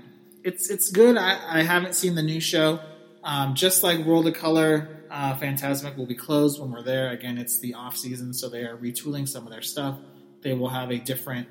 it's 0.44 0.70
it's 0.70 0.90
good. 0.90 1.16
I, 1.16 1.60
I 1.60 1.62
haven't 1.62 1.94
seen 1.94 2.14
the 2.14 2.22
new 2.22 2.40
show. 2.40 2.80
Um, 3.22 3.54
just 3.54 3.82
like 3.82 4.04
World 4.06 4.26
of 4.26 4.34
Color, 4.34 5.04
uh, 5.10 5.36
Fantasmic 5.36 5.96
will 5.96 6.06
be 6.06 6.14
closed 6.14 6.58
when 6.60 6.70
we're 6.70 6.82
there. 6.82 7.10
Again, 7.10 7.36
it's 7.38 7.58
the 7.58 7.74
off 7.74 7.96
season, 7.96 8.32
so 8.32 8.48
they 8.48 8.64
are 8.64 8.76
retooling 8.76 9.28
some 9.28 9.44
of 9.44 9.50
their 9.50 9.62
stuff. 9.62 9.98
They 10.42 10.54
will 10.54 10.70
have 10.70 10.90
a 10.90 10.98
different 10.98 11.48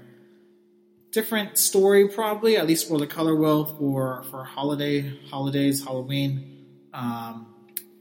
different 1.11 1.57
story 1.57 2.07
probably. 2.09 2.57
At 2.57 2.67
least 2.67 2.89
World 2.89 3.03
of 3.03 3.09
Color 3.09 3.35
will 3.35 3.65
for 3.65 4.23
for 4.29 4.43
holiday 4.43 5.19
holidays, 5.29 5.83
Halloween. 5.83 6.65
Um, 6.93 7.47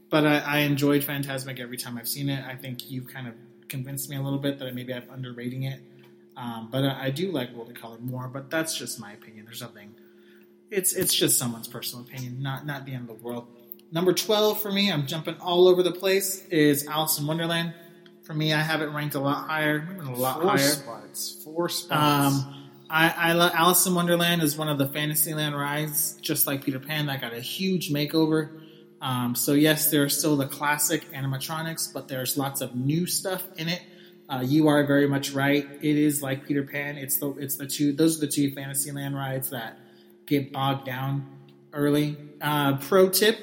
but 0.09 0.25
I, 0.25 0.39
I 0.39 0.57
enjoyed 0.59 1.03
Fantasmic 1.03 1.59
every 1.59 1.77
time 1.77 1.97
I've 1.97 2.07
seen 2.07 2.29
it. 2.29 2.43
I 2.43 2.55
think 2.55 2.89
you've 2.89 3.07
kind 3.07 3.27
of 3.27 3.35
convinced 3.69 4.09
me 4.09 4.17
a 4.17 4.21
little 4.21 4.39
bit 4.39 4.59
that 4.59 4.73
maybe 4.75 4.93
I'm 4.93 5.09
underrating 5.11 5.63
it. 5.63 5.79
Um, 6.35 6.69
but 6.71 6.83
I, 6.83 7.05
I 7.05 7.09
do 7.09 7.31
like 7.31 7.53
World 7.53 7.69
of 7.69 7.75
Color 7.75 7.97
more. 7.99 8.27
But 8.27 8.49
that's 8.49 8.77
just 8.77 8.99
my 8.99 9.13
opinion. 9.13 9.45
There's 9.45 9.61
nothing. 9.61 9.95
It's 10.71 10.93
it's 10.93 11.13
just 11.13 11.37
someone's 11.37 11.67
personal 11.67 12.05
opinion, 12.05 12.41
not 12.41 12.65
not 12.65 12.85
the 12.85 12.93
end 12.93 13.09
of 13.09 13.17
the 13.19 13.23
world. 13.25 13.47
Number 13.91 14.13
twelve 14.13 14.61
for 14.61 14.71
me, 14.71 14.91
I'm 14.91 15.07
jumping 15.07 15.35
all 15.39 15.67
over 15.67 15.81
the 15.83 15.91
place. 15.91 16.45
Is 16.47 16.85
Alice 16.87 17.17
in 17.19 17.25
Wonderland. 17.27 17.73
For 18.23 18.35
me, 18.35 18.53
I 18.53 18.61
have 18.61 18.83
it 18.83 18.89
ranked 18.89 19.15
a 19.15 19.19
lot 19.19 19.47
higher, 19.47 19.87
a 20.01 20.11
lot 20.11 20.41
Four 20.41 20.51
higher. 20.51 20.59
spots. 20.59 21.41
Four 21.43 21.67
spots. 21.69 22.35
Um, 22.35 22.69
I, 22.87 23.09
I 23.09 23.33
love 23.33 23.51
Alice 23.55 23.85
in 23.87 23.95
Wonderland 23.95 24.43
is 24.43 24.55
one 24.55 24.67
of 24.67 24.77
the 24.77 24.87
Fantasyland 24.87 25.55
rides, 25.57 26.13
just 26.21 26.45
like 26.45 26.63
Peter 26.63 26.79
Pan, 26.79 27.07
that 27.07 27.21
got 27.21 27.33
a 27.33 27.39
huge 27.39 27.91
makeover. 27.91 28.51
Um, 29.01 29.35
so 29.35 29.53
yes, 29.53 29.91
there's 29.91 30.17
still 30.17 30.35
the 30.35 30.47
classic 30.47 31.11
animatronics, 31.13 31.93
but 31.93 32.07
there's 32.07 32.37
lots 32.37 32.61
of 32.61 32.75
new 32.75 33.05
stuff 33.05 33.43
in 33.57 33.69
it. 33.69 33.81
Uh, 34.29 34.41
you 34.41 34.67
are 34.67 34.85
very 34.85 35.07
much 35.07 35.31
right. 35.31 35.67
It 35.81 35.95
is 35.97 36.21
like 36.21 36.45
Peter 36.45 36.63
Pan. 36.63 36.97
It's 36.97 37.17
the 37.17 37.31
it's 37.31 37.55
the 37.55 37.65
two 37.65 37.93
those 37.93 38.17
are 38.17 38.21
the 38.21 38.31
two 38.31 38.51
Fantasyland 38.51 39.15
rides 39.15 39.49
that 39.49 39.79
get 40.27 40.53
bogged 40.53 40.85
down 40.85 41.25
early. 41.73 42.15
Uh, 42.39 42.77
pro 42.77 43.09
tip: 43.09 43.39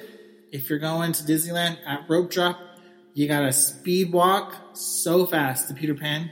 if 0.52 0.70
you're 0.70 0.78
going 0.78 1.12
to 1.12 1.24
Disneyland 1.24 1.78
at 1.84 2.08
rope 2.08 2.30
drop, 2.30 2.60
you 3.14 3.26
gotta 3.26 3.52
speed 3.52 4.12
walk 4.12 4.54
so 4.74 5.26
fast 5.26 5.68
to 5.68 5.74
Peter 5.74 5.94
Pan. 5.94 6.30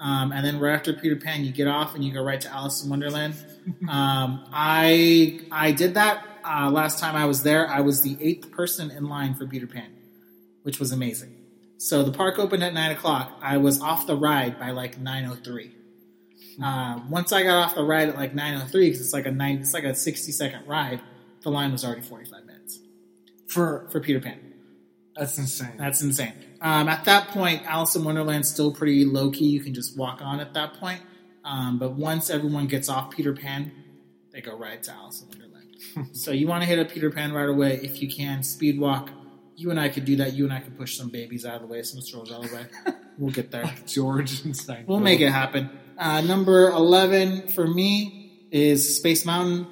Um, 0.00 0.32
and 0.32 0.44
then 0.44 0.58
right 0.58 0.74
after 0.74 0.92
Peter 0.94 1.14
Pan, 1.14 1.44
you 1.44 1.52
get 1.52 1.68
off 1.68 1.94
and 1.94 2.02
you 2.04 2.12
go 2.12 2.24
right 2.24 2.40
to 2.40 2.52
Alice 2.52 2.82
in 2.82 2.90
Wonderland. 2.90 3.34
um, 3.88 4.44
I 4.52 5.42
I 5.52 5.70
did 5.70 5.94
that 5.94 6.26
uh, 6.44 6.70
last 6.70 6.98
time 6.98 7.16
I 7.16 7.26
was 7.26 7.42
there. 7.42 7.68
I 7.68 7.80
was 7.80 8.02
the 8.02 8.16
eighth 8.20 8.50
person 8.50 8.90
in 8.90 9.08
line 9.08 9.34
for 9.34 9.46
Peter 9.46 9.66
Pan, 9.66 9.92
which 10.62 10.78
was 10.78 10.92
amazing. 10.92 11.36
So 11.78 12.02
the 12.02 12.12
park 12.12 12.38
opened 12.38 12.62
at 12.62 12.74
nine 12.74 12.92
o'clock. 12.92 13.38
I 13.42 13.56
was 13.56 13.80
off 13.80 14.06
the 14.06 14.16
ride 14.16 14.58
by 14.58 14.70
like 14.70 14.98
nine 14.98 15.24
o 15.26 15.34
three. 15.34 15.72
Uh, 16.62 17.00
once 17.08 17.32
I 17.32 17.42
got 17.42 17.56
off 17.64 17.74
the 17.74 17.82
ride 17.82 18.08
at 18.08 18.16
like 18.16 18.34
nine 18.34 18.54
o 18.60 18.64
three, 18.66 18.88
because 18.88 19.00
it's 19.00 19.12
like 19.12 19.26
a 19.26 19.32
nine, 19.32 19.58
it's 19.58 19.74
like 19.74 19.84
a 19.84 19.94
sixty 19.94 20.32
second 20.32 20.66
ride. 20.66 21.00
The 21.42 21.50
line 21.50 21.72
was 21.72 21.84
already 21.84 22.02
forty 22.02 22.24
five 22.30 22.44
minutes 22.44 22.78
for 23.48 23.88
for 23.90 24.00
Peter 24.00 24.20
Pan. 24.20 24.38
that's 25.16 25.36
insane. 25.38 25.74
That's 25.76 26.02
insane. 26.02 26.34
Um, 26.60 26.88
at 26.88 27.04
that 27.06 27.28
point, 27.28 27.62
Alice 27.66 27.96
in 27.96 28.04
Wonderland's 28.04 28.48
still 28.48 28.72
pretty 28.72 29.04
low 29.04 29.30
key. 29.30 29.46
You 29.46 29.60
can 29.60 29.74
just 29.74 29.96
walk 29.98 30.22
on 30.22 30.38
at 30.40 30.54
that 30.54 30.74
point. 30.74 31.00
Um, 31.44 31.78
but 31.78 31.92
once 31.94 32.30
everyone 32.30 32.68
gets 32.68 32.88
off 32.88 33.10
Peter 33.10 33.32
Pan, 33.32 33.72
they 34.32 34.40
go 34.40 34.56
right 34.56 34.80
to 34.84 34.92
Alice 34.92 35.20
in 35.20 35.28
Wonderland. 35.28 35.41
So 36.12 36.30
you 36.30 36.46
want 36.46 36.62
to 36.62 36.66
hit 36.68 36.78
a 36.78 36.84
Peter 36.84 37.10
Pan 37.10 37.32
right 37.32 37.48
away 37.48 37.80
if 37.82 38.00
you 38.02 38.08
can. 38.08 38.42
Speed 38.42 38.78
walk. 38.78 39.10
You 39.56 39.70
and 39.70 39.78
I 39.78 39.88
could 39.90 40.04
do 40.04 40.16
that. 40.16 40.32
You 40.32 40.44
and 40.44 40.52
I 40.52 40.60
could 40.60 40.76
push 40.76 40.96
some 40.96 41.08
babies 41.10 41.44
out 41.44 41.56
of 41.56 41.60
the 41.62 41.66
way, 41.68 41.82
some 41.82 42.00
strollers 42.00 42.32
out 42.32 42.44
of 42.44 42.50
the 42.50 42.56
way. 42.56 42.66
We'll 43.18 43.30
get 43.32 43.50
there. 43.50 43.72
George 43.86 44.44
and 44.44 44.54
Seinfeld. 44.54 44.86
We'll 44.86 45.00
make 45.00 45.20
it 45.20 45.30
happen. 45.30 45.70
Uh, 45.98 46.20
number 46.22 46.68
11 46.70 47.48
for 47.48 47.66
me 47.66 48.46
is 48.50 48.96
Space 48.96 49.24
Mountain. 49.24 49.66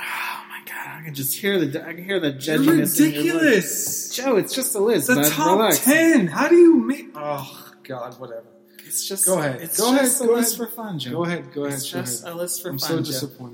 Oh 0.00 0.42
my 0.48 0.60
god, 0.66 1.00
I 1.00 1.04
can 1.04 1.14
just 1.14 1.36
hear 1.38 1.58
the 1.64 1.82
I 1.86 1.94
can 1.94 2.04
hear 2.04 2.20
the 2.20 2.28
You're 2.30 2.38
judginess 2.58 3.00
in 3.00 3.12
your 3.12 3.34
ridiculous. 3.34 4.14
Joe, 4.14 4.36
it's 4.36 4.54
just 4.54 4.74
a 4.74 4.78
list. 4.80 5.06
The 5.08 5.16
bud. 5.16 5.30
top 5.32 5.58
Relax. 5.58 5.84
ten. 5.84 6.26
How 6.28 6.48
do 6.48 6.54
you 6.56 6.74
make? 6.86 7.06
Oh 7.14 7.72
God, 7.84 8.18
whatever. 8.20 8.44
It's 8.86 9.06
just 9.08 9.24
Go 9.26 9.38
ahead. 9.38 9.60
It's 9.62 9.78
Go 9.78 9.94
just 9.96 10.16
ahead. 10.20 10.28
a 10.28 10.32
Go 10.32 10.36
list 10.38 10.56
ahead. 10.58 10.68
for 10.68 10.74
fun, 10.76 10.98
Joe. 10.98 11.10
Go 11.12 11.24
ahead. 11.24 11.52
Go 11.52 11.64
ahead. 11.64 11.78
It's 11.78 11.92
go 11.92 12.00
just 12.00 12.22
ahead. 12.24 12.34
a 12.34 12.38
list 12.38 12.62
for 12.62 12.68
fun. 12.70 12.72
I'm 12.74 12.78
fun. 12.96 13.04
so 13.04 13.26
Joe. 13.28 13.52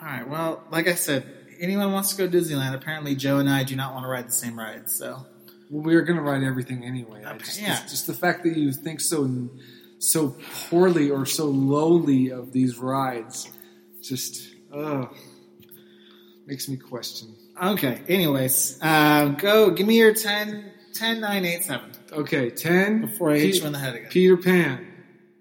All 0.00 0.06
right. 0.08 0.28
Well, 0.28 0.62
like 0.70 0.88
I 0.88 0.94
said, 0.94 1.26
anyone 1.58 1.92
wants 1.92 2.14
to 2.14 2.16
go 2.18 2.30
to 2.30 2.36
Disneyland. 2.38 2.74
Apparently, 2.74 3.14
Joe 3.14 3.38
and 3.38 3.48
I 3.48 3.64
do 3.64 3.76
not 3.76 3.92
want 3.94 4.04
to 4.04 4.08
ride 4.08 4.26
the 4.28 4.32
same 4.32 4.58
ride. 4.58 4.90
So 4.90 5.24
Well, 5.70 5.82
we 5.82 5.94
were 5.94 6.02
gonna 6.02 6.22
ride 6.22 6.42
everything 6.42 6.84
anyway. 6.84 7.24
I 7.24 7.36
just, 7.38 7.60
yeah. 7.60 7.80
just, 7.88 8.06
the 8.06 8.14
fact 8.14 8.42
that 8.44 8.56
you 8.56 8.72
think 8.72 9.00
so 9.00 9.48
so 9.98 10.36
poorly 10.68 11.10
or 11.10 11.24
so 11.24 11.46
lowly 11.46 12.30
of 12.30 12.52
these 12.52 12.76
rides, 12.78 13.50
just 14.02 14.48
makes 16.46 16.68
me 16.68 16.76
question. 16.76 17.34
okay. 17.62 18.00
Anyways, 18.08 18.78
uh, 18.82 19.28
go. 19.38 19.70
Give 19.70 19.86
me 19.86 19.98
your 19.98 20.12
10, 20.14 20.72
10, 20.92 21.20
9, 21.20 21.44
8, 21.44 21.64
7 21.64 21.90
Okay, 22.12 22.50
ten. 22.50 23.00
before 23.00 23.30
I 23.32 23.38
hit 23.38 23.52
Pe- 23.54 23.58
you 23.60 23.66
in 23.66 23.72
the 23.72 23.78
head 23.78 23.94
again. 23.96 24.08
Peter 24.10 24.36
Pan. 24.36 24.85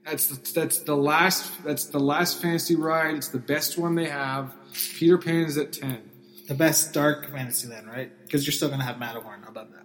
That's 0.05 0.27
the, 0.27 0.53
that's 0.53 0.79
the 0.79 0.95
last 0.95 1.63
that's 1.63 1.85
the 1.85 1.99
last 1.99 2.41
fantasy 2.41 2.75
ride. 2.75 3.15
It's 3.15 3.29
the 3.29 3.39
best 3.39 3.77
one 3.77 3.95
they 3.95 4.05
have. 4.07 4.53
Peter 4.95 5.17
Pan's 5.17 5.57
at 5.57 5.73
ten. 5.73 6.01
the 6.47 6.53
best 6.53 6.93
dark 6.93 7.23
fantasy 7.31 7.67
Fantasyland, 7.67 7.87
right? 7.87 8.11
Because 8.23 8.45
you're 8.45 8.53
still 8.53 8.69
gonna 8.69 8.83
have 8.83 8.99
Matterhorn 8.99 9.43
above 9.47 9.71
that. 9.71 9.81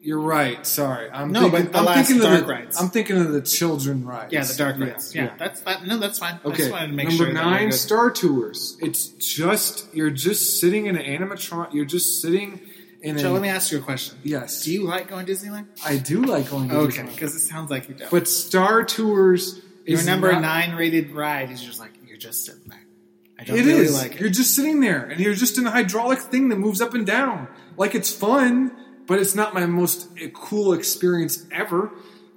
You're 0.00 0.20
right. 0.20 0.66
Sorry, 0.66 1.10
I'm 1.10 1.32
No, 1.32 1.42
thinking, 1.50 1.62
but 1.64 1.72
the 1.72 1.78
I'm 1.78 1.84
last 1.86 2.08
thinking 2.08 2.22
dark 2.22 2.40
of 2.42 2.46
the, 2.46 2.52
rides. 2.52 2.80
I'm 2.80 2.90
thinking 2.90 3.16
of 3.18 3.32
the 3.32 3.40
children 3.40 4.04
rides. 4.04 4.32
Yeah, 4.32 4.44
the 4.44 4.54
dark 4.54 4.78
rides. 4.78 5.14
Yeah, 5.14 5.34
that's 5.38 5.60
that. 5.62 5.86
No, 5.86 5.98
that's 5.98 6.18
fine. 6.18 6.38
I 6.44 6.48
Okay, 6.48 6.68
just 6.68 6.70
to 6.78 6.88
make 6.88 7.08
number 7.08 7.24
sure. 7.24 7.32
nine. 7.32 7.72
Star 7.72 8.10
Tours. 8.10 8.76
It's 8.80 9.08
just 9.08 9.86
you're 9.94 10.10
just 10.10 10.60
sitting 10.60 10.86
in 10.86 10.96
an 10.96 11.04
animatron. 11.04 11.72
You're 11.72 11.84
just 11.86 12.20
sitting 12.20 12.60
a. 13.10 13.30
let 13.32 13.42
me 13.42 13.48
ask 13.48 13.70
you 13.72 13.78
a 13.78 13.82
question. 13.82 14.18
yes, 14.22 14.64
Do 14.64 14.72
you 14.72 14.84
like 14.84 15.08
going 15.08 15.26
to 15.26 15.32
Disneyland? 15.32 15.66
I 15.84 15.96
do 15.98 16.22
like 16.22 16.50
going 16.50 16.68
to 16.70 16.76
Okay, 16.76 17.02
Disneyland. 17.02 17.10
because 17.12 17.34
it 17.34 17.40
sounds 17.40 17.70
like 17.70 17.88
you 17.88 17.94
don't. 17.94 18.10
But 18.10 18.26
Star 18.28 18.84
Tours 18.84 19.60
Your 19.86 20.02
number 20.04 20.32
not- 20.32 20.42
nine 20.42 20.74
rated 20.76 21.10
ride 21.12 21.50
is 21.50 21.62
just 21.62 21.78
like 21.78 21.90
you're 22.06 22.16
just 22.18 22.44
sitting 22.44 22.62
there. 22.68 22.80
I 23.38 23.44
don't 23.44 23.58
It 23.58 23.64
really 23.66 23.84
is. 23.84 23.94
like 24.00 24.18
You're 24.20 24.30
just 24.30 24.54
sitting 24.54 24.80
there, 24.80 25.04
and 25.04 25.20
you're 25.20 25.34
just 25.34 25.58
in 25.58 25.66
a 25.66 25.70
hydraulic 25.70 26.20
thing 26.20 26.48
that 26.50 26.56
moves 26.56 26.80
up 26.80 26.94
and 26.94 27.04
down. 27.06 27.48
Like 27.76 27.94
it's 27.94 28.12
fun, 28.12 28.70
but 29.06 29.18
it's 29.18 29.34
not 29.34 29.52
my 29.54 29.66
most 29.66 30.08
uh, 30.22 30.28
cool 30.28 30.72
experience 30.72 31.44
ever. 31.52 31.90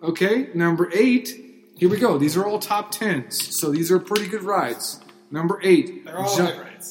Okay, 0.04 0.50
number 0.54 0.90
eight. 0.94 1.30
Here 1.76 1.88
we 1.90 1.98
go. 1.98 2.18
These 2.18 2.36
are 2.36 2.46
all 2.46 2.58
top 2.60 2.90
tens, 2.92 3.56
so 3.56 3.70
these 3.72 3.92
are 3.92 4.00
pretty 4.00 4.28
good 4.28 4.42
rides. 4.44 5.00
Number 5.30 5.60
eight. 5.64 6.04
They're 6.06 6.18
all 6.18 6.28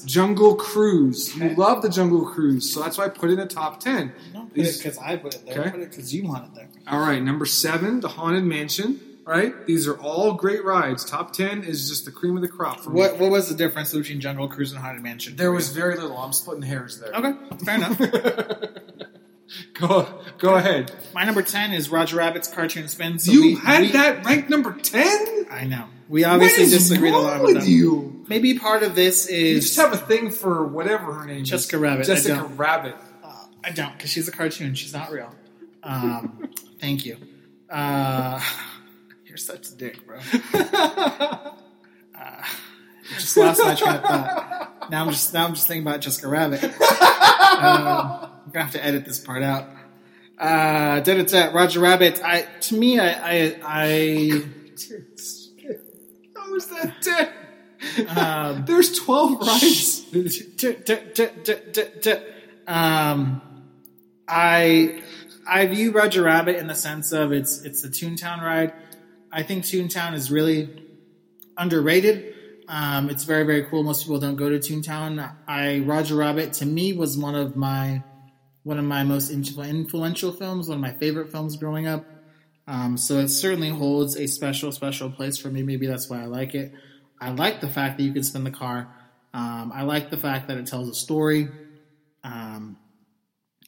Jungle 0.04 0.54
Cruise. 0.56 1.34
You 1.36 1.54
love 1.56 1.82
the 1.82 1.88
Jungle 1.88 2.24
Cruise, 2.26 2.72
so 2.72 2.80
that's 2.82 2.98
why 2.98 3.04
I 3.04 3.08
put 3.08 3.30
it 3.30 3.34
in 3.34 3.38
the 3.40 3.46
top 3.46 3.80
ten. 3.80 4.12
Don't 4.32 4.46
put 4.48 4.54
These- 4.54 4.76
it 4.76 4.84
because 4.84 4.98
I 4.98 5.16
put 5.16 5.34
it 5.34 5.46
there. 5.46 5.60
Okay. 5.60 5.70
Put 5.70 5.80
it 5.80 5.90
because 5.90 6.14
you 6.14 6.24
want 6.28 6.44
it 6.46 6.54
there. 6.54 6.68
All 6.88 7.00
right, 7.00 7.22
number 7.22 7.46
seven, 7.46 8.00
the 8.00 8.08
Haunted 8.08 8.44
Mansion. 8.44 9.00
Right, 9.24 9.66
these 9.66 9.88
are 9.88 9.98
all 10.00 10.34
great 10.34 10.64
rides. 10.64 11.04
Top 11.04 11.32
ten 11.32 11.64
is 11.64 11.88
just 11.88 12.04
the 12.04 12.12
cream 12.12 12.36
of 12.36 12.42
the 12.42 12.48
crop 12.48 12.78
for 12.80 12.90
me. 12.90 13.00
What 13.00 13.18
What 13.18 13.32
was 13.32 13.48
the 13.48 13.56
difference 13.56 13.92
between 13.92 14.20
Jungle 14.20 14.46
Cruise 14.46 14.70
and 14.70 14.80
Haunted 14.80 15.02
Mansion? 15.02 15.34
There 15.34 15.50
was 15.50 15.70
very 15.70 15.96
little. 15.96 16.16
I'm 16.16 16.32
splitting 16.32 16.62
hairs 16.62 17.00
there. 17.00 17.12
okay, 17.12 17.32
fair 17.64 17.74
enough. 17.74 17.98
go 19.74 20.06
go 20.38 20.54
ahead. 20.54 20.92
My 21.14 21.24
number 21.24 21.42
ten 21.42 21.72
is 21.72 21.90
Roger 21.90 22.16
Rabbit's 22.16 22.48
cartoon 22.48 22.86
spin. 22.88 23.18
So 23.18 23.32
you 23.32 23.40
we- 23.42 23.54
had 23.56 23.80
we- 23.82 23.92
that 23.92 24.24
ranked 24.24 24.48
number 24.50 24.72
ten. 24.72 25.46
I 25.50 25.64
know. 25.64 25.86
We 26.08 26.22
obviously 26.22 26.66
disagreed 26.66 27.12
a 27.14 27.18
lot 27.18 27.40
with 27.42 27.54
with 27.56 27.64
them. 27.64 27.72
you? 27.72 28.15
Maybe 28.28 28.58
part 28.58 28.82
of 28.82 28.94
this 28.94 29.26
is 29.26 29.54
You 29.54 29.60
just 29.60 29.76
have 29.76 29.92
a 29.92 29.96
thing 29.96 30.30
for 30.30 30.66
whatever 30.66 31.12
her 31.12 31.24
name 31.26 31.42
is 31.42 31.50
Jessica 31.50 31.76
is. 31.76 31.82
Rabbit, 31.82 32.06
Jessica. 32.06 32.44
Rabbit. 32.44 32.96
Uh, 33.22 33.44
I 33.64 33.70
don't, 33.70 33.92
because 33.96 34.10
she's 34.10 34.28
a 34.28 34.32
cartoon. 34.32 34.74
She's 34.74 34.92
not 34.92 35.10
real. 35.10 35.32
Um, 35.82 36.50
thank 36.80 37.06
you. 37.06 37.16
Uh, 37.70 38.40
you're 39.26 39.36
such 39.36 39.68
a 39.68 39.74
dick, 39.74 40.06
bro. 40.06 40.18
Uh, 42.18 42.42
just 43.18 43.36
lost 43.36 43.62
my 43.62 43.74
train 43.74 43.94
of 43.96 44.02
thought. 44.02 44.90
Now 44.90 45.04
I'm 45.04 45.10
just 45.10 45.32
now 45.34 45.46
I'm 45.46 45.54
just 45.54 45.68
thinking 45.68 45.86
about 45.86 46.00
Jessica 46.00 46.28
Rabbit. 46.28 46.62
Um, 46.64 46.72
I'm 47.60 48.50
gonna 48.52 48.64
have 48.64 48.72
to 48.72 48.84
edit 48.84 49.04
this 49.04 49.18
part 49.18 49.42
out. 49.42 49.68
Uh, 50.38 51.00
da, 51.00 51.22
da, 51.22 51.22
da, 51.24 51.54
Roger 51.54 51.80
Rabbit. 51.80 52.20
I 52.24 52.42
to 52.42 52.76
me, 52.76 52.98
I 52.98 53.08
I, 53.08 53.56
I 53.62 54.30
How 56.36 56.54
is 56.54 56.66
that 56.68 57.02
ten? 57.02 57.28
Um, 58.08 58.64
There's 58.66 58.98
twelve 58.98 59.40
rides. 59.46 60.06
Um, 62.66 63.42
I 64.28 65.02
I 65.48 65.66
view 65.66 65.92
Roger 65.92 66.22
Rabbit 66.22 66.56
in 66.56 66.66
the 66.66 66.74
sense 66.74 67.12
of 67.12 67.32
it's 67.32 67.62
it's 67.62 67.82
the 67.82 67.88
Toontown 67.88 68.42
ride. 68.42 68.72
I 69.30 69.42
think 69.42 69.64
Toontown 69.64 70.14
is 70.14 70.30
really 70.30 70.82
underrated. 71.56 72.34
Um, 72.68 73.10
it's 73.10 73.24
very 73.24 73.44
very 73.44 73.64
cool. 73.64 73.82
Most 73.82 74.02
people 74.02 74.18
don't 74.18 74.36
go 74.36 74.48
to 74.48 74.58
Toontown. 74.58 75.34
I 75.46 75.80
Roger 75.80 76.16
Rabbit 76.16 76.52
to 76.54 76.66
me 76.66 76.92
was 76.92 77.16
one 77.16 77.34
of 77.34 77.56
my 77.56 78.02
one 78.64 78.78
of 78.78 78.84
my 78.84 79.04
most 79.04 79.30
influential 79.30 80.32
films. 80.32 80.68
One 80.68 80.78
of 80.78 80.82
my 80.82 80.92
favorite 80.92 81.30
films 81.30 81.56
growing 81.56 81.86
up. 81.86 82.04
Um, 82.66 82.96
so 82.96 83.18
it 83.18 83.28
certainly 83.28 83.68
holds 83.68 84.16
a 84.16 84.26
special 84.26 84.72
special 84.72 85.10
place 85.10 85.38
for 85.38 85.48
me. 85.48 85.62
Maybe 85.62 85.86
that's 85.86 86.10
why 86.10 86.22
I 86.22 86.26
like 86.26 86.54
it. 86.54 86.72
I 87.20 87.30
like 87.30 87.60
the 87.60 87.68
fact 87.68 87.96
that 87.98 88.04
you 88.04 88.12
can 88.12 88.22
spin 88.22 88.44
the 88.44 88.50
car. 88.50 88.88
Um, 89.32 89.72
I 89.74 89.82
like 89.82 90.10
the 90.10 90.16
fact 90.16 90.48
that 90.48 90.56
it 90.58 90.66
tells 90.66 90.88
a 90.88 90.94
story. 90.94 91.48
Um, 92.24 92.76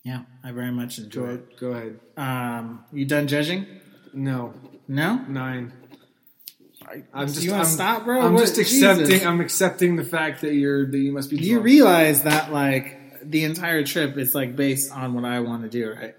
yeah, 0.04 0.22
I 0.42 0.52
very 0.52 0.70
much 0.72 0.98
enjoy 0.98 1.26
Go, 1.26 1.32
it. 1.34 1.58
go 1.60 1.66
ahead. 1.72 2.00
Um, 2.16 2.84
you 2.92 3.04
done 3.04 3.26
judging? 3.28 3.66
No, 4.14 4.54
No. 4.86 5.16
nine. 5.28 5.72
I'm 7.12 7.26
just. 7.26 7.42
you 7.42 7.50
want 7.50 7.60
I'm, 7.64 7.66
to 7.66 7.72
stop, 7.72 8.04
bro? 8.06 8.20
I'm 8.22 8.32
What- 8.32 8.40
just 8.40 8.56
accepting. 8.56 9.06
Jesus. 9.06 9.26
I'm 9.26 9.40
accepting 9.42 9.96
the 9.96 10.04
fact 10.04 10.40
that 10.40 10.54
you're 10.54 10.90
that 10.90 10.96
you 10.98 11.12
must 11.12 11.28
be. 11.28 11.36
Do 11.36 11.44
you 11.44 11.60
realize 11.60 12.22
that 12.22 12.50
like 12.50 12.96
the 13.22 13.44
entire 13.44 13.84
trip 13.84 14.16
is 14.16 14.34
like 14.34 14.56
based 14.56 14.90
on 14.90 15.12
what 15.12 15.24
I 15.26 15.40
want 15.40 15.64
to 15.64 15.68
do, 15.68 15.90
right? 15.92 16.14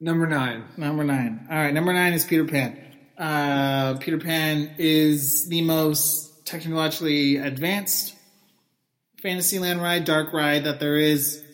Number 0.00 0.26
nine. 0.26 0.64
Number 0.78 1.04
nine. 1.04 1.46
All 1.50 1.56
right, 1.56 1.74
number 1.74 1.92
nine 1.92 2.14
is 2.14 2.24
Peter 2.24 2.46
Pan. 2.46 2.78
Uh, 3.18 3.98
Peter 3.98 4.16
Pan 4.18 4.74
is 4.78 5.46
the 5.48 5.60
most 5.60 6.31
technologically 6.44 7.36
advanced 7.36 8.14
Fantasyland 9.20 9.80
ride, 9.80 10.04
dark 10.04 10.32
ride 10.32 10.64
that 10.64 10.80
there 10.80 10.96
is. 10.96 11.44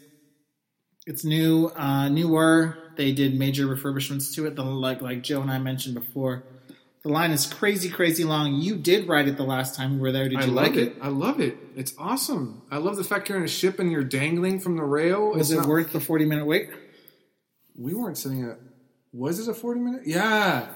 It's 1.06 1.24
new, 1.24 1.66
uh, 1.76 2.08
newer. 2.08 2.76
They 2.96 3.12
did 3.12 3.38
major 3.38 3.66
refurbishments 3.66 4.34
to 4.34 4.46
it. 4.46 4.56
The 4.56 4.62
like 4.64 5.00
like 5.02 5.22
Joe 5.22 5.40
and 5.42 5.50
I 5.50 5.58
mentioned 5.58 5.94
before. 5.94 6.44
The 7.04 7.10
line 7.10 7.30
is 7.30 7.46
crazy, 7.46 7.88
crazy 7.88 8.24
long. 8.24 8.56
You 8.56 8.76
did 8.76 9.06
ride 9.06 9.28
it 9.28 9.36
the 9.36 9.44
last 9.44 9.76
time 9.76 9.94
we 9.94 10.00
were 10.00 10.12
there. 10.12 10.28
Did 10.28 10.38
I 10.40 10.44
you 10.46 10.50
like 10.52 10.74
it. 10.74 10.88
it? 10.88 10.96
I 11.00 11.08
love 11.08 11.40
it. 11.40 11.56
It's 11.76 11.94
awesome. 11.96 12.62
I 12.70 12.78
love 12.78 12.96
the 12.96 13.04
fact 13.04 13.28
you're 13.28 13.38
in 13.38 13.44
a 13.44 13.48
ship 13.48 13.78
and 13.78 13.90
you're 13.92 14.02
dangling 14.02 14.58
from 14.60 14.76
the 14.76 14.82
rail. 14.82 15.30
Was 15.30 15.50
It's 15.50 15.50
it 15.52 15.56
not- 15.62 15.68
worth 15.68 15.92
the 15.92 16.00
forty 16.00 16.24
minute 16.24 16.44
wait? 16.46 16.70
We 17.76 17.94
weren't 17.94 18.18
sitting 18.18 18.44
at. 18.44 18.58
Was 19.12 19.38
it 19.38 19.48
a 19.48 19.54
forty 19.54 19.80
minute? 19.80 20.02
Yeah. 20.06 20.66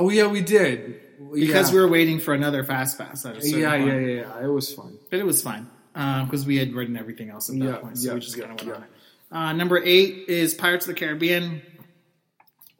Oh 0.00 0.08
yeah, 0.08 0.26
we 0.28 0.40
did. 0.40 0.98
Because 1.32 1.68
yeah. 1.68 1.74
we 1.74 1.80
were 1.82 1.88
waiting 1.88 2.18
for 2.18 2.32
another 2.32 2.64
fast 2.64 2.96
pass 2.98 3.24
at 3.26 3.36
a 3.44 3.46
Yeah, 3.48 3.74
yeah, 3.74 3.84
yeah, 3.84 3.98
yeah. 3.98 4.44
It 4.44 4.48
was 4.48 4.72
fun. 4.72 4.98
but 5.10 5.18
it 5.20 5.26
was 5.26 5.42
fine 5.42 5.68
because 5.92 6.46
we 6.46 6.56
had 6.56 6.72
written 6.72 6.96
everything 6.96 7.28
else 7.28 7.50
at 7.50 7.58
that 7.58 7.64
Yeah, 7.64 7.76
point, 7.76 7.98
so 7.98 8.14
we 8.14 8.20
just 8.20 8.38
kind 8.40 8.58
of 8.58 8.66
went 8.66 8.76
on 8.78 8.82
it. 8.84 8.90
Uh, 9.30 9.52
number 9.52 9.78
eight 9.84 10.28
is 10.28 10.54
Pirates 10.54 10.86
of 10.88 10.94
the 10.94 10.98
Caribbean. 10.98 11.62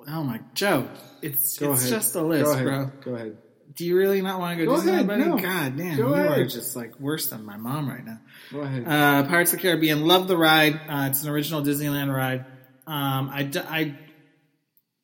Oh 0.09 0.25
my 0.25 0.41
Joe, 0.55 0.89
it's 1.21 1.59
Go 1.59 1.73
it's 1.75 1.83
ahead. 1.83 1.93
just 1.93 2.15
a 2.17 2.23
list, 2.23 2.45
Go 2.47 2.53
ahead. 2.53 2.65
bro. 2.65 2.91
Go 3.05 3.15
ahead. 3.15 3.37
Do 3.77 3.85
you 3.85 3.97
really 3.97 4.21
not 4.23 4.41
want 4.41 4.59
to 4.59 4.65
go, 4.65 4.75
Go 4.77 4.81
Disneyland, 4.83 4.89
ahead, 4.93 5.07
buddy? 5.07 5.25
no. 5.25 5.39
God 5.39 5.77
damn, 5.77 5.97
Go 5.99 6.09
you 6.09 6.29
are 6.29 6.45
just 6.47 6.75
like 6.75 6.99
worse 6.99 7.29
than 7.29 7.45
my 7.45 7.57
mom 7.59 7.89
right 7.89 8.05
now. 8.05 8.19
Go 8.51 8.61
ahead. 8.61 8.85
Uh, 8.89 9.29
Pirates 9.29 9.53
of 9.53 9.59
the 9.59 9.63
Caribbean, 9.63 10.07
love 10.07 10.27
the 10.27 10.37
ride. 10.39 10.75
Uh, 10.89 11.09
it's 11.11 11.23
an 11.23 11.29
original 11.29 11.63
Disneyland 11.63 12.13
ride. 12.13 12.47
Um, 12.87 13.29
I, 13.33 13.49
I, 13.69 13.95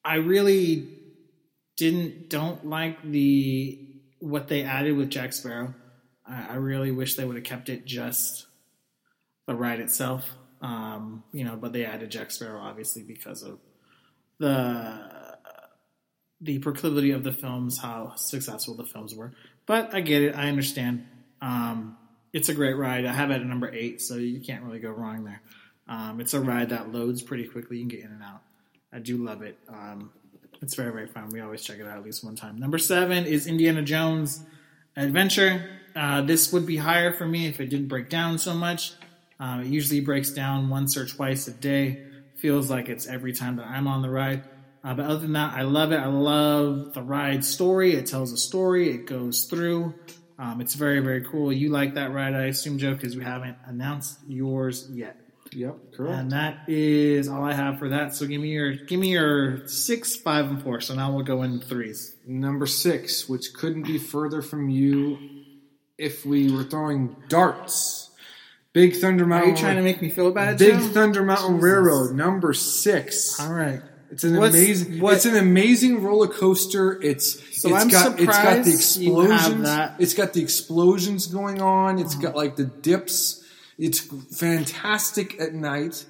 I 0.05 0.15
really 0.17 0.96
didn't 1.77 2.29
don't 2.29 2.67
like 2.67 3.03
the 3.03 3.79
what 4.19 4.49
they 4.49 4.63
added 4.65 4.97
with 4.97 5.11
Jack 5.11 5.33
Sparrow. 5.33 5.75
I, 6.27 6.49
I 6.51 6.55
really 6.55 6.91
wish 6.91 7.17
they 7.17 7.25
would 7.25 7.37
have 7.37 7.45
kept 7.45 7.69
it 7.69 7.85
just 7.85 8.47
the 9.47 9.55
ride 9.55 9.81
itself. 9.81 10.29
Um, 10.63 11.23
you 11.33 11.45
know, 11.45 11.57
but 11.57 11.73
they 11.73 11.85
added 11.85 12.11
Jack 12.11 12.31
Sparrow 12.31 12.61
obviously 12.61 13.03
because 13.03 13.43
of 13.43 13.59
the 14.39 15.37
the 16.41 16.59
proclivity 16.59 17.13
of 17.13 17.25
the 17.25 17.33
films, 17.33 17.79
how 17.79 18.15
successful 18.17 18.75
the 18.75 18.85
films 18.85 19.15
were. 19.15 19.33
But 19.65 19.95
I 19.95 20.01
get 20.01 20.23
it. 20.23 20.37
I 20.37 20.49
understand. 20.49 21.07
Um, 21.41 21.97
it's 22.33 22.49
a 22.49 22.55
great 22.55 22.75
ride. 22.75 23.07
I 23.07 23.13
have 23.13 23.31
it 23.31 23.37
at 23.41 23.47
number 23.47 23.73
eight, 23.73 24.03
so 24.03 24.17
you 24.17 24.41
can't 24.41 24.63
really 24.65 24.79
go 24.79 24.91
wrong 24.91 25.25
there. 25.25 25.41
Um, 25.89 26.21
it's 26.21 26.35
a 26.35 26.41
ride 26.41 26.71
that 26.71 26.93
loads 26.93 27.23
pretty 27.23 27.45
quickly. 27.49 27.79
You 27.79 27.83
can 27.83 27.89
get 27.89 28.01
in 28.01 28.13
and 28.13 28.23
out. 28.23 28.43
I 28.93 28.99
do 28.99 29.17
love 29.17 29.43
it. 29.43 29.59
Um, 29.69 30.11
it's 30.63 30.75
very, 30.75 30.93
very 30.93 31.07
fun. 31.07 31.29
We 31.31 31.41
always 31.41 31.63
check 31.63 31.79
it 31.79 31.87
out 31.87 31.99
at 31.99 32.05
least 32.05 32.25
one 32.25 32.37
time. 32.37 32.59
Number 32.59 32.79
seven 32.79 33.27
is 33.27 33.47
Indiana 33.47 33.83
Jones 33.83 34.43
Adventure. 34.97 35.69
Uh, 35.95 36.23
this 36.23 36.53
would 36.53 36.67
be 36.67 36.77
higher 36.77 37.13
for 37.13 37.27
me 37.27 37.47
if 37.47 37.61
it 37.61 37.71
didn't 37.71 37.89
break 37.89 38.09
down 38.11 38.39
so 38.39 38.55
much. 38.55 38.93
Um, 39.39 39.63
it 39.63 39.67
usually 39.67 40.01
breaks 40.01 40.31
down 40.31 40.69
once 40.69 40.97
or 40.97 41.07
twice 41.07 41.47
a 41.49 41.53
day. 41.53 42.05
Feels 42.37 42.71
like 42.71 42.89
it's 42.89 43.07
every 43.07 43.33
time 43.33 43.57
that 43.57 43.67
I'm 43.67 43.87
on 43.87 44.03
the 44.03 44.11
ride. 44.11 44.45
Uh, 44.85 44.95
but 44.95 45.07
other 45.07 45.19
than 45.19 45.33
that, 45.33 45.55
I 45.55 45.63
love 45.63 45.93
it. 45.93 45.97
I 45.97 46.07
love 46.07 46.95
the 46.95 47.03
ride 47.03 47.45
story. 47.45 47.95
It 47.95 48.07
tells 48.07 48.33
a 48.33 48.37
story. 48.37 48.91
It 48.91 49.07
goes 49.07 49.45
through. 49.45 49.95
Um, 50.39 50.61
it's 50.61 50.75
very, 50.75 51.01
very 51.01 51.25
cool. 51.25 51.53
You 51.53 51.71
like 51.71 51.95
that 51.95 52.13
ride, 52.13 52.35
I 52.35 52.45
assume, 52.45 52.79
Joe, 52.79 52.95
because 52.95 53.17
we 53.17 53.25
haven't 53.25 53.57
announced 53.65 54.19
yours 54.29 54.89
yet. 54.93 55.19
Yep. 55.53 55.77
Correct. 55.95 56.19
And 56.19 56.33
that 56.33 56.69
is 56.69 57.29
all 57.29 57.45
I 57.45 57.53
have 57.53 57.79
for 57.79 57.89
that. 57.91 58.15
So 58.15 58.27
give 58.27 58.41
me 58.41 58.49
your 58.49 58.75
give 58.75 59.01
me 59.01 59.13
your 59.13 59.67
six, 59.67 60.17
five, 60.17 60.47
and 60.47 60.63
four. 60.63 60.81
So 60.81 60.95
now 60.95 61.13
we'll 61.13 61.25
go 61.25 61.43
in 61.43 61.61
threes. 61.61 62.17
Number 62.27 62.67
six, 62.67 63.29
which 63.29 63.55
couldn't 63.55 63.83
be 63.83 63.99
further 63.99 64.43
from 64.43 64.71
you 64.71 65.19
if 65.99 66.27
we 66.27 66.51
were 66.53 66.65
throwing 66.65 67.17
darts. 67.29 68.11
Big 68.73 68.97
Thunder 68.97 69.25
Mountain. 69.25 69.51
Are 69.51 69.53
you 69.53 69.59
trying 69.59 69.77
to 69.77 69.83
make 69.83 70.03
me 70.03 70.11
feel 70.11 70.31
bad, 70.33 70.59
Big 70.59 70.75
Joe? 70.75 70.89
Thunder 70.89 71.25
Mountain 71.25 71.57
Jesus. 71.57 71.65
Railroad, 71.65 72.15
number 72.15 72.53
six. 72.53 73.41
All 73.41 73.53
right. 73.53 73.81
It's 74.11 74.23
an 74.23 74.37
What's- 74.37 74.55
amazing. 74.55 75.01
what- 75.01 75.15
it's 75.15 75.25
an 75.25 75.37
amazing 75.37 76.03
roller 76.03 76.29
coaster. 76.29 77.01
It's 77.03 77.41
So 77.61 77.71
it's 77.71 77.83
I'm 77.83 77.89
got 77.89 78.21
it's 78.21 78.27
got 78.27 78.65
the 78.65 78.65
surprised 78.65 78.69
explosions. 78.69 79.69
It's 79.99 80.15
got 80.15 80.33
the 80.35 80.43
explosions 80.43 81.27
going 81.27 81.63
on. 81.63 81.99
It's 81.99 82.15
uh-huh. 82.15 82.23
got 82.23 82.37
like 82.37 82.57
the 82.57 82.65
dips. 82.65 83.43
It's 83.79 84.01
fantastic 84.01 85.41
at 85.41 85.53
night. 85.55 86.07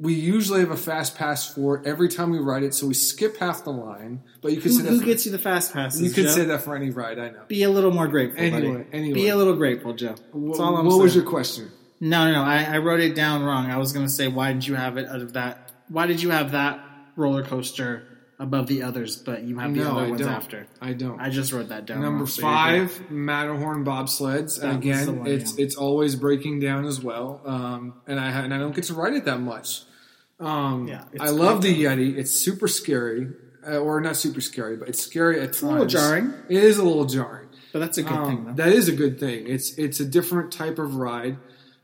We 0.00 0.14
usually 0.14 0.60
have 0.60 0.70
a 0.70 0.76
fast 0.76 1.16
pass 1.16 1.52
for 1.52 1.76
it 1.78 1.86
every 1.86 2.08
time 2.08 2.30
we 2.30 2.38
ride 2.38 2.62
it, 2.62 2.72
so 2.72 2.86
we 2.86 2.94
skip 2.94 3.36
half 3.38 3.64
the 3.64 3.70
line. 3.72 4.22
But 4.40 4.52
you 4.52 4.60
could 4.60 4.70
Who, 4.70 4.76
say 4.78 4.82
that 4.84 4.90
who 4.90 5.00
for, 5.00 5.06
gets 5.06 5.26
you 5.26 5.32
the 5.32 5.38
fast 5.40 5.72
passes? 5.72 6.00
you 6.02 6.10
could 6.10 6.24
Joe? 6.26 6.30
say 6.30 6.44
that 6.44 6.62
for 6.62 6.76
any 6.76 6.90
ride. 6.90 7.18
I 7.18 7.30
know. 7.30 7.42
Be 7.48 7.64
a 7.64 7.70
little 7.70 7.90
more 7.90 8.06
grateful, 8.06 8.40
Anyway, 8.40 8.72
buddy. 8.84 8.86
anyway. 8.92 9.14
Be 9.14 9.28
a 9.28 9.36
little 9.36 9.56
grateful, 9.56 9.94
Joe. 9.94 10.08
That's 10.10 10.20
What, 10.32 10.60
all 10.60 10.76
I'm 10.76 10.84
what 10.84 10.92
saying. 10.92 11.02
was 11.02 11.14
your 11.16 11.24
question? 11.24 11.72
No, 12.00 12.26
no, 12.26 12.32
no. 12.32 12.42
I, 12.44 12.62
I 12.74 12.78
wrote 12.78 13.00
it 13.00 13.16
down 13.16 13.42
wrong. 13.42 13.70
I 13.72 13.76
was 13.78 13.92
going 13.92 14.06
to 14.06 14.12
say, 14.12 14.28
why 14.28 14.52
did 14.52 14.64
you 14.64 14.76
have 14.76 14.98
it 14.98 15.08
out 15.08 15.20
of 15.20 15.32
that? 15.32 15.72
Why 15.88 16.06
did 16.06 16.22
you 16.22 16.30
have 16.30 16.52
that 16.52 16.80
roller 17.16 17.42
coaster 17.42 18.04
above 18.38 18.66
the 18.68 18.82
others, 18.82 19.16
but 19.16 19.42
you 19.42 19.58
have 19.58 19.74
the 19.74 19.80
No, 19.80 19.90
other 19.92 20.00
I 20.06 20.08
ones 20.10 20.20
don't. 20.20 20.30
after? 20.30 20.66
I 20.80 20.92
don't. 20.92 21.20
I 21.20 21.28
just 21.30 21.52
wrote 21.52 21.68
that 21.70 21.86
down. 21.86 22.02
Number 22.02 22.26
so 22.26 22.42
five, 22.42 23.10
Matterhorn 23.10 23.84
bobsleds. 23.84 24.60
That 24.60 24.68
And 24.70 24.78
again, 24.82 25.18
one, 25.20 25.26
it's 25.26 25.58
yeah. 25.58 25.64
it's 25.64 25.74
always 25.76 26.14
breaking 26.16 26.60
down 26.60 26.84
as 26.84 27.02
well. 27.02 27.40
Um, 27.44 27.94
and 28.06 28.18
I 28.20 28.30
ha- 28.30 28.42
and 28.42 28.54
I 28.54 28.58
don't 28.58 28.74
get 28.74 28.84
to 28.84 28.94
ride 28.94 29.14
it 29.14 29.24
that 29.24 29.40
much. 29.40 29.82
Um, 30.40 30.86
Yeah, 30.86 31.02
I 31.18 31.30
love 31.30 31.62
the 31.62 31.84
Yeti. 31.84 32.16
It's 32.16 32.30
super 32.30 32.68
scary, 32.68 33.28
uh, 33.68 33.78
or 33.78 34.00
not 34.00 34.16
super 34.16 34.40
scary, 34.40 34.76
but 34.76 34.88
it's 34.88 35.02
scary 35.02 35.40
at 35.40 35.46
times. 35.54 35.62
a 35.62 35.66
little 35.66 35.86
jarring. 35.86 36.32
It 36.48 36.62
is 36.62 36.78
a 36.78 36.84
little 36.84 37.06
jarring. 37.06 37.48
But 37.72 37.80
that's 37.80 37.98
a 37.98 38.02
good 38.02 38.12
Um, 38.12 38.26
thing, 38.28 38.44
though. 38.46 38.52
That 38.64 38.68
is 38.72 38.88
a 38.88 38.92
good 38.92 39.18
thing. 39.18 39.46
It's 39.48 39.76
it's 39.76 39.98
a 40.00 40.04
different 40.04 40.52
type 40.52 40.78
of 40.78 40.94
ride. 40.96 41.38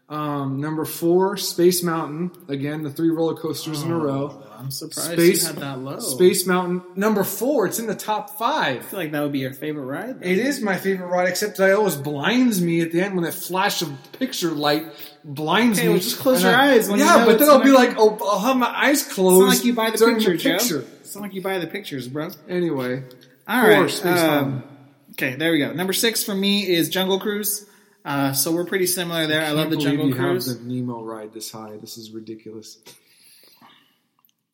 Um, 0.06 0.60
number 0.60 0.84
four, 0.84 1.38
Space 1.38 1.82
Mountain. 1.82 2.30
Again, 2.48 2.82
the 2.82 2.90
three 2.90 3.08
roller 3.08 3.34
coasters 3.34 3.82
in 3.82 3.90
a 3.90 3.96
row. 3.98 4.42
I'm 4.58 4.70
surprised 4.70 5.12
Space 5.12 5.40
you 5.42 5.46
had 5.48 5.56
that 5.56 5.78
low. 5.80 5.98
Space 5.98 6.46
Mountain. 6.46 6.82
Number 6.94 7.24
four. 7.24 7.66
It's 7.66 7.78
in 7.78 7.86
the 7.86 7.94
top 7.94 8.38
five. 8.38 8.80
I 8.80 8.82
feel 8.82 8.98
like 8.98 9.12
that 9.12 9.22
would 9.22 9.32
be 9.32 9.38
your 9.40 9.54
favorite 9.54 9.84
ride. 9.86 10.18
It 10.20 10.36
is 10.38 10.60
my 10.60 10.76
favorite 10.76 11.06
ride, 11.08 11.28
except 11.28 11.56
that 11.56 11.70
it 11.70 11.72
always 11.72 11.96
blinds 11.96 12.60
me 12.60 12.82
at 12.82 12.92
the 12.92 13.00
end 13.00 13.14
when 13.14 13.24
that 13.24 13.32
flash 13.32 13.80
of 13.80 13.90
picture 14.18 14.50
light 14.50 14.84
blinds 15.24 15.78
Okay, 15.78 15.88
me. 15.88 15.94
well, 15.94 16.02
just 16.02 16.18
close 16.18 16.42
your 16.42 16.54
I- 16.54 16.72
eyes 16.72 16.88
when 16.88 16.98
you 16.98 17.06
yeah, 17.06 17.16
know 17.20 17.26
but 17.26 17.38
then 17.38 17.48
I'll 17.48 17.62
be 17.64 17.70
like, 17.70 17.94
oh, 17.96 18.18
I'll 18.22 18.40
have 18.40 18.58
my 18.58 18.68
eyes 18.68 19.02
It's 19.06 19.14
closed. 19.14 19.40
not 19.40 19.48
like 19.54 19.64
you 19.64 19.72
buy 19.72 19.90
the 19.90 19.96
picture, 19.98 20.36
the 20.36 20.38
picture. 20.42 20.80
Joe. 20.82 20.86
It's 21.00 21.14
not 21.14 21.22
like 21.22 21.32
you 21.34 21.40
buy 21.40 21.58
the 21.58 21.66
pictures, 21.66 22.08
bro. 22.08 22.28
Anyway, 22.46 23.02
All 23.48 23.62
right. 23.66 24.04
Um, 24.06 24.64
okay, 25.12 25.34
there 25.36 25.52
we 25.52 25.60
go. 25.60 25.72
Number 25.72 25.94
six 25.94 26.22
for 26.22 26.34
me 26.34 26.68
is 26.68 26.90
Jungle 26.90 27.18
Cruise. 27.18 27.66
Uh, 28.04 28.32
so 28.32 28.52
we're 28.52 28.66
pretty 28.66 28.86
similar 28.86 29.26
there. 29.26 29.42
I 29.42 29.52
love 29.52 29.70
the 29.70 29.76
Jungle 29.76 30.08
you 30.08 30.14
Cruise. 30.14 30.46
have 30.46 30.58
the 30.58 30.64
Nemo 30.64 31.02
ride 31.02 31.32
this 31.32 31.50
high. 31.50 31.76
This 31.80 31.96
is 31.96 32.10
ridiculous. 32.10 32.76
Do 32.84 32.90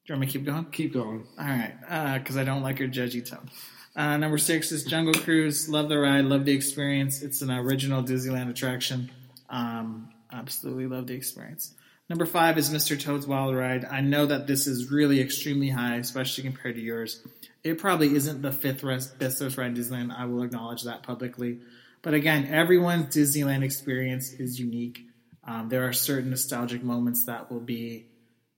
you 0.06 0.14
want 0.14 0.20
me 0.20 0.26
to 0.28 0.32
keep 0.32 0.44
going? 0.46 0.64
Keep 0.66 0.94
going. 0.94 1.26
All 1.38 1.46
right, 1.46 2.18
because 2.18 2.36
I 2.36 2.44
don't 2.44 2.62
like 2.62 2.78
your 2.78 2.88
judgy 2.88 3.28
tone. 3.28 3.50
Uh, 3.96 4.16
number 4.16 4.38
six 4.38 4.70
is 4.70 4.84
Jungle 4.84 5.14
Cruise. 5.14 5.68
Love 5.68 5.88
the 5.88 5.98
ride, 5.98 6.24
love 6.24 6.44
the 6.44 6.52
experience. 6.52 7.22
It's 7.22 7.42
an 7.42 7.50
original 7.50 8.02
Disneyland 8.02 8.48
attraction. 8.48 9.10
Um, 9.48 10.10
absolutely 10.32 10.86
love 10.86 11.08
the 11.08 11.14
experience. 11.14 11.74
Number 12.08 12.26
five 12.26 12.58
is 12.58 12.70
Mr. 12.70 12.98
Toad's 13.00 13.26
Wild 13.26 13.54
Ride. 13.54 13.84
I 13.84 14.00
know 14.00 14.26
that 14.26 14.46
this 14.46 14.66
is 14.66 14.90
really 14.90 15.20
extremely 15.20 15.68
high, 15.70 15.96
especially 15.96 16.44
compared 16.44 16.74
to 16.76 16.80
yours. 16.80 17.24
It 17.62 17.78
probably 17.78 18.14
isn't 18.14 18.42
the 18.42 18.52
fifth 18.52 18.82
rest, 18.82 19.18
best 19.18 19.40
ride 19.40 19.66
in 19.66 19.74
Disneyland. 19.74 20.16
I 20.16 20.24
will 20.24 20.42
acknowledge 20.42 20.82
that 20.82 21.02
publicly. 21.02 21.60
But 22.02 22.14
again, 22.14 22.46
everyone's 22.46 23.14
Disneyland 23.14 23.62
experience 23.62 24.32
is 24.32 24.58
unique. 24.58 25.00
Um, 25.44 25.68
there 25.68 25.86
are 25.86 25.92
certain 25.92 26.30
nostalgic 26.30 26.82
moments 26.82 27.24
that 27.26 27.50
will 27.50 27.60
be 27.60 28.06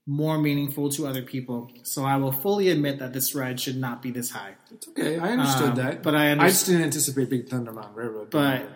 more 0.06 0.36
meaningful 0.38 0.90
to 0.90 1.06
other 1.06 1.22
people. 1.22 1.70
So 1.84 2.04
I 2.04 2.16
will 2.16 2.32
fully 2.32 2.70
admit 2.70 2.98
that 2.98 3.12
this 3.12 3.34
ride 3.34 3.60
should 3.60 3.76
not 3.76 4.02
be 4.02 4.10
this 4.10 4.30
high. 4.30 4.54
It's 4.72 4.88
okay. 4.88 5.18
I 5.18 5.30
understood 5.30 5.70
Um, 5.70 5.76
that. 5.76 6.02
but 6.02 6.14
I 6.14 6.32
I 6.32 6.48
just 6.48 6.66
didn't 6.66 6.82
anticipate 6.82 7.30
Big 7.30 7.48
Thunder 7.48 7.72
Mountain 7.72 7.94
Railroad. 7.94 8.30
But- 8.30 8.68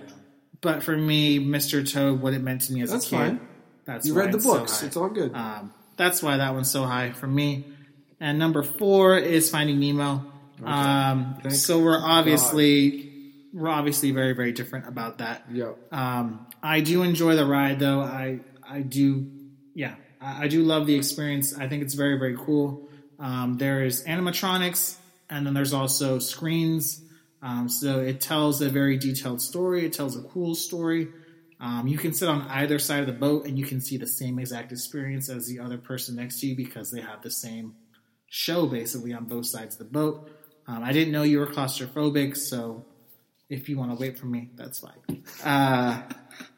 But 0.63 0.83
for 0.83 0.97
me, 0.97 1.39
Mr. 1.39 1.89
Toad, 1.89 2.21
what 2.23 2.33
it 2.33 2.43
meant 2.43 2.63
to 2.63 2.73
me 2.73 2.81
as 2.83 2.91
That's 2.91 3.07
a 3.07 3.11
kid, 3.11 3.17
fine. 3.19 3.41
that's 3.85 4.07
you 4.07 4.15
read 4.15 4.33
the 4.33 4.37
it's 4.39 4.47
so 4.47 4.59
books. 4.59 4.83
it's 4.83 4.97
all 4.97 5.11
good. 5.11 5.35
Um, 5.35 5.73
that's 5.97 6.23
why 6.23 6.39
that 6.39 6.55
one's 6.55 6.71
so 6.71 6.85
high 6.85 7.13
for 7.13 7.27
me. 7.27 7.67
And 8.21 8.39
number 8.39 8.63
four 8.63 9.19
is 9.19 9.51
Finding 9.51 9.79
Nemo. 9.79 10.25
Um, 10.65 11.37
so 11.51 11.79
we're 11.79 12.01
obviously 12.03 13.13
we're 13.57 13.71
obviously 13.71 14.11
very 14.11 14.35
very 14.35 14.53
different 14.53 14.87
about 14.87 15.19
that. 15.19 15.45
Yeah. 15.51 15.73
Um, 15.91 16.47
I 16.63 16.81
do 16.81 17.03
enjoy 17.03 17.37
the 17.37 17.47
ride 17.47 17.79
though. 17.79 18.01
I 18.01 18.41
I 18.69 18.81
do 18.81 19.31
yeah 19.75 19.95
I, 20.21 20.45
I 20.45 20.49
do 20.49 20.63
love 20.63 20.87
the 20.87 20.95
experience. 20.95 21.57
I 21.57 21.67
think 21.67 21.83
it's 21.83 21.95
very 21.95 22.19
very 22.19 22.37
cool. 22.37 22.89
Um, 23.19 23.57
there 23.57 23.83
is 23.83 24.05
animatronics 24.05 24.97
and 25.31 25.47
then 25.47 25.55
there's 25.55 25.73
also 25.73 26.19
screens. 26.19 27.03
Um, 27.43 27.69
so 27.69 28.01
it 28.01 28.21
tells 28.21 28.61
a 28.61 28.69
very 28.69 28.99
detailed 28.99 29.41
story. 29.41 29.87
It 29.87 29.95
tells 29.95 30.17
a 30.17 30.23
cool 30.23 30.55
story. 30.55 31.09
Um, 31.59 31.87
you 31.87 31.97
can 31.97 32.13
sit 32.13 32.29
on 32.29 32.43
either 32.43 32.79
side 32.79 33.01
of 33.01 33.07
the 33.07 33.15
boat 33.15 33.47
and 33.47 33.59
you 33.59 33.65
can 33.65 33.81
see 33.81 33.97
the 33.97 34.07
same 34.07 34.39
exact 34.39 34.73
experience 34.73 35.31
as 35.31 35.47
the 35.47 35.61
other 35.61 35.79
person 35.79 36.17
next 36.17 36.41
to 36.41 36.49
you 36.49 36.57
because 36.57 36.91
they 36.91 37.01
have 37.01 37.23
the 37.23 37.31
same 37.31 37.75
show 38.29 38.67
basically 38.67 39.15
on 39.15 39.25
both 39.25 39.47
sides 39.47 39.77
of 39.77 39.79
the 39.79 39.93
boat. 39.93 40.31
Um, 40.67 40.83
I 40.83 40.93
didn't 40.93 41.13
know 41.13 41.23
you 41.23 41.39
were 41.39 41.47
claustrophobic, 41.47 42.37
so 42.37 42.85
if 43.49 43.69
you 43.69 43.79
want 43.79 43.93
to 43.93 44.01
wait 44.01 44.19
for 44.19 44.27
me, 44.27 44.51
that's 44.57 44.81
fine. 44.81 45.25
Uh, 45.45 46.03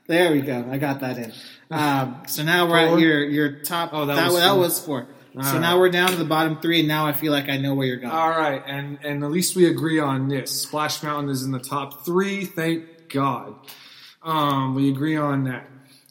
there 0.07 0.33
we 0.33 0.41
go. 0.41 0.67
I 0.71 0.79
got 0.79 1.01
that 1.01 1.19
in. 1.19 1.33
Um, 1.71 2.23
so 2.27 2.43
now 2.43 2.67
we're 2.67 2.87
Four? 2.87 2.97
at 2.97 3.01
your 3.01 3.25
your 3.25 3.61
top. 3.61 3.91
Oh, 3.93 4.07
that 4.07 4.17
that, 4.17 4.27
was 4.27 4.37
that 4.37 4.51
four. 4.51 4.59
was 4.59 4.81
four. 4.81 5.09
so 5.35 5.41
right. 5.41 5.61
now 5.61 5.79
we're 5.79 5.91
down 5.91 6.09
to 6.11 6.17
the 6.17 6.25
bottom 6.25 6.61
three, 6.61 6.81
and 6.81 6.89
now 6.89 7.07
I 7.07 7.13
feel 7.13 7.33
like 7.33 7.49
I 7.49 7.59
know 7.59 7.75
where 7.75 7.87
you're 7.87 7.99
going. 7.99 8.13
All 8.13 8.31
right, 8.31 8.63
and 8.67 8.99
and 9.05 9.23
at 9.23 9.31
least 9.31 9.55
we 9.55 9.67
agree 9.67 9.99
on 9.99 10.29
this. 10.29 10.63
Splash 10.63 11.03
Mountain 11.03 11.31
is 11.31 11.43
in 11.43 11.53
the 11.53 11.59
top 11.59 12.07
three. 12.07 12.45
Thank 12.47 13.09
God. 13.11 13.55
Um, 14.23 14.75
we 14.75 14.89
agree 14.91 15.17
on 15.17 15.45
that. 15.45 15.69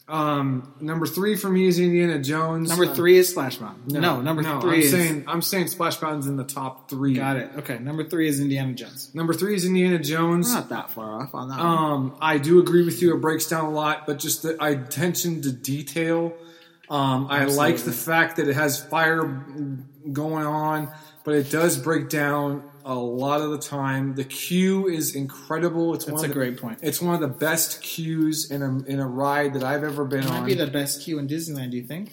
Um, 0.08 0.72
number 0.80 1.06
three 1.06 1.36
for 1.36 1.50
me 1.50 1.66
is 1.66 1.78
Indiana 1.78 2.18
Jones. 2.18 2.70
number 2.70 2.86
Uh, 2.86 2.94
three 2.94 3.18
is 3.18 3.28
Splash 3.28 3.60
Mountain. 3.60 4.00
No, 4.00 4.22
number 4.22 4.40
no, 4.42 4.58
three 4.60 4.76
I'm 4.76 4.80
is. 4.82 4.90
saying 4.90 5.24
I'm 5.26 5.42
saying 5.42 5.66
Splash 5.68 6.00
Mountain's 6.00 6.26
in 6.26 6.36
the 6.36 6.44
top 6.44 6.88
three. 6.88 7.12
got 7.12 7.36
it. 7.36 7.50
Okay, 7.58 7.78
number 7.78 8.04
three 8.04 8.26
is 8.26 8.40
Indiana 8.40 8.72
Jones. 8.72 9.14
Number 9.14 9.34
three 9.34 9.54
is 9.54 9.66
Indiana 9.66 9.98
Jones. 9.98 10.52
Not 10.52 10.70
that 10.70 10.90
far 10.90 11.20
off 11.22 11.34
on 11.34 11.48
that. 11.50 11.58
one. 11.58 11.66
Um, 11.66 12.16
I 12.22 12.38
do 12.38 12.58
agree 12.58 12.84
with 12.86 13.02
you. 13.02 13.14
It 13.14 13.20
breaks 13.20 13.46
down 13.48 13.66
a 13.66 13.70
lot, 13.70 14.06
but 14.06 14.18
just 14.18 14.42
the 14.42 14.56
attention 14.64 15.42
to 15.42 15.52
detail. 15.52 16.32
Um, 16.88 17.26
I 17.28 17.44
like 17.44 17.76
the 17.76 17.92
fact 17.92 18.36
that 18.36 18.48
it 18.48 18.54
has 18.54 18.82
fire 18.82 19.44
going 20.10 20.46
on, 20.46 20.88
but 21.22 21.34
it 21.34 21.50
does 21.50 21.76
break 21.76 22.08
down 22.08 22.62
a 22.88 22.94
lot 22.94 23.40
of 23.42 23.50
the 23.50 23.58
time. 23.58 24.14
The 24.14 24.24
queue 24.24 24.88
is 24.88 25.14
incredible. 25.14 25.94
It's 25.94 26.06
That's 26.06 26.16
one 26.16 26.24
a 26.24 26.28
the, 26.28 26.34
great 26.34 26.56
point. 26.60 26.78
It's 26.82 27.00
one 27.02 27.14
of 27.14 27.20
the 27.20 27.28
best 27.28 27.82
queues 27.82 28.50
in 28.50 28.62
a 28.62 28.78
in 28.84 28.98
a 28.98 29.06
ride 29.06 29.54
that 29.54 29.62
I've 29.62 29.84
ever 29.84 30.04
been 30.04 30.20
on. 30.24 30.26
It 30.26 30.30
might 30.30 30.38
on. 30.40 30.46
be 30.46 30.54
the 30.54 30.66
best 30.66 31.02
queue 31.02 31.18
in 31.18 31.28
Disneyland. 31.28 31.70
Do 31.70 31.76
you 31.76 31.84
think? 31.84 32.12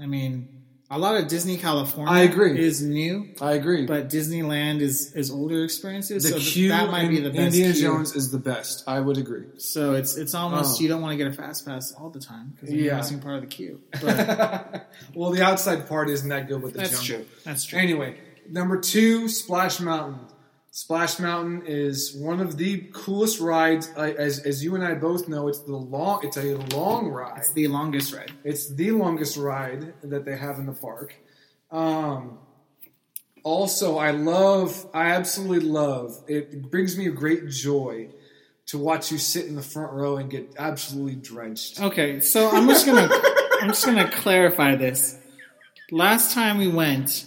I 0.00 0.06
mean, 0.06 0.48
a 0.90 0.98
lot 0.98 1.16
of 1.16 1.26
Disney 1.26 1.56
California 1.56 2.12
I 2.12 2.20
agree. 2.20 2.64
is 2.64 2.80
new, 2.82 3.30
I 3.40 3.54
agree. 3.54 3.86
but 3.86 4.08
Disneyland 4.08 4.80
is 4.80 5.12
is 5.14 5.30
older 5.32 5.64
experiences. 5.64 6.22
the 6.22 6.28
so 6.28 6.38
queue 6.38 6.68
that 6.68 6.88
might 6.90 7.08
be 7.08 7.18
the 7.20 7.30
best. 7.30 7.40
Indiana 7.56 7.72
queue. 7.72 7.82
Jones 7.82 8.14
is 8.14 8.30
the 8.30 8.38
best. 8.38 8.84
I 8.86 9.00
would 9.00 9.18
agree. 9.18 9.46
So 9.58 9.94
it's 9.94 10.16
it's 10.16 10.34
almost 10.34 10.78
Oh. 10.78 10.82
you 10.82 10.88
don't 10.88 11.02
want 11.02 11.12
to 11.12 11.16
get 11.16 11.26
a 11.26 11.32
fast 11.32 11.66
pass 11.66 11.90
all 11.92 12.10
the 12.10 12.20
time 12.20 12.52
because 12.54 12.72
you're 12.72 12.94
missing 12.94 13.18
part 13.18 13.34
of 13.36 13.40
the 13.40 13.48
queue. 13.48 13.80
But 14.00 14.88
well, 15.14 15.30
the 15.32 15.42
outside 15.42 15.88
part 15.88 16.08
isn't 16.10 16.28
that 16.28 16.46
good 16.46 16.62
with 16.62 16.74
the 16.74 16.78
that's 16.80 17.02
jungle. 17.02 17.26
true. 17.26 17.34
That's 17.44 17.64
true. 17.64 17.78
Anyway, 17.80 18.16
number 18.50 18.80
two, 18.80 19.28
Splash 19.28 19.80
Mountain. 19.80 20.20
Splash 20.70 21.18
Mountain 21.18 21.62
is 21.66 22.14
one 22.14 22.40
of 22.40 22.58
the 22.58 22.86
coolest 22.92 23.40
rides. 23.40 23.90
I, 23.96 24.12
as 24.12 24.40
as 24.40 24.62
you 24.62 24.74
and 24.74 24.84
I 24.84 24.94
both 24.94 25.28
know, 25.28 25.48
it's 25.48 25.60
the 25.60 25.74
long. 25.74 26.20
It's 26.22 26.36
a 26.36 26.54
long 26.76 27.08
ride. 27.08 27.38
It's 27.38 27.52
the 27.52 27.68
longest 27.68 28.12
ride. 28.12 28.32
It's 28.44 28.68
the 28.68 28.90
longest 28.90 29.36
ride 29.38 29.94
that 30.02 30.24
they 30.24 30.36
have 30.36 30.58
in 30.58 30.66
the 30.66 30.74
park. 30.74 31.14
Um, 31.70 32.38
also, 33.42 33.96
I 33.96 34.10
love. 34.10 34.86
I 34.92 35.12
absolutely 35.12 35.66
love. 35.66 36.22
It 36.28 36.70
brings 36.70 36.98
me 36.98 37.06
a 37.06 37.12
great 37.12 37.48
joy 37.48 38.10
to 38.66 38.78
watch 38.78 39.10
you 39.12 39.18
sit 39.18 39.46
in 39.46 39.54
the 39.54 39.62
front 39.62 39.92
row 39.92 40.16
and 40.16 40.30
get 40.30 40.54
absolutely 40.58 41.14
drenched. 41.14 41.80
Okay, 41.80 42.20
so 42.20 42.50
I'm 42.50 42.68
just 42.68 42.84
gonna 42.84 43.08
I'm 43.62 43.68
just 43.68 43.86
gonna 43.86 44.10
clarify 44.10 44.76
this. 44.76 45.18
Last 45.90 46.34
time 46.34 46.58
we 46.58 46.68
went, 46.68 47.24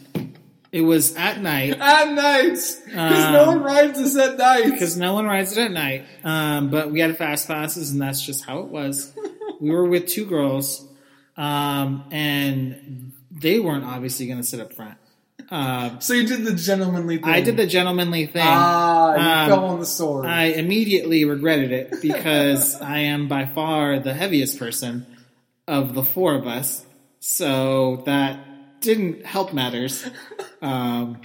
it 0.71 0.81
was 0.81 1.15
at 1.15 1.41
night 1.41 1.71
At 1.79 2.13
night, 2.13 2.49
because 2.85 3.25
Um, 3.25 3.33
no 3.33 3.45
one 3.47 3.63
rides 3.63 3.97
this 3.99 4.17
at 4.17 4.37
night. 4.37 4.65
because 4.65 4.97
no 4.97 5.13
one 5.13 5.25
rides 5.25 5.57
it 5.57 5.61
at 5.61 5.71
night. 5.71 6.05
Um, 6.23 6.69
but 6.69 6.91
we 6.91 6.99
had 6.99 7.17
fast 7.17 7.47
passes, 7.47 7.91
and 7.91 8.01
that's 8.01 8.21
just 8.25 8.45
how 8.45 8.59
it 8.59 8.67
was. 8.67 9.11
we 9.61 9.71
were 9.71 9.85
with 9.85 10.07
two 10.07 10.25
girls, 10.25 10.85
um, 11.37 12.03
and 12.11 13.13
they 13.31 13.59
weren't 13.59 13.85
obviously 13.85 14.27
going 14.27 14.39
to 14.39 14.43
sit 14.47 14.59
up 14.59 14.73
front. 14.73 14.95
Uh, 15.49 15.97
So 15.99 16.13
you 16.13 16.27
did 16.27 16.45
the 16.45 16.53
gentlemanly 16.53 17.17
thing. 17.17 17.25
I 17.29 17.41
did 17.41 17.57
the 17.57 17.65
gentlemanly 17.65 18.27
thing. 18.27 18.43
Ah, 18.45 19.13
you 19.15 19.19
Um, 19.21 19.49
fell 19.49 19.65
on 19.65 19.79
the 19.79 19.85
sword. 19.85 20.25
I 20.27 20.45
immediately 20.45 21.25
regretted 21.25 21.71
it 21.71 21.93
because 22.01 22.79
I 22.81 22.99
am 22.99 23.27
by 23.27 23.45
far 23.47 23.97
the 23.99 24.13
heaviest 24.13 24.59
person 24.59 25.07
of 25.67 25.95
the 25.95 26.03
four 26.03 26.35
of 26.35 26.45
us. 26.45 26.85
So 27.19 28.03
that 28.05 28.39
didn't 28.81 29.26
help 29.26 29.53
matters. 29.53 30.06
Um, 30.61 31.22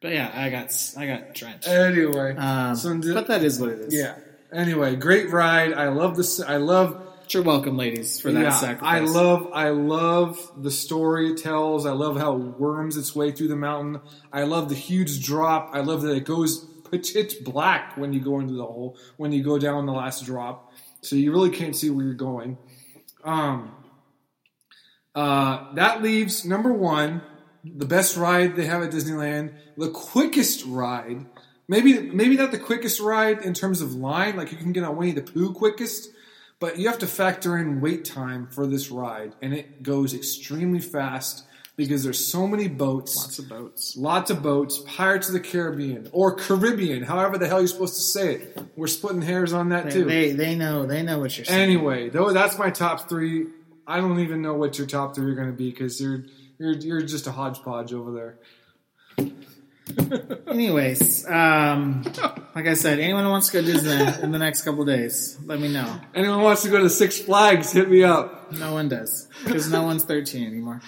but 0.00 0.12
yeah, 0.12 0.30
I 0.34 0.48
got 0.50 0.72
I 0.96 1.06
got 1.06 1.34
drenched. 1.34 1.68
anyway, 1.68 2.36
Um, 2.36 2.74
so 2.76 2.96
did- 2.96 3.14
but 3.14 3.26
that 3.28 3.42
is 3.42 3.60
what 3.60 3.70
it 3.70 3.80
is. 3.80 3.94
yeah. 3.94 4.14
Anyway, 4.52 4.96
great 4.96 5.30
ride. 5.30 5.72
I 5.72 5.88
love 5.88 6.16
this. 6.16 6.40
I 6.40 6.56
love. 6.56 7.06
You're 7.28 7.44
welcome, 7.44 7.76
ladies, 7.76 8.18
for 8.20 8.32
that 8.32 8.40
yeah, 8.42 8.50
sacrifice. 8.50 8.88
I 8.88 8.98
love. 9.04 9.50
I 9.54 9.68
love 9.70 10.50
the 10.60 10.70
story 10.72 11.30
it 11.32 11.36
tells. 11.38 11.86
I 11.86 11.92
love 11.92 12.16
how 12.16 12.34
it 12.34 12.58
worms 12.58 12.96
its 12.96 13.14
way 13.14 13.30
through 13.30 13.46
the 13.48 13.56
mountain. 13.56 14.00
I 14.32 14.42
love 14.42 14.68
the 14.68 14.74
huge 14.74 15.24
drop. 15.24 15.70
I 15.72 15.80
love 15.80 16.02
that 16.02 16.16
it 16.16 16.24
goes 16.24 16.64
pitch 16.90 17.36
black 17.44 17.96
when 17.96 18.12
you 18.12 18.18
go 18.20 18.40
into 18.40 18.54
the 18.54 18.64
hole. 18.66 18.96
When 19.16 19.30
you 19.30 19.44
go 19.44 19.58
down 19.58 19.86
the 19.86 19.92
last 19.92 20.24
drop, 20.26 20.72
so 21.02 21.14
you 21.14 21.30
really 21.30 21.50
can't 21.50 21.76
see 21.76 21.88
where 21.90 22.04
you're 22.04 22.14
going. 22.14 22.58
Um. 23.22 23.76
Uh, 25.14 25.72
that 25.74 26.02
leaves 26.02 26.44
number 26.44 26.72
one, 26.72 27.22
the 27.64 27.84
best 27.86 28.16
ride 28.16 28.56
they 28.56 28.66
have 28.66 28.82
at 28.82 28.90
Disneyland, 28.90 29.52
the 29.76 29.90
quickest 29.90 30.64
ride. 30.66 31.26
Maybe 31.68 32.00
maybe 32.00 32.36
not 32.36 32.50
the 32.50 32.58
quickest 32.58 33.00
ride 33.00 33.42
in 33.42 33.54
terms 33.54 33.80
of 33.80 33.92
line, 33.94 34.36
like 34.36 34.50
you 34.52 34.58
can 34.58 34.72
get 34.72 34.82
on 34.84 34.96
Winnie 34.96 35.12
the 35.12 35.22
Pooh 35.22 35.52
quickest, 35.52 36.10
but 36.58 36.78
you 36.78 36.88
have 36.88 36.98
to 36.98 37.06
factor 37.06 37.56
in 37.56 37.80
wait 37.80 38.04
time 38.04 38.48
for 38.48 38.66
this 38.66 38.90
ride, 38.90 39.34
and 39.42 39.54
it 39.54 39.82
goes 39.82 40.14
extremely 40.14 40.80
fast. 40.80 41.44
because 41.76 42.04
there's 42.04 42.26
so 42.30 42.46
many 42.46 42.68
boats, 42.68 43.16
Lots 43.16 43.38
of 43.38 43.48
boats. 43.48 43.96
lots 43.96 44.30
of 44.30 44.42
boats, 44.42 44.82
Pirates 44.86 45.28
of 45.28 45.32
the 45.32 45.40
Caribbean 45.40 46.08
or 46.12 46.34
Caribbean, 46.34 47.02
however 47.04 47.38
the 47.38 47.48
hell 47.48 47.60
you're 47.60 47.68
supposed 47.68 47.94
to 47.94 48.02
say 48.02 48.34
it. 48.34 48.58
We're 48.76 48.86
splitting 48.86 49.22
hairs 49.22 49.52
on 49.54 49.70
that 49.70 49.84
They, 49.84 49.90
too. 49.90 50.04
they 50.04 50.32
they 50.32 50.54
know 50.56 50.84
they 50.86 51.02
know 51.02 51.18
what 51.20 51.36
you're 51.38 51.46
saying. 51.46 51.58
Anyway, 51.60 52.10
though 52.10 52.32
that's 52.32 52.58
my 52.58 52.70
top 52.70 53.08
three. 53.08 53.46
I 53.90 53.96
don't 53.96 54.20
even 54.20 54.40
know 54.40 54.54
what 54.54 54.78
your 54.78 54.86
top 54.86 55.16
three 55.16 55.32
are 55.32 55.34
going 55.34 55.48
to 55.48 55.52
be 55.52 55.68
because 55.68 56.00
you're 56.00 56.24
you're 56.58 56.74
you're 56.74 57.02
just 57.02 57.26
a 57.26 57.32
hodgepodge 57.32 57.92
over 57.92 58.12
there. 58.12 58.38
Anyways, 60.46 61.28
um, 61.28 62.04
like 62.54 62.68
I 62.68 62.74
said, 62.74 63.00
anyone 63.00 63.24
who 63.24 63.30
wants 63.30 63.48
to 63.48 63.60
go 63.60 63.66
to 63.66 63.72
Disneyland 63.72 64.22
in 64.22 64.30
the 64.30 64.38
next 64.38 64.62
couple 64.62 64.84
days, 64.84 65.36
let 65.44 65.58
me 65.58 65.72
know. 65.72 66.00
Anyone 66.14 66.42
wants 66.42 66.62
to 66.62 66.68
go 66.68 66.78
to 66.78 66.88
Six 66.88 67.18
Flags? 67.18 67.72
Hit 67.72 67.90
me 67.90 68.04
up. 68.04 68.52
No 68.52 68.72
one 68.74 68.88
does 68.88 69.28
because 69.44 69.70
no 69.70 69.82
one's 69.82 70.04
13 70.04 70.46
anymore. 70.46 70.80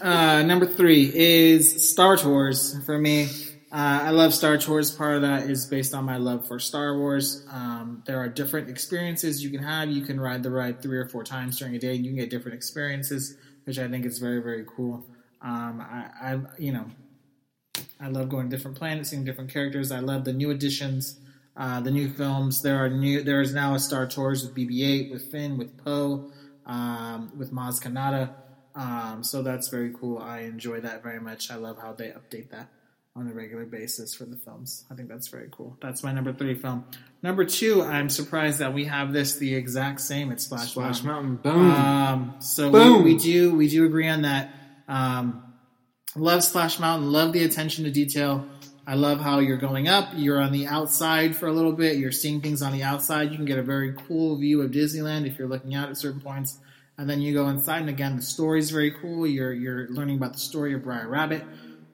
Uh, 0.00 0.42
number 0.42 0.66
three 0.66 1.10
is 1.12 1.90
Star 1.90 2.16
Tours 2.16 2.80
for 2.84 2.96
me. 2.96 3.28
Uh, 3.74 4.02
I 4.04 4.10
love 4.10 4.32
Star 4.32 4.56
Tours. 4.56 4.92
Part 4.92 5.16
of 5.16 5.22
that 5.22 5.50
is 5.50 5.66
based 5.66 5.94
on 5.94 6.04
my 6.04 6.16
love 6.16 6.46
for 6.46 6.60
Star 6.60 6.96
Wars. 6.96 7.44
Um, 7.50 8.04
there 8.06 8.20
are 8.20 8.28
different 8.28 8.70
experiences 8.70 9.42
you 9.42 9.50
can 9.50 9.64
have. 9.64 9.90
You 9.90 10.02
can 10.02 10.20
ride 10.20 10.44
the 10.44 10.50
ride 10.52 10.80
three 10.80 10.96
or 10.96 11.08
four 11.08 11.24
times 11.24 11.58
during 11.58 11.74
a 11.74 11.80
day, 11.80 11.96
and 11.96 12.04
you 12.04 12.12
can 12.12 12.20
get 12.20 12.30
different 12.30 12.54
experiences, 12.54 13.36
which 13.64 13.80
I 13.80 13.88
think 13.88 14.06
is 14.06 14.20
very, 14.20 14.40
very 14.40 14.64
cool. 14.64 15.04
Um, 15.42 15.80
I, 15.80 16.06
I, 16.22 16.40
you 16.56 16.72
know, 16.72 16.86
I 17.98 18.10
love 18.10 18.28
going 18.28 18.48
to 18.48 18.56
different 18.56 18.78
planets, 18.78 19.10
seeing 19.10 19.24
different 19.24 19.52
characters. 19.52 19.90
I 19.90 19.98
love 19.98 20.24
the 20.24 20.32
new 20.32 20.52
additions, 20.52 21.18
uh, 21.56 21.80
the 21.80 21.90
new 21.90 22.08
films. 22.08 22.62
There 22.62 22.76
are 22.76 22.88
new. 22.88 23.24
There 23.24 23.40
is 23.40 23.52
now 23.52 23.74
a 23.74 23.80
Star 23.80 24.06
Tours 24.06 24.44
with 24.44 24.54
BB-8, 24.54 25.10
with 25.10 25.32
Finn, 25.32 25.58
with 25.58 25.76
Poe, 25.84 26.30
um, 26.64 27.32
with 27.36 27.52
Maz 27.52 27.82
Kanata. 27.82 28.34
Um, 28.76 29.24
so 29.24 29.42
that's 29.42 29.66
very 29.68 29.92
cool. 29.92 30.18
I 30.18 30.42
enjoy 30.42 30.78
that 30.82 31.02
very 31.02 31.18
much. 31.18 31.50
I 31.50 31.56
love 31.56 31.78
how 31.82 31.92
they 31.92 32.10
update 32.10 32.50
that 32.50 32.68
on 33.16 33.28
a 33.28 33.32
regular 33.32 33.64
basis 33.64 34.12
for 34.12 34.24
the 34.24 34.36
films. 34.36 34.84
I 34.90 34.94
think 34.94 35.08
that's 35.08 35.28
very 35.28 35.48
cool. 35.52 35.76
That's 35.80 36.02
my 36.02 36.10
number 36.12 36.32
three 36.32 36.56
film. 36.56 36.84
Number 37.22 37.44
two, 37.44 37.82
I'm 37.82 38.08
surprised 38.08 38.58
that 38.58 38.74
we 38.74 38.86
have 38.86 39.12
this 39.12 39.36
the 39.36 39.54
exact 39.54 40.00
same 40.00 40.32
at 40.32 40.40
Splash, 40.40 40.72
Splash 40.72 41.04
Mountain. 41.04 41.38
Mountain, 41.44 41.60
boom. 41.60 41.70
Um, 41.70 42.34
so 42.40 42.72
Boom. 42.72 43.04
We, 43.04 43.14
we 43.14 43.18
do 43.20 43.54
we 43.54 43.68
do 43.68 43.86
agree 43.86 44.08
on 44.08 44.22
that. 44.22 44.52
Um, 44.88 45.54
love 46.16 46.42
Splash 46.42 46.80
Mountain. 46.80 47.12
Love 47.12 47.32
the 47.32 47.44
attention 47.44 47.84
to 47.84 47.90
detail. 47.92 48.46
I 48.86 48.96
love 48.96 49.20
how 49.20 49.38
you're 49.38 49.58
going 49.58 49.88
up. 49.88 50.08
You're 50.14 50.40
on 50.40 50.52
the 50.52 50.66
outside 50.66 51.36
for 51.36 51.46
a 51.46 51.52
little 51.52 51.72
bit. 51.72 51.96
You're 51.96 52.12
seeing 52.12 52.40
things 52.40 52.62
on 52.62 52.72
the 52.72 52.82
outside. 52.82 53.30
You 53.30 53.36
can 53.36 53.46
get 53.46 53.58
a 53.58 53.62
very 53.62 53.94
cool 54.08 54.36
view 54.36 54.60
of 54.60 54.72
Disneyland 54.72 55.26
if 55.26 55.38
you're 55.38 55.48
looking 55.48 55.74
out 55.74 55.88
at 55.88 55.96
certain 55.96 56.20
points. 56.20 56.58
And 56.98 57.08
then 57.08 57.20
you 57.20 57.32
go 57.32 57.48
inside, 57.48 57.80
and 57.80 57.88
again, 57.88 58.14
the 58.16 58.22
story's 58.22 58.70
very 58.70 58.90
cool. 58.90 59.26
You're 59.26 59.52
you're 59.52 59.88
learning 59.88 60.16
about 60.16 60.32
the 60.34 60.38
story 60.38 60.74
of 60.74 60.82
Br'er 60.82 61.08
Rabbit, 61.08 61.44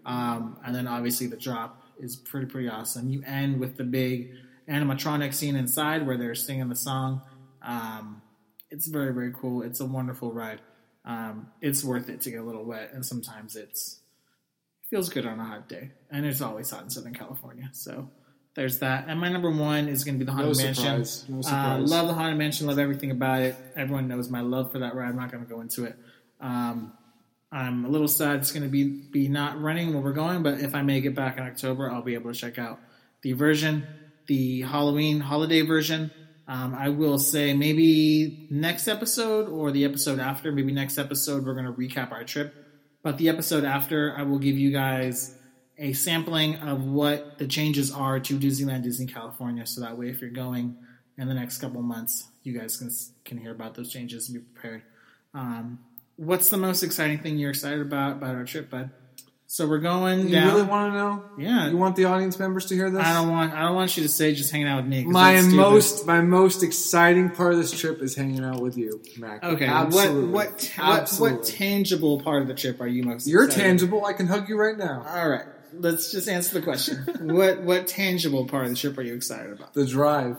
um, 0.07 0.59
and 0.65 0.75
then 0.75 0.87
obviously 0.87 1.27
the 1.27 1.37
drop 1.37 1.83
is 1.99 2.17
pretty 2.17 2.47
pretty 2.47 2.69
awesome. 2.69 3.11
You 3.11 3.23
end 3.27 3.61
with 3.61 3.77
the 3.77 3.85
big 3.85 4.33
animatronic 4.69 5.35
scene 5.35 5.57
inside 5.57 6.07
where 6.07 6.17
they're 6.17 6.35
singing 6.35 6.69
the 6.69 6.77
song. 6.77 7.23
Um, 7.63 8.23
it's 8.71 8.87
very 8.87 9.13
very 9.13 9.33
cool. 9.33 9.63
It's 9.63 9.81
a 9.81 9.87
wonderful 9.87 10.33
ride. 10.33 10.61
Um, 11.05 11.49
it's 11.61 11.83
worth 11.83 12.09
it 12.09 12.21
to 12.23 12.31
get 12.31 12.41
a 12.41 12.45
little 12.45 12.65
wet, 12.65 12.91
and 12.93 13.05
sometimes 13.05 13.57
it's 13.57 14.01
feels 14.89 15.09
good 15.09 15.25
on 15.25 15.39
a 15.39 15.45
hot 15.45 15.69
day, 15.69 15.91
and 16.11 16.27
it's 16.27 16.41
always 16.41 16.71
hot 16.71 16.83
in 16.83 16.91
Southern 16.91 17.15
California. 17.15 17.69
So 17.73 18.11
there's 18.55 18.81
that. 18.81 19.05
And 19.09 19.21
my 19.21 19.29
number 19.29 19.51
one 19.51 19.89
is 19.89 20.03
going 20.05 20.17
to 20.17 20.19
be 20.19 20.25
the 20.25 20.33
Haunted 20.33 20.57
No 20.59 20.65
Mansion. 20.65 21.05
No 21.29 21.41
Uh, 21.49 21.79
love 21.79 22.09
the 22.09 22.15
Haunted 22.15 22.37
Mansion. 22.39 22.67
Love 22.67 22.79
everything 22.79 23.11
about 23.13 23.43
it. 23.43 23.55
Everyone 23.77 24.09
knows 24.09 24.29
my 24.29 24.41
love 24.41 24.73
for 24.73 24.81
that 24.81 24.95
ride. 24.97 25.09
I'm 25.09 25.17
not 25.17 25.31
going 25.31 25.45
to 25.45 25.49
go 25.49 25.61
into 25.61 25.85
it. 25.85 25.97
Um, 26.41 26.93
I'm 27.53 27.85
a 27.85 27.89
little 27.89 28.09
sad 28.09 28.37
it's 28.37 28.53
going 28.53 28.63
to 28.63 28.69
be 28.69 28.85
be 28.85 29.29
not 29.29 29.61
running 29.61 29.93
where 29.93 30.03
we're 30.03 30.13
going, 30.13 30.43
but 30.43 30.61
if 30.61 30.75
I 30.75 30.83
make 30.83 31.05
it 31.05 31.15
back 31.15 31.37
in 31.37 31.43
October, 31.43 31.91
I'll 31.91 32.03
be 32.03 32.15
able 32.15 32.33
to 32.33 32.39
check 32.39 32.59
out 32.59 32.79
the 33.23 33.33
version, 33.33 33.87
the 34.27 34.63
Halloween 34.63 35.21
holiday 35.21 35.63
version. 35.63 36.11
Um, 36.47 36.75
I 36.75 36.89
will 36.89 37.19
say 37.19 37.55
maybe 37.55 38.47
next 38.51 38.89
episode 38.89 39.49
or 39.49 39.71
the 39.71 39.85
episode 39.85 40.19
after, 40.19 40.51
maybe 40.53 40.73
next 40.73 40.99
episode, 40.99 41.45
we're 41.45 41.55
going 41.55 41.67
to 41.67 41.73
recap 41.73 42.13
our 42.13 42.25
trip. 42.25 42.55
But 43.03 43.19
the 43.19 43.29
episode 43.29 43.65
after, 43.65 44.15
I 44.17 44.23
will 44.23 44.39
give 44.39 44.59
you 44.59 44.73
guys 44.73 45.37
a 45.79 45.93
sampling 45.93 46.57
of 46.57 46.85
what 46.85 47.39
the 47.39 47.47
changes 47.47 47.91
are 47.91 48.21
to 48.21 48.39
Disneyland, 48.39 48.83
Disney 48.83 49.07
California, 49.07 49.65
so 49.67 49.81
that 49.81 49.97
way, 49.97 50.09
if 50.11 50.21
you're 50.21 50.31
going 50.31 50.77
in 51.17 51.29
the 51.29 51.35
next 51.35 51.59
couple 51.59 51.83
months, 51.83 52.29
you 52.43 52.59
guys 52.59 52.77
can 52.77 52.91
can 53.25 53.39
hear 53.39 53.53
about 53.53 53.75
those 53.75 53.91
changes 53.93 54.29
and 54.29 54.39
be 54.39 54.45
prepared. 54.53 54.83
Um, 55.35 55.79
what's 56.21 56.51
the 56.51 56.59
most 56.59 56.83
exciting 56.83 57.19
thing 57.19 57.39
you're 57.39 57.51
excited 57.51 57.81
about 57.81 58.13
about 58.13 58.35
our 58.35 58.45
trip, 58.45 58.71
bud? 58.71 58.91
So 59.47 59.67
we're 59.67 59.79
going 59.79 60.29
you 60.29 60.35
down. 60.35 60.47
really 60.47 60.63
want 60.63 60.93
to 60.93 60.97
know? 60.97 61.25
Yeah. 61.37 61.71
You 61.71 61.77
want 61.77 61.97
the 61.97 62.05
audience 62.05 62.39
members 62.39 62.67
to 62.67 62.77
hear 62.77 62.89
this? 62.89 63.05
I 63.05 63.15
don't 63.15 63.31
want. 63.31 63.53
I 63.53 63.63
don't 63.63 63.75
want 63.75 63.97
you 63.97 64.05
to 64.05 64.09
say 64.09 64.33
just 64.33 64.53
hanging 64.53 64.69
out 64.69 64.77
with 64.77 64.87
me. 64.87 65.05
my 65.05 65.41
most 65.41 66.07
my 66.07 66.21
most 66.21 66.63
exciting 66.63 67.31
part 67.31 67.55
of 67.55 67.59
this 67.59 67.73
trip 67.73 68.01
is 68.01 68.15
hanging 68.15 68.45
out 68.45 68.61
with 68.61 68.79
you, 68.79 69.03
Mac. 69.19 69.43
Okay. 69.43 69.67
Absolutely. 69.67 70.31
What 70.31 70.51
what 70.51 70.73
what, 70.77 70.79
Absolutely. 70.79 71.39
what 71.39 71.47
tangible 71.47 72.21
part 72.21 72.43
of 72.43 72.49
the 72.49 72.55
trip 72.55 72.81
are 72.81 72.87
you 72.87 73.03
most? 73.03 73.27
You're 73.27 73.45
excited 73.45 73.65
tangible. 73.65 74.05
I 74.05 74.13
can 74.13 74.29
hug 74.29 74.49
you 74.49 74.57
right 74.57 74.79
now. 74.79 75.05
All 75.09 75.29
right. 75.29 75.47
Let's 75.73 76.13
just 76.13 76.29
answer 76.29 76.55
the 76.55 76.63
question. 76.63 76.99
what 77.35 77.63
what 77.63 77.89
tangible 77.89 78.47
part 78.47 78.67
of 78.67 78.71
the 78.71 78.77
trip 78.77 78.99
are 78.99 79.03
you 79.03 79.15
excited 79.15 79.51
about? 79.53 79.75
The 79.75 79.87
drive. 79.87 80.37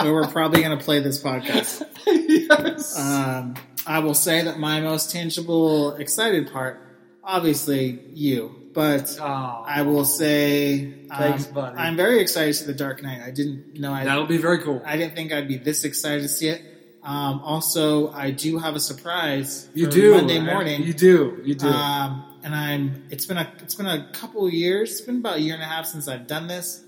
Where 0.00 0.12
we're 0.12 0.28
probably 0.28 0.62
going 0.62 0.78
to 0.78 0.84
play 0.84 1.00
this 1.00 1.22
podcast. 1.22 1.82
yes. 2.06 2.98
Um, 2.98 3.54
I 3.86 4.00
will 4.00 4.14
say 4.14 4.42
that 4.42 4.58
my 4.58 4.80
most 4.80 5.10
tangible, 5.10 5.94
excited 5.96 6.52
part, 6.52 6.80
obviously 7.24 8.00
you, 8.12 8.70
but 8.72 9.18
Aw. 9.20 9.64
I 9.64 9.82
will 9.82 10.04
say 10.04 10.84
um, 11.10 11.18
Thanks, 11.18 11.46
buddy. 11.46 11.76
I'm 11.76 11.96
very 11.96 12.20
excited 12.20 12.48
to 12.48 12.54
see 12.54 12.66
the 12.66 12.74
Dark 12.74 13.02
Knight. 13.02 13.22
I 13.24 13.30
didn't 13.30 13.78
know 13.78 13.92
I 13.92 14.04
That'll 14.04 14.26
be 14.26 14.38
very 14.38 14.58
cool. 14.58 14.82
I 14.84 14.96
didn't 14.96 15.14
think 15.14 15.32
I'd 15.32 15.48
be 15.48 15.56
this 15.56 15.84
excited 15.84 16.22
to 16.22 16.28
see 16.28 16.48
it. 16.48 16.62
Um, 17.02 17.40
also, 17.40 18.10
I 18.10 18.32
do 18.32 18.58
have 18.58 18.74
a 18.74 18.80
surprise. 18.80 19.68
You 19.74 19.86
do 19.86 20.14
Monday 20.14 20.38
I- 20.38 20.42
morning. 20.44 20.82
You 20.82 20.92
do. 20.92 21.40
You 21.44 21.54
do. 21.54 21.68
Um, 21.68 22.40
and 22.42 22.54
I'm. 22.54 23.04
It's 23.10 23.26
been 23.26 23.38
a. 23.38 23.52
It's 23.60 23.76
been 23.76 23.86
a 23.86 24.10
couple 24.12 24.48
years. 24.50 24.90
It's 24.92 25.00
been 25.02 25.18
about 25.18 25.36
a 25.36 25.40
year 25.40 25.54
and 25.54 25.62
a 25.62 25.66
half 25.66 25.86
since 25.86 26.08
I've 26.08 26.26
done 26.26 26.48
this. 26.48 26.82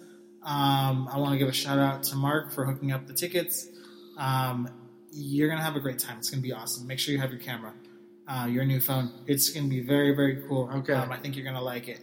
Um, 0.49 1.11
I 1.13 1.19
want 1.19 1.33
to 1.33 1.39
give 1.39 1.49
a 1.49 1.53
shout 1.53 1.79
out 1.79 2.05
to 2.05 2.17
Mark 2.17 2.53
for 2.53 2.65
hooking 2.65 2.91
up 2.91 3.07
the 3.07 3.13
tickets. 3.13 3.69
Um, 4.17 4.67
you're 5.13 5.47
gonna 5.47 5.63
have 5.63 5.77
a 5.77 5.81
great 5.81 5.99
time. 5.99 6.17
It's 6.19 6.31
gonna 6.31 6.43
be 6.43 6.55
awesome. 6.55 6.87
Make 6.87 6.99
sure 6.99 7.13
you 7.13 7.21
have 7.21 7.31
your 7.31 7.41
camera, 7.41 7.75
uh, 8.27 8.47
your 8.49 8.65
new 8.65 8.81
phone. 8.81 9.11
It's 9.27 9.51
gonna 9.51 9.69
be 9.69 9.81
very 9.81 10.17
very 10.17 10.43
cool. 10.49 10.71
Okay. 10.77 10.95
Um, 10.95 11.13
I 11.13 11.19
think 11.19 11.37
you're 11.37 11.45
gonna 11.45 11.61
like 11.61 11.89
it. 11.89 12.01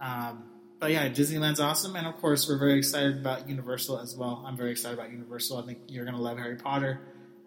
Um, 0.00 0.44
but 0.78 0.92
yeah, 0.92 1.08
Disneyland's 1.08 1.58
awesome, 1.58 1.96
and 1.96 2.06
of 2.06 2.16
course 2.18 2.48
we're 2.48 2.58
very 2.58 2.78
excited 2.78 3.16
about 3.16 3.48
Universal 3.48 3.98
as 3.98 4.14
well. 4.16 4.44
I'm 4.46 4.56
very 4.56 4.70
excited 4.70 4.96
about 4.96 5.10
Universal. 5.10 5.58
I 5.58 5.66
think 5.66 5.78
you're 5.88 6.04
gonna 6.04 6.22
love 6.22 6.38
Harry 6.38 6.54
Potter. 6.54 7.00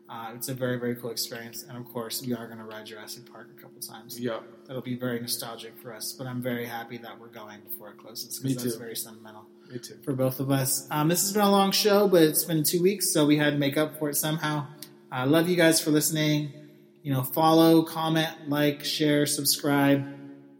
Uh, 0.10 0.34
it's 0.36 0.49
a 0.49 0.53
very 0.53 0.78
very 0.78 0.95
cool 0.98 1.11
experience, 1.11 1.64
and 1.64 1.78
of 1.78 1.86
course 1.94 2.22
we 2.22 2.34
are 2.34 2.49
gonna 2.49 2.65
ride 2.65 2.88
Jurassic 2.88 3.32
Park 3.32 3.48
a 3.57 3.61
couple 3.61 3.80
times 3.80 4.19
yep. 4.19 4.44
that'll 4.68 4.82
be 4.82 4.95
very 4.95 5.22
nostalgic 5.22 5.80
for 5.82 5.94
us. 5.94 6.11
But 6.11 6.28
I'm 6.28 6.41
very 6.41 6.65
happy 6.65 6.98
that 6.98 7.18
we're 7.18 7.30
going 7.30 7.61
before 7.61 7.91
it 7.91 7.98
closes 7.99 8.38
because 8.38 8.61
that's 8.61 8.76
very 8.76 8.98
sentimental 8.98 9.45
Too. 9.80 9.98
for 10.03 10.14
both 10.14 10.39
of 10.39 10.52
us. 10.52 10.88
Um, 10.91 11.07
this 11.07 11.22
has 11.22 11.34
been 11.34 11.41
a 11.41 11.52
long 11.52 11.72
show, 11.72 12.07
but 12.07 12.23
it's 12.23 12.43
been 12.43 12.64
two 12.64 12.81
weeks, 12.81 13.11
so 13.11 13.26
we 13.26 13.38
had 13.38 13.53
to 13.53 13.60
make 13.60 13.77
up 13.77 13.98
for 13.98 14.10
it 14.10 14.15
somehow. 14.15 14.68
I 15.11 15.26
love 15.26 15.49
you 15.49 15.56
guys 15.56 15.81
for 15.81 15.91
listening. 15.91 16.53
You 17.03 17.14
know, 17.14 17.23
follow, 17.23 17.84
comment, 17.84 18.30
like, 18.48 18.84
share, 18.84 19.26
subscribe, 19.26 20.06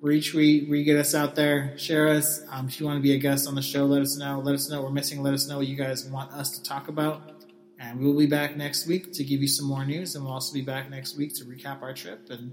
retweet, 0.02 0.70
re 0.70 0.84
get 0.84 0.98
us 0.98 1.14
out 1.14 1.36
there, 1.36 1.78
share 1.78 2.08
us. 2.10 2.42
Um, 2.50 2.68
if 2.68 2.80
you 2.80 2.86
want 2.86 2.98
to 2.98 3.02
be 3.02 3.14
a 3.14 3.20
guest 3.20 3.48
on 3.48 3.56
the 3.56 3.62
show, 3.62 3.86
let 3.86 4.02
us 4.02 4.18
know. 4.18 4.40
Let 4.40 4.56
us 4.56 4.70
know 4.70 4.82
we're 4.82 4.90
missing. 4.90 5.22
Let 5.22 5.34
us 5.34 5.48
know 5.48 5.58
what 5.58 5.68
you 5.68 5.76
guys 5.76 6.06
want 6.06 6.32
us 6.32 6.50
to 6.58 6.64
talk 6.64 6.88
about. 6.88 7.44
And 7.80 8.00
we'll 8.00 8.18
be 8.18 8.28
back 8.28 8.58
next 8.58 8.88
week 8.88 9.12
to 9.14 9.24
give 9.24 9.42
you 9.42 9.48
some 9.48 9.68
more 9.68 9.86
news, 9.86 10.16
and 10.16 10.24
we'll 10.24 10.34
also 10.34 10.54
be 10.54 10.62
back 10.62 10.90
next 10.90 11.18
week 11.18 11.34
to 11.36 11.46
recap 11.46 11.82
our 11.82 11.94
trip 11.94 12.30
and 12.30 12.52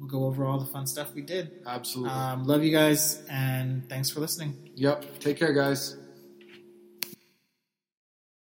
we'll 0.00 0.08
go 0.08 0.24
over 0.24 0.44
all 0.44 0.58
the 0.58 0.66
fun 0.66 0.86
stuff 0.86 1.14
we 1.14 1.22
did. 1.22 1.60
Absolutely. 1.66 2.10
Um, 2.10 2.46
love 2.46 2.64
you 2.64 2.72
guys, 2.72 3.22
and 3.28 3.88
thanks 3.88 4.10
for 4.10 4.20
listening. 4.20 4.70
yep. 4.74 5.04
Take 5.20 5.38
care, 5.38 5.52
guys. 5.52 5.99